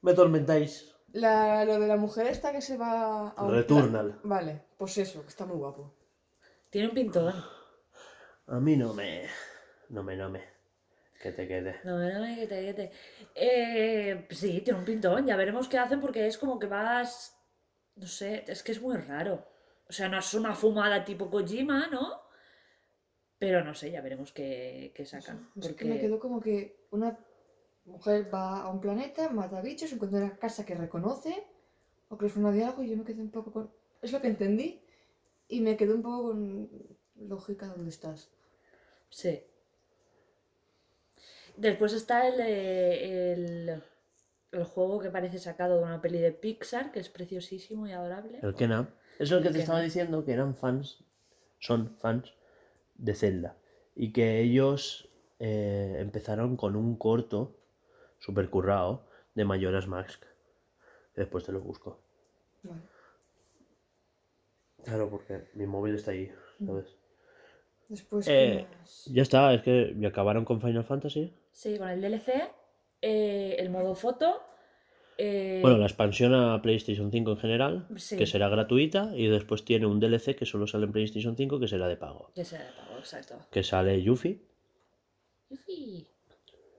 Me 0.01 0.11
atormentáis. 0.11 0.93
La, 1.13 1.65
lo 1.65 1.79
de 1.79 1.87
la 1.87 1.97
mujer 1.97 2.27
esta 2.27 2.51
que 2.51 2.61
se 2.61 2.77
va 2.77 3.29
a 3.29 3.43
un 3.43 3.51
Returnal. 3.53 4.07
plan- 4.13 4.19
Vale, 4.23 4.61
pues 4.77 4.97
eso, 4.97 5.21
que 5.23 5.27
está 5.29 5.45
muy 5.45 5.57
guapo. 5.57 5.93
Tiene 6.69 6.87
un 6.87 6.93
pintón. 6.93 7.33
A 8.47 8.59
mí 8.59 8.77
no 8.77 8.93
me. 8.93 9.27
No 9.89 10.03
me, 10.03 10.15
no 10.15 10.29
me. 10.29 10.41
Que 11.21 11.31
te 11.33 11.47
quede. 11.47 11.81
No, 11.83 11.99
no, 11.99 12.19
no, 12.27 12.35
que 12.35 12.47
te, 12.47 12.65
que 12.65 12.73
te. 12.73 12.91
Eh, 13.35 14.27
sí, 14.31 14.61
tiene 14.61 14.79
un 14.79 14.85
pintón. 14.85 15.25
Ya 15.27 15.35
veremos 15.35 15.67
qué 15.67 15.77
hacen 15.77 15.99
porque 15.99 16.25
es 16.27 16.37
como 16.37 16.57
que 16.57 16.67
vas. 16.67 17.37
No 17.95 18.07
sé, 18.07 18.45
es 18.47 18.63
que 18.63 18.71
es 18.71 18.81
muy 18.81 18.95
raro. 18.97 19.45
O 19.89 19.91
sea, 19.93 20.07
no 20.07 20.17
es 20.17 20.33
una 20.33 20.55
fumada 20.55 21.03
tipo 21.03 21.29
Kojima, 21.29 21.87
¿no? 21.87 22.21
Pero 23.37 23.63
no 23.63 23.73
sé, 23.75 23.91
ya 23.91 24.01
veremos 24.01 24.31
qué, 24.31 24.93
qué 24.95 25.05
sacan. 25.05 25.49
Es 25.57 25.67
que 25.67 25.73
porque- 25.73 25.85
me 25.85 25.99
quedó 25.99 26.19
como 26.19 26.39
que 26.39 26.87
una 26.91 27.17
mujer 27.85 28.33
va 28.33 28.61
a 28.61 28.69
un 28.69 28.79
planeta, 28.79 29.29
mata 29.29 29.61
bichos, 29.61 29.91
encuentra 29.91 30.19
una 30.19 30.37
casa 30.37 30.65
que 30.65 30.75
reconoce, 30.75 31.43
o 32.09 32.17
que 32.17 32.25
es 32.27 32.35
una 32.35 32.51
de 32.51 32.63
algo, 32.63 32.83
y 32.83 32.89
yo 32.89 32.97
me 32.97 33.03
quedé 33.03 33.21
un 33.21 33.31
poco 33.31 33.51
con. 33.51 33.71
Es 34.01 34.11
lo 34.11 34.21
que 34.21 34.27
entendí, 34.27 34.81
y 35.47 35.61
me 35.61 35.77
quedé 35.77 35.93
un 35.93 36.01
poco 36.01 36.29
con 36.29 36.69
lógica 37.15 37.67
dónde 37.67 37.89
estás. 37.89 38.29
Sí. 39.09 39.43
Después 41.57 41.93
está 41.93 42.27
el, 42.27 42.39
eh, 42.39 43.33
el, 43.33 43.83
el 44.51 44.63
juego 44.63 44.99
que 44.99 45.09
parece 45.09 45.39
sacado 45.39 45.77
de 45.77 45.83
una 45.83 46.01
peli 46.01 46.19
de 46.19 46.31
Pixar, 46.31 46.91
que 46.91 46.99
es 46.99 47.09
preciosísimo 47.09 47.87
y 47.87 47.91
adorable. 47.91 48.39
El 48.41 48.55
Kena. 48.55 48.89
Es 49.19 49.29
lo 49.29 49.41
que 49.41 49.49
El 49.49 49.53
te 49.53 49.59
estaba 49.59 49.81
diciendo, 49.81 50.25
que 50.25 50.31
eran 50.31 50.55
fans. 50.55 51.03
Son 51.59 51.95
fans 51.97 52.33
de 52.95 53.13
Zelda. 53.13 53.57
Y 53.95 54.13
que 54.13 54.39
ellos 54.39 55.09
eh, 55.39 55.97
empezaron 55.99 56.57
con 56.57 56.75
un 56.75 56.95
corto 56.95 57.57
super 58.21 58.49
currado 58.49 59.05
de 59.35 59.43
Mayoras 59.43 59.87
Mask. 59.87 60.23
Después 61.15 61.43
te 61.43 61.51
lo 61.51 61.59
busco. 61.59 61.99
Claro, 64.83 65.09
porque 65.09 65.49
mi 65.55 65.65
móvil 65.67 65.95
está 65.95 66.11
ahí, 66.11 66.31
¿sabes? 66.65 66.97
Después, 67.89 68.27
Eh. 68.29 68.65
Ya 69.07 69.21
está, 69.21 69.53
es 69.53 69.61
que 69.61 69.93
ya 69.97 70.07
acabaron 70.09 70.45
con 70.45 70.61
Final 70.61 70.85
Fantasy. 70.85 71.33
Sí, 71.51 71.77
con 71.77 71.89
el 71.89 72.01
DLC, 72.01 72.49
eh, 73.01 73.55
el 73.59 73.69
modo 73.69 73.93
foto. 73.95 74.41
eh, 75.17 75.59
Bueno, 75.61 75.77
la 75.77 75.85
expansión 75.85 76.33
a 76.33 76.59
PlayStation 76.63 77.11
5 77.11 77.31
en 77.31 77.37
general, 77.37 77.87
Sí. 77.97 78.17
que 78.17 78.25
será 78.25 78.49
gratuita, 78.49 79.11
y 79.15 79.27
después 79.27 79.63
tiene 79.65 79.85
un 79.85 79.99
DLC 79.99 80.35
que 80.35 80.45
solo 80.47 80.65
sale 80.65 80.85
en 80.85 80.93
PlayStation 80.93 81.35
5, 81.35 81.59
que 81.59 81.67
será 81.67 81.87
de 81.87 81.97
pago. 81.97 82.31
Que 82.33 82.43
será 82.45 82.63
de 82.65 82.71
pago, 82.71 82.97
exacto. 82.97 83.35
Que 83.51 83.61
sale 83.61 84.01
Yuffie. 84.01 84.41
Yufi. 85.49 86.07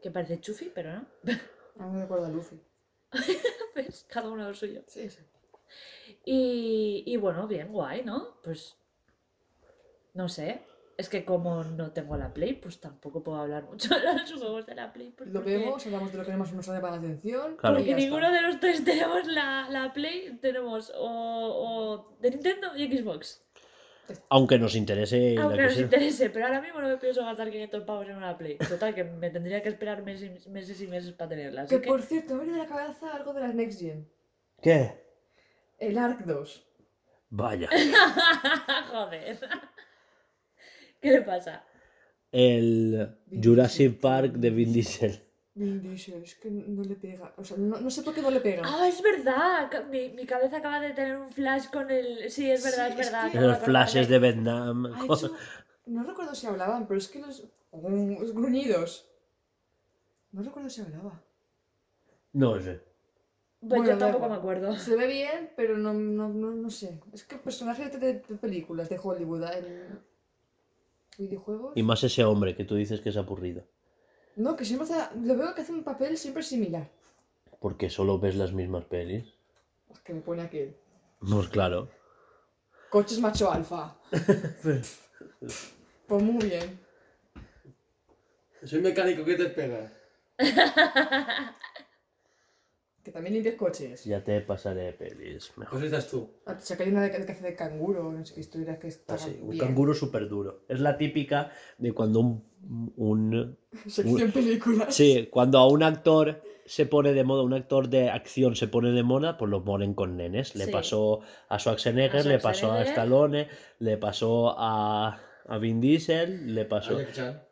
Que 0.03 0.11
parece 0.11 0.41
Chufi, 0.41 0.71
pero 0.75 0.93
no. 0.95 1.07
A 1.79 1.87
mí 1.87 1.95
me 1.95 2.03
recuerda 2.03 2.27
a 2.27 2.31
Luffy. 2.31 2.61
¿Ves? 3.75 4.05
Cada 4.11 4.29
uno 4.29 4.47
lo 4.49 4.55
suyo. 4.55 4.83
Sí, 4.87 5.09
sí. 5.09 5.21
Y, 6.25 7.03
y 7.07 7.17
bueno, 7.17 7.47
bien, 7.47 7.73
guay, 7.73 8.03
¿no? 8.05 8.37
Pues. 8.43 8.77
No 10.15 10.29
sé. 10.29 10.63
Es 10.99 11.09
que 11.09 11.25
como 11.25 11.65
no 11.65 11.91
tengo 11.93 12.17
la 12.19 12.33
Play, 12.35 12.53
pues 12.53 12.79
tampoco 12.79 13.23
puedo 13.25 13.39
hablar 13.39 13.65
mucho 13.65 13.89
de 13.99 14.13
los 14.13 14.33
juegos 14.35 14.67
de 14.67 14.75
la 14.75 14.93
Play. 14.93 15.11
pues 15.17 15.31
Lo 15.31 15.41
porque- 15.41 15.57
vemos, 15.57 15.85
hablamos 15.87 16.13
de 16.13 16.19
lo 16.19 16.25
que 16.27 16.33
más 16.37 16.53
nos 16.53 16.67
llama 16.67 16.91
la 16.91 16.97
atención. 16.99 17.57
Claro. 17.57 17.77
Porque 17.77 17.91
está. 17.91 18.03
ninguno 18.03 18.31
de 18.31 18.43
los 18.43 18.61
tres 18.61 18.85
tenemos 18.85 19.27
la, 19.27 19.69
la 19.71 19.93
Play, 19.95 20.37
tenemos 20.43 20.93
o, 20.95 21.07
o 21.09 22.17
de 22.21 22.31
Nintendo 22.31 22.77
y 22.77 22.87
Xbox. 22.99 23.43
Aunque 24.29 24.59
nos 24.59 24.75
interese 24.77 25.37
Aunque 25.39 25.57
que 25.57 25.63
nos 25.63 25.75
sea. 25.75 25.83
interese, 25.83 26.31
pero 26.31 26.47
ahora 26.47 26.61
mismo 26.61 26.81
no 26.81 26.89
me 26.89 26.97
pienso 26.99 27.25
gastar 27.25 27.51
500 27.51 27.85
pavos 27.85 28.09
en 28.09 28.17
una 28.17 28.37
Play. 28.37 28.59
Total, 28.59 28.95
que 28.95 29.05
me 29.05 29.31
tendría 29.31 29.63
que 29.63 29.69
esperar 29.69 30.03
meses, 30.03 30.47
y 30.47 30.49
meses 30.51 30.81
y 30.81 30.87
meses 30.87 31.13
para 31.13 31.31
tenerla. 31.31 31.63
Así 31.63 31.75
Que 31.77 31.83
que... 31.83 31.89
por 31.89 32.03
cierto, 32.03 32.35
me 32.35 32.45
viene 32.45 32.59
de 32.59 32.65
la 32.65 32.69
cabeza 32.69 33.15
algo 33.15 33.33
de 33.33 33.41
las 33.41 33.55
Next 33.55 33.81
Gen. 33.81 34.09
¿Qué? 34.61 35.03
El 35.79 35.99
Ark 35.99 36.25
2. 36.25 36.67
Vaya. 37.31 37.69
Joder. 38.91 39.39
¿Qué 41.01 41.11
le 41.11 41.23
pasa? 41.23 41.65
El 42.31 43.17
Jurassic 43.43 43.99
Park 44.01 44.35
de 44.35 44.51
Vin 44.51 44.65
Vin 44.67 44.73
Diesel. 44.75 45.23
Vin 45.55 45.83
Diesel, 45.83 46.23
es 46.23 46.35
que 46.37 46.51
no 46.51 46.83
le 46.83 46.95
pega. 46.97 47.35
O 47.37 47.45
sea, 47.45 47.59
no, 47.59 47.79
no 47.79 47.91
sé 47.91 48.03
por 48.03 48.15
qué 48.15 48.23
no 48.23 48.31
le 48.31 48.41
pega. 48.41 48.63
Ah, 48.65 48.89
es 48.89 49.03
verdad. 49.03 49.87
Mi, 49.91 50.09
mi 50.11 50.25
cabeza 50.25 50.57
acaba 50.59 50.81
de 50.81 50.93
tener 50.95 51.17
un 51.19 51.29
flash 51.29 51.67
con 51.71 51.91
el. 51.91 52.31
Sí, 52.31 52.51
es 52.51 52.65
verdad, 52.65 52.87
Sí, 52.95 53.01
es 53.01 53.07
es 53.07 53.13
verdad. 53.13 53.31
que- 53.33 53.41
Los 53.41 53.59
flashes 53.59 54.09
de. 54.09 54.19
Vietnam. 54.19 54.87
Hecho... 55.05 55.31
No 55.87 56.05
recuerdo 56.05 56.35
si 56.35 56.47
hablaban, 56.47 56.87
pero 56.87 56.97
es 56.99 57.09
que 57.09 57.19
los... 57.21 57.45
Mm, 57.73 58.21
los 58.21 58.33
gruñidos. 58.33 59.09
No 60.31 60.43
recuerdo 60.43 60.71
si 60.71 60.81
hablaba. 60.81 61.21
No 62.33 62.59
sé. 62.61 62.81
Pues 63.61 63.69
Bueno, 63.81 63.85
yo 63.93 63.99
tampoco 63.99 64.29
me 64.29 64.35
acuerdo. 64.37 64.77
Se 64.77 64.97
ve 64.97 65.07
bien, 65.07 65.51
pero 65.55 65.77
no, 65.77 65.93
no, 65.93 66.29
no, 66.31 66.51
no 66.53 66.71
sé. 66.71 66.99
Es 67.13 67.25
que 67.25 67.37
personajes 67.37 67.93
de, 68.01 68.15
de 68.15 68.37
películas 68.37 68.89
de 68.89 68.99
Hollywood 69.03 69.45
en 69.53 70.01
videojuegos... 71.19 71.73
Y 71.77 71.83
más 71.83 72.03
ese 72.05 72.25
hombre 72.25 72.57
que 72.57 72.65
tú 72.65 72.75
dices 72.75 73.01
que 73.03 73.11
es 73.11 73.17
aburrido. 73.17 73.65
No, 74.37 74.57
que 74.57 74.65
siempre 74.65 74.89
hace... 74.89 75.19
Lo 75.21 75.37
veo 75.37 75.55
que 75.55 75.63
hace 75.63 75.73
un 75.73 75.85
papel 75.85 76.17
siempre 76.17 76.43
similar. 76.43 76.89
Porque 77.61 77.91
solo 77.91 78.19
ves 78.19 78.37
las 78.37 78.53
mismas 78.53 78.85
pelis. 78.85 79.25
Es 79.91 80.01
que 80.01 80.15
me 80.15 80.21
pone 80.21 80.43
aquel. 80.43 80.77
Pues 81.21 81.49
claro. 81.49 81.89
Coches 82.91 83.21
macho 83.21 83.51
alfa. 83.51 83.97
Pues 86.07 86.23
muy 86.23 86.45
bien. 86.45 86.79
Soy 88.65 88.81
mecánico, 88.83 89.25
¿qué 89.25 89.35
te 89.35 89.47
espera? 89.47 89.91
Que 93.05 93.11
también 93.11 93.35
limpias 93.35 93.57
coches. 93.57 94.05
Ya 94.05 94.23
te 94.23 94.41
pasaré 94.43 94.93
pelis 94.93 95.53
mejor. 95.57 95.73
Pues 95.81 95.85
estás 95.93 96.09
tú. 96.09 96.31
Ah, 96.47 96.57
O 96.57 96.61
sea, 96.61 96.77
que 96.77 96.85
hay 96.85 96.91
una 96.91 97.03
de, 97.03 97.11
de 97.11 97.27
que 97.27 97.33
hace 97.33 97.43
de 97.45 97.57
canguro, 97.57 98.13
no 98.13 98.25
sé 98.25 98.35
qué 98.35 98.41
historias 98.41 98.79
que 98.79 98.87
está 98.89 99.15
Así, 99.15 99.39
un 99.43 99.51
bien. 99.51 99.65
canguro 99.67 99.93
súper 99.93 100.29
duro. 100.29 100.61
Es 100.69 100.79
la 100.79 100.97
típica 100.97 101.51
de 101.79 101.93
cuando 101.93 102.21
un, 102.21 102.45
un- 102.97 103.59
Sección 103.89 104.31
películas. 104.31 104.95
Sí, 104.95 105.29
cuando 105.33 105.59
a 105.59 105.67
un 105.67 105.83
actor 105.83 106.43
se 106.65 106.87
pone 106.87 107.13
de 107.13 107.25
moda, 107.25 107.43
un 107.43 107.55
actor 107.55 107.89
de 107.89 108.09
acción 108.09 108.55
se 108.55 108.69
pone 108.69 108.93
de 108.93 109.03
moda, 109.03 109.37
pues 109.37 109.51
lo 109.51 109.65
ponen 109.65 109.95
con 109.95 110.17
nenes. 110.17 110.55
Le 110.55 110.67
Sí. 110.67 110.71
pasó 110.71 111.23
a 111.49 111.59
Schwarzenegger, 111.59 112.21
A 112.21 112.29
le 112.29 112.39
pasó 112.39 112.71
a. 112.71 112.83
Stallone, 112.85 113.49
le 113.81 113.97
pasó 113.97 114.55
a, 114.57 115.19
a 115.49 115.59
Vin 115.59 115.81
Diesel, 115.81 116.55
le 116.55 116.65
pasó... 116.67 116.97
Jackie 117.01 117.13
Chan. 117.15 117.43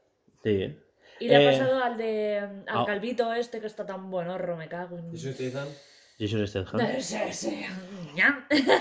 Sí. 0.44 0.76
Y 1.20 1.28
le 1.28 1.36
ha 1.36 1.42
Eh, 1.42 1.58
pasado 1.58 1.82
al 1.84 1.96
de. 1.96 2.38
al 2.38 2.64
ah. 2.66 2.84
calvito 2.86 3.32
este 3.32 3.60
que 3.60 3.66
está 3.66 3.86
tan 3.86 4.10
buenorro, 4.10 4.56
me 4.56 4.68
cago 4.68 4.98
en. 4.98 5.14
¿Y 5.14 5.18
Statham? 5.18 5.68
Jason 6.18 6.47
Statham. 6.47 6.80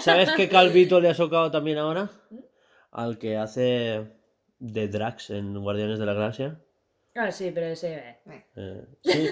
¿Sabes 0.01 0.31
qué 0.35 0.49
calvito 0.49 0.99
le 0.99 1.09
ha 1.09 1.13
socado 1.13 1.51
también 1.51 1.77
ahora? 1.77 2.09
Al 2.91 3.17
que 3.17 3.37
hace 3.37 4.07
de 4.59 4.87
Drax 4.87 5.29
en 5.29 5.57
Guardianes 5.61 5.99
de 5.99 6.05
la 6.05 6.13
Galaxia. 6.13 6.59
Ah, 7.15 7.31
sí, 7.31 7.51
pero 7.53 7.67
ese. 7.67 7.95
eh. 7.95 8.45
Eh, 8.55 8.85
sí. 9.01 9.29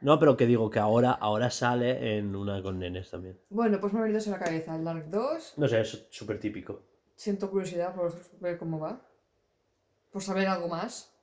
No, 0.00 0.18
pero 0.18 0.36
que 0.36 0.46
digo 0.46 0.68
que 0.70 0.78
ahora, 0.78 1.12
ahora 1.12 1.50
sale 1.50 2.18
en 2.18 2.34
una 2.34 2.62
con 2.62 2.78
nenes 2.78 3.10
también. 3.10 3.38
Bueno, 3.50 3.80
pues 3.80 3.92
me 3.92 4.00
ha 4.00 4.02
venido 4.02 4.18
eso 4.18 4.30
a 4.34 4.38
la 4.38 4.44
cabeza. 4.44 4.74
El 4.74 4.84
Dark 4.84 5.08
2. 5.10 5.54
No 5.56 5.68
sé, 5.68 5.80
es 5.80 6.06
súper 6.10 6.40
típico. 6.40 6.82
Siento 7.16 7.50
curiosidad 7.50 7.94
por 7.94 8.12
ver 8.40 8.58
cómo 8.58 8.80
va. 8.80 9.00
Por 10.10 10.22
saber 10.22 10.46
algo 10.48 10.68
más. 10.68 11.13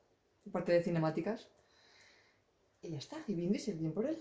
Aparte 0.48 0.72
de 0.72 0.82
cinemáticas. 0.82 1.50
Y 2.82 2.92
ya 2.92 2.98
está. 2.98 3.18
Y 3.28 3.36
Vin 3.36 3.52
Diesel, 3.52 3.78
bien 3.78 3.94
por 3.94 4.06
él. 4.06 4.18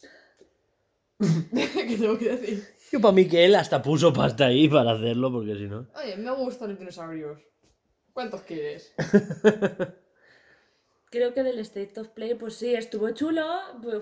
¿Qué 1.18 1.96
tengo 1.98 2.18
que 2.18 2.36
decir? 2.36 2.64
Yo 2.92 3.00
para 3.00 3.12
mí 3.12 3.26
que 3.26 3.44
él 3.44 3.54
hasta 3.54 3.82
puso 3.82 4.12
pasta 4.12 4.46
ahí 4.46 4.68
para 4.68 4.92
hacerlo, 4.92 5.32
porque 5.32 5.56
si 5.56 5.64
no... 5.64 5.86
Oye, 5.94 6.16
me 6.16 6.30
gustan 6.32 6.70
los 6.70 6.78
dinosaurios. 6.78 7.40
¿Cuántos 8.12 8.42
quieres? 8.42 8.94
Creo 11.10 11.32
que 11.34 11.42
del 11.42 11.58
State 11.60 12.00
of 12.00 12.08
Play, 12.08 12.34
pues 12.34 12.54
sí, 12.54 12.74
estuvo 12.74 13.10
chulo. 13.10 13.42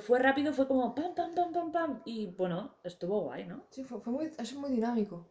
Fue 0.01 0.19
rápido, 0.19 0.53
fue 0.53 0.67
como 0.67 0.95
pam, 0.95 1.15
pam, 1.15 1.35
pam, 1.35 1.53
pam, 1.53 1.73
pam. 1.73 2.03
Y 2.05 2.27
bueno, 2.27 2.77
estuvo 2.83 3.21
guay, 3.21 3.47
¿no? 3.47 3.67
Sí, 3.71 3.85
fue, 3.85 4.01
fue 4.01 4.13
muy, 4.13 4.31
es 4.39 4.55
muy 4.55 4.71
dinámico. 4.71 5.29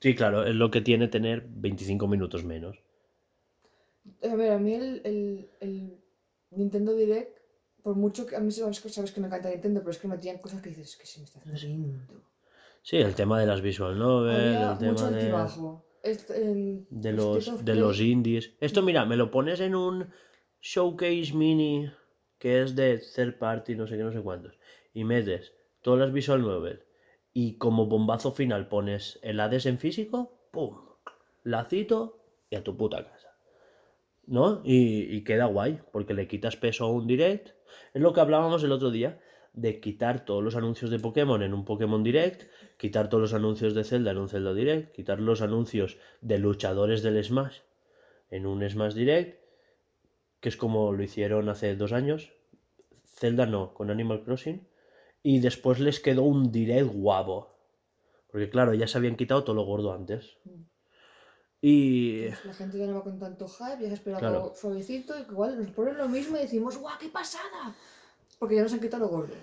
Sí, 0.00 0.14
claro, 0.14 0.44
es 0.44 0.54
lo 0.54 0.70
que 0.70 0.80
tiene 0.80 1.08
tener 1.08 1.46
25 1.48 2.06
minutos 2.06 2.44
menos. 2.44 2.82
A 4.30 4.34
ver, 4.36 4.52
a 4.52 4.58
mí 4.58 4.74
el, 4.74 5.00
el, 5.04 5.50
el 5.60 5.98
Nintendo 6.50 6.94
Direct, 6.94 7.38
por 7.82 7.94
mucho 7.96 8.26
que 8.26 8.36
a 8.36 8.40
mí 8.40 8.50
sabes, 8.50 8.80
que- 8.80 8.88
sabes 8.88 9.12
que 9.12 9.20
me 9.20 9.26
encanta 9.28 9.50
Nintendo, 9.50 9.80
pero 9.80 9.90
es 9.90 9.98
que 9.98 10.08
metían 10.08 10.38
cosas 10.38 10.60
que 10.62 10.70
dices, 10.70 10.90
es 10.90 10.96
que 10.96 11.06
se 11.06 11.18
me 11.20 11.24
está 11.24 11.38
haciendo 11.40 11.88
lento. 11.88 12.14
Sí, 12.82 12.96
el 12.98 13.14
tema 13.14 13.40
de 13.40 13.46
las 13.46 13.60
visual 13.62 13.98
novels, 13.98 14.60
el 14.72 14.78
tema 14.78 14.92
mucho 14.92 15.10
de. 15.10 15.20
Este, 16.02 16.32
en 16.50 16.86
de 16.90 17.12
los, 17.12 17.64
de 17.64 17.74
los 17.74 18.00
indies. 18.00 18.52
Esto, 18.60 18.82
mira, 18.82 19.04
me 19.04 19.16
lo 19.16 19.30
pones 19.30 19.60
en 19.60 19.74
un 19.74 20.08
showcase 20.60 21.32
mini 21.34 21.90
que 22.38 22.62
es 22.62 22.76
de 22.76 22.98
third 22.98 23.38
party, 23.38 23.74
no 23.74 23.86
sé 23.86 23.96
qué, 23.96 24.04
no 24.04 24.12
sé 24.12 24.20
cuántos, 24.20 24.54
y 24.94 25.04
metes 25.04 25.52
todas 25.82 25.98
las 26.00 26.12
visual 26.12 26.42
novel 26.42 26.84
y 27.32 27.56
como 27.58 27.86
bombazo 27.86 28.30
final 28.32 28.68
pones 28.68 29.18
el 29.22 29.40
Hades 29.40 29.66
en 29.66 29.78
físico, 29.78 30.48
¡pum! 30.52 30.76
Lacito 31.42 32.00
y 32.50 32.56
a 32.56 32.62
tu 32.64 32.76
puta 32.76 33.04
casa. 33.04 33.15
¿No? 34.26 34.60
Y, 34.64 35.16
y 35.16 35.24
queda 35.24 35.46
guay, 35.46 35.80
porque 35.92 36.14
le 36.14 36.26
quitas 36.26 36.56
peso 36.56 36.84
a 36.84 36.90
un 36.90 37.06
direct. 37.06 37.50
Es 37.94 38.02
lo 38.02 38.12
que 38.12 38.20
hablábamos 38.20 38.64
el 38.64 38.72
otro 38.72 38.90
día, 38.90 39.20
de 39.56 39.80
quitar 39.80 40.24
todos 40.24 40.44
los 40.44 40.54
anuncios 40.54 40.90
de 40.90 40.98
Pokémon 40.98 41.42
en 41.42 41.54
un 41.54 41.64
Pokémon 41.64 42.02
Direct, 42.02 42.42
quitar 42.76 43.08
todos 43.08 43.22
los 43.22 43.34
anuncios 43.34 43.74
de 43.74 43.84
Zelda 43.84 44.10
en 44.10 44.18
un 44.18 44.28
Zelda 44.28 44.52
Direct, 44.52 44.94
quitar 44.94 45.18
los 45.18 45.40
anuncios 45.40 45.96
de 46.20 46.38
luchadores 46.38 47.02
del 47.02 47.24
Smash 47.24 47.60
en 48.30 48.46
un 48.46 48.68
Smash 48.68 48.94
Direct, 48.94 49.40
que 50.40 50.50
es 50.50 50.56
como 50.56 50.92
lo 50.92 51.02
hicieron 51.02 51.48
hace 51.48 51.74
dos 51.74 51.92
años. 51.92 52.32
Zelda 53.06 53.46
no, 53.46 53.72
con 53.72 53.90
Animal 53.90 54.22
Crossing. 54.24 54.68
Y 55.22 55.40
después 55.40 55.80
les 55.80 56.00
quedó 56.00 56.22
un 56.22 56.52
Direct 56.52 56.92
guapo. 56.92 57.56
Porque 58.30 58.50
claro, 58.50 58.74
ya 58.74 58.86
se 58.86 58.98
habían 58.98 59.16
quitado 59.16 59.42
todo 59.42 59.56
lo 59.56 59.64
gordo 59.64 59.92
antes. 59.92 60.36
Y... 61.60 62.26
La 62.44 62.52
gente 62.54 62.78
ya 62.78 62.86
no 62.86 62.94
va 62.94 63.02
con 63.02 63.18
tanto 63.18 63.48
hype, 63.48 63.82
ya 63.82 63.88
se 63.88 63.94
espera 63.94 64.18
Claro. 64.18 64.36
algo 64.36 64.54
suavecito 64.54 65.14
y 65.18 65.22
igual 65.22 65.58
nos 65.58 65.70
ponen 65.70 65.96
lo 65.96 66.08
mismo 66.08 66.36
y 66.36 66.40
decimos, 66.40 66.76
¡guau, 66.78 66.96
qué 66.98 67.08
pasada! 67.08 67.74
Porque 68.38 68.56
ya 68.56 68.62
nos 68.62 68.72
han 68.72 68.80
quitado 68.80 69.04
lo 69.04 69.08
gordo. 69.10 69.34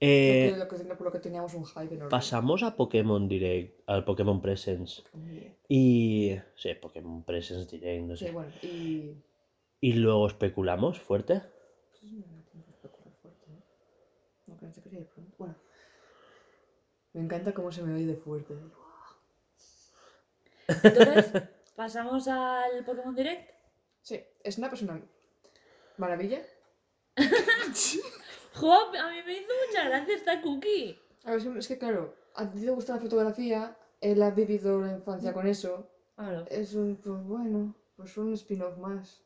eh, 0.00 0.54
lo 0.58 0.68
que, 0.68 0.76
por 0.94 1.06
lo 1.06 1.12
que 1.12 1.20
teníamos 1.20 1.54
un 1.54 1.64
hype 1.64 1.94
enorme. 1.94 2.10
pasamos 2.10 2.62
a 2.62 2.76
Pokémon 2.76 3.28
Direct, 3.28 3.80
al 3.88 4.04
Pokémon 4.04 4.42
Presence. 4.42 5.02
Y... 5.68 6.36
Sí, 6.56 6.74
Pokémon 6.74 7.22
Presence 7.24 7.70
Direct, 7.70 8.04
no 8.04 8.16
Sí, 8.16 8.26
sé. 8.26 8.32
bueno, 8.32 8.50
y... 8.62 9.14
Y 9.80 9.92
luego 9.94 10.26
especulamos 10.26 11.00
fuerte. 11.00 11.42
Sí, 12.00 12.24
sí, 12.52 12.58
especular 12.68 13.12
fuerte, 13.22 13.46
¿eh? 13.52 13.62
No, 14.46 14.56
que 14.58 14.66
no 14.66 14.72
sé 14.72 14.82
qué 14.82 14.90
sea 14.90 14.98
de 15.00 15.04
pronto. 15.06 15.34
Bueno. 15.38 15.54
Me 17.12 17.20
encanta 17.22 17.54
cómo 17.54 17.70
se 17.72 17.82
me 17.82 17.94
oye 17.94 18.06
de 18.06 18.16
fuerte. 18.16 18.54
Entonces, 20.68 21.32
pasamos 21.74 22.26
al 22.28 22.84
Pokémon 22.84 23.14
Direct. 23.14 23.50
Sí, 24.02 24.20
es 24.42 24.58
una 24.58 24.70
maravilla. 25.96 26.40
Jo, 28.54 28.72
a 28.72 29.10
mí 29.10 29.18
me 29.26 29.32
hizo 29.34 29.52
mucha 29.68 29.86
gracia 29.88 30.14
esta 30.14 30.40
cookie. 30.40 30.98
A 31.24 31.32
ver, 31.32 31.58
es 31.58 31.68
que 31.68 31.76
claro, 31.76 32.14
a 32.34 32.50
ti 32.50 32.60
te 32.64 32.70
gusta 32.70 32.94
la 32.94 33.00
fotografía, 33.00 33.76
él 34.00 34.22
ha 34.22 34.30
vivido 34.30 34.80
la 34.80 34.92
infancia 34.92 35.34
con 35.34 35.46
eso. 35.46 35.90
Claro. 36.16 36.46
Es 36.48 36.72
un, 36.72 36.96
pues 36.96 37.22
bueno, 37.24 37.74
pues 37.96 38.16
un 38.16 38.32
spin-off 38.32 38.78
más. 38.78 39.20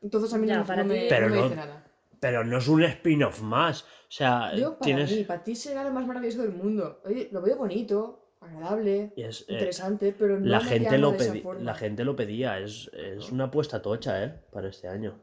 Entonces 0.00 0.34
a 0.34 0.38
mí 0.38 0.48
Ya, 0.48 0.58
no, 0.58 0.66
para 0.66 0.82
no 0.82 0.92
me, 0.92 1.06
Pero 1.08 1.28
no 1.28 1.34
me 1.34 1.40
no- 1.40 1.44
dice 1.44 1.56
nada. 1.56 1.86
Pero 2.18 2.44
no 2.44 2.58
es 2.58 2.68
un 2.68 2.82
spin-off 2.84 3.40
más. 3.42 3.82
O 3.82 3.86
sea, 4.08 4.54
Yo, 4.54 4.72
para 4.78 4.80
tienes... 4.84 5.10
mí, 5.10 5.24
para 5.24 5.42
ti 5.44 5.54
será 5.54 5.84
lo 5.84 5.90
más 5.90 6.06
maravilloso 6.06 6.42
del 6.42 6.52
mundo. 6.52 7.00
Oye, 7.04 7.28
lo 7.32 7.42
veo 7.42 7.56
bonito, 7.56 8.21
agradable, 8.42 9.12
y 9.16 9.22
es, 9.22 9.42
eh, 9.42 9.52
interesante, 9.54 10.14
pero 10.18 10.38
no 10.38 10.46
la, 10.46 10.60
gente 10.60 10.98
lo 10.98 11.12
de 11.12 11.16
esa 11.18 11.34
forma. 11.36 11.62
la 11.62 11.74
gente 11.74 12.04
lo 12.04 12.16
pedía. 12.16 12.58
Es, 12.58 12.90
es 12.92 13.30
una 13.30 13.44
apuesta 13.44 13.80
tocha, 13.80 14.22
¿eh? 14.24 14.40
Para 14.50 14.68
este 14.68 14.88
año. 14.88 15.18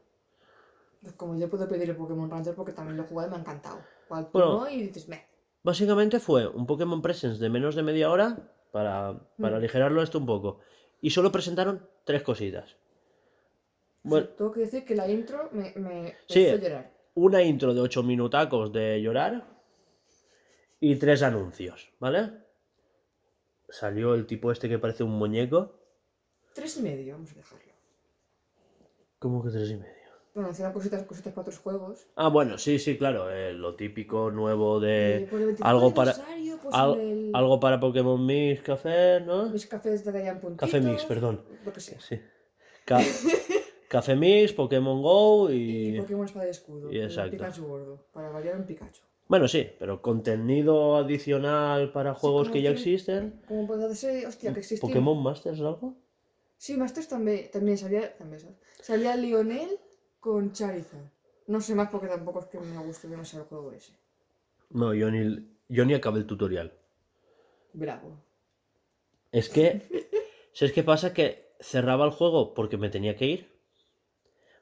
Pues 1.02 1.14
Como 1.14 1.36
yo 1.38 1.48
puedo 1.48 1.68
pedir 1.68 1.88
el 1.90 1.96
Pokémon 1.96 2.30
Ranger 2.30 2.54
porque 2.54 2.72
también 2.72 2.96
lo 2.96 3.04
he 3.04 3.06
jugado 3.06 3.28
y 3.28 3.30
me 3.32 3.36
ha 3.36 3.40
encantado. 3.40 3.78
Tú 4.08 4.14
Bueno. 4.32 4.60
no 4.60 4.70
y 4.70 4.82
dices, 4.82 5.08
me. 5.08 5.24
Básicamente 5.62 6.18
fue 6.20 6.46
un 6.48 6.66
Pokémon 6.66 7.00
Presence 7.02 7.38
de 7.40 7.48
menos 7.50 7.74
de 7.74 7.82
media 7.82 8.10
hora 8.10 8.36
para, 8.72 9.18
para 9.38 9.52
Mm. 9.56 9.58
aligerarlo 9.58 10.02
esto 10.02 10.18
un 10.18 10.26
poco. 10.26 10.60
Y 11.02 11.10
solo 11.10 11.30
presentaron 11.32 11.86
tres 12.04 12.22
cositas. 12.22 12.76
Bueno, 14.02 14.28
Tengo 14.28 14.50
que 14.52 14.60
decir 14.60 14.84
que 14.84 14.94
la 14.94 15.08
intro 15.10 15.48
me, 15.52 15.72
me, 15.76 15.80
me 16.02 16.14
Sí. 16.26 16.40
hizo 16.46 16.56
llorar. 16.56 16.90
una 17.14 17.42
intro 17.42 17.74
de 17.74 17.80
8 17.80 18.02
minutacos 18.02 18.72
de 18.72 19.00
llorar 19.02 19.44
y 20.80 20.96
tres 20.96 21.22
anuncios, 21.22 21.90
¿vale? 21.98 22.30
Salió 23.70 24.14
el 24.14 24.26
tipo 24.26 24.50
este 24.52 24.68
que 24.68 24.78
parece 24.78 25.02
un 25.04 25.12
muñeco. 25.12 25.72
Tres 26.54 26.76
y 26.78 26.82
medio, 26.82 27.14
vamos 27.14 27.30
a 27.32 27.34
dejarlo. 27.34 27.72
¿Cómo 29.18 29.42
que 29.44 29.50
tres 29.50 29.70
y 29.70 29.76
medio? 29.76 29.94
Bueno, 30.34 30.50
hicieron 30.50 30.72
cositas, 30.72 31.02
cositas 31.04 31.32
para 31.32 31.42
otros 31.42 31.58
juegos. 31.58 32.06
Ah, 32.14 32.28
bueno, 32.28 32.56
sí, 32.56 32.78
sí, 32.78 32.96
claro. 32.96 33.30
eh, 33.30 33.52
lo 33.52 33.74
típico 33.74 34.30
nuevo 34.30 34.78
de... 34.80 35.26
por 35.28 35.40
el 35.40 35.46
25 35.46 35.68
algo 35.68 35.92
para- 35.92 36.14
pues 36.14 36.74
al- 36.74 36.98
el- 37.00 37.30
Algo 37.34 37.58
para 37.60 37.80
Pokémon 37.80 38.24
Mix 38.24 38.62
Café, 38.62 39.20
¿no? 39.20 39.50
Mis 39.50 39.66
cafés 39.66 40.04
de 40.04 40.12
Dayan. 40.12 40.40
Café 40.56 40.80
Mix, 40.80 41.04
perdón. 41.04 41.44
Lo 41.64 41.72
que 41.72 41.80
sea. 41.80 42.00
Sí. 42.00 42.20
Ca- 42.84 43.00
Café 43.88 44.14
Mix, 44.14 44.52
Pokémon 44.52 45.02
Go 45.02 45.50
Y, 45.50 45.96
y... 45.96 46.00
Pokémon 46.00 46.24
Espada 46.24 46.46
y 46.46 46.50
Escudo. 46.50 46.92
y 46.92 47.00
exacto. 47.00 47.32
Pikachu 47.32 47.66
gordo. 47.66 48.06
Para 48.12 48.30
variar 48.30 48.56
un 48.56 48.64
Pikachu. 48.64 49.02
Bueno, 49.30 49.46
sí, 49.46 49.70
pero 49.78 50.02
contenido 50.02 50.96
adicional 50.96 51.92
para 51.92 52.14
juegos 52.14 52.48
que 52.50 52.62
ya 52.62 52.70
que- 52.70 52.74
existen. 52.74 53.40
Como 53.46 53.64
puede 53.68 53.94
ser, 53.94 54.26
hostia, 54.26 54.52
que 54.52 54.58
existía. 54.58 54.88
¿Pokémon 54.88 55.22
Masters 55.22 55.60
o 55.60 55.68
algo? 55.68 55.94
Sí, 56.58 56.76
Masters 56.76 57.06
también, 57.06 57.48
también 57.52 57.78
salía. 57.78 58.16
También 58.18 58.40
sal- 58.40 58.56
salía 58.82 59.14
Lionel 59.14 59.78
con 60.18 60.52
Charizard. 60.52 61.04
No 61.46 61.60
sé 61.60 61.76
más 61.76 61.90
porque 61.90 62.08
tampoco 62.08 62.40
es 62.40 62.46
que 62.46 62.58
me 62.58 62.84
guste 62.84 63.06
demasiado 63.06 63.44
el 63.44 63.48
juego 63.48 63.70
ese. 63.72 63.92
No, 64.70 64.94
yo 64.94 65.08
ni, 65.12 65.48
yo 65.68 65.84
ni 65.84 65.94
acabé 65.94 66.18
el 66.18 66.26
tutorial. 66.26 66.72
Bravo. 67.72 68.16
Es 69.30 69.48
que, 69.48 69.80
¿sabes 70.52 70.72
qué 70.72 70.82
pasa? 70.82 71.14
Que 71.14 71.52
cerraba 71.60 72.04
el 72.04 72.10
juego 72.10 72.52
porque 72.52 72.78
me 72.78 72.90
tenía 72.90 73.14
que 73.14 73.26
ir, 73.26 73.48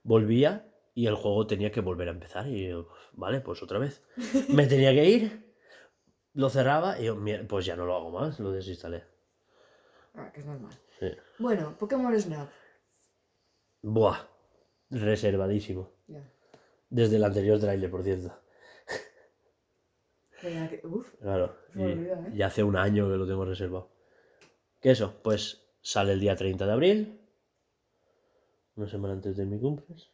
volvía 0.03 0.68
y 0.99 1.07
el 1.07 1.15
juego 1.15 1.47
tenía 1.47 1.71
que 1.71 1.81
volver 1.81 2.09
a 2.09 2.11
empezar. 2.11 2.49
Y 2.49 2.69
yo, 2.71 2.89
vale, 3.13 3.41
pues 3.41 3.63
otra 3.63 3.79
vez. 3.79 4.03
Me 4.49 4.67
tenía 4.67 4.93
que 4.93 5.05
ir, 5.09 5.55
lo 6.33 6.51
cerraba 6.51 6.99
y 7.01 7.05
yo, 7.05 7.15
"Mier- 7.17 7.47
pues 7.47 7.65
ya 7.67 7.77
no 7.77 7.87
lo 7.87 7.95
hago 7.95 8.11
más, 8.11 8.41
lo 8.41 8.51
desinstalé. 8.51 9.05
Ah, 10.15 10.33
que 10.33 10.41
es 10.41 10.47
normal. 10.47 10.73
Sí. 10.99 11.07
Bueno, 11.39 11.77
Pokémon 11.79 12.19
Snap. 12.21 12.49
Buah, 13.83 14.19
reservadísimo. 14.91 15.93
Desde 16.91 17.15
el 17.17 17.23
anterior 17.23 17.61
tráiler, 17.61 17.91
por 17.93 18.03
cierto. 18.03 18.33
Que- 20.41 20.81
Uf, 20.85 21.15
Claro, 21.21 21.57
y, 21.77 21.83
olvida, 21.83 22.27
¿eh? 22.27 22.33
y 22.35 22.43
hace 22.43 22.65
un 22.65 22.75
año 22.77 23.09
que 23.09 23.17
lo 23.17 23.27
tengo 23.27 23.45
reservado. 23.45 23.93
¿Qué 24.81 24.91
eso? 24.91 25.21
Pues 25.23 25.65
sale 25.81 26.13
el 26.13 26.19
día 26.21 26.35
30 26.35 26.67
de 26.67 26.73
abril, 26.73 27.21
una 28.75 28.89
semana 28.89 29.15
antes 29.15 29.37
de 29.37 29.45
mi 29.47 29.61
cumpleaños. 29.61 30.13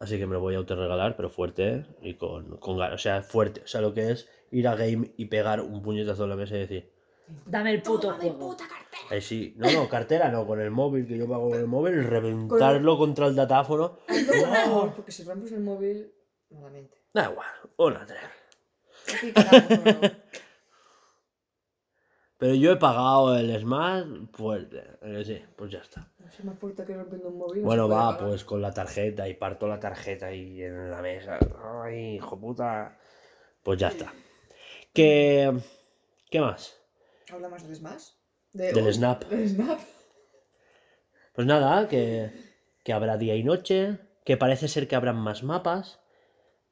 Así 0.00 0.18
que 0.18 0.26
me 0.26 0.34
lo 0.34 0.40
voy 0.40 0.54
a 0.54 0.58
autorregalar, 0.58 1.16
pero 1.16 1.30
fuerte 1.30 1.68
¿eh? 1.68 1.86
y 2.02 2.14
con, 2.14 2.56
con 2.58 2.76
ganas. 2.76 2.94
O 2.96 2.98
sea, 2.98 3.22
fuerte. 3.22 3.62
O 3.62 3.66
sea, 3.66 3.80
lo 3.80 3.94
que 3.94 4.10
es 4.10 4.28
ir 4.50 4.68
a 4.68 4.74
game 4.74 5.12
y 5.16 5.26
pegar 5.26 5.60
un 5.60 5.82
puñetazo 5.82 6.24
en 6.24 6.30
la 6.30 6.36
mesa 6.36 6.56
y 6.56 6.60
decir, 6.60 6.92
Dame 7.46 7.70
el 7.72 7.80
puto 7.80 8.08
¡Toma 8.08 8.18
mi 8.18 8.28
juego. 8.28 8.50
puta 8.50 8.64
cartera! 8.68 9.02
"Ay, 9.10 9.22
sí, 9.22 9.54
no, 9.56 9.70
no, 9.72 9.88
cartera 9.88 10.30
no, 10.30 10.46
con 10.46 10.60
el 10.60 10.70
móvil, 10.70 11.06
que 11.06 11.16
yo 11.16 11.26
pago 11.26 11.48
con 11.50 11.58
el 11.58 11.66
móvil, 11.66 12.04
reventarlo 12.04 12.98
contra 12.98 13.26
el 13.28 13.34
datáfono. 13.34 13.98
Amor, 14.66 14.92
porque 14.94 15.10
si 15.10 15.24
rompes 15.24 15.52
el 15.52 15.60
móvil, 15.60 16.12
malamente. 16.50 16.98
Da 17.14 17.30
igual, 17.30 17.48
una 17.78 18.04
tres. 18.04 18.20
Pero- 22.38 22.54
yo 22.54 22.72
he 22.72 22.76
pagado 22.76 23.36
el 23.36 23.58
Smash 23.58 24.06
fuerte. 24.32 24.82
eh, 25.02 25.22
Sí, 25.24 25.40
pues 25.56 25.70
ya 25.70 25.78
está. 25.78 26.10
Si 26.30 26.38
es 26.38 26.44
más 26.44 26.58
fuerte 26.58 26.84
que 26.84 26.94
rompiendo 26.96 27.28
un 27.28 27.38
móvil. 27.38 27.62
no 27.62 27.66
Bueno, 27.68 27.88
va, 27.88 28.12
pagar. 28.16 28.28
pues 28.28 28.44
con 28.44 28.60
la 28.60 28.72
tarjeta 28.72 29.28
y 29.28 29.34
parto 29.34 29.66
la 29.68 29.78
tarjeta 29.78 30.26
ahí 30.26 30.62
en 30.62 30.90
la 30.90 31.00
mesa. 31.00 31.38
Ay, 31.84 32.16
hijo 32.16 32.38
puta. 32.38 32.98
Pues 33.62 33.78
ya 33.78 33.88
está. 33.88 34.12
¿Qué, 34.92 35.52
¿Qué 36.30 36.40
más? 36.40 36.76
¿Habla 37.32 37.48
más 37.48 37.66
del 37.66 37.76
Smash? 37.76 38.08
De- 38.52 38.72
Del 38.72 38.92
Snap. 38.92 39.24
Del 39.24 39.48
Snap. 39.48 39.78
Pues 41.34 41.46
nada, 41.46 41.88
que, 41.88 42.30
que 42.84 42.92
habrá 42.92 43.16
día 43.16 43.34
y 43.34 43.42
noche, 43.42 43.98
que 44.24 44.36
parece 44.36 44.68
ser 44.68 44.86
que 44.86 44.94
habrán 44.96 45.16
más 45.16 45.42
mapas. 45.42 46.00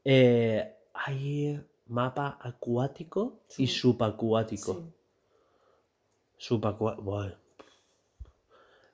Eh, 0.04 0.76
hay 0.94 1.60
mapa 1.86 2.38
acuático 2.40 3.40
y 3.58 3.66
subacuático. 3.66 4.74
Sí. 4.74 4.92
Subacuático. 6.42 7.22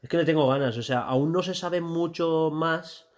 Es 0.02 0.08
que 0.10 0.18
le 0.18 0.26
tengo 0.26 0.46
ganas, 0.46 0.76
o 0.76 0.82
sea, 0.82 1.00
aún 1.00 1.32
no 1.32 1.42
se 1.42 1.54
sabe 1.54 1.80
mucho 1.80 2.50
más, 2.52 3.08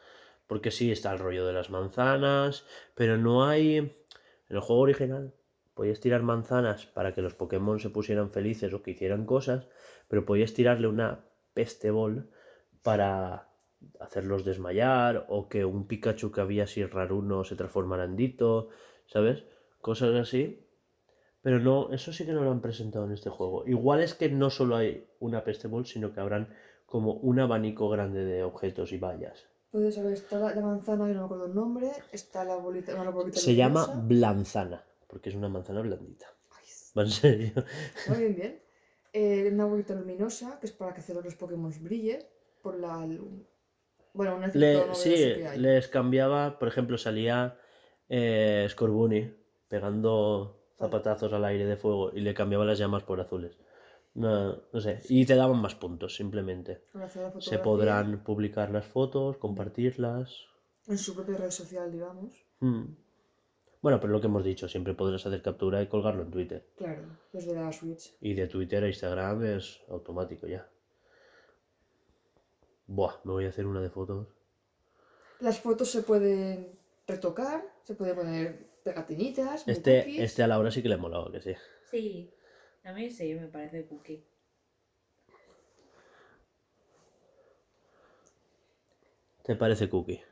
porque 0.47 0.71
sí 0.71 0.93
está 0.93 1.13
el 1.13 1.19
rollo 1.19 1.45
de 1.45 1.53
las 1.53 1.71
manzanas, 1.71 2.65
pero 2.95 3.19
no 3.19 3.45
hay... 3.45 3.79
En 3.79 4.57
el 4.57 4.61
juego 4.61 4.83
original 4.83 5.35
podías 5.75 5.99
tirar 5.99 6.23
manzanas 6.23 6.87
para 6.87 7.13
que 7.13 7.23
los 7.23 7.35
Pokémon 7.35 7.81
se 7.81 7.91
pusieran 7.91 8.31
felices 8.31 8.73
o 8.73 8.83
que 8.83 8.93
hicieran 8.93 9.27
cosas, 9.27 9.67
pero 10.07 10.25
podías 10.25 10.55
tirarle 10.55 10.87
una 10.87 11.25
peste 11.53 11.91
ball 11.91 12.31
para 12.83 13.49
hacerlos 13.99 14.45
desmayar 14.45 15.27
o 15.29 15.49
que 15.49 15.65
un 15.65 15.89
Pikachu 15.89 16.31
que 16.31 16.41
había 16.41 16.65
así 16.65 16.85
raruno 16.85 17.43
se 17.43 17.57
transformara 17.57 18.05
en 18.05 18.17
Dito, 18.17 18.69
¿sabes? 19.07 19.45
Cosas 19.81 20.15
así. 20.15 20.70
Pero 21.43 21.59
no, 21.59 21.91
eso 21.93 22.13
sí 22.13 22.27
que 22.27 22.33
no 22.33 22.43
lo 22.43 22.51
han 22.51 22.61
presentado 22.61 23.07
en 23.07 23.13
este 23.13 23.31
juego. 23.31 23.67
Igual 23.67 24.03
es 24.03 24.15
que 24.15 24.29
no 24.29 24.51
solo 24.51 24.77
hay 24.77 25.09
una 25.21 25.43
peste 25.45 25.69
ball, 25.69 25.87
sino 25.87 26.13
que 26.13 26.21
habrán 26.21 26.55
como 26.87 27.15
un 27.15 27.41
abanico 27.41 27.89
grande 27.89 28.25
de 28.25 28.43
objetos 28.43 28.93
y 28.93 28.99
vallas. 28.99 29.47
Puedes 29.71 29.95
saber, 29.95 30.13
está 30.15 30.39
la, 30.39 30.55
la 30.55 30.61
manzana, 30.63 31.07
que 31.07 31.15
no 31.15 31.21
me 31.21 31.25
acuerdo 31.27 31.47
el 31.47 31.55
nombre, 31.55 31.93
está 32.13 32.45
la 32.45 32.57
bolita, 32.57 32.93
la 32.93 33.11
bolita 33.11 33.39
Se 33.39 33.55
llama 33.55 33.87
blanzana, 34.05 34.85
porque 35.07 35.29
es 35.31 35.37
una 35.37 35.49
manzana 35.49 35.81
blandita. 35.81 36.27
Ay, 36.51 36.65
Va, 36.99 37.03
En 37.03 37.11
serio. 37.11 37.53
Muy 38.09 38.19
bien, 38.19 38.35
bien. 38.37 38.63
Eh, 39.13 39.51
una 39.53 39.65
bolita 39.65 39.95
luminosa, 39.95 40.59
que 40.61 40.67
es 40.67 40.73
para 40.73 40.93
que 40.93 41.01
hacer 41.01 41.17
los 41.17 41.35
Pokémon 41.37 41.73
brillen 41.83 42.21
por 42.63 42.79
la 42.79 43.07
luz. 43.07 43.47
Bueno, 44.13 44.35
un 44.37 44.43
efecto 44.45 44.59
Le- 44.59 44.95
sí, 44.95 45.15
que 45.37 45.47
hay. 45.47 45.59
les 45.59 45.89
cambiaba, 45.89 46.59
por 46.59 46.67
ejemplo, 46.69 46.99
salía 46.99 47.57
eh, 48.09 48.67
Scorbunny 48.69 49.33
pegando 49.69 50.60
zapatazos 50.81 51.33
al 51.33 51.45
aire 51.45 51.67
de 51.67 51.77
fuego 51.77 52.11
y 52.13 52.21
le 52.21 52.35
cambiaba 52.35 52.65
las 52.65 52.79
llamas 52.79 53.05
por 53.05 53.21
azules. 53.21 53.57
No, 54.15 54.61
no 54.73 54.81
sé, 54.81 55.01
y 55.09 55.25
te 55.25 55.37
daban 55.37 55.61
más 55.61 55.77
puntos, 55.77 56.17
simplemente. 56.17 56.83
Se 57.39 57.59
podrán 57.59 58.25
publicar 58.25 58.71
las 58.71 58.87
fotos, 58.87 59.37
compartirlas. 59.37 60.47
En 60.89 60.99
su 60.99 61.15
propia 61.15 61.37
red 61.37 61.51
social, 61.51 61.93
digamos. 61.93 62.35
Mm. 62.59 62.87
Bueno, 63.83 64.01
pero 64.01 64.13
lo 64.13 64.21
que 64.21 64.27
hemos 64.27 64.45
dicho, 64.45 64.69
siempre 64.69 64.95
podrás 64.95 65.25
hacer 65.27 65.43
captura 65.43 65.81
y 65.81 65.87
colgarlo 65.87 66.23
en 66.23 66.31
Twitter. 66.31 66.67
Claro, 66.77 67.03
desde 67.33 67.55
la 67.55 67.73
Switch. 67.73 68.15
Y 68.21 68.35
de 68.35 68.49
Twitter 68.49 68.83
a 68.83 68.89
Instagram 68.89 69.45
es 69.45 69.81
automático 69.89 70.47
ya. 70.47 70.69
Buah, 72.87 73.21
me 73.25 73.33
voy 73.33 73.47
a 73.47 73.51
hacer 73.51 73.67
una 73.67 73.81
de 73.81 73.91
fotos. 73.91 74.27
Las 75.39 75.61
fotos 75.61 75.89
se 75.89 76.03
pueden 76.03 76.79
retocar, 77.07 77.65
se 77.85 77.95
puede 77.95 78.15
poner 78.15 78.70
pegatinitas, 78.85 79.67
muy 79.67 79.73
Este, 79.75 80.01
cookies. 80.05 80.21
este 80.23 80.43
a 80.43 80.47
Laura 80.47 80.71
sí 80.71 80.83
que 80.83 80.89
le 80.89 80.97
molaba, 80.97 81.31
que 81.31 81.41
sí. 81.41 81.55
Sí, 81.91 82.31
a 82.85 82.93
mí 82.93 83.11
sí, 83.11 83.35
me 83.35 83.49
parece 83.49 83.87
cookie. 83.87 84.25
¿Te 89.45 89.57
parece 89.57 89.89
cookie? 89.89 90.23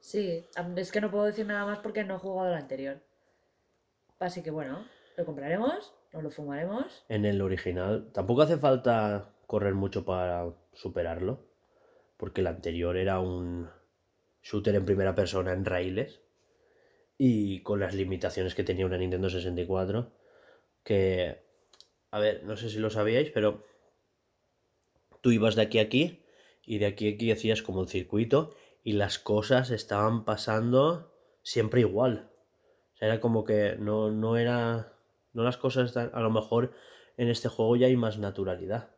Sí, 0.00 0.46
es 0.76 0.92
que 0.92 1.00
no 1.00 1.10
puedo 1.10 1.24
decir 1.24 1.46
nada 1.46 1.66
más 1.66 1.78
porque 1.80 2.04
no 2.04 2.16
he 2.16 2.18
jugado 2.18 2.48
al 2.48 2.54
anterior. 2.60 3.00
Así 4.18 4.42
que 4.42 4.50
bueno, 4.50 4.86
lo 5.16 5.24
compraremos, 5.24 5.94
nos 6.12 6.22
lo 6.22 6.30
fumaremos. 6.30 7.04
En 7.08 7.24
el 7.24 7.40
original 7.42 8.10
tampoco 8.12 8.42
hace 8.42 8.56
falta 8.56 9.34
correr 9.46 9.74
mucho 9.74 10.04
para 10.04 10.52
superarlo, 10.72 11.46
porque 12.16 12.40
el 12.40 12.46
anterior 12.46 12.96
era 12.96 13.20
un 13.20 13.68
shooter 14.42 14.74
en 14.76 14.84
primera 14.84 15.14
persona 15.14 15.52
en 15.52 15.64
raíles 15.64 16.20
y 17.18 17.60
con 17.62 17.80
las 17.80 17.94
limitaciones 17.94 18.54
que 18.54 18.64
tenía 18.64 18.86
una 18.86 18.96
Nintendo 18.96 19.28
64, 19.28 20.12
que, 20.84 21.42
a 22.12 22.18
ver, 22.20 22.44
no 22.44 22.56
sé 22.56 22.70
si 22.70 22.78
lo 22.78 22.88
sabíais, 22.88 23.30
pero 23.30 23.64
tú 25.20 25.32
ibas 25.32 25.56
de 25.56 25.62
aquí 25.62 25.80
a 25.80 25.82
aquí 25.82 26.24
y 26.64 26.78
de 26.78 26.86
aquí 26.86 27.10
a 27.10 27.14
aquí 27.14 27.32
hacías 27.32 27.62
como 27.62 27.80
un 27.80 27.88
circuito 27.88 28.54
y 28.84 28.92
las 28.92 29.18
cosas 29.18 29.70
estaban 29.70 30.24
pasando 30.24 31.12
siempre 31.42 31.80
igual. 31.80 32.30
O 32.94 32.96
sea, 32.96 33.08
era 33.08 33.20
como 33.20 33.44
que 33.44 33.76
no, 33.78 34.10
no 34.10 34.36
era. 34.36 34.92
No 35.32 35.42
las 35.42 35.56
cosas 35.56 35.88
están. 35.88 36.10
A 36.14 36.20
lo 36.20 36.30
mejor 36.30 36.72
en 37.16 37.28
este 37.28 37.48
juego 37.48 37.76
ya 37.76 37.86
hay 37.86 37.96
más 37.96 38.18
naturalidad. 38.18 38.90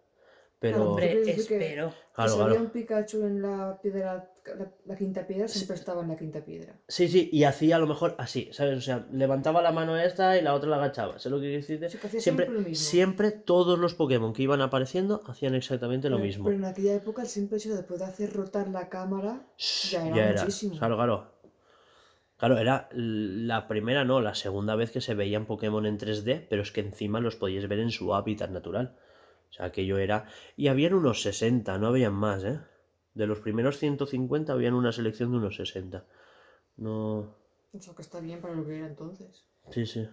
Pero. 0.60 0.90
Hombre. 0.90 1.06
Hombre, 1.06 1.22
¿quieres 1.22 1.26
decir 1.36 1.48
que- 1.48 1.64
espero. 1.64 1.90
Si 1.90 1.96
Claro, 2.14 2.42
había 2.44 2.60
un 2.60 2.68
Pikachu 2.70 3.24
en 3.24 3.40
la 3.40 3.78
piedra, 3.82 4.30
la, 4.58 4.70
la 4.84 4.94
quinta 4.96 5.26
piedra, 5.26 5.48
siempre 5.48 5.74
estaba 5.74 6.02
en 6.02 6.08
la 6.08 6.16
quinta 6.18 6.44
piedra. 6.44 6.74
Sí, 6.86 7.08
sí, 7.08 7.30
y 7.32 7.44
hacía 7.44 7.76
a 7.76 7.78
lo 7.78 7.86
mejor 7.86 8.14
así, 8.18 8.50
¿sabes? 8.52 8.76
O 8.76 8.80
sea, 8.82 9.06
levantaba 9.10 9.62
la 9.62 9.72
mano 9.72 9.96
esta 9.96 10.36
y 10.36 10.42
la 10.42 10.52
otra 10.52 10.68
la 10.68 10.76
agachaba. 10.76 11.18
¿Sabes 11.18 11.32
lo 11.38 11.40
que 11.40 11.46
decirte? 11.46 11.88
Sí, 11.88 11.96
que 11.96 12.06
hacía 12.08 12.20
Siempre, 12.20 12.44
siempre 12.44 12.62
lo 12.62 12.68
mismo. 12.68 12.84
siempre 12.90 13.30
todos 13.30 13.78
los 13.78 13.94
Pokémon 13.94 14.34
que 14.34 14.42
iban 14.42 14.60
apareciendo 14.60 15.22
hacían 15.26 15.54
exactamente 15.54 16.10
lo 16.10 16.16
Pero- 16.16 16.26
mismo. 16.26 16.44
Pero 16.44 16.56
en 16.58 16.64
aquella 16.66 16.94
época 16.94 17.22
el 17.22 17.28
simple 17.28 17.56
hecho 17.56 17.74
de 17.74 17.82
poder 17.82 18.02
hacer 18.02 18.30
rotar 18.30 18.68
la 18.68 18.90
cámara 18.90 19.40
Shh, 19.56 19.90
ya 19.92 20.06
era 20.06 20.42
muchísimo. 20.42 20.76
Claro, 20.78 20.96
claro. 20.96 21.32
Claro, 22.36 22.58
era 22.58 22.88
la 22.92 23.66
primera, 23.68 24.04
no, 24.04 24.20
la 24.20 24.34
segunda 24.34 24.74
vez 24.74 24.90
que 24.90 25.00
se 25.00 25.14
veían 25.14 25.46
Pokémon 25.46 25.84
en 25.86 25.98
3D, 25.98 26.46
pero 26.50 26.60
es 26.62 26.70
que 26.72 26.80
encima 26.80 27.20
los 27.20 27.36
podíais 27.36 27.68
ver 27.68 27.78
en 27.80 27.90
su 27.90 28.14
hábitat 28.14 28.50
natural. 28.50 28.96
O 29.50 29.52
sea, 29.52 29.66
aquello 29.66 29.98
era... 29.98 30.26
Y 30.56 30.68
habían 30.68 30.94
unos 30.94 31.22
60, 31.22 31.78
no 31.78 31.88
habían 31.88 32.14
más, 32.14 32.44
¿eh? 32.44 32.60
De 33.14 33.26
los 33.26 33.40
primeros 33.40 33.78
150 33.78 34.52
habían 34.52 34.74
una 34.74 34.92
selección 34.92 35.30
de 35.32 35.38
unos 35.38 35.56
60. 35.56 36.06
No... 36.76 37.36
Eso 37.72 37.94
que 37.94 38.02
está 38.02 38.20
bien 38.20 38.40
para 38.40 38.54
lo 38.54 38.64
que 38.66 38.78
era 38.78 38.86
entonces. 38.86 39.44
Sí, 39.70 39.86
sí. 39.86 40.08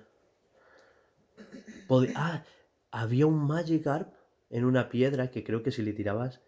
Pod- 1.88 2.12
Ah, 2.16 2.44
había 2.92 3.26
un 3.28 3.40
Magikarp 3.48 4.14
en 4.50 4.66
una 4.66 4.90
piedra 4.90 5.30
que 5.32 5.44
creo 5.44 5.64
que 5.64 5.72
si 5.72 5.82
le 5.84 5.94
tirabas 5.94 6.42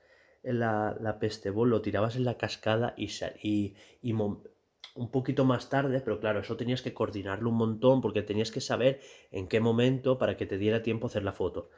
en 0.43 0.59
la, 0.59 0.95
la 0.99 1.19
Pestebol, 1.19 1.69
lo 1.69 1.81
tirabas 1.81 2.15
en 2.15 2.25
la 2.25 2.37
cascada 2.37 2.93
y, 2.97 3.07
y, 3.43 3.75
y 4.01 4.11
un 4.13 5.11
poquito 5.11 5.45
más 5.45 5.69
tarde, 5.69 6.01
pero 6.01 6.19
claro, 6.19 6.39
eso 6.39 6.57
tenías 6.57 6.81
que 6.81 6.93
coordinarlo 6.93 7.49
un 7.49 7.57
montón 7.57 8.01
porque 8.01 8.21
tenías 8.21 8.51
que 8.51 8.61
saber 8.61 8.99
en 9.31 9.47
qué 9.47 9.59
momento 9.59 10.17
para 10.17 10.37
que 10.37 10.45
te 10.45 10.57
diera 10.57 10.83
tiempo 10.83 11.07
hacer 11.07 11.23
la 11.23 11.33
foto. 11.33 11.69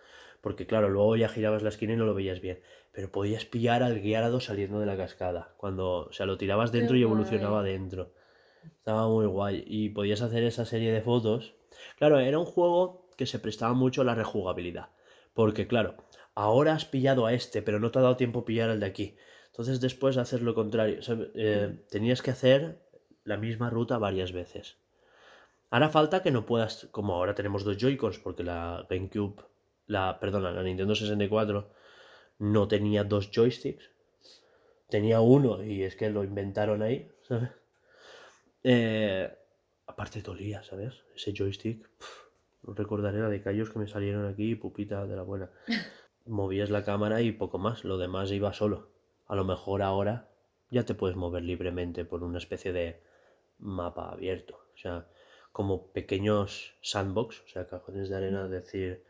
Porque 0.42 0.66
claro, 0.66 0.90
luego 0.90 1.16
ya 1.16 1.30
girabas 1.30 1.62
la 1.62 1.70
esquina 1.70 1.94
y 1.94 1.98
no 1.98 2.06
lo 2.06 2.14
veías 2.14 2.42
bien. 2.42 2.60
Pero 2.92 3.12
podías 3.12 3.46
pillar 3.46 3.84
al 3.84 4.02
Gyarado 4.02 4.40
saliendo 4.40 4.80
de 4.80 4.86
la 4.86 4.98
cascada. 4.98 5.54
Cuando, 5.58 6.08
o 6.08 6.14
sea, 6.14 6.26
lo 6.26 6.38
tirabas 6.38 6.72
dentro 6.72 6.98
y 6.98 7.04
guay. 7.04 7.12
evolucionaba 7.12 7.64
dentro. 7.64 8.12
Estaba 8.78 9.08
muy 9.08 9.28
guay. 9.28 9.64
Y 9.68 9.90
podías 9.90 10.22
hacer 10.22 10.44
esa 10.44 10.66
serie 10.66 10.92
de 10.92 11.02
fotos. 11.02 11.54
Claro, 11.98 12.20
era 12.20 12.40
un 12.40 12.46
juego 12.46 13.08
que 13.18 13.26
se 13.26 13.40
prestaba 13.40 13.74
mucho 13.74 14.02
a 14.02 14.06
la 14.06 14.16
rejugabilidad. 14.16 14.90
Porque, 15.34 15.68
claro, 15.68 15.96
ahora 16.36 16.74
has 16.74 16.86
pillado 16.86 17.26
a 17.26 17.34
este, 17.34 17.62
pero 17.62 17.80
no 17.80 17.92
te 17.92 18.00
ha 18.00 18.02
dado 18.02 18.18
tiempo 18.18 18.40
a 18.40 18.46
pillar 18.46 18.70
al 18.70 18.80
de 18.80 18.88
aquí. 18.88 19.16
Entonces 19.48 19.80
después 19.82 20.18
haces 20.18 20.42
lo 20.42 20.56
contrario. 20.56 21.00
Eh, 21.36 21.86
tenías 21.90 22.22
que 22.22 22.32
hacer 22.32 22.82
la 23.24 23.38
misma 23.38 23.70
ruta 23.70 23.98
varias 23.98 24.32
veces. 24.32 24.78
Ahora 25.70 25.90
falta 25.90 26.22
que 26.22 26.32
no 26.32 26.46
puedas, 26.46 26.88
como 26.92 27.16
ahora 27.16 27.36
tenemos 27.36 27.64
dos 27.64 27.78
Joy-Cons, 27.78 28.20
porque 28.20 28.44
la 28.44 28.86
GameCube, 28.90 29.44
la, 29.88 30.20
perdona, 30.20 30.52
la 30.52 30.64
Nintendo 30.64 30.96
64 30.96 31.70
no 32.40 32.68
tenía 32.68 33.04
dos 33.04 33.32
joysticks. 33.32 33.90
Tenía 34.90 35.22
uno 35.22 35.64
y 35.64 35.84
es 35.84 35.96
que 35.96 36.10
lo 36.10 36.24
inventaron 36.24 36.82
ahí, 36.82 37.10
¿sabes? 37.22 37.50
Eh, 38.64 39.32
aparte 39.88 40.22
dolía, 40.22 40.64
¿sabes? 40.64 40.96
Ese 41.16 41.34
joystick. 41.34 41.88
no 42.64 42.74
recordaré 42.74 43.20
la 43.20 43.30
de 43.30 43.42
callos 43.42 43.70
que 43.70 43.80
me 43.80 43.88
salieron 43.88 44.26
aquí, 44.26 44.56
pupita 44.56 45.06
de 45.06 45.16
la 45.16 45.24
buena. 45.24 45.50
Movías 46.26 46.70
la 46.70 46.84
cámara 46.84 47.22
y 47.22 47.32
poco 47.32 47.58
más, 47.58 47.84
lo 47.84 47.98
demás 47.98 48.32
iba 48.32 48.54
solo. 48.54 48.90
A 49.28 49.36
lo 49.36 49.46
mejor 49.46 49.82
ahora 49.82 50.30
ya 50.70 50.84
te 50.84 50.94
puedes 50.94 51.16
mover 51.16 51.44
libremente 51.44 52.06
por 52.06 52.24
una 52.24 52.38
especie 52.38 52.74
de 52.74 53.02
mapa 53.60 54.12
abierto. 54.12 54.60
O 54.74 54.78
sea, 54.78 55.08
como 55.52 55.92
pequeños 55.92 56.74
sandbox, 56.82 57.42
o 57.42 57.48
sea, 57.48 57.68
cajones 57.68 58.10
de 58.10 58.16
arena, 58.16 58.48
decir, 58.48 59.04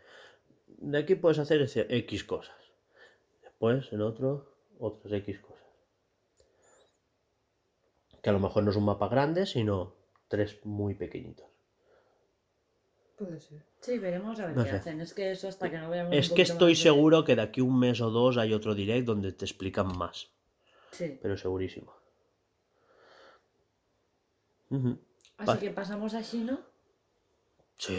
de 0.77 0.97
aquí 0.97 1.15
puedes 1.15 1.39
hacer 1.39 1.61
ese- 1.61 1.87
X 1.89 2.23
cosas. 2.23 2.55
Después, 3.41 3.91
en 3.93 4.01
otro, 4.01 4.55
otras 4.79 5.13
X 5.13 5.39
cosas. 5.39 5.61
Que 8.21 8.29
a 8.29 8.33
lo 8.33 8.39
mejor 8.39 8.63
no 8.63 8.71
es 8.71 8.77
un 8.77 8.85
mapa 8.85 9.07
grande, 9.07 9.45
sino 9.45 9.95
tres 10.27 10.63
muy 10.65 10.93
pequeñitos. 10.95 11.47
Puede 13.17 13.39
ser. 13.39 13.63
Sí, 13.81 13.97
veremos 13.99 14.39
a 14.39 14.47
ver 14.47 14.55
No 14.57 14.63
qué 14.63 14.69
sé. 14.71 14.75
hacen. 14.77 15.01
Es 15.01 15.13
que 15.13 15.31
eso 15.31 15.47
hasta 15.47 15.69
que 15.69 15.77
no 15.77 15.89
veamos. 15.89 16.15
Es 16.15 16.29
un 16.29 16.35
que 16.35 16.41
estoy 16.43 16.71
de- 16.73 16.79
seguro 16.79 17.23
que 17.23 17.35
de 17.35 17.41
aquí 17.43 17.61
un 17.61 17.77
mes 17.79 18.01
o 18.01 18.09
dos 18.09 18.37
hay 18.37 18.53
otro 18.53 18.73
direct 18.75 19.05
donde 19.05 19.31
te 19.31 19.45
explican 19.45 19.95
más, 19.97 20.31
Sí. 20.91 21.19
pero 21.21 21.37
segurísimo. 21.37 21.93
Así 24.71 25.47
Vale. 25.47 25.59
que 25.59 25.69
pasamos 25.71 26.13
a 26.13 26.21
Shino. 26.21 26.59
Sí, 27.83 27.97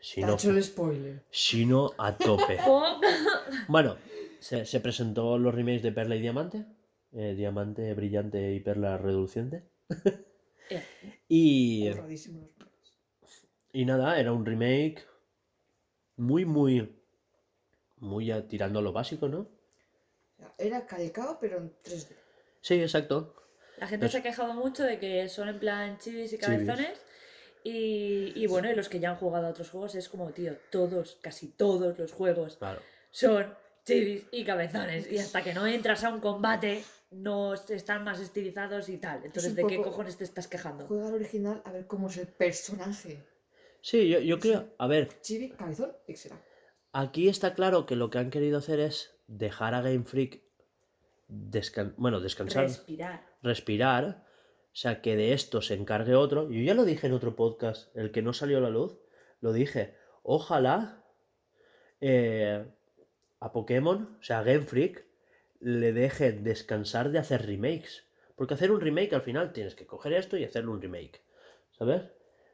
si 0.00 0.16
Te 0.16 0.24
ha 0.24 0.26
no, 0.26 0.34
hecho 0.34 0.50
el 0.50 0.62
spoiler. 0.62 1.22
si 1.30 1.64
no, 1.64 1.92
a 1.96 2.14
tope. 2.14 2.58
Oh, 2.66 3.00
Bueno, 3.68 3.96
se, 4.38 4.66
se 4.66 4.80
presentó 4.80 5.38
los 5.38 5.54
remakes 5.54 5.82
de 5.82 5.92
Perla 5.92 6.16
y 6.16 6.20
Diamante. 6.20 6.66
eh, 7.12 7.32
diamante 7.34 7.94
brillante 7.94 8.52
y 8.52 8.60
Perla 8.60 8.98
reduciente. 8.98 9.62
Eh, 10.68 10.82
y, 11.28 11.88
y 13.72 13.84
nada, 13.86 14.18
era 14.20 14.32
un 14.32 14.44
remake 14.44 15.02
muy, 16.16 16.44
muy, 16.44 16.94
muy 17.96 18.30
a- 18.30 18.46
tirando 18.46 18.80
a 18.80 18.82
lo 18.82 18.92
básico, 18.92 19.26
¿no? 19.28 19.48
Era 20.58 20.84
calcado, 20.86 21.38
pero 21.40 21.56
en 21.58 21.72
3D. 21.82 22.14
Sí, 22.60 22.74
exacto. 22.74 23.34
La 23.78 23.86
gente 23.86 24.04
Pues- 24.04 24.12
se 24.12 24.18
ha 24.18 24.22
quejado 24.22 24.52
mucho 24.52 24.82
de 24.84 24.98
que 24.98 25.28
son 25.30 25.48
en 25.48 25.58
plan 25.58 25.96
chivis 25.98 26.32
y 26.34 26.38
cabezones. 26.38 27.00
Y, 27.66 28.32
y 28.36 28.46
bueno, 28.46 28.70
y 28.70 28.74
los 28.74 28.88
que 28.90 29.00
ya 29.00 29.10
han 29.10 29.16
jugado 29.16 29.46
a 29.46 29.50
otros 29.50 29.70
juegos 29.70 29.94
es 29.94 30.08
como, 30.10 30.30
tío, 30.32 30.52
todos, 30.70 31.18
casi 31.22 31.48
todos 31.48 31.98
los 31.98 32.12
juegos 32.12 32.58
Claro. 32.58 32.80
son 33.10 33.54
chivis 33.86 34.26
y 34.30 34.44
cabezones. 34.44 35.10
Y 35.10 35.18
hasta 35.18 35.42
que 35.42 35.54
no 35.54 35.66
entras 35.66 36.04
a 36.04 36.10
un 36.12 36.20
combate, 36.20 36.84
no 37.10 37.54
están 37.54 38.04
más 38.04 38.20
estilizados 38.20 38.88
y 38.90 38.98
tal. 38.98 39.24
Entonces, 39.24 39.56
¿de 39.56 39.66
qué 39.66 39.80
cojones 39.80 40.16
te 40.18 40.24
estás 40.24 40.46
quejando? 40.46 40.86
Juega 40.86 41.08
al 41.08 41.14
original 41.14 41.62
a 41.64 41.72
ver 41.72 41.86
cómo 41.86 42.08
es 42.08 42.18
el 42.18 42.26
personaje. 42.28 43.24
Sí, 43.80 44.08
yo, 44.10 44.18
yo 44.20 44.38
creo, 44.38 44.74
a 44.78 44.86
ver, 44.86 45.08
Chibi, 45.22 45.50
cabezón, 45.50 45.92
pixela. 46.06 46.40
Aquí 46.92 47.28
está 47.28 47.54
claro 47.54 47.86
que 47.86 47.96
lo 47.96 48.08
que 48.10 48.18
han 48.18 48.30
querido 48.30 48.58
hacer 48.58 48.78
es 48.80 49.14
dejar 49.26 49.74
a 49.74 49.80
Game 49.80 50.04
Freak 50.04 50.42
descan- 51.28 51.94
bueno, 51.96 52.20
descansar, 52.20 52.64
Respirar. 52.64 53.22
respirar, 53.42 54.23
o 54.74 54.76
sea, 54.76 55.00
que 55.02 55.14
de 55.14 55.32
esto 55.32 55.62
se 55.62 55.74
encargue 55.74 56.16
otro. 56.16 56.50
Yo 56.50 56.60
ya 56.60 56.74
lo 56.74 56.84
dije 56.84 57.06
en 57.06 57.12
otro 57.12 57.36
podcast, 57.36 57.96
el 57.96 58.10
que 58.10 58.22
no 58.22 58.32
salió 58.32 58.58
a 58.58 58.60
la 58.60 58.70
luz, 58.70 58.98
lo 59.40 59.52
dije, 59.52 59.94
ojalá 60.24 61.04
eh, 62.00 62.66
a 63.38 63.52
Pokémon, 63.52 64.16
o 64.18 64.22
sea, 64.24 64.40
a 64.40 64.42
Game 64.42 64.66
Freak, 64.66 65.06
le 65.60 65.92
dejen 65.92 66.42
descansar 66.42 67.12
de 67.12 67.20
hacer 67.20 67.46
remakes. 67.46 68.04
Porque 68.34 68.54
hacer 68.54 68.72
un 68.72 68.80
remake 68.80 69.14
al 69.14 69.22
final 69.22 69.52
tienes 69.52 69.76
que 69.76 69.86
coger 69.86 70.12
esto 70.12 70.36
y 70.36 70.42
hacerle 70.42 70.72
un 70.72 70.82
remake, 70.82 71.22
¿sabes? 71.78 72.10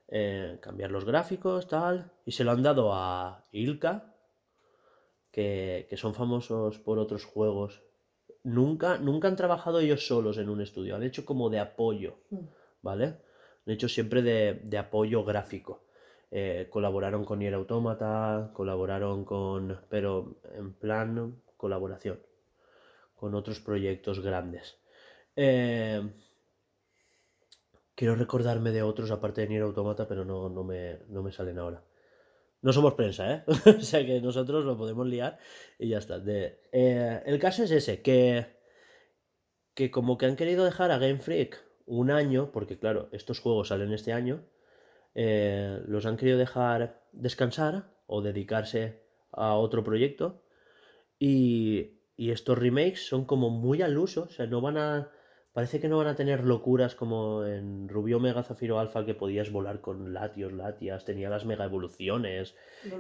Eh, 0.09 0.59
cambiar 0.61 0.91
los 0.91 1.07
gráficos, 1.07 1.69
tal. 1.69 2.13
Y 2.27 2.33
se 2.33 2.45
lo 2.45 2.51
han 2.51 2.63
dado 2.63 2.93
a 2.93 3.47
Ilka, 3.51 4.15
que, 5.31 5.87
que 5.89 5.97
son 5.97 6.13
famosos 6.13 6.79
por 6.81 6.99
otros 6.99 7.25
juegos. 7.25 7.83
Nunca, 8.45 8.99
nunca 8.99 9.29
han 9.29 9.37
trabajado 9.37 9.81
ellos 9.81 10.07
solos 10.07 10.39
en 10.39 10.49
un 10.49 10.61
estudio, 10.61 10.97
han 10.97 11.03
hecho 11.03 11.25
como 11.25 11.51
de 11.51 11.59
apoyo, 11.61 12.17
Mm. 12.31 12.39
¿vale? 12.83 13.05
Han 13.67 13.75
hecho 13.75 13.89
siempre 13.89 14.23
de, 14.23 14.61
de 14.65 14.79
apoyo 14.79 15.25
gráfico. 15.25 15.83
Eh, 16.31 16.69
colaboraron 16.71 17.25
con 17.25 17.41
Nier 17.41 17.55
Automata, 17.55 18.51
colaboraron 18.55 19.25
con. 19.25 19.81
pero 19.89 20.37
en 20.55 20.73
plan 20.75 21.43
colaboración. 21.57 22.21
Con 23.17 23.35
otros 23.35 23.61
proyectos 23.61 24.21
grandes. 24.21 24.79
Eh, 25.37 26.03
quiero 27.95 28.15
recordarme 28.17 28.71
de 28.71 28.83
otros 28.83 29.11
aparte 29.11 29.43
de 29.43 29.49
Nier 29.49 29.63
Automata, 29.63 30.07
pero 30.09 30.25
no, 30.25 30.49
no, 30.49 30.65
me, 30.65 31.01
no 31.09 31.23
me 31.23 31.33
salen 31.33 31.59
ahora. 31.59 31.83
No 32.63 32.73
somos 32.73 32.95
prensa, 32.95 33.25
¿eh? 33.33 33.45
o 33.79 33.81
sea 33.81 34.05
que 34.07 34.21
nosotros 34.21 34.65
lo 34.65 34.77
podemos 34.77 35.07
liar 35.07 35.39
y 35.79 35.89
ya 35.89 35.99
está. 35.99 36.19
De- 36.19 36.61
eh, 36.73 37.23
el 37.27 37.39
caso 37.39 37.65
es 37.65 37.71
ese, 37.71 38.03
que, 38.03 38.47
que 39.75 39.91
como 39.91 40.19
que 40.19 40.27
han 40.27 40.37
querido 40.37 40.65
dejar 40.65 40.91
a 40.91 40.99
Game 40.99 41.19
Freak 41.21 41.63
un 41.87 42.11
año, 42.11 42.53
porque 42.53 42.79
claro, 42.79 43.09
estos 43.13 43.41
juegos 43.41 43.69
salen 43.69 43.93
este 43.93 44.13
año, 44.13 44.45
eh, 45.15 45.81
los 45.87 46.07
han 46.07 46.17
querido 46.17 46.39
dejar 46.39 47.03
descansar 47.13 47.91
o 48.07 48.23
dedicarse 48.23 49.03
a 49.33 49.55
otro 49.55 49.85
proyecto. 49.85 50.43
Y, 51.19 52.01
y 52.17 52.31
estos 52.33 52.59
remakes 52.59 53.07
son 53.09 53.25
como 53.27 53.51
muy 53.51 53.83
al 53.83 53.99
uso, 53.99 54.25
o 54.25 54.31
sea, 54.31 54.47
no 54.47 54.61
van 54.61 54.79
a... 54.79 55.11
Parece 55.53 55.81
que 55.81 55.89
no 55.89 55.99
van 55.99 56.07
a 56.07 56.15
tener 56.15 56.45
locuras 56.45 56.95
como 56.95 57.45
en 57.45 57.89
Rubio 57.89 58.19
Omega 58.19 58.43
Zafiro 58.45 58.79
Alpha 58.79 59.05
que 59.05 59.15
podías 59.15 59.51
volar 59.51 59.81
con 59.81 60.13
Latios, 60.15 60.53
Latias, 60.53 61.05
tenía 61.05 61.29
las 61.29 61.45
mega 61.45 61.65
evoluciones. 61.65 62.55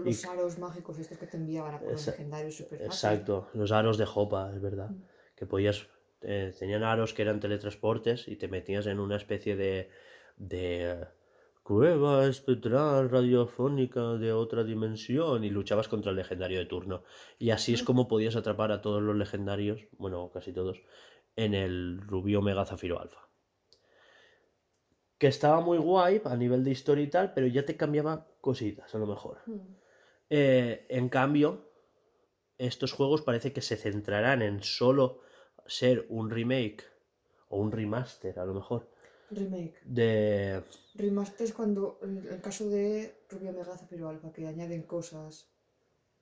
Los, 0.04 0.24
Y- 0.24 0.26
aros 0.26 0.58
mágicos 0.58 0.98
estos 0.98 1.18
que 1.18 1.26
te 1.26 1.36
enviaban 1.36 1.74
a 1.74 1.78
por 1.80 1.92
los 1.92 2.06
legendarios 2.06 2.56
super. 2.56 2.82
Exacto, 2.82 3.48
los 3.54 3.70
aros 3.70 3.98
de 3.98 4.06
Jopa, 4.06 4.50
es 4.52 4.60
verdad. 4.60 4.90
Mm. 4.90 5.02
Que 5.36 5.46
podías. 5.46 5.86
eh, 6.22 6.52
tenían 6.58 6.82
aros 6.82 7.14
que 7.14 7.22
eran 7.22 7.40
teletransportes 7.40 8.28
y 8.28 8.36
te 8.36 8.48
metías 8.48 8.86
en 8.86 8.98
una 9.00 9.16
especie 9.16 9.54
de. 9.56 9.88
de. 10.36 10.90
eh, 10.90 11.04
cueva 11.62 12.26
espectral 12.26 13.08
radiofónica 13.10 14.14
de 14.14 14.32
otra 14.32 14.64
dimensión 14.64 15.44
y 15.44 15.50
luchabas 15.50 15.86
contra 15.88 16.10
el 16.10 16.16
legendario 16.16 16.58
de 16.58 16.66
turno. 16.66 17.04
Y 17.38 17.50
así 17.50 17.72
es 17.74 17.84
como 17.84 18.08
podías 18.08 18.34
atrapar 18.34 18.72
a 18.72 18.80
todos 18.82 19.00
los 19.02 19.14
legendarios, 19.14 19.86
bueno, 19.96 20.30
casi 20.34 20.52
todos, 20.52 20.82
en 21.40 21.54
el 21.54 22.02
Rubio 22.06 22.40
Omega 22.40 22.66
Zafiro 22.66 23.00
Alpha. 23.00 23.26
Que 25.18 25.26
estaba 25.26 25.60
muy 25.60 25.78
guay 25.78 26.20
a 26.24 26.36
nivel 26.36 26.64
de 26.64 26.70
historia 26.70 27.04
y 27.04 27.08
tal, 27.08 27.32
pero 27.32 27.46
ya 27.46 27.64
te 27.64 27.76
cambiaba 27.76 28.26
cositas, 28.40 28.94
a 28.94 28.98
lo 28.98 29.06
mejor. 29.06 29.38
Mm. 29.46 29.58
Eh, 30.28 30.86
en 30.90 31.08
cambio, 31.08 31.72
estos 32.58 32.92
juegos 32.92 33.22
parece 33.22 33.54
que 33.54 33.62
se 33.62 33.76
centrarán 33.76 34.42
en 34.42 34.62
solo 34.62 35.22
ser 35.66 36.06
un 36.10 36.30
remake 36.30 36.84
o 37.48 37.58
un 37.58 37.72
remaster, 37.72 38.38
a 38.38 38.44
lo 38.44 38.52
mejor, 38.52 38.90
Remake. 39.30 39.80
de... 39.84 40.62
Remaster 40.94 41.46
es 41.46 41.54
cuando, 41.54 41.98
en 42.02 42.18
el 42.18 42.40
caso 42.42 42.68
de 42.68 43.24
Rubio 43.30 43.52
Mega 43.52 43.76
Zafiro 43.76 44.08
Alpha, 44.08 44.32
que 44.32 44.46
añaden 44.46 44.82
cosas. 44.82 45.50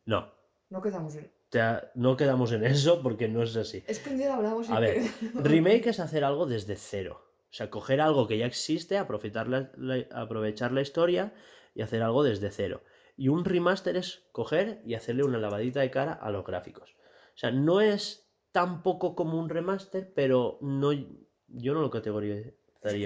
No, 0.04 0.32
No 0.70 0.80
quedamos 0.80 1.16
en. 1.16 1.37
Te 1.50 1.60
ha- 1.60 1.90
no 1.94 2.16
quedamos 2.16 2.52
en 2.52 2.64
eso 2.64 3.02
porque 3.02 3.28
no 3.28 3.42
es 3.42 3.56
así. 3.56 3.82
Es 3.86 3.98
que 4.00 4.10
un 4.10 4.18
día 4.18 4.34
hablamos 4.34 4.68
A 4.70 4.80
ver, 4.80 4.94
que- 5.02 5.10
remake 5.34 5.86
es 5.88 6.00
hacer 6.00 6.24
algo 6.24 6.46
desde 6.46 6.76
cero. 6.76 7.24
O 7.50 7.52
sea, 7.54 7.70
coger 7.70 8.00
algo 8.00 8.26
que 8.28 8.36
ya 8.38 8.46
existe, 8.46 8.98
aprovechar 8.98 9.48
la, 9.48 9.70
la- 9.76 10.06
aprovechar 10.12 10.72
la 10.72 10.82
historia 10.82 11.32
y 11.74 11.82
hacer 11.82 12.02
algo 12.02 12.22
desde 12.22 12.50
cero. 12.50 12.82
Y 13.16 13.28
un 13.28 13.44
remaster 13.44 13.96
es 13.96 14.24
coger 14.32 14.80
y 14.84 14.94
hacerle 14.94 15.24
una 15.24 15.38
lavadita 15.38 15.80
de 15.80 15.90
cara 15.90 16.12
a 16.12 16.30
los 16.30 16.44
gráficos. 16.44 16.90
O 17.34 17.38
sea, 17.38 17.50
no 17.50 17.80
es 17.80 18.28
tan 18.52 18.82
poco 18.82 19.14
como 19.16 19.38
un 19.38 19.48
remaster, 19.48 20.12
pero 20.14 20.58
no, 20.60 20.92
yo 20.92 21.74
no 21.74 21.80
lo 21.80 21.90
categorizaría 21.90 22.54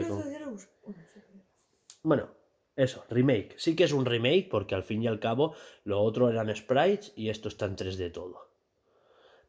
como... 0.09 0.23
Bueno, 2.03 2.29
eso, 2.77 3.05
remake. 3.11 3.55
Sí 3.59 3.77
que 3.77 3.85
es 3.85 3.93
un 3.93 4.07
remake 4.07 4.49
porque 4.51 4.75
al 4.75 4.83
fin 4.83 5.03
y 5.03 5.07
al 5.07 5.21
cabo 5.21 5.55
lo 5.85 6.01
otro 6.01 6.31
eran 6.31 6.55
sprites 6.55 7.13
y 7.17 7.29
esto 7.29 7.49
está 7.49 7.67
en 7.67 7.77
3D 7.77 8.13
todo. 8.13 8.51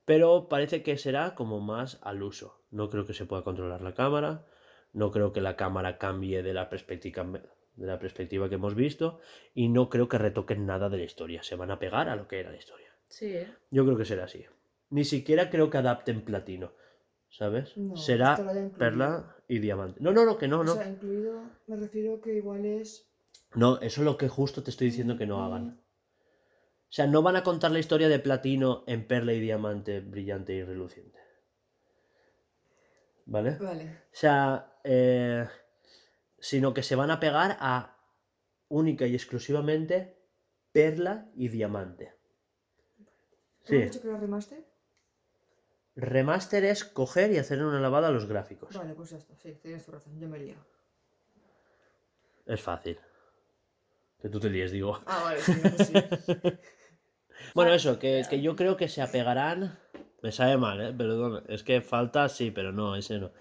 Pero 0.06 0.50
parece 0.50 0.84
que 0.84 0.98
será 0.98 1.34
como 1.36 1.60
más 1.62 2.00
al 2.04 2.24
uso. 2.24 2.62
No 2.72 2.90
creo 2.90 3.06
que 3.06 3.14
se 3.14 3.26
pueda 3.26 3.44
controlar 3.44 3.82
la 3.82 3.94
cámara. 3.94 4.46
No 4.92 5.12
creo 5.12 5.32
que 5.32 5.42
la 5.42 5.56
cámara 5.56 5.98
cambie 5.98 6.44
de 6.44 6.54
la 6.54 6.70
perspectiva, 6.70 7.24
de 7.24 7.86
la 7.88 8.00
perspectiva 8.00 8.50
que 8.50 8.56
hemos 8.56 8.76
visto. 8.76 9.20
Y 9.54 9.70
no 9.70 9.90
creo 9.90 10.10
que 10.10 10.18
retoquen 10.18 10.66
nada 10.66 10.90
de 10.90 10.98
la 10.98 11.04
historia. 11.04 11.42
Se 11.44 11.56
van 11.56 11.72
a 11.72 11.80
pegar 11.80 12.10
a 12.10 12.16
lo 12.18 12.28
que 12.28 12.40
era 12.42 12.52
la 12.52 12.58
historia. 12.58 12.90
Sí, 13.08 13.28
¿eh? 13.28 13.48
Yo 13.72 13.86
creo 13.86 13.98
que 13.98 14.06
será 14.06 14.26
así. 14.26 14.46
Ni 14.90 15.06
siquiera 15.06 15.50
creo 15.50 15.70
que 15.70 15.78
adapten 15.78 16.22
platino. 16.26 16.74
¿Sabes? 17.30 17.76
No, 17.78 17.96
será 17.96 18.36
perla 18.78 19.38
y 19.48 19.58
diamante. 19.58 20.00
No, 20.04 20.12
no, 20.12 20.24
no, 20.24 20.38
que 20.38 20.48
no, 20.48 20.60
O 20.60 20.64
no. 20.64 20.76
sea, 20.76 20.88
incluido, 20.88 21.42
me 21.66 21.78
refiero 21.78 22.22
que 22.22 22.36
igual 22.36 22.64
es. 22.66 23.10
No, 23.56 23.78
eso 23.82 24.02
es 24.02 24.06
lo 24.06 24.18
que 24.18 24.30
justo 24.30 24.64
te 24.64 24.72
estoy 24.72 24.88
diciendo 24.88 25.18
que 25.18 25.26
no 25.28 25.44
hagan. 25.44 25.80
O 25.80 26.96
sea, 26.96 27.08
no 27.08 27.22
van 27.22 27.36
a 27.36 27.44
contar 27.44 27.72
la 27.72 27.80
historia 27.80 28.08
de 28.10 28.20
platino 28.20 28.84
en 28.88 29.08
perla 29.08 29.34
y 29.34 29.40
diamante 29.40 30.00
brillante 30.00 30.54
y 30.54 30.64
reluciente. 30.64 31.20
¿Vale? 33.26 33.58
Vale. 33.58 33.86
O 34.12 34.16
sea, 34.16 34.78
eh, 34.84 35.48
sino 36.40 36.74
que 36.74 36.84
se 36.84 36.96
van 36.96 37.10
a 37.12 37.20
pegar 37.20 37.58
a 37.60 37.98
única 38.68 39.06
y 39.08 39.16
exclusivamente 39.16 40.18
perla 40.72 41.30
y 41.36 41.48
diamante. 41.48 42.14
¿Tú 42.98 43.04
has 43.64 43.70
Sí. 43.70 43.78
dicho 43.78 44.02
que 44.02 44.08
era 44.10 44.18
remaster? 44.18 44.66
Remaster 45.96 46.66
es 46.66 46.84
coger 46.84 47.32
y 47.32 47.38
hacer 47.38 47.64
una 47.64 47.80
lavada 47.80 48.08
a 48.08 48.12
los 48.12 48.26
gráficos. 48.28 48.76
Vale, 48.76 48.94
pues 48.94 49.12
ya 49.12 49.18
está. 49.18 49.36
Sí, 49.36 49.54
tienes 49.62 49.86
tu 49.86 49.92
razón. 49.92 50.20
Yo 50.20 50.28
me 50.28 50.40
liado. 50.40 50.66
Es 52.46 52.62
fácil. 52.62 53.00
Que 54.24 54.30
tú 54.30 54.40
te 54.40 54.50
líes, 54.50 54.72
digo. 54.72 55.02
Ah, 55.06 55.22
vale, 55.22 55.42
sí, 55.42 55.54
sí. 55.86 55.94
Bueno, 57.54 57.74
eso, 57.74 58.00
que, 58.00 58.24
que 58.30 58.42
yo 58.42 58.56
creo 58.56 58.78
que 58.78 58.88
se 58.88 59.02
apegarán. 59.02 59.78
Me 60.22 60.32
sabe 60.32 60.56
mal, 60.56 60.80
¿eh? 60.82 60.94
Perdón. 60.94 61.44
Es 61.50 61.62
que 61.62 61.82
falta, 61.82 62.30
sí, 62.30 62.50
pero 62.50 62.72
no, 62.72 62.96
ese 62.96 63.20
no. 63.20 63.32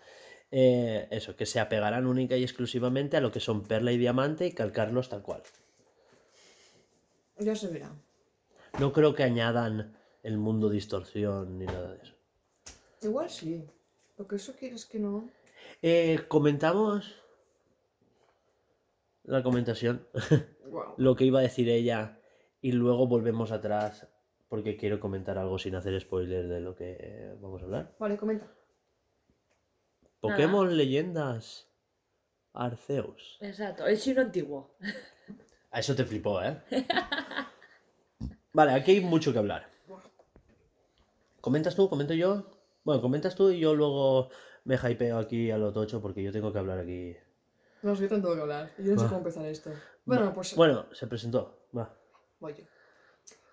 Eh, 0.50 1.06
eso, 1.12 1.36
que 1.36 1.46
se 1.46 1.60
apegarán 1.60 2.04
única 2.04 2.36
y 2.36 2.42
exclusivamente 2.42 3.16
a 3.16 3.20
lo 3.20 3.30
que 3.30 3.38
son 3.38 3.62
perla 3.62 3.92
y 3.92 3.96
diamante 3.96 4.44
y 4.44 4.52
calcarlos 4.52 5.08
tal 5.08 5.22
cual. 5.22 5.42
Ya 7.38 7.54
se 7.54 7.68
verá. 7.68 7.92
No 8.80 8.92
creo 8.92 9.14
que 9.14 9.22
añadan 9.22 9.96
el 10.24 10.36
mundo 10.36 10.68
distorsión 10.68 11.58
ni 11.58 11.66
nada 11.66 11.92
de 11.92 12.02
eso. 12.02 12.14
Igual 13.02 13.30
sí. 13.30 13.64
Lo 14.18 14.26
que 14.26 14.36
eso 14.36 14.52
quieres 14.58 14.84
que 14.84 14.98
no. 14.98 15.30
Eh, 15.80 16.24
comentamos 16.26 17.21
la 19.24 19.42
comentación, 19.42 20.06
Wow. 20.72 20.94
lo 20.96 21.14
que 21.16 21.24
iba 21.24 21.38
a 21.40 21.42
decir 21.42 21.68
ella, 21.68 22.18
y 22.60 22.72
luego 22.72 23.06
volvemos 23.06 23.52
atrás 23.52 24.08
porque 24.48 24.76
quiero 24.76 25.00
comentar 25.00 25.36
algo 25.38 25.58
sin 25.58 25.74
hacer 25.74 25.98
spoiler 26.00 26.46
de 26.48 26.60
lo 26.60 26.74
que 26.74 26.96
eh, 26.98 27.34
vamos 27.40 27.60
a 27.62 27.64
hablar. 27.64 27.94
Vale, 27.98 28.16
comenta. 28.16 28.46
Pokémon 30.20 30.76
Leyendas 30.76 31.68
Arceus. 32.52 33.38
exacto. 33.40 33.86
El 33.86 33.98
chino 33.98 34.20
antiguo. 34.20 34.76
A 35.70 35.80
eso 35.80 35.94
te 35.96 36.04
flipó, 36.04 36.42
¿eh? 36.42 36.62
Vale, 38.52 38.72
aquí 38.72 38.92
hay 38.92 39.00
mucho 39.00 39.32
que 39.32 39.38
hablar. 39.38 39.66
¿Comentas 41.40 41.74
tú? 41.74 41.88
¿Comento 41.88 42.14
yo? 42.14 42.46
Bueno, 42.84 43.00
comentas 43.00 43.34
tú 43.34 43.50
y 43.50 43.58
yo 43.58 43.74
luego 43.74 44.28
me 44.64 44.76
hypeo 44.76 45.18
aquí 45.18 45.50
a 45.50 45.58
lo 45.58 45.72
tocho 45.72 46.00
porque 46.00 46.22
yo 46.22 46.30
tengo 46.32 46.52
que 46.52 46.58
hablar 46.58 46.78
aquí. 46.78 47.16
No 47.82 47.96
sé, 47.96 48.02
yo 48.02 48.08
tengo 48.08 48.34
que 48.34 48.40
hablar. 48.40 48.70
Yo 48.78 48.94
no 48.94 49.00
sé 49.00 49.06
cómo 49.06 49.18
empezar 49.18 49.44
esto. 49.46 49.70
Bueno, 50.04 50.26
Va. 50.26 50.34
pues 50.34 50.54
Bueno, 50.56 50.86
se 50.94 51.06
presentó. 51.06 51.66
Va. 51.76 51.92
voy 52.40 52.54
yo. 52.54 52.64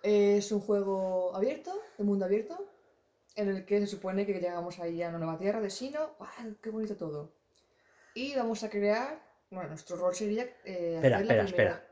Es 0.03 0.51
un 0.51 0.61
juego 0.61 1.35
abierto, 1.35 1.71
de 1.97 2.03
mundo 2.03 2.25
abierto, 2.25 2.57
en 3.35 3.49
el 3.49 3.65
que 3.65 3.79
se 3.81 3.87
supone 3.87 4.25
que 4.25 4.33
llegamos 4.33 4.79
ahí 4.79 5.01
a 5.03 5.09
una 5.09 5.17
nueva 5.19 5.37
tierra 5.37 5.59
de 5.61 5.69
Sino. 5.69 6.15
¡Guau! 6.17 6.55
¡Qué 6.61 6.69
bonito 6.69 6.95
todo! 6.95 7.33
Y 8.13 8.35
vamos 8.35 8.63
a 8.63 8.69
crear. 8.69 9.21
Bueno, 9.51 9.69
nuestro 9.69 9.97
rol 9.97 10.13
sería. 10.15 10.43
eh, 10.63 10.95
Espera, 10.95 11.17
hacer 11.17 11.27
la 11.27 11.33
espera, 11.33 11.45
primera- 11.45 11.71
espera. 11.73 11.85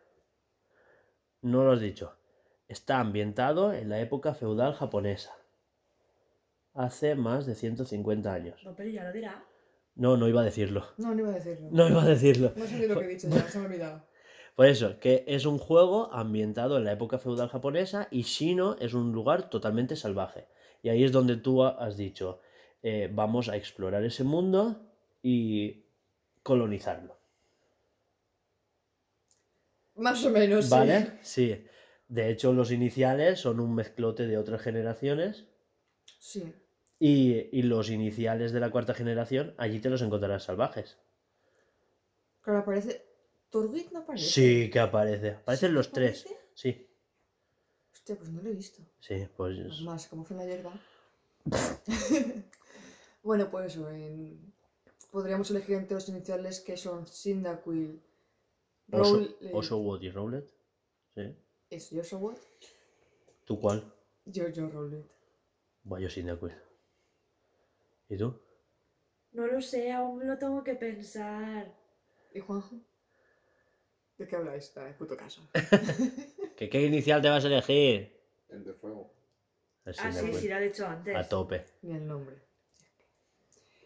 No 1.41 1.63
lo 1.63 1.71
has 1.73 1.79
dicho. 1.81 2.15
Está 2.67 2.99
ambientado 2.99 3.73
en 3.73 3.89
la 3.89 3.99
época 3.99 4.33
feudal 4.33 4.73
japonesa. 4.73 5.33
Hace 6.73 7.15
más 7.15 7.45
de 7.45 7.55
150 7.55 8.31
años. 8.33 8.61
No, 8.63 8.75
pero 8.75 8.89
ya 8.89 9.03
lo 9.03 9.11
dirá. 9.11 9.43
No, 9.97 10.15
no 10.15 10.27
iba 10.27 10.41
a 10.41 10.45
decirlo. 10.45 10.85
No, 10.97 11.13
no 11.13 11.21
iba 11.21 11.31
a 11.31 11.35
decirlo. 11.35 11.69
No 11.71 11.87
iba 11.89 12.03
a 12.03 12.05
decirlo. 12.05 12.53
No 12.55 12.65
sé 12.67 12.87
lo 12.87 12.99
que 12.99 13.05
he 13.05 13.07
dicho 13.09 13.27
ya, 13.29 13.47
se 13.49 13.57
me 13.57 13.65
ha 13.65 13.67
olvidado. 13.67 14.03
Por 14.55 14.65
eso, 14.67 14.99
que 14.99 15.23
es 15.27 15.45
un 15.45 15.57
juego 15.57 16.11
ambientado 16.13 16.77
en 16.77 16.83
la 16.85 16.91
época 16.93 17.19
feudal 17.19 17.49
japonesa 17.49 18.07
y 18.11 18.21
Shino 18.23 18.75
es 18.79 18.93
un 18.93 19.11
lugar 19.11 19.49
totalmente 19.49 19.95
salvaje. 19.95 20.47
Y 20.81 20.89
ahí 20.89 21.03
es 21.03 21.11
donde 21.11 21.35
tú 21.37 21.63
ha- 21.63 21.77
has 21.83 21.97
dicho, 21.97 22.41
eh, 22.81 23.09
vamos 23.11 23.49
a 23.49 23.55
explorar 23.57 24.03
ese 24.03 24.23
mundo 24.23 24.79
y 25.21 25.85
colonizarlo. 26.43 27.17
Más 29.95 30.23
o 30.25 30.29
menos, 30.29 30.65
sí. 30.65 30.71
¿Vale? 30.71 31.11
Sí. 31.21 31.65
De 32.07 32.29
hecho, 32.29 32.53
los 32.53 32.71
iniciales 32.71 33.39
son 33.39 33.59
un 33.59 33.73
mezclote 33.75 34.27
de 34.27 34.37
otras 34.37 34.61
generaciones 34.61 35.45
Sí. 36.19 36.53
Y, 36.99 37.49
y 37.57 37.61
los 37.63 37.89
iniciales 37.89 38.51
de 38.51 38.59
la 38.59 38.71
cuarta 38.71 38.93
generación, 38.93 39.53
allí 39.57 39.79
te 39.79 39.89
los 39.89 40.01
encontrarás 40.01 40.43
salvajes. 40.43 40.97
Claro, 42.41 42.59
aparece. 42.59 43.05
¿Torguit 43.49 43.91
no 43.91 43.99
aparece? 43.99 44.25
Sí, 44.29 44.69
que 44.69 44.79
aparece. 44.79 45.31
Aparecen 45.31 45.69
¿Sí 45.69 45.75
los 45.75 45.87
que 45.87 45.93
tres. 45.93 46.21
aparece? 46.25 46.41
Sí, 46.53 46.87
Hostia, 47.93 48.15
pues 48.15 48.29
no 48.29 48.41
lo 48.41 48.49
he 48.49 48.53
visto. 48.53 48.81
sí, 48.99 49.27
pues... 49.35 49.57
Es 49.59 49.81
más, 49.81 50.07
como 50.07 50.23
fue 50.23 50.35
en 50.37 50.47
la 50.47 50.53
hierba. 50.55 50.73
bueno, 53.23 53.49
pues 53.49 53.73
eso. 53.73 53.89
en- 53.89 54.53
Podríamos 55.11 55.49
elegir 55.51 55.75
entre 55.77 55.95
los 55.95 56.09
iniciales 56.09 56.59
que 56.59 56.75
son 56.75 57.07
Cyndaquil, 57.07 58.01
Oso, 58.91 59.15
Roll. 59.15 59.37
Oshawott 59.53 60.03
y 60.03 60.09
Rowlet. 60.11 60.45
Sí. 61.15 61.35
Es 61.69 61.89
Joshua, 61.91 62.35
¿Tú 63.45 63.59
cuál? 63.59 63.91
Rowlet. 64.25 65.05
Buah, 65.83 65.99
yo 66.01 66.09
sin 66.09 66.25
de 66.25 66.33
acuerdo. 66.33 66.57
¿Y 68.09 68.17
tú? 68.17 68.39
No 69.33 69.45
lo 69.47 69.61
sé, 69.61 69.91
aún 69.91 70.25
lo 70.27 70.37
tengo 70.37 70.63
que 70.63 70.75
pensar. 70.75 71.71
¿Y 72.33 72.39
Juanjo? 72.39 72.75
¿De 74.17 74.27
qué 74.27 74.35
habláis? 74.35 74.73
Ah, 74.77 74.93
puto 74.97 75.15
caso. 75.15 75.41
¿Qué, 76.57 76.69
¿Qué 76.69 76.81
inicial 76.85 77.21
te 77.21 77.29
vas 77.29 77.43
a 77.43 77.47
elegir? 77.47 78.17
El 78.49 78.63
de 78.63 78.73
fuego. 78.73 79.13
Ah, 79.85 79.93
sí, 79.93 80.01
Cyndaquil. 80.01 80.33
sí, 80.39 80.47
lo 80.47 80.55
he 80.57 80.61
dicho 80.67 80.87
antes. 80.87 81.15
A 81.15 81.23
tope. 81.27 81.65
Ni 81.83 81.93
el 81.95 82.07
nombre. 82.07 82.35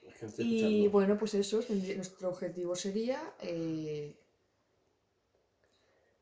Que 0.01 0.25
Y 0.25 0.27
escuchando. 0.41 0.89
bueno, 0.91 1.17
pues 1.17 1.33
eso, 1.33 1.59
nuestro 1.97 2.29
objetivo 2.29 2.75
sería 2.75 3.33
eh, 3.41 4.15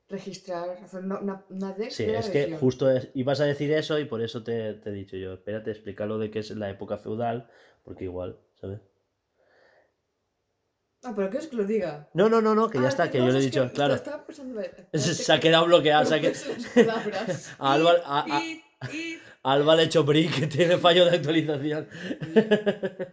registrar, 0.10 0.70
hacer 0.84 1.04
una, 1.04 1.20
una, 1.50 1.76
Sí, 1.90 2.06
de 2.06 2.14
la 2.14 2.20
es 2.20 2.30
que 2.30 2.58
justo 2.58 2.90
es- 2.90 3.10
ibas 3.14 3.40
a 3.42 3.46
decir 3.46 3.72
eso 3.74 4.00
y 4.00 4.06
por 4.06 4.22
eso 4.22 4.44
te, 4.44 4.74
te 4.76 4.90
he 4.90 4.94
dicho 4.94 5.18
yo. 5.18 5.34
Espérate, 5.34 5.72
explícalo 5.72 6.18
de 6.18 6.32
qué 6.32 6.40
es 6.40 6.50
la 6.52 6.70
época 6.70 6.98
feudal, 6.98 7.50
porque 7.90 8.04
igual, 8.04 8.38
¿sabes? 8.62 8.80
Ah, 11.02 11.12
pero 11.16 11.28
¿quieres 11.32 11.48
que 11.48 11.56
lo 11.56 11.64
diga? 11.64 12.08
No, 12.14 12.30
no, 12.30 12.40
no, 12.40 12.54
no, 12.54 12.70
que 12.70 12.78
ya 12.78 12.86
Ah, 12.86 12.90
está, 12.90 13.06
es 13.06 13.12
que 13.12 13.18
yo 13.18 13.26
le 13.30 13.34
he 13.34 13.38
es 13.40 13.46
dicho, 13.46 13.68
claro. 13.74 13.96
Estaba 13.96 14.24
pensando... 14.24 14.62
Se 14.94 15.34
ha 15.34 15.40
quedado 15.40 15.66
bloqueado, 15.66 16.06
se 16.06 16.14
ha 16.16 16.22
que... 16.22 16.32
quedado... 16.76 17.02
A 17.58 17.74
Alba, 17.74 17.94
a- 18.06 18.26
a- 18.38 18.46
Id, 18.46 18.60
id. 18.94 19.18
Alba 19.42 19.76
le 19.76 19.84
he 19.84 19.86
hecho 19.86 20.04
brick, 20.04 20.40
que 20.40 20.46
tiene 20.48 20.78
fallo 20.78 21.06
de 21.06 21.16
actualización. 21.18 21.88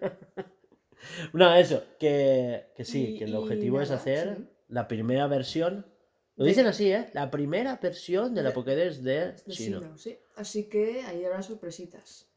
no, 1.32 1.54
eso, 1.54 1.82
que, 1.98 2.72
que 2.76 2.84
sí, 2.84 3.16
que 3.16 3.24
el 3.24 3.34
objetivo 3.34 3.80
es 3.80 3.90
hacer 3.90 4.36
sí. 4.36 4.48
la 4.68 4.88
primera 4.88 5.26
versión. 5.26 5.86
Lo 6.34 6.44
dicen 6.44 6.66
así, 6.66 6.92
¿eh? 6.92 7.08
La 7.14 7.30
primera 7.30 7.76
versión 7.76 8.34
de 8.34 8.42
la 8.42 8.50
De- 8.50 8.54
Pokédex 8.54 9.02
de 9.02 9.32
De 9.32 9.42
Shino. 9.54 9.96
Sí. 9.96 10.18
Así 10.34 10.68
que 10.68 11.00
ahí 11.02 11.24
habrá 11.24 11.42
sorpresitas. 11.42 12.28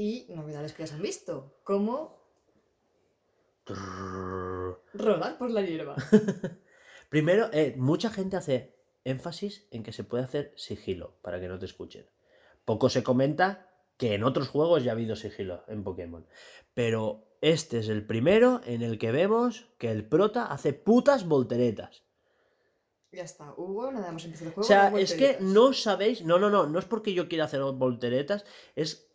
Y 0.00 0.26
novedades 0.28 0.72
que 0.74 0.84
ya 0.84 0.86
se 0.86 0.94
han 0.94 1.02
visto, 1.02 1.58
como 1.64 2.16
rodar 4.94 5.36
por 5.38 5.50
la 5.50 5.62
hierba. 5.62 5.96
Primero, 7.10 7.50
eh, 7.52 7.74
mucha 7.76 8.10
gente 8.10 8.36
hace 8.36 8.76
énfasis 9.04 9.66
en 9.72 9.82
que 9.82 9.92
se 9.92 10.04
puede 10.04 10.22
hacer 10.22 10.52
sigilo 10.56 11.16
para 11.20 11.40
que 11.40 11.48
no 11.48 11.58
te 11.58 11.66
escuchen. 11.66 12.06
Poco 12.64 12.88
se 12.88 13.02
comenta 13.02 13.70
que 13.96 14.14
en 14.14 14.22
otros 14.22 14.48
juegos 14.48 14.84
ya 14.84 14.92
ha 14.92 14.94
habido 14.94 15.16
sigilo 15.16 15.64
en 15.66 15.82
Pokémon. 15.82 16.28
Pero 16.74 17.26
este 17.40 17.80
es 17.80 17.88
el 17.88 18.06
primero 18.06 18.60
en 18.64 18.82
el 18.82 18.98
que 19.00 19.10
vemos 19.10 19.66
que 19.78 19.90
el 19.90 20.08
prota 20.08 20.46
hace 20.46 20.72
putas 20.74 21.26
volteretas. 21.26 22.04
ya 23.10 23.24
está, 23.24 23.52
Hugo, 23.56 23.90
nada 23.90 24.12
más 24.12 24.24
empieza 24.24 24.44
el 24.44 24.50
O 24.50 24.54
juego. 24.54 24.66
sea, 24.68 24.90
las 24.90 25.00
es 25.00 25.14
que 25.14 25.38
no 25.40 25.72
sabéis, 25.72 26.24
no, 26.24 26.38
no, 26.38 26.50
no, 26.50 26.66
no 26.68 26.78
es 26.78 26.84
porque 26.84 27.14
yo 27.14 27.28
quiera 27.28 27.46
hacer 27.46 27.62
volteretas, 27.62 28.44
es... 28.76 29.07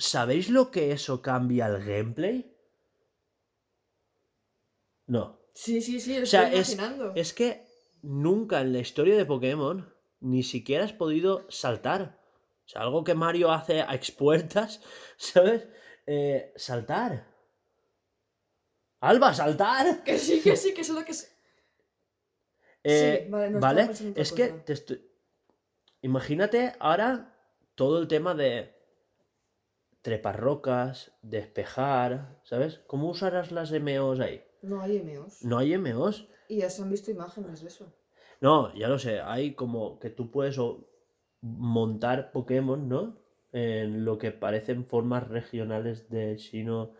¿Sabéis 0.00 0.48
lo 0.48 0.70
que 0.70 0.92
eso 0.92 1.20
cambia 1.20 1.66
al 1.66 1.84
gameplay? 1.84 2.56
No. 5.06 5.38
Sí, 5.52 5.82
sí, 5.82 6.00
sí, 6.00 6.16
lo 6.16 6.22
O 6.22 6.26
sea, 6.26 6.44
estoy 6.44 6.60
es, 6.60 6.72
imaginando. 6.72 7.12
es 7.14 7.34
que 7.34 7.66
nunca 8.00 8.62
en 8.62 8.72
la 8.72 8.78
historia 8.78 9.14
de 9.14 9.26
Pokémon 9.26 9.94
ni 10.20 10.42
siquiera 10.42 10.84
has 10.86 10.94
podido 10.94 11.44
saltar. 11.50 12.18
O 12.64 12.68
sea, 12.68 12.80
algo 12.80 13.04
que 13.04 13.14
Mario 13.14 13.50
hace 13.52 13.82
a 13.82 13.94
expuertas, 13.94 14.80
¿sabes? 15.18 15.68
Eh, 16.06 16.54
saltar. 16.56 17.26
Alba, 19.00 19.34
saltar. 19.34 20.02
Que 20.04 20.18
sí, 20.18 20.40
que 20.40 20.56
sí, 20.56 20.72
que 20.72 20.80
eso 20.80 20.94
es 20.94 20.98
lo 20.98 21.04
que 21.04 21.12
es. 21.12 21.36
Eh, 22.84 23.26
vale, 23.28 23.50
no, 23.50 23.60
¿vale? 23.60 23.90
Es 24.16 24.32
que 24.32 24.48
te 24.48 24.72
estoy... 24.72 25.06
Imagínate 26.00 26.72
ahora 26.78 27.36
todo 27.74 27.98
el 27.98 28.08
tema 28.08 28.34
de 28.34 28.79
trepar 30.02 30.40
rocas, 30.40 31.12
despejar, 31.22 32.38
¿sabes? 32.44 32.80
¿Cómo 32.86 33.08
usarás 33.10 33.52
las 33.52 33.70
MOs 33.72 34.20
ahí? 34.20 34.42
No 34.62 34.80
hay 34.80 35.00
MEOs. 35.02 35.44
No 35.44 35.58
hay 35.58 35.74
MOs. 35.78 36.28
Y 36.48 36.58
ya 36.58 36.70
se 36.70 36.82
han 36.82 36.90
visto 36.90 37.10
imágenes 37.10 37.60
de 37.62 37.68
eso. 37.68 37.92
No, 38.40 38.74
ya 38.74 38.88
lo 38.88 38.98
sé, 38.98 39.20
hay 39.20 39.54
como 39.54 39.98
que 39.98 40.10
tú 40.10 40.30
puedes 40.30 40.56
montar 41.42 42.32
Pokémon, 42.32 42.88
¿no? 42.88 43.16
En 43.52 44.04
lo 44.04 44.18
que 44.18 44.30
parecen 44.30 44.84
formas 44.86 45.28
regionales 45.28 46.08
de 46.08 46.36
Shino, 46.36 46.92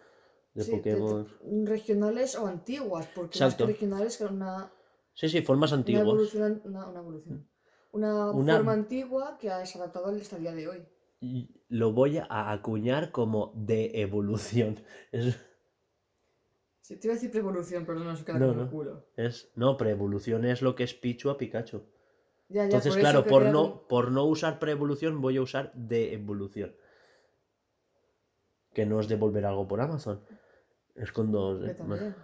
de 0.54 0.64
Sí, 0.64 0.70
de- 0.72 0.76
de- 0.78 0.96
Pokémon. 0.96 1.28
regionales 1.66 2.36
o 2.36 2.46
antiguas, 2.46 3.06
porque 3.14 3.38
Exacto. 3.38 3.64
más 3.64 3.68
que 3.68 3.72
regionales 3.74 4.16
que 4.18 4.24
una, 4.24 4.72
Sí, 5.14 5.28
sí, 5.28 5.42
formas 5.42 5.70
una 5.72 5.78
antiguas. 5.80 6.02
evolución, 6.04 6.62
una, 6.64 6.88
una 6.88 7.00
evolución. 7.00 7.48
Una, 7.92 8.30
Una- 8.30 8.56
forma 8.56 8.72
antigua 8.72 9.36
que 9.38 9.50
ha- 9.50 9.58
adaptado 9.62 10.06
al 10.06 10.20
hasta 10.20 10.36
el 10.36 10.42
día 10.42 10.52
de 10.52 10.68
hoy. 10.68 10.86
Lo 11.68 11.92
voy 11.92 12.18
a 12.18 12.50
acuñar 12.52 13.10
como 13.12 13.52
de 13.54 13.90
evolución. 14.02 14.82
Es, 15.12 15.38
Sí, 16.82 16.96
te 16.96 17.06
iba 17.06 17.12
a 17.14 17.16
decir 17.16 17.30
preevolución, 17.30 17.86
pero 17.86 18.00
no 18.00 18.16
se 18.16 18.24
queda 18.24 18.38
No, 18.38 18.48
como 18.48 18.60
el 18.62 18.66
no. 18.66 18.70
culo. 18.70 19.06
es 19.16 19.50
no, 19.54 19.76
preevolución 19.76 20.44
es 20.44 20.62
lo 20.62 20.74
que 20.74 20.84
es 20.84 20.94
Pichu 20.94 21.30
a 21.30 21.38
Pikachu. 21.38 21.82
Ya, 22.48 22.62
ya, 22.62 22.64
Entonces, 22.64 22.92
por 22.92 23.00
claro, 23.00 23.24
por 23.24 23.42
no, 23.46 23.86
por 23.88 24.10
no 24.10 24.24
usar 24.24 24.58
preevolución, 24.58 25.20
voy 25.20 25.36
a 25.36 25.42
usar 25.42 25.72
de 25.74 26.14
evolución. 26.14 26.74
Que 28.74 28.84
no 28.86 29.00
es 29.00 29.08
devolver 29.08 29.44
algo 29.46 29.66
por 29.68 29.80
Amazon. 29.80 30.20
Es 30.94 31.12
con 31.12 31.30
dos. 31.32 31.62
eh. 31.68 32.14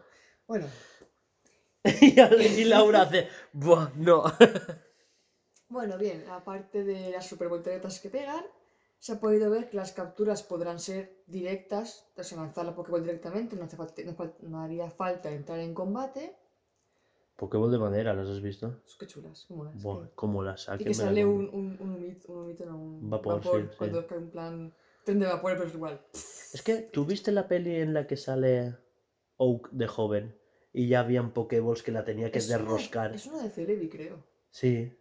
Bueno, 0.47 0.67
y 2.59 2.65
Laura 2.65 3.03
hace. 3.03 3.29
Buah, 3.53 3.91
no. 3.97 4.25
bueno, 5.69 5.99
bien, 5.99 6.25
aparte 6.31 6.85
de 6.85 7.11
las 7.11 7.27
super 7.27 7.49
volteretas 7.49 8.01
que 8.01 8.11
pegan, 8.11 8.45
se 9.07 9.13
ha 9.13 9.21
podido 9.21 9.49
ver 9.51 9.69
que 9.71 9.77
las 9.77 9.93
capturas 9.93 10.43
podrán 10.43 10.81
ser 10.81 11.23
directas, 11.29 12.11
tras 12.15 12.33
avanzar 12.33 12.65
la 12.67 12.75
Pokéball 12.75 13.05
directamente, 13.05 13.55
no, 13.55 13.63
hace 13.65 13.77
falta- 13.77 14.03
no 14.05 14.17
fal- 14.17 14.35
no 14.43 14.61
haría 14.61 14.91
falta 14.91 15.31
entrar 15.31 15.61
en 15.61 15.75
combate. 15.75 16.35
Pokéball 17.37 17.71
de 17.71 17.79
madera, 17.79 18.15
¿las 18.15 18.29
has 18.29 18.41
visto? 18.43 18.83
Es 18.85 18.97
que 18.97 19.07
chulas, 19.07 19.45
¿cómo 19.47 19.63
las? 19.65 19.81
Buah, 19.81 20.09
como 20.17 20.43
las 20.43 20.69
Y 20.81 20.85
que 20.85 20.93
sale 20.95 21.25
un, 21.25 21.49
un, 21.53 21.77
un 21.81 21.91
humito, 21.95 22.33
un 22.33 22.39
humito, 22.41 22.67
no, 22.67 22.77
un 22.83 23.09
Vapor, 23.11 23.37
vapor, 23.37 23.61
sí, 23.63 23.69
sí. 23.71 23.77
cuando 23.79 24.07
cae 24.09 24.19
en 24.19 24.31
plan 24.31 24.75
tren 25.05 25.19
de 25.21 25.27
vapor, 25.27 25.53
pero 25.57 25.69
es 25.69 25.75
igual. 25.75 26.01
Es 26.13 26.63
que, 26.63 26.77
¿tú 26.93 27.05
viste 27.05 27.31
la 27.31 27.47
peli 27.47 27.77
en 27.77 27.95
la 27.95 28.09
que 28.09 28.17
sale 28.17 28.75
Oak 29.37 29.71
de 29.71 29.87
joven? 29.87 30.37
Y 30.73 30.89
ya 30.89 31.01
habían 31.01 31.33
Pokéballs 31.33 31.83
que 31.85 31.93
la 31.93 32.05
tenía 32.05 32.33
que 32.33 32.39
Es 32.39 32.49
una 32.49 32.57
de- 32.59 32.63
derroscar. 32.65 33.15
Es 33.15 33.27
una 33.27 33.43
de 33.45 33.51
Celebi, 33.51 33.89
creo. 33.89 34.25
Sí. 34.51 34.93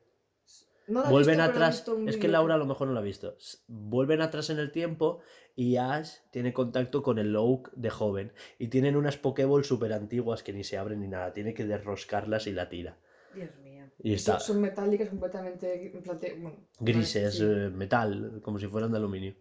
No 0.88 1.02
la 1.02 1.07
he 1.07 1.12
Vuelven 1.12 1.38
visto, 1.38 1.52
atrás. 1.52 1.86
Es 2.07 2.18
que 2.18 2.28
Laura 2.28 2.56
a 2.56 2.57
lo 2.57 2.66
mejor 2.66 2.88
no 2.88 2.94
la 2.94 2.99
ha 2.99 3.03
visto. 3.03 3.36
Vuelven 3.68 4.22
atrás 4.22 4.49
en 4.49 4.60
el 4.60 4.72
tiempo 4.72 5.22
y 5.56 5.78
Ash 5.78 6.18
tiene 6.32 6.53
contacto 6.53 7.02
con 7.02 7.18
el 7.18 7.36
Oak 7.36 7.72
de 7.74 7.90
joven. 7.90 8.34
Y 8.60 8.68
tienen 8.68 8.95
unas 8.95 9.18
Pokéballs 9.18 9.68
súper 9.68 9.94
antiguas 9.94 10.44
que 10.44 10.53
ni 10.53 10.64
se 10.64 10.78
abren 10.78 11.02
ni 11.02 11.07
nada. 11.07 11.34
Tiene 11.34 11.53
que 11.53 11.66
derroscarlas 11.66 12.48
y 12.48 12.52
la 12.52 12.70
tira. 12.70 12.98
Dios 13.34 13.56
mío. 13.57 13.86
Y 13.99 14.14
está 14.14 14.40
Son, 14.40 14.62
metálicas 14.62 15.10
completamente 15.10 15.91
bueno, 16.40 16.57
grises, 16.80 17.36
sí. 17.38 17.44
eh, 17.44 17.70
metal, 17.70 18.40
como 18.44 18.60
si 18.60 18.68
fueran 18.68 18.91
de 18.91 18.98
aluminio. 18.98 19.36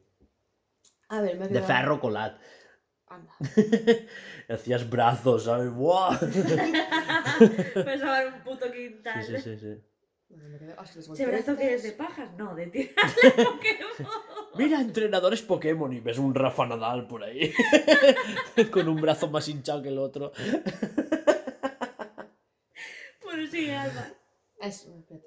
A 1.09 1.21
ver, 1.21 1.39
me 1.39 1.49
De 1.49 1.61
ferro 1.61 2.01
colat. 2.01 2.39
Anda. 3.07 3.33
Hacías 4.49 4.89
brazos, 4.89 5.45
¿sabes? 5.45 5.71
¡Buah! 5.73 6.19
Pensaba 7.75 8.23
en 8.23 8.35
un 8.35 8.41
puto 8.43 8.67
Sí, 8.67 8.73
quintal. 8.73 9.25
sí, 9.25 9.37
sí, 9.39 9.59
sí. 9.59 9.75
Me 10.37 10.59
queda- 10.59 10.75
ah, 10.79 10.87
sí, 10.87 10.97
las 10.99 11.09
¿Ese 11.11 11.27
brazo 11.27 11.57
que 11.57 11.75
es 11.75 11.83
de 11.83 11.93
pajas? 11.93 12.31
No, 12.37 12.55
de 12.55 12.67
tirarle 12.69 13.31
Pokémon. 13.45 14.11
Mira, 14.57 14.81
entrenadores 14.81 15.43
Pokémon 15.43 15.93
y 15.93 16.01
ves 16.01 16.19
un 16.19 16.35
Rafa 16.35 16.67
Nadal 16.67 17.07
por 17.07 17.23
ahí. 17.25 17.53
Con 18.71 18.89
un 18.89 19.01
brazo 19.01 19.29
más 19.29 19.49
hinchado 19.49 19.83
que 19.83 19.89
el 19.89 19.99
otro. 19.99 20.33
Bueno, 23.23 23.47
sigue, 23.51 23.75
Alba. 23.75 24.09
Ah, 24.61 24.69
es- 24.69 24.85
espérate. 24.87 25.27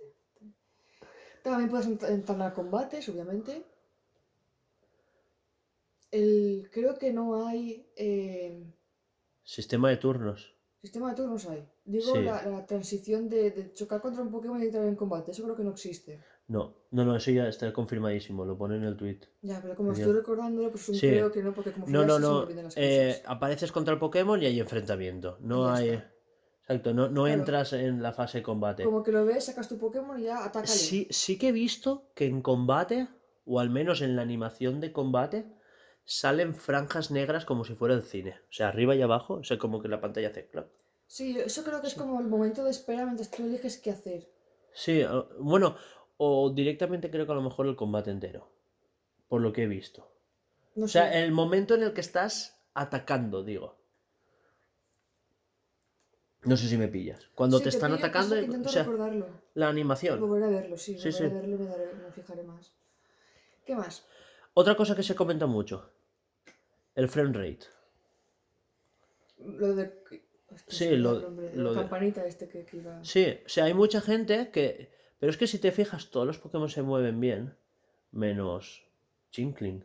También 1.43 1.69
puedes 1.69 1.87
ent- 1.87 2.09
entablar 2.09 2.53
combates, 2.53 3.07
obviamente. 3.09 3.63
El, 6.11 6.69
creo 6.71 6.97
que 6.97 7.11
no 7.11 7.47
hay 7.47 7.85
eh, 7.95 8.63
Sistema 9.43 9.89
de 9.89 9.97
turnos. 9.97 10.55
Sistema 10.87 11.09
de 11.11 11.15
turnos 11.15 11.45
hay. 11.47 11.63
Digo 11.85 12.13
Sí. 12.15 12.21
la, 12.23 12.35
la 12.45 12.65
transición 12.65 13.29
de, 13.29 13.51
de 13.51 13.73
chocar 13.73 13.99
contra 14.01 14.21
un 14.21 14.31
Pokémon 14.31 14.61
y 14.61 14.65
entrar 14.65 14.85
en 14.85 14.95
combate. 14.95 15.31
Eso 15.31 15.43
creo 15.43 15.55
que 15.55 15.63
no 15.63 15.71
existe. 15.71 16.19
No, 16.47 16.73
no, 16.91 17.03
no, 17.05 17.15
eso 17.15 17.29
ya 17.31 17.47
está 17.47 17.71
confirmadísimo, 17.73 18.45
lo 18.45 18.57
pone 18.57 18.75
en 18.77 18.83
el 18.83 18.95
tweet. 18.95 19.19
Ya, 19.41 19.59
pero 19.61 19.75
como 19.75 19.91
Ya. 19.93 19.99
estoy 19.99 20.13
recordándolo, 20.13 20.69
pues 20.71 20.85
Sí. 20.85 20.99
creo 20.99 21.31
que 21.31 21.43
no, 21.43 21.53
porque 21.53 21.71
como 21.73 21.85
No, 21.87 22.05
no, 22.05 22.13
así, 22.15 22.23
se 22.23 22.53
me 22.55 22.55
no. 22.55 22.61
las 22.63 22.73
eh, 22.77 23.07
cosas. 23.17 23.23
apareces 23.35 23.71
contra 23.71 23.93
el 23.93 23.99
Pokémon 23.99 24.41
y 24.41 24.45
hay 24.45 24.59
enfrentamiento. 24.59 25.37
No 25.41 25.69
hay. 25.69 25.89
está. 25.89 26.11
Exacto, 26.61 26.93
no, 26.93 27.07
no 27.09 27.23
Claro. 27.23 27.39
entras 27.39 27.71
en 27.73 28.01
la 28.03 28.11
fase 28.11 28.39
de 28.39 28.43
combate. 28.43 28.83
Como 28.83 29.01
que 29.03 29.11
lo 29.13 29.23
ves, 29.25 29.45
sacas 29.45 29.69
tu 29.69 29.77
Pokémon 29.77 30.19
y 30.19 30.23
ya 30.23 30.43
atácale. 30.43 30.67
Sí, 30.67 31.07
sí 31.09 31.37
que 31.37 31.49
he 31.49 31.51
visto 31.53 32.09
que 32.13 32.25
en 32.25 32.41
combate, 32.41 33.07
o 33.45 33.59
al 33.61 33.69
menos 33.69 34.01
en 34.01 34.15
la 34.17 34.21
animación 34.21 34.81
de 34.81 34.91
combate, 34.91 35.45
salen 36.07 36.55
franjas 36.55 37.11
negras 37.11 37.45
como 37.45 37.65
si 37.65 37.75
fuera 37.75 37.93
el 37.93 38.01
cine. 38.01 38.39
O 38.49 38.53
sea, 38.53 38.69
arriba 38.69 38.95
y 38.95 39.03
abajo, 39.03 39.35
o 39.35 39.43
sea, 39.43 39.59
como 39.59 39.81
que 39.81 39.89
la 39.89 40.01
pantalla 40.01 40.29
hace 40.29 40.47
clap. 40.47 40.69
Sí, 41.05 41.37
eso 41.39 41.63
creo 41.63 41.81
que 41.81 41.87
es 41.87 41.93
como 41.95 42.19
el 42.19 42.27
momento 42.27 42.63
de 42.63 42.71
espera 42.71 43.05
mientras 43.05 43.29
tú 43.29 43.43
eliges 43.43 43.77
qué 43.77 43.91
hacer. 43.91 44.27
Sí, 44.73 45.01
a- 45.03 45.25
bueno, 45.39 45.75
o 46.17 46.49
directamente 46.49 47.11
creo 47.11 47.25
que 47.25 47.31
a 47.33 47.35
lo 47.35 47.41
mejor 47.49 47.67
el 47.67 47.75
combate 47.75 48.11
entero. 48.11 48.49
Por 49.29 49.41
lo 49.41 49.53
que 49.53 49.63
he 49.63 49.67
visto. 49.67 50.09
No 50.75 50.85
O 50.85 50.87
sea, 50.87 51.11
sé. 51.11 51.23
el 51.23 51.31
momento 51.33 51.75
en 51.75 51.83
el 51.83 51.93
que 51.93 52.01
estás 52.01 52.59
atacando, 52.73 53.43
digo. 53.43 53.77
No 56.49 56.55
sé 56.57 56.67
si 56.69 56.77
me 56.77 56.87
pillas. 56.87 57.27
Cuando 57.35 57.57
Sí, 57.57 57.63
te 57.65 57.69
están 57.69 57.91
pillo, 57.91 58.01
pasa 58.13 58.35
atacando, 58.35 58.69
o 58.69 58.69
sea, 58.69 58.87
la 59.53 59.67
animación. 59.69 60.19
Volveré 60.21 60.45
a 60.45 60.49
verlo, 60.49 60.77
sí. 60.77 60.97
Sí, 60.97 61.09
volveré 61.09 61.17
sí. 61.17 61.23
a 61.35 61.41
verlo 61.41 61.57
me, 61.59 61.65
daré- 61.67 61.93
me 62.03 62.11
fijaré 62.11 62.43
más. 62.43 62.73
¿Qué 63.65 63.75
más? 63.75 64.05
Otra 64.53 64.75
cosa 64.75 64.95
que 64.95 65.03
se 65.03 65.15
comenta 65.15 65.45
mucho. 65.45 65.91
El 66.97 67.07
frame 67.09 67.31
rate. 67.33 67.65
Lo 69.39 69.75
de... 69.75 69.93
este 70.53 70.71
Sí, 70.75 70.95
lo- 70.97 71.19
nombre, 71.21 71.55
lo 71.55 71.63
la 71.63 71.69
de- 71.69 71.75
campanita 71.75 72.25
este 72.25 72.47
que, 72.49 72.65
que 72.65 72.77
iba... 72.77 73.03
Sí, 73.03 73.39
o 73.45 73.49
sea, 73.49 73.65
hay 73.65 73.73
mucha 73.73 74.01
gente 74.01 74.49
que... 74.51 74.89
Pero 75.19 75.29
es 75.31 75.37
que 75.37 75.47
si 75.47 75.59
te 75.59 75.71
fijas, 75.71 76.09
todos 76.11 76.27
los 76.27 76.37
Pokémon 76.39 76.69
se 76.69 76.81
mueven 76.81 77.19
bien, 77.19 77.55
menos 78.11 78.83
Chinkling. 79.31 79.83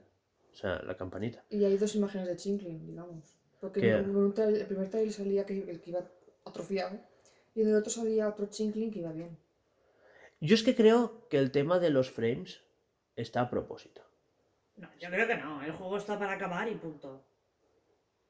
O 0.53 0.55
sea, 0.57 0.83
la 0.83 0.97
campanita. 0.97 1.45
Y 1.51 1.65
hay 1.65 1.77
dos 1.79 1.95
imágenes 1.95 2.29
de 2.29 2.37
Chinkling, 2.37 2.87
digamos. 2.87 3.37
Porque 3.61 3.81
¿Qué? 3.81 3.91
en 3.93 4.15
un 4.17 4.35
el 4.39 4.67
primer 4.67 4.91
trailer 4.91 5.13
salía 5.13 5.47
que, 5.47 5.71
el 5.71 5.81
que 5.81 5.91
iba 5.91 6.05
atrofiado 6.45 6.99
y 7.55 7.63
en 7.63 7.69
el 7.69 7.77
otro 7.77 7.91
salía 7.91 8.29
otro 8.29 8.47
Chinkling 8.47 8.91
que 8.91 8.99
iba 9.01 9.13
bien. 9.13 9.37
Yo 10.41 10.55
es 10.55 10.63
que 10.63 10.75
creo 10.75 11.29
que 11.29 11.39
el 11.39 11.51
tema 11.51 11.79
de 11.79 11.91
los 11.91 12.11
frames 12.11 12.61
está 13.17 13.43
a 13.43 13.51
propósito. 13.51 14.03
No, 14.77 14.89
yo 15.01 15.09
creo 15.11 15.27
que 15.27 15.37
no. 15.37 15.63
El 15.63 15.73
juego 15.73 15.97
está 15.99 16.19
para 16.19 16.33
acabar 16.33 16.69
y 16.69 16.75
punto. 16.75 17.25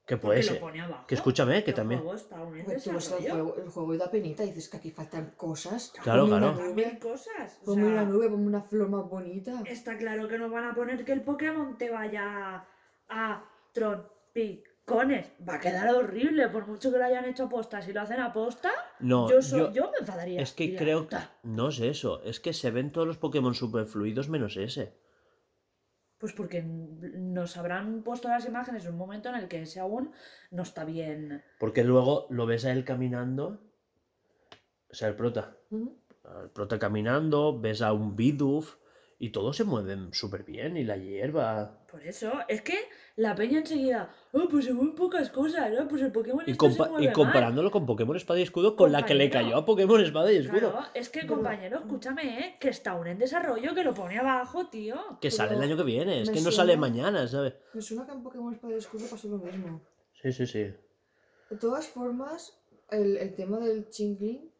Que 0.04 0.16
Porque 0.16 0.26
puede 0.26 0.38
lo 0.42 0.48
ser. 0.48 0.60
pone 0.60 0.80
abajo. 0.80 1.06
Que 1.06 1.14
escúchame, 1.14 1.62
que 1.62 1.70
El 1.70 1.76
también. 1.76 2.02
Porque 2.02 2.80
tú 2.82 2.92
ves 2.92 3.12
el 3.12 3.30
juego, 3.30 3.56
el 3.56 3.68
juego 3.70 3.94
y 3.94 3.98
da 3.98 4.10
penita 4.10 4.42
y 4.42 4.48
dices 4.48 4.68
que 4.68 4.76
aquí 4.78 4.90
faltan 4.90 5.30
cosas. 5.36 5.92
Claro, 6.02 6.22
Ponme 6.24 6.38
claro. 6.38 6.52
Una 6.58 6.68
nube, 6.68 6.98
cosas. 7.00 7.58
o 7.62 7.64
ponme 7.66 7.82
sea, 7.84 7.92
una 7.92 8.04
nube, 8.04 8.28
ponme 8.28 8.46
una 8.46 8.62
flor 8.62 8.88
más 8.88 9.08
bonita. 9.08 9.62
Está 9.64 9.96
claro 9.96 10.26
que 10.26 10.38
no 10.38 10.50
van 10.50 10.64
a 10.64 10.74
poner 10.74 11.04
que 11.04 11.12
el 11.12 11.22
Pokémon 11.22 11.78
te 11.78 11.88
vaya 11.90 12.66
a 13.08 13.44
trompicones. 13.72 15.30
Va 15.48 15.54
a 15.54 15.60
quedar 15.60 15.94
horrible, 15.94 16.48
por 16.48 16.66
mucho 16.66 16.90
que 16.90 16.98
lo 16.98 17.04
hayan 17.04 17.24
hecho 17.26 17.44
aposta. 17.44 17.80
Si 17.80 17.92
lo 17.92 18.00
hacen 18.00 18.20
aposta, 18.20 18.70
No, 18.98 19.30
yo, 19.30 19.40
so- 19.40 19.56
yo- 19.56 19.72
yo 19.72 19.90
me 19.92 19.98
enfadaría. 20.00 20.40
es 20.40 20.52
que 20.52 20.74
creo. 20.74 21.06
No 21.44 21.68
es 21.68 21.78
eso, 21.80 22.22
es 22.24 22.40
que 22.40 22.52
se 22.52 22.72
ven 22.72 22.90
todos 22.90 23.06
los 23.06 23.18
Pokémon 23.18 23.54
superfluidos 23.54 24.28
menos 24.28 24.56
ese. 24.56 25.00
Pues 26.22 26.34
porque 26.34 26.62
nos 26.62 27.56
habrán 27.56 28.04
puesto 28.04 28.28
las 28.28 28.46
imágenes 28.46 28.84
en 28.84 28.92
un 28.92 28.96
momento 28.96 29.28
en 29.28 29.34
el 29.34 29.48
que 29.48 29.62
ese 29.62 29.80
aún 29.80 30.12
no 30.52 30.62
está 30.62 30.84
bien. 30.84 31.42
Porque 31.58 31.82
luego 31.82 32.28
lo 32.30 32.46
ves 32.46 32.64
a 32.64 32.70
él 32.70 32.84
caminando. 32.84 33.58
O 34.88 34.94
sea, 34.94 35.08
el 35.08 35.16
prota. 35.16 35.56
Al 36.22 36.48
prota 36.50 36.78
caminando, 36.78 37.58
ves 37.58 37.82
a 37.82 37.92
un 37.92 38.14
Bidoof 38.14 38.76
y 39.24 39.30
todos 39.30 39.56
se 39.56 39.62
mueven 39.62 40.12
súper 40.12 40.42
bien. 40.42 40.76
Y 40.76 40.82
la 40.82 40.96
hierba. 40.96 41.78
Por 41.88 42.02
eso, 42.04 42.32
es 42.48 42.60
que 42.62 42.74
la 43.16 43.36
peña 43.36 43.58
enseguida, 43.60 44.10
oh, 44.32 44.48
pues 44.50 44.64
se 44.64 44.72
mueven 44.72 44.96
pocas 44.96 45.30
cosas, 45.30 45.70
¿no? 45.72 45.86
Pues 45.86 46.02
el 46.02 46.10
Pokémon 46.10 46.42
Y, 46.44 46.50
esto 46.50 46.66
compa- 46.66 46.84
se 46.86 46.90
mueve 46.90 47.04
y 47.04 47.06
mal". 47.06 47.14
comparándolo 47.14 47.70
con 47.70 47.86
Pokémon 47.86 48.16
Espada 48.16 48.40
y 48.40 48.42
Escudo, 48.42 48.74
con 48.74 48.90
la 48.90 49.04
que 49.06 49.14
le 49.14 49.30
cayó 49.30 49.56
a 49.58 49.64
Pokémon 49.64 50.00
Espada 50.02 50.32
y 50.32 50.38
Escudo. 50.38 50.72
Claro, 50.72 50.86
es 50.94 51.08
que 51.08 51.24
compañero, 51.26 51.78
escúchame, 51.78 52.40
¿eh? 52.40 52.56
que 52.58 52.70
está 52.70 52.90
aún 52.92 53.06
en 53.06 53.18
desarrollo, 53.18 53.74
que 53.74 53.84
lo 53.84 53.94
pone 53.94 54.18
abajo, 54.18 54.66
tío. 54.66 54.96
Que 55.20 55.28
Pero 55.28 55.36
sale 55.36 55.54
el 55.54 55.62
año 55.62 55.76
que 55.76 55.84
viene, 55.84 56.22
es 56.22 56.30
que 56.30 56.40
no 56.40 56.50
sale 56.50 56.72
suena- 56.74 56.80
mañana, 56.80 57.28
¿sabes? 57.28 57.54
Me 57.74 57.80
suena 57.80 58.04
que 58.04 58.12
en 58.12 58.22
Pokémon 58.24 58.52
Espada 58.54 58.74
y 58.74 58.78
Escudo 58.78 59.04
pasó 59.08 59.28
lo 59.28 59.38
mismo. 59.38 59.80
Sí, 60.20 60.32
sí, 60.32 60.46
sí. 60.48 60.64
De 61.50 61.56
todas 61.60 61.86
formas, 61.86 62.58
el, 62.90 63.16
el 63.18 63.34
tema 63.34 63.58
del 63.60 63.88
Chinkling, 63.88 64.50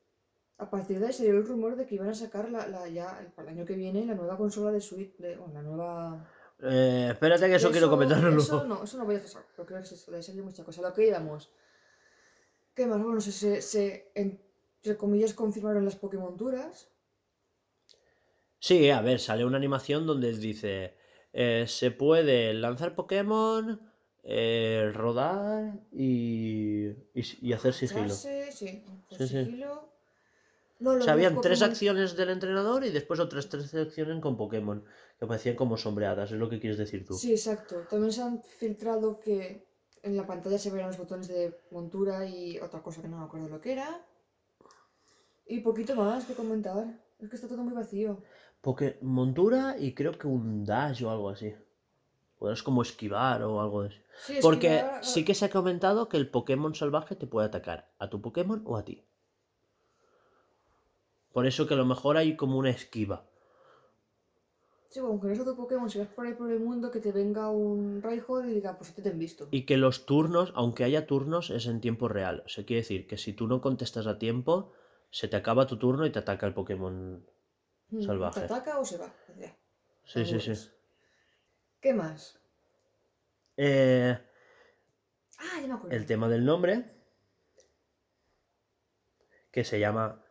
a 0.62 0.70
partir 0.70 0.98
de 1.00 1.06
ahí 1.06 1.12
dio 1.18 1.32
el 1.32 1.46
rumor 1.46 1.76
de 1.76 1.86
que 1.86 1.96
iban 1.96 2.08
a 2.08 2.14
sacar 2.14 2.48
la, 2.50 2.66
la- 2.66 2.88
ya 2.88 3.06
para 3.36 3.50
el 3.50 3.56
año 3.58 3.64
que 3.66 3.74
viene 3.74 4.04
la 4.04 4.14
nueva 4.14 4.36
consola 4.36 4.70
de 4.72 4.80
Switch, 4.80 5.16
de, 5.18 5.36
bueno, 5.36 5.54
la 5.54 5.62
nueva... 5.62 6.30
Eh, 6.64 7.08
espérate 7.10 7.46
que 7.48 7.56
eso, 7.56 7.70
quiero 7.72 7.90
comentarlo 7.90 8.28
Eso 8.36 8.54
luego. 8.56 8.68
no, 8.68 8.84
eso 8.84 8.96
no 8.98 9.04
voy 9.04 9.16
a 9.16 9.18
hacer, 9.18 9.42
pero 9.56 9.66
creo 9.66 9.80
que 9.80 9.86
se 9.86 10.10
le 10.10 10.22
salió 10.22 10.44
mucha 10.44 10.62
cosa. 10.64 10.80
Lo 10.82 10.92
que 10.92 11.06
íbamos. 11.08 11.50
¿Qué 12.74 12.86
más? 12.86 13.02
Bueno, 13.02 13.20
se, 13.20 13.32
se, 13.32 13.60
se, 13.60 14.12
entre 14.14 14.96
comillas, 14.96 15.34
confirmaron 15.34 15.84
las 15.84 15.96
Pokémon 15.96 16.36
Duras. 16.36 16.88
Sí, 18.60 18.90
a 18.90 19.00
ver, 19.02 19.18
sale 19.18 19.44
una 19.44 19.56
animación 19.56 20.06
donde 20.06 20.32
dice: 20.32 20.94
eh, 21.32 21.64
se 21.66 21.90
puede 21.90 22.54
lanzar 22.54 22.94
Pokémon, 22.94 23.80
eh, 24.22 24.90
rodar 24.94 25.80
y, 25.90 26.86
y, 27.12 27.22
y 27.40 27.52
hacer 27.52 27.74
sigilo. 27.74 28.08
Sí, 28.08 28.28
hacer 28.28 28.52
Sí, 28.52 29.26
sí. 29.26 29.56
No, 30.82 30.90
O 30.90 30.94
los 30.96 31.04
sea, 31.04 31.14
habían 31.14 31.40
tres 31.40 31.60
Pokémon- 31.60 31.70
acciones 31.70 32.16
del 32.16 32.30
entrenador 32.30 32.84
y 32.84 32.90
después 32.90 33.20
otras 33.20 33.48
tres 33.48 33.72
acciones 33.74 34.20
con 34.20 34.36
Pokémon, 34.36 34.84
que 35.18 35.26
parecían 35.26 35.56
como 35.56 35.76
sombreadas, 35.76 36.32
es 36.32 36.38
lo 36.38 36.48
que 36.48 36.58
quieres 36.60 36.78
decir 36.78 37.04
tú. 37.06 37.14
Sí, 37.14 37.30
exacto. 37.32 37.76
También 37.88 38.12
se 38.12 38.22
han 38.22 38.42
filtrado 38.42 39.20
que 39.20 39.66
en 40.02 40.16
la 40.16 40.26
pantalla 40.26 40.58
se 40.58 40.70
veían 40.70 40.88
los 40.88 40.98
botones 40.98 41.28
de 41.28 41.56
montura 41.70 42.26
y 42.26 42.58
otra 42.58 42.82
cosa 42.82 43.00
que 43.00 43.08
no 43.08 43.18
me 43.18 43.24
acuerdo 43.24 43.48
lo 43.48 43.60
que 43.60 43.72
era. 43.72 44.04
Y 45.46 45.60
poquito 45.60 45.94
más 45.94 46.24
que 46.24 46.34
comentar. 46.34 46.84
Es 47.20 47.28
que 47.28 47.36
está 47.36 47.46
todo 47.48 47.62
muy 47.62 47.74
vacío. 47.74 48.20
Porque 48.60 48.98
montura 49.02 49.76
y 49.78 49.94
creo 49.94 50.12
que 50.18 50.26
un 50.26 50.64
dash 50.64 51.04
o 51.04 51.10
algo 51.10 51.30
así. 51.30 51.54
Podrás 52.38 52.62
como 52.62 52.82
esquivar 52.82 53.42
o 53.44 53.60
algo 53.60 53.82
así. 53.82 53.96
Sí, 54.26 54.38
Porque 54.42 54.84
sí 55.02 55.24
que 55.24 55.34
se 55.34 55.44
ha 55.44 55.50
comentado 55.50 56.08
que 56.08 56.16
el 56.16 56.28
Pokémon 56.28 56.74
salvaje 56.74 57.14
te 57.14 57.26
puede 57.28 57.46
atacar 57.46 57.92
a 57.98 58.10
tu 58.10 58.20
Pokémon 58.20 58.62
o 58.64 58.76
a 58.76 58.84
ti. 58.84 59.04
Por 61.32 61.46
eso 61.46 61.66
que 61.66 61.74
a 61.74 61.76
lo 61.76 61.86
mejor 61.86 62.16
hay 62.16 62.36
como 62.36 62.58
una 62.58 62.70
esquiva. 62.70 63.24
Sí, 64.90 65.00
bueno, 65.00 65.18
con 65.18 65.30
eso 65.30 65.42
tu 65.44 65.56
Pokémon, 65.56 65.88
si 65.88 65.98
vas 65.98 66.08
por 66.08 66.26
ahí 66.26 66.34
por 66.34 66.50
el 66.50 66.60
mundo, 66.60 66.90
que 66.90 67.00
te 67.00 67.12
venga 67.12 67.48
un 67.48 68.02
Raihold 68.02 68.50
y 68.50 68.54
diga, 68.54 68.76
pues 68.76 68.90
este 68.90 69.00
te 69.00 69.08
han 69.08 69.18
visto. 69.18 69.48
Y 69.50 69.64
que 69.64 69.78
los 69.78 70.04
turnos, 70.04 70.52
aunque 70.54 70.84
haya 70.84 71.06
turnos, 71.06 71.48
es 71.48 71.66
en 71.66 71.80
tiempo 71.80 72.08
real. 72.08 72.42
O 72.44 72.48
sea, 72.50 72.66
quiere 72.66 72.82
decir 72.82 73.06
que 73.06 73.16
si 73.16 73.32
tú 73.32 73.46
no 73.46 73.62
contestas 73.62 74.06
a 74.06 74.18
tiempo, 74.18 74.72
se 75.10 75.28
te 75.28 75.36
acaba 75.36 75.66
tu 75.66 75.78
turno 75.78 76.04
y 76.04 76.10
te 76.10 76.18
ataca 76.18 76.46
el 76.46 76.52
Pokémon. 76.52 77.24
Mm, 77.88 78.02
salvaje. 78.02 78.40
¿Te 78.40 78.44
ataca 78.44 78.78
o 78.78 78.84
se 78.84 78.98
va? 78.98 79.10
Ya, 79.38 79.56
Sí, 80.04 80.26
sí, 80.26 80.38
sí. 80.40 80.52
¿Qué 81.80 81.94
más? 81.94 82.38
Eh, 83.56 84.18
Ah, 85.38 85.60
ya 85.60 85.66
me 85.68 85.74
acuerdo. 85.74 85.96
el 85.96 86.06
tema 86.06 86.28
del 86.28 86.44
nombre, 86.44 86.84
que 89.50 89.64
se 89.64 89.80
llama 89.80 90.22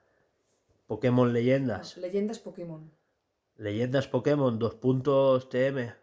Pokémon 0.92 1.32
Leyendas. 1.32 1.96
No, 1.96 2.02
leyendas 2.02 2.40
Pokémon. 2.40 2.92
Leyendas 3.56 4.08
Pokémon, 4.10 4.60
dos 4.60 4.76
puntos 4.76 5.48
TM, 5.48 5.94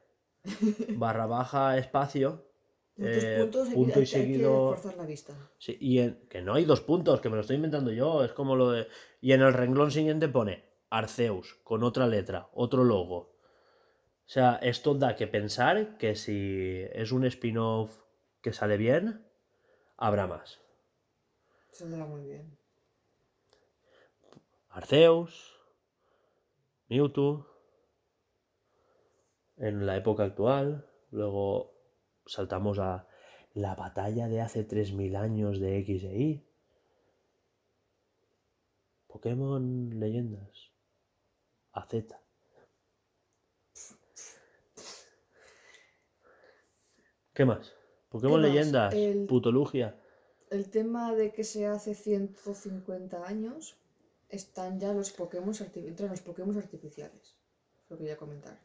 barra 0.97 1.27
baja 1.27 1.77
espacio. 1.77 2.47
Eh, 2.97 3.37
puntos, 3.43 3.69
hay, 3.69 3.75
punto 3.75 3.91
y 3.91 3.93
hay- 3.93 3.99
hay 3.99 4.05
que 4.05 4.07
seguido. 4.07 4.77
la 4.97 5.05
vista. 5.05 5.35
Sí, 5.59 5.77
y 5.79 5.99
en, 5.99 6.27
que 6.31 6.41
no 6.41 6.55
hay 6.55 6.65
dos 6.65 6.81
puntos, 6.81 7.21
que 7.21 7.29
me 7.29 7.35
lo 7.37 7.43
estoy 7.43 7.57
inventando 7.57 7.91
yo, 7.93 8.25
es 8.25 8.33
como 8.33 8.57
lo 8.57 8.71
de... 8.71 8.89
Y 9.21 9.33
en 9.33 9.43
el 9.43 9.53
renglón 9.53 9.91
siguiente 9.91 10.27
pone 10.29 10.65
Arceus, 10.89 11.57
con 11.65 11.83
otra 11.83 12.07
letra, 12.07 12.49
otro 12.55 12.83
logo. 12.83 13.17
O 13.19 14.31
sea, 14.31 14.57
esto 14.63 14.95
da 14.95 15.17
que 15.17 15.27
pensar 15.27 15.99
que 15.99 16.15
si 16.17 16.83
es 16.93 17.13
un 17.13 17.25
spin-off 17.27 18.05
que 18.41 18.55
sale 18.55 18.79
bien, 18.79 19.27
habrá 19.99 20.27
más. 20.27 20.61
Saldrá 21.73 22.07
muy 22.07 22.23
bien. 22.23 22.58
Arceus, 24.71 25.59
Mewtwo. 26.89 27.47
En 29.57 29.87
la 29.87 29.97
época 29.97 30.25
actual. 30.25 30.87
Luego 31.11 31.73
saltamos 32.27 32.79
a 32.79 33.09
la 33.55 33.75
batalla 33.75 34.29
de 34.29 34.41
hace 34.41 34.67
3.000 34.67 35.17
años 35.17 35.59
de 35.59 35.79
X 35.79 36.05
e 36.05 36.17
Y. 36.19 36.45
Pokémon 39.09 39.99
Leyendas. 39.99 40.71
AZ. 41.73 41.95
¿Qué 47.35 47.45
más? 47.45 47.73
Pokémon? 48.11 48.41
Leyendas. 48.43 48.95
El- 48.95 49.27
Putolugia. 49.27 49.97
El 50.51 50.71
tema 50.71 51.15
de 51.15 51.33
que 51.33 51.45
se 51.45 51.67
hace 51.67 51.95
150 51.95 53.25
años 53.27 53.77
están 54.29 54.79
ya 54.79 54.93
los 54.93 55.11
Pokémon 55.11 55.55
entran 55.75 56.11
los 56.11 56.21
Pokémon 56.21 56.57
artificiales. 56.57 57.37
Lo 57.89 57.97
quería 57.97 58.17
comentar. 58.17 58.59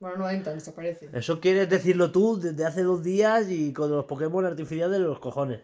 Bueno, 0.00 0.16
no 0.16 0.30
entran, 0.30 0.56
desaparecen. 0.56 1.14
Eso 1.14 1.40
quieres 1.40 1.68
decirlo 1.68 2.10
tú 2.10 2.40
desde 2.40 2.64
hace 2.64 2.82
dos 2.82 3.04
días 3.04 3.50
y 3.50 3.72
con 3.72 3.90
los 3.90 4.06
Pokémon 4.06 4.46
artificiales 4.46 4.98
de 4.98 5.04
los 5.04 5.20
cojones. 5.20 5.60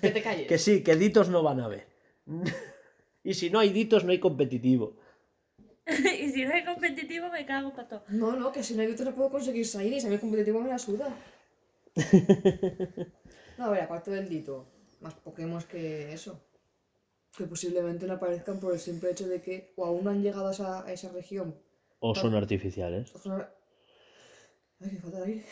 Que 0.00 0.10
te 0.10 0.22
calles. 0.22 0.46
Que 0.48 0.58
sí, 0.58 0.82
que 0.82 0.96
ditos 0.96 1.30
no 1.30 1.42
van 1.42 1.60
a 1.60 1.64
haber. 1.64 1.86
y 3.24 3.34
si 3.34 3.48
no 3.48 3.58
hay 3.58 3.70
ditos, 3.70 4.04
no 4.04 4.12
hay 4.12 4.20
competitivo. 4.20 4.96
y 5.86 6.30
si 6.30 6.44
no 6.44 6.52
hay 6.52 6.64
competitivo, 6.64 7.30
me 7.30 7.46
cago 7.46 7.74
pato. 7.74 8.04
No, 8.08 8.36
no, 8.36 8.52
que 8.52 8.62
si 8.62 8.74
no 8.74 8.82
hay 8.82 8.92
otro 8.92 9.06
no 9.06 9.14
puedo 9.14 9.30
conseguir 9.30 9.66
salir 9.66 9.94
y 9.94 10.00
si 10.00 10.06
a 10.06 10.10
mí 10.10 10.16
el 10.16 10.20
competitivo 10.20 10.60
me 10.60 10.68
la 10.68 10.78
suda. 10.78 11.08
No, 13.56 13.64
a 13.64 13.70
ver, 13.70 13.82
aparte 13.82 14.10
del 14.10 14.28
dito, 14.28 14.66
más 15.00 15.14
Pokémon 15.14 15.62
que 15.62 16.12
eso. 16.12 16.40
Que 17.36 17.46
posiblemente 17.46 18.06
no 18.06 18.14
aparezcan 18.14 18.58
por 18.60 18.72
el 18.72 18.80
simple 18.80 19.10
hecho 19.12 19.28
de 19.28 19.40
que 19.40 19.72
o 19.76 19.84
aún 19.86 20.04
no 20.04 20.10
han 20.10 20.22
llegado 20.22 20.48
a 20.48 20.52
esa, 20.52 20.84
a 20.84 20.92
esa 20.92 21.10
región. 21.12 21.54
O 22.00 22.14
son 22.14 22.34
artificiales. 22.34 23.14
o 23.14 23.18
son- 23.18 23.46
Ay, 24.80 24.90
que 24.90 24.96
falta 24.96 25.22
aire. 25.24 25.44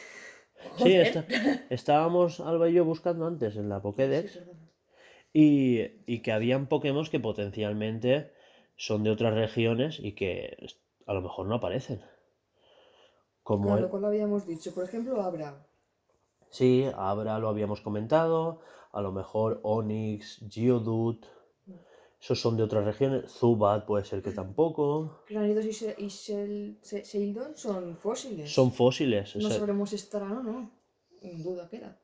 Sí, 0.78 0.94
está- 0.96 1.24
estábamos 1.70 2.40
Alba 2.40 2.68
y 2.68 2.72
yo 2.74 2.84
buscando 2.84 3.26
antes 3.26 3.54
en 3.56 3.68
la 3.68 3.80
Pokédex 3.80 4.32
Sí, 4.32 4.40
y, 5.32 5.82
y 6.12 6.20
que 6.20 6.32
habían 6.32 6.66
Pokémon 6.68 7.06
que 7.06 7.20
potencialmente 7.20 8.32
son 8.76 9.04
de 9.04 9.10
otras 9.10 9.34
regiones 9.34 10.00
y 10.00 10.12
que 10.14 10.56
a 11.06 11.12
lo 11.12 11.20
mejor 11.20 11.46
no 11.46 11.54
aparecen. 11.56 12.00
Como 13.44 13.64
Claro, 13.64 13.76
el- 13.78 13.82
lo 13.84 13.90
cual 13.90 14.02
lo 14.02 14.08
habíamos 14.08 14.46
dicho. 14.46 14.74
Por 14.74 14.84
ejemplo, 14.84 15.20
Abra. 15.22 15.64
Sí, 16.50 16.86
Abra 16.96 17.38
lo 17.38 17.48
habíamos 17.50 17.80
comentado, 17.82 18.60
a 18.92 19.00
lo 19.00 19.12
mejor 19.12 19.60
Onix, 19.62 20.42
Geodude, 20.50 21.28
esos 22.20 22.40
son 22.40 22.56
de 22.56 22.62
otras 22.64 22.84
regiones, 22.84 23.30
Zubat 23.30 23.86
puede 23.86 24.04
ser 24.04 24.22
que 24.22 24.32
tampoco, 24.32 25.22
Granidos 25.28 25.64
y, 25.64 25.72
Se- 25.72 25.94
y 25.98 26.06
Shel- 26.06 26.76
Se- 26.82 27.02
Sheldon 27.04 27.56
son 27.56 27.96
fósiles. 27.96 28.52
son 28.52 28.72
fósiles, 28.72 29.36
No 29.36 29.48
sabremos 29.50 29.90
si 29.90 29.96
estarán 29.96 30.32
o 30.38 30.42
no. 30.42 30.70
En 31.22 31.42
duda 31.42 31.68
queda. 31.68 31.96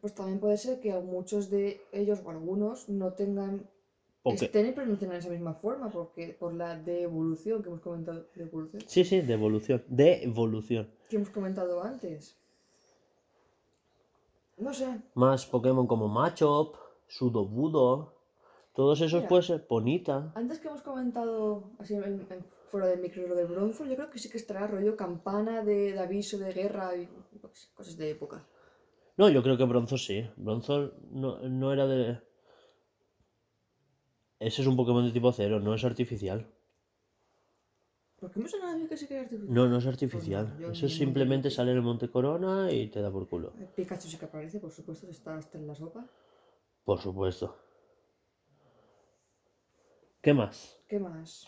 Pues 0.00 0.14
también 0.14 0.38
puede 0.38 0.56
ser 0.58 0.80
que 0.80 0.92
a 0.92 1.00
muchos 1.00 1.48
de 1.50 1.80
ellos 1.92 2.20
o 2.24 2.30
algunos 2.30 2.88
no 2.88 3.12
tengan. 3.14 3.68
Poké- 4.22 4.44
Estén 4.46 4.74
pero 4.74 4.86
no 4.86 4.98
tengan 4.98 5.16
esa 5.16 5.30
misma 5.30 5.54
forma, 5.54 5.90
porque 5.90 6.36
por 6.38 6.52
la 6.52 6.76
de 6.76 7.02
evolución 7.02 7.62
que 7.62 7.68
hemos 7.70 7.80
comentado, 7.80 8.26
de 8.34 8.42
evolución, 8.42 8.82
Sí, 8.86 9.04
sí, 9.04 9.20
de 9.22 9.32
evolución, 9.32 9.82
de 9.88 10.22
evolución. 10.24 10.90
que 11.08 11.16
hemos 11.16 11.30
comentado 11.30 11.82
antes. 11.82 12.36
No 14.58 14.74
sé. 14.74 15.00
Más 15.14 15.46
Pokémon 15.46 15.86
como 15.86 16.08
Machop, 16.08 16.74
Sudobudo, 17.08 18.14
todos 18.74 19.00
esos 19.00 19.20
Mira. 19.20 19.28
puede 19.28 19.42
ser 19.42 19.66
Ponita. 19.66 20.32
Antes 20.34 20.58
que 20.60 20.68
hemos 20.68 20.82
comentado 20.82 21.70
así 21.78 21.94
en, 21.94 22.04
en- 22.04 22.44
fuera 22.70 22.86
del 22.86 23.00
micro 23.00 23.26
lo 23.26 23.34
del 23.34 23.46
bronzo, 23.46 23.86
yo 23.86 23.96
creo 23.96 24.10
que 24.10 24.18
sí 24.18 24.28
que 24.30 24.36
estará 24.36 24.66
rollo 24.66 24.94
campana 24.96 25.64
de, 25.64 25.92
de 25.92 25.98
aviso 25.98 26.38
de 26.38 26.52
guerra 26.52 26.94
y 26.96 27.08
pues, 27.40 27.70
cosas 27.74 27.96
de 27.96 28.10
época. 28.10 28.46
No, 29.16 29.28
yo 29.30 29.42
creo 29.42 29.56
que 29.56 29.64
Bronzo 29.64 29.96
sí, 29.98 30.28
Bronzo 30.36 30.92
no, 31.10 31.40
no 31.48 31.72
era 31.72 31.86
de... 31.86 32.20
Ese 34.38 34.62
es 34.62 34.68
un 34.68 34.76
Pokémon 34.76 35.04
de 35.04 35.10
tipo 35.10 35.32
cero, 35.32 35.58
no 35.58 35.74
es 35.74 35.82
artificial. 35.84 36.46
¿Por 38.20 38.30
qué 38.30 38.38
me 38.40 38.48
suena 38.48 38.72
a 38.72 38.76
mí 38.76 38.86
que 38.86 38.96
sí 38.96 39.06
que 39.08 39.14
era 39.14 39.22
artificial? 39.24 39.54
No, 39.54 39.66
no 39.66 39.78
es 39.78 39.86
artificial. 39.86 40.56
yo 40.60 40.70
Eso 40.70 40.88
simplemente 40.88 41.50
sale 41.50 41.70
en 41.70 41.78
el 41.78 41.82
Monte 41.82 42.08
Corona 42.10 42.70
y 42.70 42.88
te 42.88 43.00
da 43.00 43.10
por 43.10 43.28
culo. 43.28 43.52
El 43.58 43.66
Pikachu 43.66 44.08
sí 44.08 44.18
que 44.18 44.26
aparece, 44.26 44.60
por 44.60 44.70
supuesto, 44.70 45.08
está 45.08 45.36
hasta 45.36 45.58
en 45.58 45.66
la 45.66 45.74
sopa. 45.74 46.04
Por 46.88 47.02
supuesto. 47.02 47.54
¿Qué 50.22 50.32
más? 50.32 50.80
¿Qué 50.88 50.98
más? 50.98 51.46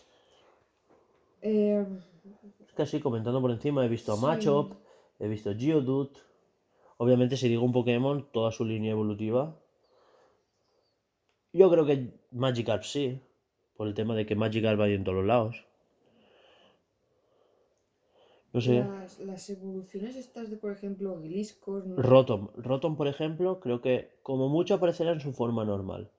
Eh, 1.41 1.83
Es 2.59 2.71
que 2.73 2.83
así 2.83 2.99
comentando 2.99 3.41
por 3.41 3.49
encima 3.49 3.83
he 3.83 3.89
visto 3.89 4.13
a 4.13 4.17
Sí. 4.17 4.21
Machop, 4.21 4.73
he 5.17 5.27
visto 5.27 5.51
Geodude. 5.57 6.11
Obviamente 6.97 7.37
si 7.37 7.49
digo 7.49 7.63
un 7.63 7.71
Pokémon, 7.71 8.29
toda 8.31 8.51
su 8.51 8.65
línea 8.65 8.91
evolutiva. 8.91 9.57
Yo 11.53 11.71
creo 11.71 11.87
que 11.87 12.13
Magikarp 12.29 12.83
sí, 12.83 13.19
por 13.75 13.87
el 13.87 13.95
tema 13.95 14.13
de 14.13 14.27
que 14.27 14.35
Magikarp 14.35 14.79
va 14.79 14.89
en 14.89 15.03
todos 15.03 15.17
los 15.17 15.25
lados. 15.25 15.65
No 18.53 18.59
sé. 18.59 18.83
las, 18.83 19.19
las 19.19 19.49
evoluciones 19.49 20.15
estas 20.15 20.49
de, 20.49 20.57
por 20.57 20.71
ejemplo, 20.71 21.19
Gliscor, 21.21 21.85
¿no? 21.87 21.95
Rotom. 21.95 22.49
Rotom, 22.55 22.97
por 22.97 23.07
ejemplo, 23.07 23.59
creo 23.59 23.81
que 23.81 24.09
como 24.23 24.49
mucho 24.49 24.75
aparecerá 24.75 25.11
en 25.11 25.21
su 25.21 25.31
forma 25.31 25.63
normal. 25.63 26.09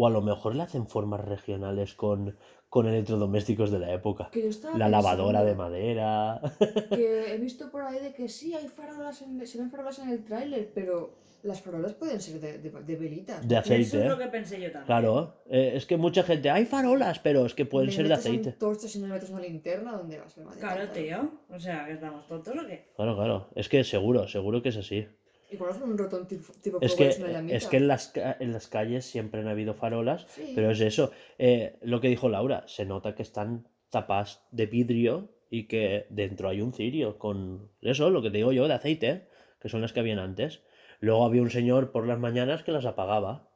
O 0.00 0.06
a 0.06 0.10
lo 0.10 0.22
mejor 0.22 0.54
le 0.54 0.62
hacen 0.62 0.86
formas 0.86 1.20
regionales 1.24 1.94
con, 1.94 2.36
con 2.68 2.86
electrodomésticos 2.86 3.70
de 3.72 3.80
la 3.80 3.92
época. 3.92 4.28
que 4.30 4.42
yo 4.42 4.48
estaba 4.48 4.78
La 4.78 4.88
lavadora 4.88 5.42
de 5.42 5.54
madera. 5.56 6.40
Que 6.90 7.34
he 7.34 7.38
visto 7.38 7.68
por 7.70 7.82
ahí 7.82 7.98
de 7.98 8.12
que 8.14 8.28
sí, 8.28 8.54
hay 8.54 8.68
farolas 8.68 9.22
en, 9.22 9.44
se 9.44 9.58
ven 9.58 9.70
farolas 9.70 9.98
en 9.98 10.10
el 10.10 10.24
tráiler, 10.24 10.70
pero 10.72 11.14
las 11.42 11.60
farolas 11.62 11.94
pueden 11.94 12.20
ser 12.20 12.40
de, 12.40 12.58
de, 12.58 12.70
de 12.70 12.96
velitas. 12.96 13.46
De 13.46 13.54
Eso 13.56 13.60
aceite. 13.60 14.02
es 14.02 14.06
lo 14.08 14.18
que 14.18 14.26
pensé 14.28 14.56
yo 14.60 14.66
también. 14.70 14.86
Claro, 14.86 15.34
eh, 15.46 15.72
es 15.74 15.84
que 15.86 15.96
mucha 15.96 16.22
gente, 16.22 16.48
hay 16.50 16.64
farolas, 16.64 17.18
pero 17.18 17.44
es 17.46 17.54
que 17.54 17.64
pueden 17.64 17.90
ser 17.90 18.06
de 18.06 18.14
aceite. 18.14 18.50
antorchas 18.50 18.94
y 18.94 18.98
no 19.00 19.06
le 19.08 19.14
metes 19.14 19.30
una 19.30 19.40
linterna, 19.40 19.96
¿dónde 19.96 20.18
vas? 20.18 20.34
Claro, 20.60 20.88
tío. 20.90 21.30
O 21.50 21.58
sea, 21.58 21.86
que 21.86 21.92
estamos 21.94 22.26
tontos 22.28 22.54
o 22.56 22.66
qué. 22.66 22.86
Claro, 22.96 23.16
claro. 23.16 23.48
Es 23.56 23.68
que 23.68 23.82
seguro, 23.82 24.28
seguro 24.28 24.62
que 24.62 24.68
es 24.70 24.76
así. 24.76 25.06
Igual 25.50 25.70
hacen 25.70 25.84
un 25.84 25.96
rotón 25.96 26.28
tipo, 26.28 26.52
tipo 26.60 26.78
Es 26.80 26.94
que, 26.94 27.08
es 27.08 27.66
que 27.68 27.76
en, 27.78 27.88
las, 27.88 28.12
en 28.16 28.52
las 28.52 28.68
calles 28.68 29.06
siempre 29.06 29.40
han 29.40 29.48
habido 29.48 29.72
farolas, 29.74 30.26
Sí. 30.28 30.52
pero 30.54 30.70
es 30.70 30.80
eso. 30.80 31.10
eh, 31.38 31.76
lo 31.82 32.00
que 32.00 32.08
dijo 32.08 32.28
Laura, 32.28 32.64
se 32.68 32.84
nota 32.84 33.14
que 33.14 33.22
están 33.22 33.66
tapas 33.90 34.42
de 34.50 34.66
vidrio 34.66 35.30
y 35.50 35.64
que 35.66 36.06
dentro 36.10 36.50
hay 36.50 36.60
un 36.60 36.74
cirio 36.74 37.18
con 37.18 37.70
eso, 37.80 38.10
lo 38.10 38.20
que 38.20 38.30
te 38.30 38.36
digo 38.36 38.52
yo, 38.52 38.68
de 38.68 38.74
aceite, 38.74 39.28
que 39.60 39.70
son 39.70 39.80
las 39.80 39.92
que 39.94 40.00
habían 40.00 40.18
antes. 40.18 40.60
Luego 41.00 41.24
había 41.24 41.40
un 41.40 41.50
señor 41.50 41.92
por 41.92 42.06
las 42.06 42.18
mañanas 42.18 42.62
que 42.62 42.72
las 42.72 42.84
apagaba. 42.84 43.48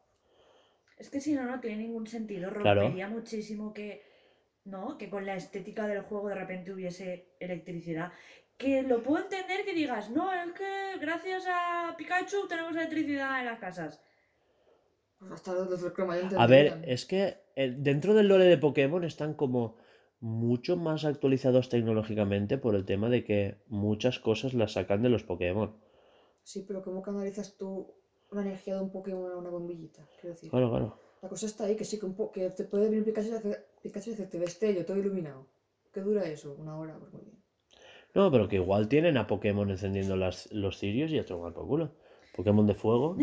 Es 0.97 1.11
que 1.11 1.21
si 1.21 1.35
no, 1.35 1.45
no 1.45 1.61
tiene 1.61 1.79
ningún 1.83 2.07
sentido. 2.07 2.51
Claro. 2.53 2.83
Rompería 2.83 3.09
muchísimo 3.09 3.75
que, 3.75 4.03
¿no? 4.65 4.97
Que 4.97 5.11
con 5.11 5.27
la 5.27 5.35
estética 5.37 5.87
del 5.87 6.03
juego 6.03 6.29
de 6.29 6.37
repente 6.37 6.73
hubiese 6.73 7.27
electricidad. 7.41 8.13
Que 8.63 8.83
lo 8.83 9.03
puedo 9.03 9.23
entender 9.25 9.65
que 9.65 9.75
digas, 9.75 10.11
no, 10.11 10.33
es 10.33 10.53
que 10.53 10.99
gracias 11.01 11.45
a 11.49 11.95
Pikachu 11.97 12.47
tenemos 12.49 12.75
electricidad 12.77 13.41
en 13.41 13.47
las 13.47 13.59
casas. 13.59 14.01
Pues 15.19 15.33
hasta 15.33 15.53
los 15.55 15.83
del 15.83 15.93
cromañón 15.93 16.31
A 16.37 16.47
ver, 16.47 16.81
es 16.87 17.05
que 17.07 17.39
eh, 17.57 17.75
dentro 17.79 18.15
del 18.15 18.29
lore 18.29 18.45
de 18.45 18.59
Pokémon 18.59 19.05
están 19.05 19.35
como 19.35 19.77
mucho 20.21 20.77
más 20.77 21.05
actualizados 21.05 21.69
tecnológicamente 21.69 22.59
por 22.59 22.75
el 22.75 22.85
tema 22.85 23.09
de 23.09 23.25
que 23.25 23.63
muchas 23.67 24.19
cosas 24.21 24.55
las 24.55 24.73
sacan 24.73 25.03
de 25.03 25.09
los 25.09 25.25
Pokémon. 25.25 25.77
Sí, 26.45 26.65
pero 26.67 26.83
¿cómo 26.83 27.03
canalizas 27.03 27.57
tú 27.57 27.95
una 28.31 28.43
energía 28.43 28.77
de 28.77 28.83
un 28.83 28.91
Pokémon 28.91 29.31
a 29.33 29.37
una 29.37 29.51
bombillita? 29.51 30.07
Quiero 30.21 30.35
decir. 30.35 30.51
Claro, 30.51 30.71
claro. 30.71 30.99
La 31.23 31.29
cosa 31.29 31.47
está 31.47 31.65
ahí, 31.65 31.77
que 31.77 31.85
sí, 31.85 31.99
que, 32.01 32.07
un 32.07 32.15
po- 32.17 32.31
que 32.33 32.51
te 32.51 32.65
puede 32.65 32.89
venir 32.89 33.05
Pikachu 33.05 33.29
y 33.31 33.33
hacer- 33.35 33.67
Pikachu 33.83 34.11
y 34.11 34.13
hacerte 34.15 34.39
destello, 34.39 34.85
todo 34.85 34.97
iluminado. 34.99 35.47
¿Qué 35.93 36.01
dura 36.01 36.25
eso? 36.25 36.55
¿Una 36.59 36.77
hora? 36.79 36.99
Pues 36.99 37.13
muy 37.13 37.23
bien. 37.23 37.42
No, 38.15 38.31
pero 38.31 38.49
que 38.49 38.57
igual 38.57 38.89
tienen 38.89 39.17
a 39.17 39.27
Pokémon 39.27 39.71
encendiendo 39.71 40.17
las, 40.17 40.53
los 40.53 40.79
cirios 40.79 41.11
y 41.13 41.19
a 41.19 41.25
tomar 41.25 41.53
por 41.55 41.67
culo. 41.67 41.93
Pokémon 42.37 42.67
de 42.67 42.75
fuego. 42.75 43.15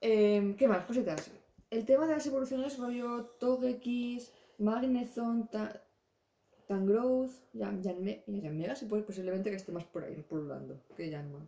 Em, 0.00 0.56
¿Qué 0.56 0.68
más? 0.68 0.84
Cositas. 0.84 1.30
El 1.70 1.86
tema 1.86 2.06
de 2.06 2.14
las 2.14 2.26
evoluciones 2.26 2.78
rollo 2.78 3.24
Togekiss, 3.40 4.32
Magnezone, 4.58 5.46
Ta- 5.50 5.82
Tangrowth, 6.66 7.30
Yan- 7.54 7.82
Yanme- 7.82 8.22
Yanmega, 8.26 8.74
sí, 8.74 8.86
pues 8.86 9.04
posiblemente 9.04 9.50
que 9.50 9.56
esté 9.56 9.72
más 9.72 9.84
por 9.84 10.04
ahí, 10.04 10.16
pululando, 10.28 10.80
que 10.96 11.08
Yanma. 11.10 11.46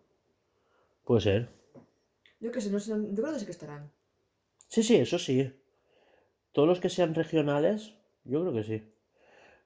Puede 1.04 1.20
ser. 1.20 1.48
Yo 2.40 2.50
qué 2.52 2.60
sé, 2.60 2.70
no 2.70 2.78
sé, 2.80 2.90
yo 2.92 3.22
creo 3.22 3.32
que 3.32 3.38
sí 3.40 3.44
que 3.44 3.50
estarán. 3.52 3.90
Sí, 4.68 4.82
sí, 4.82 4.96
eso 4.96 5.18
sí. 5.18 5.52
Todos 6.52 6.68
los 6.68 6.80
que 6.80 6.88
sean 6.88 7.14
regionales, 7.14 7.94
yo 8.24 8.40
creo 8.42 8.52
que 8.54 8.64
sí. 8.64 8.93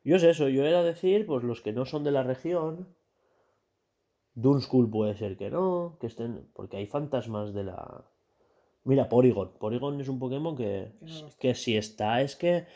Yo 0.04 0.16
es 0.16 0.22
eso, 0.22 0.48
yo 0.48 0.64
era 0.64 0.82
decir, 0.82 1.26
pues 1.26 1.42
los 1.44 1.60
que 1.60 1.72
no 1.72 1.84
son 1.84 2.04
de 2.04 2.10
la 2.12 2.22
región. 2.22 2.94
Dunskull 4.34 4.88
puede 4.90 5.14
ser 5.16 5.36
que 5.36 5.50
no, 5.50 5.96
que 6.00 6.06
estén. 6.06 6.48
Porque 6.54 6.76
hay 6.76 6.86
fantasmas 6.86 7.52
de 7.52 7.64
la. 7.64 8.04
Mira, 8.84 9.08
Porygon. 9.08 9.58
Porygon 9.58 10.00
es 10.00 10.08
un 10.08 10.18
Pokémon 10.18 10.56
que, 10.56 10.92
Que 11.40 11.48
no 11.48 11.54
si 11.54 11.76
está 11.76 12.22
es 12.22 12.36
que 12.36 12.66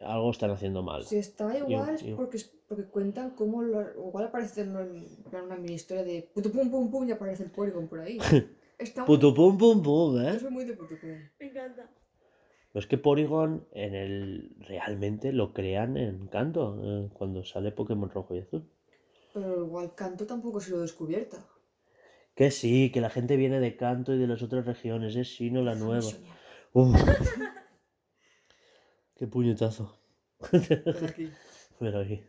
algo 0.00 0.30
están 0.30 0.50
haciendo 0.50 0.82
mal. 0.82 1.02
Si 1.04 1.16
está 1.16 1.56
igual 1.56 1.94
es 1.94 2.02
y- 2.02 2.12
porque, 2.12 2.36
es 2.36 2.44
porque 2.68 2.84
cuentan 2.84 3.30
cómo 3.30 3.62
lo, 3.62 3.80
igual 4.08 4.26
aparece 4.26 4.60
en 4.62 4.76
una 4.76 5.56
mini 5.56 5.74
historia 5.74 6.04
de 6.04 6.30
puto 6.34 6.52
pum 6.52 6.70
pum 6.70 6.90
pum 6.90 7.08
y 7.08 7.12
aparece 7.12 7.44
el 7.44 7.50
Porygon 7.50 7.88
por 7.88 8.00
ahí. 8.00 8.18
Está 8.78 9.06
muy- 9.06 9.16
Putu 9.16 9.32
pum 9.34 9.56
pum 9.56 9.82
pum, 9.82 10.16
Yo 10.22 10.28
¿eh? 10.28 10.38
soy 10.38 10.50
muy 10.50 10.64
de 10.66 10.74
puto 10.74 10.94
pum. 11.00 11.16
Me 11.40 11.46
encanta. 11.46 11.90
Pero 12.76 12.82
es 12.84 12.88
que 12.88 12.98
Porygon 12.98 13.66
en 13.72 13.94
el 13.94 14.54
realmente 14.60 15.32
lo 15.32 15.54
crean 15.54 15.96
en 15.96 16.26
Canto, 16.26 16.78
eh, 16.84 17.08
cuando 17.14 17.42
sale 17.42 17.72
Pokémon 17.72 18.10
rojo 18.10 18.34
y 18.34 18.40
azul. 18.40 18.68
Pero 19.32 19.64
igual 19.64 19.94
Canto 19.94 20.26
tampoco 20.26 20.58
ha 20.58 20.60
sido 20.60 20.82
descubierta. 20.82 21.42
Que 22.34 22.50
sí, 22.50 22.90
que 22.92 23.00
la 23.00 23.08
gente 23.08 23.36
viene 23.38 23.60
de 23.60 23.78
Canto 23.78 24.12
y 24.12 24.18
de 24.18 24.26
las 24.26 24.42
otras 24.42 24.66
regiones, 24.66 25.16
es 25.16 25.34
Sino 25.36 25.62
la 25.62 25.74
nueva. 25.74 26.04
Uf. 26.74 26.94
Qué 29.16 29.26
puñetazo. 29.26 29.96
Ven 30.52 31.06
aquí. 31.08 31.30
Pero 31.80 32.00
ahí. 32.00 32.22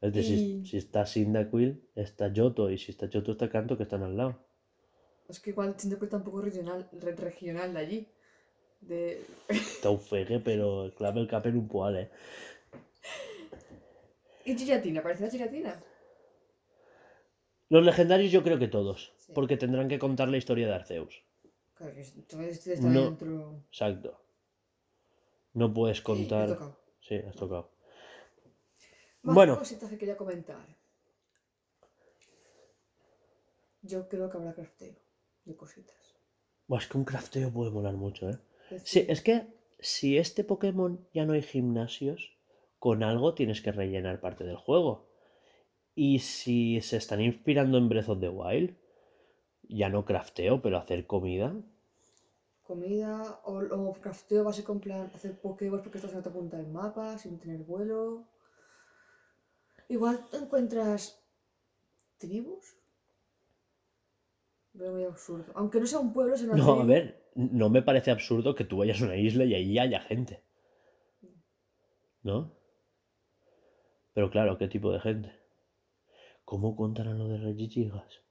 Es 0.00 0.12
decir, 0.12 0.38
Y- 0.38 0.64
si 0.64 0.76
está 0.76 1.04
Cyndaquil, 1.06 1.90
está 1.96 2.32
Yoto, 2.32 2.70
y 2.70 2.78
si 2.78 2.92
está 2.92 3.06
Yoto 3.10 3.32
está 3.32 3.50
Canto, 3.50 3.76
que 3.76 3.82
están 3.82 4.04
al 4.04 4.16
lado. 4.16 4.38
Es 5.28 5.40
que 5.40 5.50
igual 5.50 5.76
Chindaquil 5.76 6.08
tampoco 6.08 6.38
es 6.38 6.44
regional, 6.44 6.88
re- 6.92 7.16
regional 7.16 7.74
de 7.74 7.80
allí. 7.80 8.08
De... 8.80 9.24
Está 9.48 9.90
un 9.90 10.00
fegue, 10.00 10.40
pero 10.40 10.92
clave 10.96 11.20
el 11.20 11.28
capel 11.28 11.56
un 11.56 11.68
poal, 11.68 11.96
eh. 11.96 12.10
¿Y 14.44 14.56
Giratina? 14.56 15.00
¿Aparece 15.00 15.24
la 15.24 15.30
Giratina? 15.30 15.82
Los 17.68 17.84
legendarios 17.84 18.32
yo 18.32 18.42
creo 18.42 18.58
que 18.58 18.68
todos, 18.68 19.12
Sí. 19.18 19.32
porque 19.34 19.56
tendrán 19.58 19.88
que 19.88 19.98
contar 19.98 20.28
la 20.28 20.38
historia 20.38 20.66
de 20.68 20.74
Arceus. 20.74 21.22
Claro, 21.74 21.94
que 21.94 22.02
todo 22.26 22.42
está 22.42 22.76
No. 22.88 23.02
dentro. 23.02 23.62
Exacto. 23.68 24.20
No 25.52 25.72
puedes 25.74 25.98
Sí, 25.98 26.02
me 26.06 26.14
he 26.14 26.16
contar. 26.16 26.48
tocado. 26.48 26.78
Sí, 27.00 27.14
has 27.16 27.36
tocado. 27.36 27.70
Más 29.22 29.34
Bueno. 29.34 29.58
cositas 29.58 29.90
que 29.90 29.98
quería 29.98 30.16
comentar. 30.16 30.64
Yo 33.82 34.08
creo 34.08 34.30
que 34.30 34.36
habrá 34.38 34.54
crafteo 34.54 34.94
de 35.44 35.56
cositas. 35.56 36.16
Es 36.70 36.86
que 36.86 36.98
un 36.98 37.04
crafteo 37.04 37.50
puede 37.52 37.70
molar 37.70 37.94
mucho, 37.94 38.28
¿eh? 38.30 38.38
Es 38.70 38.82
Sí, 38.84 39.04
es 39.08 39.22
que 39.22 39.46
si 39.78 40.18
este 40.18 40.44
Pokémon 40.44 41.06
ya 41.12 41.24
no 41.26 41.32
hay 41.34 41.42
gimnasios, 41.42 42.32
con 42.78 43.02
algo 43.02 43.34
tienes 43.34 43.60
que 43.62 43.72
rellenar 43.72 44.20
parte 44.20 44.44
del 44.44 44.56
juego. 44.56 45.08
Y 45.94 46.20
si 46.20 46.80
se 46.80 46.96
están 46.96 47.20
inspirando 47.20 47.78
en 47.78 47.88
Breath 47.88 48.08
of 48.08 48.20
the 48.20 48.28
Wild, 48.28 48.76
ya 49.68 49.88
no 49.88 50.04
crafteo, 50.04 50.62
pero 50.62 50.78
hacer 50.78 51.06
comida. 51.06 51.54
comida 52.68 53.40
o, 53.44 53.54
o 53.58 53.92
crafteo 54.04 54.44
básico 54.44 54.72
en 54.72 54.80
plan 54.80 55.10
hacer 55.14 55.40
Pokéballs 55.40 55.82
porque 55.82 55.98
estás 55.98 56.12
en 56.12 56.20
otra 56.20 56.32
punta 56.32 56.56
del 56.58 56.68
mapa 56.68 57.18
sin 57.18 57.38
tener 57.38 57.60
vuelo. 57.64 58.24
Igual 59.88 60.28
te 60.30 60.36
encuentras 60.36 61.00
tribus. 62.18 62.76
Veo 64.74 64.92
muy 64.92 65.04
absurdo. 65.04 65.50
Aunque 65.54 65.80
no 65.80 65.86
sea 65.86 65.98
un 65.98 66.12
pueblo, 66.12 66.34
una 66.44 66.54
No, 66.54 66.80
a 66.80 66.84
ver, 66.84 67.27
no 67.38 67.70
me 67.70 67.82
parece 67.82 68.10
absurdo 68.10 68.54
que 68.54 68.64
tú 68.64 68.78
vayas 68.78 69.00
a 69.00 69.04
una 69.04 69.16
isla 69.16 69.44
y 69.44 69.54
ahí 69.54 69.78
haya 69.78 70.00
gente. 70.00 70.42
¿No? 72.22 72.52
Pero 74.12 74.30
claro, 74.30 74.58
¿qué 74.58 74.66
tipo 74.68 74.92
de 74.92 75.00
gente? 75.00 75.32
¿Cómo 76.44 76.74
contarán 76.74 77.18
lo 77.18 77.28
de 77.28 77.38
Regigigas? 77.38 78.22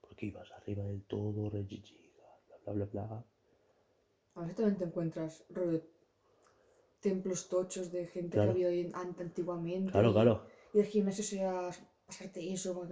Porque 0.00 0.26
ibas 0.26 0.50
arriba 0.52 0.82
del 0.84 1.04
todo, 1.04 1.48
Regigigas, 1.50 2.40
bla, 2.48 2.72
bla, 2.72 2.84
bla, 2.86 3.04
bla. 3.06 3.24
A 4.34 4.40
veces 4.40 4.56
también 4.56 4.78
te 4.78 4.84
encuentras 4.84 5.44
templos 7.00 7.48
tochos 7.48 7.92
de 7.92 8.06
gente 8.08 8.36
Claro. 8.36 8.54
que 8.54 8.66
había 8.66 8.90
antiguamente. 8.98 9.92
Claro, 9.92 10.10
y- 10.10 10.12
claro. 10.12 10.46
Y 10.72 10.80
el 10.80 10.86
gimnasio 10.86 11.22
sea 11.22 11.70
pasarte 12.06 12.52
eso, 12.52 12.74
como 12.74 12.88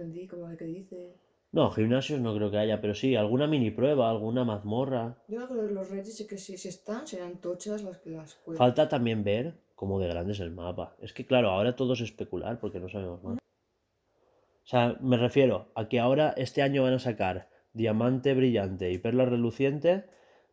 que 0.57 0.65
dice. 0.65 1.17
No, 1.53 1.69
gimnasios 1.69 2.19
no 2.19 2.33
creo 2.35 2.49
que 2.49 2.57
haya, 2.57 2.81
pero 2.81 2.95
sí, 2.95 3.15
alguna 3.15 3.45
mini 3.45 3.69
prueba, 3.69 4.09
alguna 4.09 4.43
mazmorra. 4.43 5.23
Yo 5.27 5.47
creo 5.47 5.67
que 5.67 5.73
los 5.73 5.87
Regis 5.91 6.17
sí 6.17 6.25
que 6.25 6.39
si, 6.39 6.57
si 6.57 6.67
están, 6.67 7.05
serán 7.05 7.39
tochas 7.41 7.83
las 7.83 7.99
que 7.99 8.09
las. 8.09 8.41
Falta 8.55 8.89
también 8.89 9.23
ver 9.23 9.53
cómo 9.75 9.99
de 9.99 10.07
grande 10.07 10.31
es 10.31 10.39
el 10.39 10.49
mapa. 10.49 10.95
Es 10.99 11.13
que 11.13 11.27
claro, 11.27 11.51
ahora 11.51 11.75
todo 11.75 11.93
es 11.93 12.01
especular 12.01 12.59
porque 12.59 12.79
no 12.79 12.89
sabemos 12.89 13.23
más. 13.23 13.37
O 13.37 14.65
sea, 14.65 14.97
me 14.99 15.15
refiero 15.15 15.71
a 15.75 15.87
que 15.87 15.99
ahora 15.99 16.33
este 16.37 16.63
año 16.63 16.81
van 16.81 16.93
a 16.93 16.99
sacar 16.99 17.49
diamante 17.73 18.33
brillante 18.33 18.91
y 18.91 18.97
perla 18.97 19.25
reluciente, 19.25 20.05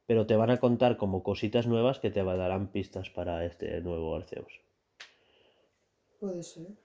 pero 0.07 0.27
te 0.27 0.37
van 0.37 0.51
a 0.51 0.59
contar 0.59 0.99
como 0.99 1.23
cositas 1.23 1.67
nuevas 1.67 1.99
que 1.99 2.11
te 2.11 2.23
darán 2.23 2.73
pistas 2.73 3.09
para 3.09 3.47
este 3.47 3.81
nuevo 3.81 4.15
Arceus. 4.15 4.61
Puede 6.19 6.43
ser. 6.43 6.77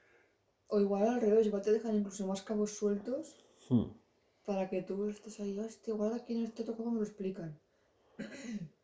O 0.67 0.79
igual 0.79 1.05
al 1.05 1.19
revés, 1.19 1.47
igual 1.47 1.63
te 1.63 1.73
dejan 1.73 1.97
incluso 1.97 2.25
más 2.25 2.43
cabos 2.43 2.77
sueltos 2.77 3.41
Hmm. 3.69 3.89
Para 4.45 4.69
que 4.69 4.81
tú 4.81 5.07
estés 5.09 5.39
ahí, 5.39 5.57
hostia, 5.59 5.93
igual 5.93 6.13
aquí 6.13 6.34
en 6.38 6.43
este 6.45 6.63
juego 6.63 6.91
me 6.91 6.99
lo 6.99 7.03
explican. 7.05 7.59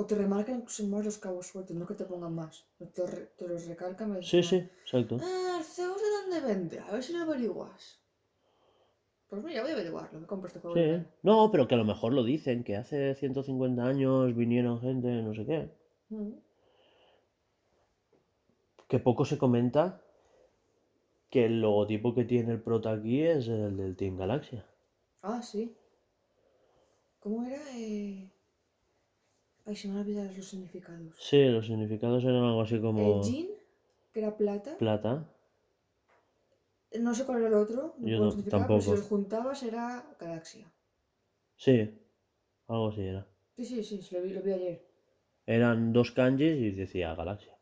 O 0.00 0.06
te 0.06 0.14
remarcan 0.14 0.58
incluso 0.60 0.86
más 0.86 1.04
los 1.04 1.18
cabos 1.18 1.48
sueltos, 1.48 1.74
no 1.76 1.84
que 1.84 1.94
te 1.94 2.04
pongan 2.04 2.32
más. 2.32 2.64
Te, 2.94 3.04
re- 3.04 3.30
te 3.36 3.48
los 3.48 3.66
recalcan. 3.66 4.22
Sí, 4.22 4.42
dicen, 4.42 4.60
sí, 4.60 4.68
exacto. 4.84 5.16
Ah, 5.20 5.56
Arceus 5.58 6.00
de 6.00 6.10
dónde 6.16 6.38
vende, 6.48 6.78
a 6.78 6.92
ver 6.92 7.02
si 7.02 7.12
lo 7.12 7.22
averiguas. 7.22 7.98
Pues 9.28 9.42
mira, 9.42 9.62
voy 9.62 9.72
a 9.72 9.74
averiguarlo, 9.74 10.20
me 10.20 10.26
compro 10.28 10.46
este 10.46 10.60
juego. 10.60 10.76
Sí. 10.76 11.04
No, 11.24 11.50
pero 11.50 11.66
que 11.66 11.74
a 11.74 11.78
lo 11.78 11.84
mejor 11.84 12.12
lo 12.12 12.22
dicen, 12.22 12.62
que 12.62 12.76
hace 12.76 13.16
150 13.16 13.82
años 13.84 14.36
vinieron 14.36 14.80
gente, 14.80 15.08
no 15.20 15.34
sé 15.34 15.44
qué. 15.44 15.68
Mm. 16.10 16.34
Que 18.86 19.00
poco 19.00 19.24
se 19.24 19.36
comenta 19.36 20.00
que 21.30 21.44
el 21.46 21.60
logotipo 21.60 22.14
que 22.14 22.24
tiene 22.24 22.52
el 22.52 22.60
prota 22.62 22.92
aquí 22.92 23.22
es 23.22 23.48
el 23.48 23.76
del 23.76 23.96
Team 23.96 24.16
Galaxia. 24.16 24.66
Ah, 25.22 25.42
sí. 25.42 25.76
¿Cómo 27.20 27.44
era? 27.44 27.60
Eh... 27.76 28.30
Ay, 29.66 29.76
se 29.76 29.88
me 29.88 29.94
han 29.94 30.00
olvidado 30.00 30.32
los 30.34 30.46
significados. 30.46 31.14
Sí, 31.18 31.44
los 31.46 31.66
significados 31.66 32.24
eran 32.24 32.42
algo 32.44 32.62
así 32.62 32.80
como 32.80 33.00
Eh, 33.00 33.20
Jean, 33.22 33.48
que 34.12 34.20
era 34.20 34.36
plata. 34.36 34.76
plata. 34.78 35.28
No 36.98 37.14
sé 37.14 37.26
cuál 37.26 37.38
era 37.40 37.48
el 37.48 37.54
otro, 37.54 37.94
no 37.98 38.08
Yo 38.08 38.18
no- 38.18 38.30
significar, 38.30 38.66
pero 38.66 38.80
si 38.80 38.86
tampoco. 38.86 38.96
los 38.96 39.08
juntabas 39.08 39.62
era 39.62 40.16
galaxia. 40.18 40.72
Sí, 41.56 42.00
algo 42.66 42.88
así 42.88 43.02
era. 43.02 43.26
Sí, 43.56 43.64
sí, 43.66 43.82
sí, 43.84 44.00
sí, 44.00 44.14
lo 44.14 44.22
vi, 44.22 44.32
lo 44.32 44.42
vi 44.42 44.52
ayer. 44.52 44.86
Eran 45.44 45.92
dos 45.92 46.12
kanjis 46.12 46.56
y 46.56 46.70
decía 46.70 47.14
Galaxia. 47.14 47.54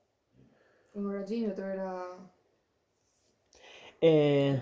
Uno 0.95 1.13
era 1.13 1.25
Jean 1.25 1.43
y 1.43 1.47
otro 1.49 1.67
era. 1.67 2.31
Eh, 4.01 4.61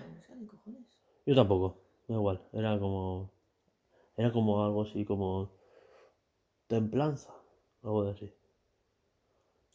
yo 1.26 1.34
tampoco, 1.34 1.76
da 2.08 2.14
igual. 2.14 2.40
Era 2.52 2.78
como. 2.78 3.30
Era 4.16 4.32
como 4.32 4.64
algo 4.64 4.82
así 4.82 5.04
como. 5.04 5.50
Templanza, 6.68 7.32
algo 7.82 8.04
de 8.04 8.10
así. 8.10 8.32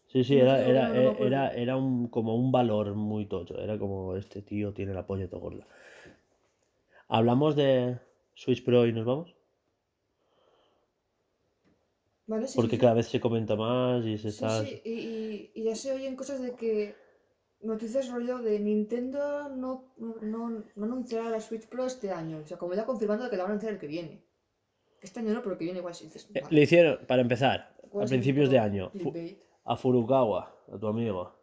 Sí, 0.07 0.23
sí, 0.25 0.37
era, 0.37 0.61
era, 0.65 0.91
era, 1.13 1.49
era 1.53 1.77
un, 1.77 2.07
como 2.09 2.35
un 2.35 2.51
valor 2.51 2.95
muy 2.95 3.27
tocho. 3.27 3.57
Era 3.59 3.77
como 3.79 4.15
este 4.17 4.41
tío 4.41 4.73
tiene 4.73 4.93
la 4.93 5.05
polla 5.07 5.29
todo 5.29 5.39
gorda. 5.39 5.67
¿Hablamos 7.09 7.57
de 7.57 7.99
Switch 8.35 8.63
Pro 8.63 8.87
y 8.87 8.93
nos 8.93 9.05
vamos? 9.05 9.35
Vale, 12.27 12.47
sí. 12.47 12.61
Porque 12.61 12.77
sí, 12.77 12.79
cada 12.81 12.93
vez 12.97 13.07
se 13.07 13.19
comenta 13.25 13.55
más 13.55 14.05
y 14.05 14.15
se 14.19 14.29
está. 14.29 14.51
sí, 14.51 14.81
y, 14.83 14.91
y- 14.91 15.51
y 15.55 15.63
ya 15.65 15.75
se 15.75 15.91
oyen 15.93 16.15
cosas 16.15 16.41
de 16.41 16.55
que. 16.55 16.95
Noticias 17.61 18.09
rollo 18.09 18.39
de 18.39 18.59
Nintendo 18.59 19.49
no, 19.49 19.93
no, 19.97 20.15
no, 20.21 20.63
no 20.75 20.85
anunciará 20.85 21.29
la 21.29 21.41
Switch 21.41 21.67
Pro 21.67 21.85
este 21.85 22.09
año. 22.11 22.37
O 22.37 22.47
sea, 22.47 22.57
como 22.57 22.73
ya 22.73 22.85
confirmando 22.85 23.29
que 23.29 23.35
la 23.35 23.43
van 23.43 23.51
a 23.51 23.53
anunciar 23.53 23.73
el 23.73 23.79
que 23.79 23.87
viene. 23.87 24.23
Este 25.01 25.19
año 25.19 25.33
no, 25.33 25.39
pero 25.41 25.53
el 25.53 25.57
que 25.57 25.65
viene 25.65 25.79
igual 25.79 25.93
si 25.93 26.05
dices. 26.05 26.29
Eh, 26.33 26.41
vale, 26.41 26.55
Le 26.55 26.61
hicieron, 26.61 26.99
para 27.05 27.21
empezar, 27.21 27.75
¿cuál 27.89 28.05
a 28.05 28.07
principios 28.07 28.49
de 28.49 28.59
año, 28.59 28.91
fu- 28.91 29.13
a 29.65 29.75
Furukawa, 29.75 30.55
a 30.73 30.77
tu 30.77 30.87
amigo, 30.87 31.33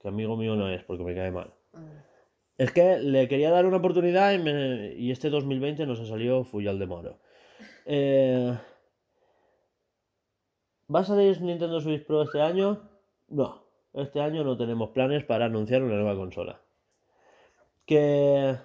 que 0.00 0.08
amigo 0.08 0.36
mío 0.36 0.54
no 0.56 0.68
es 0.68 0.82
porque 0.84 1.02
me 1.04 1.14
cae 1.14 1.30
mal. 1.32 1.52
Ah, 1.74 1.80
Es 2.58 2.70
que 2.72 2.98
le 2.98 3.26
quería 3.28 3.50
dar 3.50 3.66
una 3.66 3.78
oportunidad 3.78 4.32
y, 4.32 4.38
me- 4.38 4.94
y 4.94 5.10
este 5.10 5.28
2020 5.30 5.86
nos 5.86 5.98
ha 6.00 6.06
salido 6.06 6.44
Fuyal 6.44 6.78
de 6.78 6.86
Moro. 6.86 7.18
Eh, 7.84 8.56
¿Va 10.94 11.00
a 11.00 11.04
salir 11.04 11.40
Nintendo 11.40 11.80
Switch 11.80 12.04
Pro 12.04 12.22
este 12.22 12.40
año? 12.40 12.88
No, 13.28 13.61
este 13.94 14.20
año 14.20 14.44
no 14.44 14.56
tenemos 14.56 14.90
planes 14.90 15.24
para 15.24 15.46
anunciar 15.46 15.82
una 15.82 15.94
nueva 15.94 16.16
consola. 16.16 16.60
Que 17.84 18.56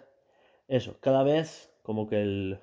eso, 0.68 0.98
cada 1.00 1.24
vez 1.24 1.72
como 1.84 2.08
que 2.08 2.22
el 2.22 2.60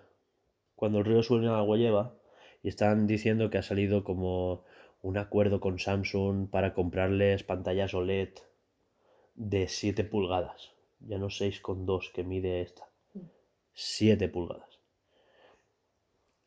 cuando 0.75 0.99
el 0.99 1.05
río 1.05 1.23
suena 1.23 1.59
agua 1.59 1.77
lleva 1.77 2.15
y 2.63 2.69
están 2.69 3.07
diciendo 3.07 3.51
que 3.51 3.59
ha 3.59 3.63
salido 3.63 4.05
como 4.05 4.65
un 5.03 5.19
acuerdo 5.19 5.61
con 5.61 5.79
Samsung 5.79 6.49
para 6.51 6.75
comprarles 6.75 7.45
pantallas 7.45 7.95
OLED 7.95 8.31
de 9.35 9.69
7 9.69 10.05
pulgadas, 10.05 10.73
ya 11.01 11.19
no 11.19 11.27
6,2 11.27 12.13
que 12.13 12.25
mide 12.25 12.63
esta. 12.63 12.89
7 13.73 14.29
pulgadas. 14.29 14.81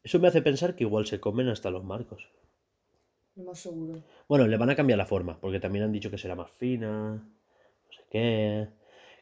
Eso 0.03 0.19
me 0.19 0.27
hace 0.27 0.41
pensar 0.41 0.75
que 0.75 0.85
igual 0.85 1.05
se 1.05 1.19
comen 1.19 1.49
hasta 1.49 1.69
los 1.69 1.83
marcos. 1.83 2.29
Lo 3.37 3.43
más 3.43 3.59
seguro. 3.59 4.03
Bueno, 4.27 4.47
le 4.47 4.57
van 4.57 4.71
a 4.71 4.75
cambiar 4.75 4.97
la 4.97 5.05
forma, 5.05 5.39
porque 5.39 5.59
también 5.59 5.85
han 5.85 5.91
dicho 5.91 6.09
que 6.09 6.17
será 6.17 6.35
más 6.35 6.51
fina, 6.51 7.13
no 7.13 7.91
sé 7.91 8.03
qué, 8.09 8.67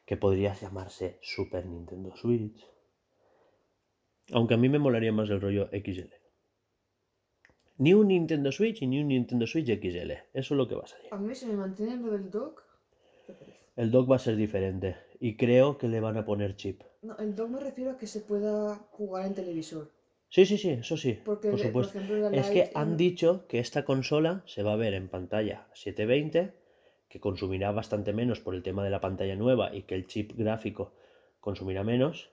que 0.06 0.16
podría 0.16 0.54
llamarse 0.54 1.20
Super 1.22 1.66
Nintendo 1.66 2.16
Switch. 2.16 2.66
Aunque 4.32 4.54
a 4.54 4.58
mí 4.58 4.70
me 4.70 4.80
molaría 4.80 5.12
más 5.12 5.30
el 5.30 5.42
rollo 5.42 5.70
XL. 5.70 6.14
Ni 7.78 7.94
un 7.94 8.08
Nintendo 8.08 8.54
Switch 8.54 8.82
y 8.82 8.88
ni 8.88 9.02
un 9.02 9.10
Nintendo 9.10 9.46
Switch 9.46 9.68
XL. 9.68 10.12
Eso 10.12 10.24
es 10.34 10.52
lo 10.52 10.68
que 10.68 10.76
va 10.76 10.84
a 10.84 10.88
salir. 10.88 11.08
A 11.12 11.18
mí 11.18 11.36
se 11.36 11.48
me 11.48 11.56
mantiene 11.56 11.98
lo 11.98 12.12
del 12.12 12.32
dock. 12.32 12.64
El 13.76 13.92
dock 13.92 14.10
va 14.10 14.16
a 14.16 14.20
ser 14.20 14.38
diferente 14.38 14.96
y 15.20 15.36
creo 15.36 15.78
que 15.78 15.90
le 15.90 16.00
van 16.00 16.16
a 16.16 16.26
poner 16.26 16.56
chip. 16.56 16.82
No, 17.02 17.18
el 17.18 17.36
dock 17.36 17.50
me 17.50 17.60
refiero 17.60 17.92
a 17.92 17.98
que 17.98 18.08
se 18.08 18.22
pueda 18.22 18.76
jugar 18.92 19.26
en 19.26 19.34
televisor. 19.34 19.92
Sí, 20.30 20.46
sí, 20.46 20.58
sí, 20.58 20.72
eso 20.72 20.98
sí, 20.98 21.20
Porque, 21.24 21.50
por 21.50 21.60
supuesto. 21.60 21.98
ejemplo, 21.98 22.30
Es 22.30 22.50
que 22.50 22.72
han 22.76 22.98
dicho 22.98 23.46
que 23.48 23.60
esta 23.60 23.86
consola 23.86 24.44
se 24.46 24.64
va 24.64 24.74
a 24.74 24.78
ver 24.78 24.94
en 24.94 25.08
pantalla 25.08 25.68
720, 25.74 26.54
que 27.08 27.20
consumirá 27.20 27.72
bastante 27.72 28.12
menos 28.12 28.40
por 28.42 28.56
el 28.56 28.64
tema 28.64 28.84
de 28.84 28.90
la 28.90 29.00
pantalla 29.00 29.36
nueva 29.36 29.74
y 29.74 29.84
que 29.84 29.96
el 29.96 30.08
chip 30.08 30.34
gráfico 30.36 30.94
consumirá 31.40 31.84
menos, 31.84 32.32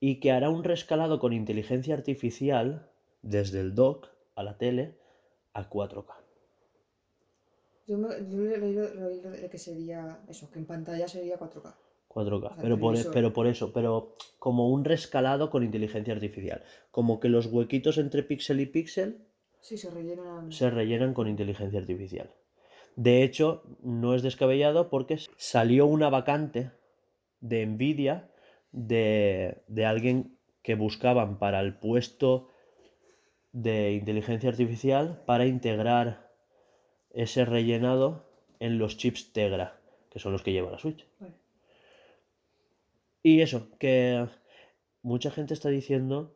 y 0.00 0.18
que 0.18 0.32
hará 0.32 0.50
un 0.50 0.64
rescalado 0.64 1.20
con 1.20 1.32
inteligencia 1.32 1.94
artificial 1.94 2.90
desde 3.22 3.60
el 3.60 3.74
dock 3.76 4.08
a 4.34 4.42
la 4.42 4.58
tele 4.58 4.96
a 5.52 5.68
4K. 5.70 6.16
Yo, 7.86 7.98
me, 7.98 8.08
yo 8.28 8.42
he 8.50 8.58
leído, 8.58 8.88
he 8.88 8.94
leído 8.96 9.30
de 9.30 9.48
que 9.48 9.58
sería 9.58 10.20
eso, 10.28 10.50
que 10.50 10.58
en 10.58 10.66
pantalla 10.66 11.06
sería 11.06 11.38
4K. 11.38 11.74
4K, 12.12 12.44
O 12.52 12.54
sea, 12.54 12.56
pero 12.60 12.78
por, 12.78 12.92
televisor. 12.94 13.12
pero 13.12 13.32
por 13.32 13.46
eso, 13.46 13.72
pero 13.72 14.16
como 14.38 14.68
un 14.70 14.84
rescalado 14.84 15.50
con 15.50 15.62
inteligencia 15.64 16.12
artificial. 16.14 16.62
Como 16.90 17.20
que 17.20 17.28
los 17.28 17.46
huequitos 17.46 17.98
entre 17.98 18.22
píxel 18.22 18.60
y 18.60 18.66
píxel 18.66 19.24
Sí, 19.60 19.76
se 19.78 19.90
rellenan. 19.90 20.50
se 20.50 20.70
rellenan 20.70 21.14
con 21.14 21.28
inteligencia 21.28 21.78
artificial. 21.78 22.30
De 22.96 23.22
hecho, 23.22 23.62
no 23.82 24.14
es 24.14 24.22
descabellado 24.22 24.90
porque 24.90 25.18
salió 25.36 25.86
una 25.86 26.10
vacante 26.10 26.72
de 27.40 27.64
Nvidia 27.66 28.28
de, 28.72 29.62
de 29.68 29.86
alguien 29.86 30.36
que 30.62 30.74
buscaban 30.74 31.38
para 31.38 31.60
el 31.60 31.74
puesto 31.78 32.48
de 33.52 33.92
inteligencia 33.92 34.48
artificial 34.50 35.22
para 35.26 35.46
integrar 35.46 36.30
ese 37.10 37.44
rellenado 37.44 38.26
en 38.60 38.78
los 38.78 38.96
chips 38.96 39.32
Tegra, 39.32 39.80
que 40.10 40.18
son 40.18 40.32
los 40.32 40.42
que 40.42 40.52
lleva 40.52 40.70
la 40.70 40.78
Switch. 40.78 41.06
Y 43.22 43.40
eso, 43.40 43.68
que 43.78 44.26
mucha 45.02 45.30
gente 45.30 45.54
está 45.54 45.68
diciendo 45.68 46.34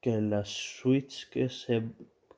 que 0.00 0.20
la 0.20 0.44
Switch 0.44 1.28
que 1.30 1.48
se 1.48 1.82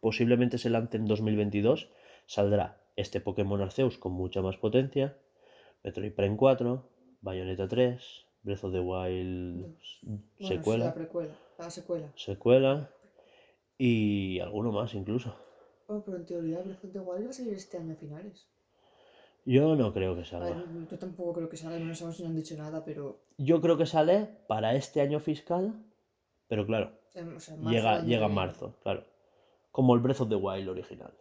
posiblemente 0.00 0.59
se 0.59 0.70
lance 0.70 0.96
en 0.96 1.06
2022 1.06 1.90
saldrá 2.26 2.80
este 2.96 3.20
Pokémon 3.20 3.60
Arceus 3.60 3.98
con 3.98 4.12
mucha 4.12 4.42
más 4.42 4.56
potencia, 4.56 5.16
Metroid 5.84 6.12
Prime 6.12 6.36
4, 6.36 6.88
Bayonetta 7.20 7.68
3, 7.68 8.26
Breath 8.42 8.64
of 8.64 8.72
the 8.72 8.80
Wild 8.80 9.76
Bueno, 10.02 10.24
secuela, 10.40 10.84
la 10.86 10.94
precuela, 10.94 11.38
la 11.59 11.70
secuela. 11.70 12.12
secuela 12.16 12.90
y 13.76 14.40
alguno 14.40 14.72
más 14.72 14.94
incluso. 14.94 15.34
Oh, 15.86 16.02
pero 16.05 16.16
en 16.16 16.26
teoría 16.26 16.60
Breath 16.60 16.84
of 16.84 16.92
the 16.92 17.00
Wild 17.00 17.26
va 17.26 17.30
a 17.30 17.32
salir 17.32 17.55
este 17.55 17.78
año 17.78 17.92
a 17.92 17.96
finales. 17.96 18.48
Yo 19.48 19.76
no 19.76 19.94
creo 19.94 20.14
que 20.14 20.26
salga. 20.26 20.50
ver, 20.50 20.88
yo 20.90 20.98
tampoco 20.98 21.32
creo 21.32 21.48
que 21.48 21.56
salga, 21.56 21.78
no 21.78 21.94
sabemos 21.94 22.18
si 22.18 22.22
no 22.22 22.28
han 22.28 22.36
dicho 22.36 22.54
nada, 22.54 22.84
pero. 22.84 23.20
Yo 23.38 23.62
creo 23.62 23.78
que 23.78 23.86
sale 23.86 24.28
para 24.46 24.74
este 24.74 25.00
año 25.00 25.20
fiscal, 25.20 25.72
pero 26.48 26.66
claro, 26.66 26.92
em, 27.14 27.34
o 27.34 27.40
sea, 27.40 27.56
marzo 27.56 27.70
llega, 27.70 28.02
llega 28.02 28.26
en 28.26 28.34
marzo, 28.34 28.74
claro. 28.82 29.04
Como 29.70 29.94
el 29.94 30.00
Breath 30.00 30.20
of 30.20 30.28
the 30.28 30.34
Wild 30.34 30.68
original, 30.68 31.14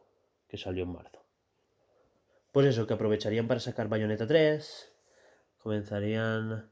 que 0.49 0.57
salió 0.57 0.83
en 0.83 0.91
marzo. 0.91 1.23
Pues 2.51 2.67
eso, 2.67 2.85
que 2.85 2.95
aprovecharían 2.95 3.47
para 3.47 3.61
sacar 3.61 3.87
Bayonetta 3.87 4.27
3, 4.27 4.91
comenzarían 5.59 6.69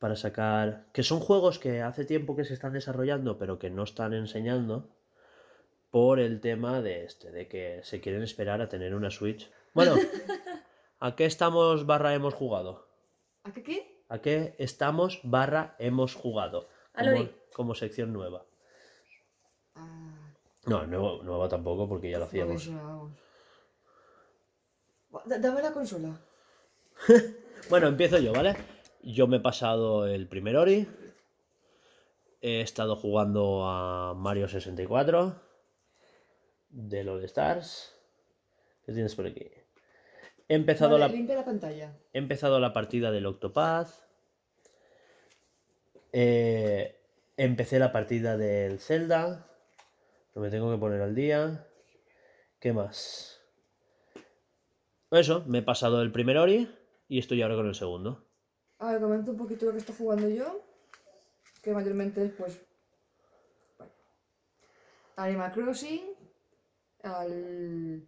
para 0.00 0.16
sacar... 0.16 0.86
Que 0.92 1.04
son 1.04 1.20
juegos 1.20 1.60
que 1.60 1.82
hace 1.82 2.04
tiempo 2.04 2.34
que 2.34 2.44
se 2.44 2.54
están 2.54 2.72
desarrollando, 2.72 3.38
pero 3.38 3.60
que 3.60 3.70
no 3.70 3.84
están 3.84 4.12
enseñando 4.12 4.88
por 5.90 6.18
el 6.18 6.40
tema 6.40 6.82
de 6.82 7.04
este, 7.04 7.30
de 7.30 7.46
que 7.46 7.80
se 7.84 8.00
quieren 8.00 8.22
esperar 8.22 8.60
a 8.60 8.68
tener 8.68 8.94
una 8.94 9.10
Switch. 9.10 9.48
Bueno, 9.74 9.94
¿a 11.00 11.14
qué 11.16 11.24
estamos 11.26 11.86
barra 11.86 12.14
hemos 12.14 12.34
jugado? 12.34 12.86
¿A 13.44 13.52
qué 13.52 13.62
qué? 13.62 14.04
¿A 14.08 14.20
qué 14.20 14.54
estamos 14.58 15.20
barra 15.24 15.76
hemos 15.78 16.14
jugado? 16.14 16.68
Como, 17.54 17.74
sección 17.74 18.12
nueva. 18.12 18.44
Ah, 19.74 20.32
No, 20.66 20.86
nuevo, 20.86 21.22
nueva 21.22 21.48
tampoco 21.48 21.88
porque 21.88 22.10
ya 22.10 22.18
lo 22.18 22.24
no 22.24 22.28
hacíamos. 22.28 22.68
vamos. 22.74 23.12
Da- 25.26 25.38
Dame 25.38 25.62
la 25.62 25.72
consola. 25.72 26.20
Bueno, 27.70 27.86
empiezo 27.86 28.18
yo, 28.18 28.30
¿vale? 28.34 28.54
Yo 29.02 29.26
me 29.26 29.38
he 29.38 29.40
pasado 29.40 30.06
el 30.06 30.28
primer 30.28 30.54
Ori. 30.58 30.86
He 32.42 32.60
estado 32.60 32.94
jugando 32.94 33.64
a 33.66 34.12
Mario 34.12 34.48
64. 34.48 35.34
De 36.68 37.08
All 37.08 37.24
Stars. 37.24 37.96
¿Qué 38.84 38.92
tienes 38.92 39.14
por 39.14 39.26
aquí? 39.26 39.50
He 40.48 40.54
empezado, 40.54 40.92
Vale, 40.92 41.06
la, 41.06 41.12
Limpia 41.12 41.36
la 41.36 41.44
pantalla. 41.44 41.96
he 42.12 42.18
empezado 42.18 42.60
la 42.60 42.72
partida 42.72 43.10
del 43.10 43.26
Octopath. 43.26 43.88
Eh, 46.12 47.00
empecé 47.36 47.78
la 47.78 47.92
partida 47.92 48.36
del 48.36 48.78
Zelda. 48.78 49.46
No 50.34 50.42
me 50.42 50.50
tengo 50.50 50.70
que 50.70 50.78
poner 50.78 51.00
al 51.00 51.14
día. 51.14 51.66
¿Qué 52.60 52.72
más? 52.72 53.40
Eso, 55.10 55.44
me 55.46 55.58
he 55.58 55.62
pasado 55.62 56.02
el 56.02 56.12
primer 56.12 56.36
Ori 56.38 56.68
y 57.08 57.18
estoy 57.18 57.40
ahora 57.42 57.54
con 57.54 57.66
el 57.68 57.74
segundo. 57.74 58.26
A 58.78 58.92
ver, 58.92 59.00
comento 59.00 59.30
un 59.30 59.36
poquito 59.36 59.66
lo 59.66 59.72
que 59.72 59.78
estoy 59.78 59.94
jugando 59.96 60.28
yo. 60.28 60.62
Que 61.62 61.72
mayormente 61.72 62.24
es 62.24 62.32
pues. 62.32 62.60
Bueno. 63.78 63.92
Animal 65.16 65.52
Crossing. 65.52 66.02
Al. 67.02 68.06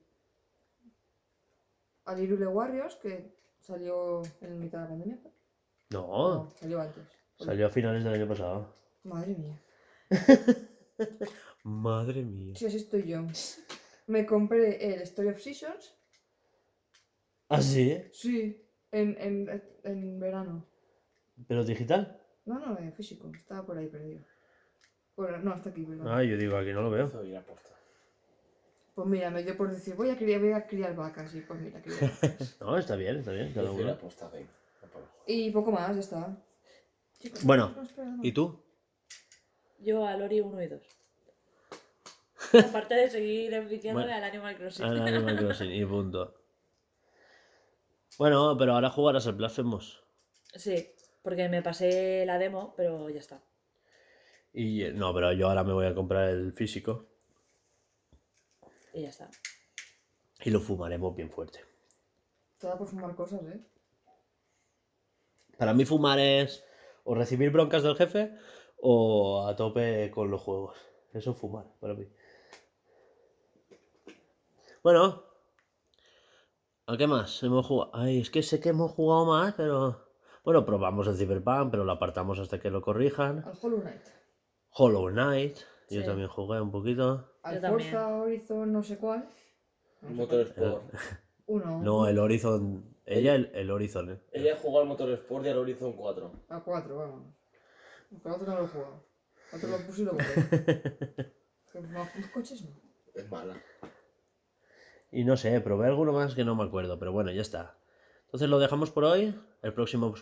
Al 2.06 2.22
Irule 2.22 2.46
Warriors, 2.46 2.96
que 2.96 3.36
salió 3.58 4.22
en 4.40 4.58
mitad 4.58 4.78
de 4.78 4.84
la 4.84 4.88
pandemia. 4.90 5.18
No, 5.90 6.34
No, 6.44 6.50
salió 6.58 6.80
antes. 6.80 7.04
salió 7.38 7.66
a 7.66 7.70
finales 7.70 8.02
del 8.04 8.14
año 8.14 8.26
pasado. 8.28 8.74
Madre 9.04 9.34
mía. 9.34 9.60
Madre 11.64 12.22
mía. 12.22 12.54
Sí, 12.56 12.66
así 12.66 12.76
estoy 12.78 13.02
yo. 13.06 13.24
Me 14.06 14.24
compré 14.24 14.94
el 14.94 15.02
Story 15.02 15.28
of 15.28 15.40
Seasons. 15.40 15.94
¿Ah, 17.48 17.60
sí? 17.60 18.02
Sí, 18.12 18.64
en, 18.92 19.16
en, 19.20 19.62
en 19.84 20.18
verano. 20.20 20.64
¿Pero 21.46 21.64
digital? 21.64 22.20
No, 22.44 22.58
no, 22.58 22.78
en 22.78 22.92
físico. 22.92 23.30
Estaba 23.36 23.64
por 23.66 23.78
ahí 23.78 23.88
perdido. 23.88 24.24
Bueno, 25.16 25.38
no, 25.38 25.54
está 25.54 25.70
aquí, 25.70 25.84
perdón. 25.84 26.08
Ah, 26.08 26.22
yo 26.22 26.36
digo, 26.36 26.56
aquí 26.56 26.72
no 26.72 26.82
lo 26.82 26.90
veo. 26.90 27.10
Pues 28.96 29.08
mira, 29.08 29.30
me 29.30 29.42
dio 29.42 29.54
por 29.58 29.70
decir, 29.70 29.94
voy 29.94 30.08
a 30.08 30.16
criar, 30.16 30.40
voy 30.40 30.52
a 30.52 30.66
criar 30.66 30.96
vacas. 30.96 31.34
Y 31.34 31.42
pues 31.42 31.60
mira, 31.60 31.82
criar 31.82 32.00
vacas. 32.00 32.56
No, 32.60 32.78
está 32.78 32.96
bien, 32.96 33.16
está 33.18 33.30
bien, 33.30 33.52
cada 33.52 33.70
uno. 33.70 33.84
ven. 33.84 34.48
No 34.82 34.88
puedo. 34.88 35.06
Y 35.26 35.50
poco 35.50 35.70
más, 35.70 35.94
ya 35.94 36.00
está. 36.00 36.34
Chicos, 37.18 37.44
Bueno. 37.44 37.74
¿Y 38.22 38.32
tú? 38.32 38.58
Yo 39.80 40.06
a 40.06 40.16
Lori 40.16 40.40
1 40.40 40.62
y 40.62 40.68
2. 40.68 40.82
Aparte 42.70 42.94
de 42.94 43.10
seguir 43.10 43.52
enviciándome 43.52 44.06
Bueno, 44.06 44.16
al 44.16 44.24
Animal 44.24 44.56
Crossing. 44.56 44.86
Al 44.86 45.02
Animal 45.02 45.36
Crossing 45.44 45.72
y 45.72 45.84
punto. 45.84 46.34
Bueno, 48.16 48.56
pero 48.58 48.72
ahora 48.72 48.88
jugarás 48.88 49.26
al 49.26 49.34
Blasphemous. 49.34 50.02
Sí, 50.54 50.88
porque 51.20 51.50
me 51.50 51.60
pasé 51.60 52.24
la 52.24 52.38
demo, 52.38 52.72
pero 52.78 53.10
ya 53.10 53.20
está. 53.20 53.42
Y 54.54 54.84
eh, 54.84 54.92
no, 54.94 55.12
pero 55.12 55.34
yo 55.34 55.48
ahora 55.48 55.64
me 55.64 55.74
voy 55.74 55.84
a 55.84 55.94
comprar 55.94 56.30
el 56.30 56.54
físico 56.54 57.10
Y 58.96 59.02
ya 59.02 59.10
está. 59.10 59.28
y 60.42 60.48
lo 60.50 60.58
fumaremos 60.58 61.14
bien 61.14 61.30
fuerte. 61.30 61.60
Te 62.56 62.66
da 62.66 62.78
por 62.78 62.88
fumar 62.88 63.14
cosas, 63.14 63.42
¿eh? 63.42 63.60
Para 65.58 65.74
mí 65.74 65.84
fumar 65.84 66.18
es 66.18 66.64
o 67.04 67.14
recibir 67.14 67.50
broncas 67.50 67.82
del 67.82 67.96
jefe 67.96 68.34
o 68.80 69.46
a 69.46 69.54
tope 69.54 70.10
con 70.10 70.30
los 70.30 70.40
juegos. 70.40 70.78
Eso 71.12 71.32
es 71.32 71.36
fumar 71.36 71.66
para 71.78 71.92
mí. 71.92 72.08
Bueno. 74.82 75.24
¿A 76.86 76.96
qué 76.96 77.06
más? 77.06 77.42
Hemos 77.42 77.66
jugado. 77.66 77.90
Ay, 77.94 78.20
es 78.20 78.30
que 78.30 78.42
sé 78.42 78.60
que 78.60 78.70
hemos 78.70 78.92
jugado 78.92 79.26
más, 79.26 79.52
pero. 79.58 80.06
Bueno, 80.42 80.64
probamos 80.64 81.06
el 81.06 81.18
Cyberpunk, 81.18 81.70
pero 81.70 81.84
lo 81.84 81.92
apartamos 81.92 82.38
hasta 82.38 82.58
que 82.60 82.70
lo 82.70 82.80
corrijan. 82.80 83.44
Al 83.44 83.58
Hollow 83.60 83.80
Knight. 83.82 84.06
Hollow 84.70 85.08
Knight. 85.10 85.58
Yo 85.88 86.00
Sí. 86.00 86.06
también 86.06 86.28
jugué 86.28 86.60
un 86.60 86.70
poquito. 86.70 87.32
Al. 87.42 87.60
Forza 87.60 88.08
Horizon, 88.08 88.72
no 88.72 88.82
sé 88.82 88.98
cuál. 88.98 89.28
No 90.02 90.08
sé 90.08 90.14
Motor 90.14 90.54
cuál. 90.54 90.66
Sport. 90.68 90.84
Uno. 91.46 91.82
No, 91.82 92.08
el 92.08 92.18
Horizon. 92.18 92.96
Ella, 93.04 93.36
el, 93.36 93.50
el 93.54 93.70
Horizon, 93.70 94.10
eh. 94.10 94.20
Ella 94.32 94.56
jugó 94.60 94.80
al 94.80 94.86
Motor 94.86 95.10
Sport 95.10 95.46
y 95.46 95.48
al 95.48 95.58
Horizon 95.58 95.92
4. 95.92 96.32
A 96.48 96.60
cuatro, 96.60 96.96
vamos. 96.98 97.22
A 98.16 98.18
cuatro 98.22 98.46
no 98.46 98.58
lo 98.58 98.64
he 98.64 98.68
jugado. 98.68 99.06
Antes 99.52 99.70
lo 99.70 99.76
puse 99.86 100.02
y 100.02 100.04
lo 100.06 100.12
borré. 100.12 100.26
Pero 101.72 101.86
Los 101.92 102.26
coches 102.34 102.62
no. 102.62 102.70
Es 103.14 103.30
mala. 103.30 103.54
Y 105.12 105.24
no 105.24 105.36
sé, 105.36 105.60
probé 105.60 105.86
alguno 105.86 106.12
más 106.12 106.34
que 106.34 106.44
no 106.44 106.56
me 106.56 106.64
acuerdo, 106.64 106.98
pero 106.98 107.12
bueno, 107.12 107.30
ya 107.30 107.42
está. 107.42 107.78
Entonces 108.24 108.48
lo 108.48 108.58
dejamos 108.58 108.90
por 108.90 109.04
hoy. 109.04 109.38
El 109.62 109.72
próximo 109.72 110.12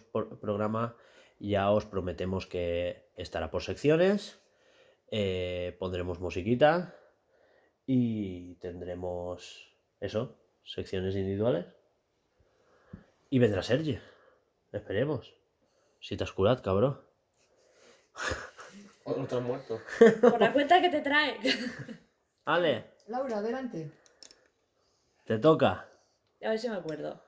programa 0.40 0.94
ya 1.38 1.70
os 1.70 1.86
prometemos 1.86 2.46
que 2.46 3.08
estará 3.16 3.50
por 3.50 3.62
secciones. 3.62 4.38
Eh, 5.16 5.76
pondremos 5.78 6.18
musiquita 6.18 6.92
y 7.86 8.56
tendremos 8.56 9.72
eso, 10.00 10.36
secciones 10.64 11.14
individuales. 11.14 11.66
Y 13.30 13.38
vendrá 13.38 13.62
Sergi. 13.62 13.96
Esperemos. 14.72 15.32
Si 16.00 16.16
te 16.16 16.24
has 16.24 16.32
curado, 16.32 16.60
cabrón. 16.62 17.00
O 19.04 19.14
no 19.14 19.24
te 19.28 19.36
has 19.36 19.42
muerto. 19.42 19.80
Por 20.20 20.40
la 20.40 20.52
cuenta 20.52 20.80
que 20.80 20.88
te 20.88 21.00
trae. 21.00 21.38
Ale, 22.44 22.94
Laura, 23.06 23.38
adelante. 23.38 23.92
te 25.26 25.38
toca. 25.38 25.88
A 26.42 26.48
ver 26.48 26.58
si 26.58 26.68
me 26.68 26.74
acuerdo. 26.74 27.22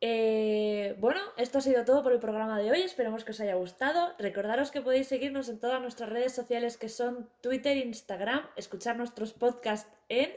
Eh, 0.00 0.94
bueno, 0.98 1.20
esto 1.38 1.58
ha 1.58 1.60
sido 1.60 1.84
todo 1.84 2.02
por 2.02 2.12
el 2.12 2.18
programa 2.18 2.58
de 2.58 2.70
hoy. 2.70 2.82
Esperemos 2.82 3.24
que 3.24 3.30
os 3.30 3.40
haya 3.40 3.54
gustado. 3.54 4.14
Recordaros 4.18 4.70
que 4.70 4.82
podéis 4.82 5.08
seguirnos 5.08 5.48
en 5.48 5.58
todas 5.58 5.80
nuestras 5.80 6.10
redes 6.10 6.34
sociales 6.34 6.76
que 6.76 6.88
son 6.88 7.28
Twitter, 7.40 7.76
Instagram, 7.76 8.46
escuchar 8.56 8.96
nuestros 8.96 9.32
podcasts 9.32 9.90
en 10.08 10.30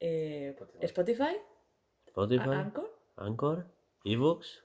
eh, 0.00 0.56
Spotify, 0.80 1.36
Spotify, 2.06 2.50
Anchor. 2.50 2.90
Anchor, 3.16 3.66
ebooks. 4.04 4.64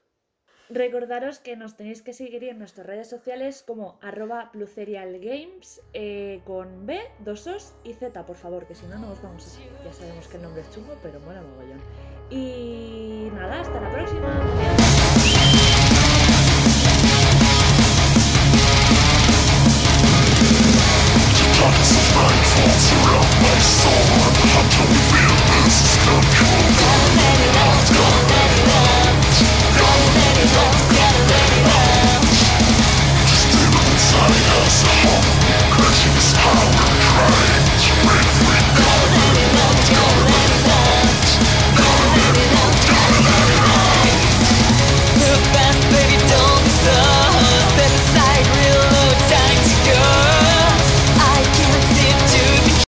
Recordaros 0.70 1.38
que 1.38 1.56
nos 1.56 1.76
tenéis 1.76 2.02
que 2.02 2.12
seguir 2.12 2.44
en 2.44 2.58
nuestras 2.58 2.86
redes 2.86 3.08
sociales 3.08 3.62
como 3.66 3.98
arroba 4.02 4.50
Games 4.52 5.80
eh, 5.94 6.42
con 6.44 6.84
B, 6.84 7.00
dos 7.20 7.46
Os 7.46 7.74
y 7.84 7.94
Z, 7.94 8.26
por 8.26 8.36
favor, 8.36 8.66
que 8.66 8.74
si 8.74 8.84
no, 8.86 8.98
no 8.98 9.12
os 9.12 9.22
vamos 9.22 9.46
a 9.46 9.48
seguir. 9.48 9.72
Ya 9.82 9.92
sabemos 9.94 10.28
que 10.28 10.36
el 10.36 10.42
nombre 10.42 10.60
es 10.60 10.70
chungo, 10.70 10.94
pero 11.02 11.20
mola 11.20 11.40
mogollón. 11.40 12.17
Y 12.30 13.30
nada, 13.34 13.60
hasta 13.60 13.80
la 13.80 13.90
próxima. 13.90 14.28
Crashing 35.70 36.12
to 38.42 38.47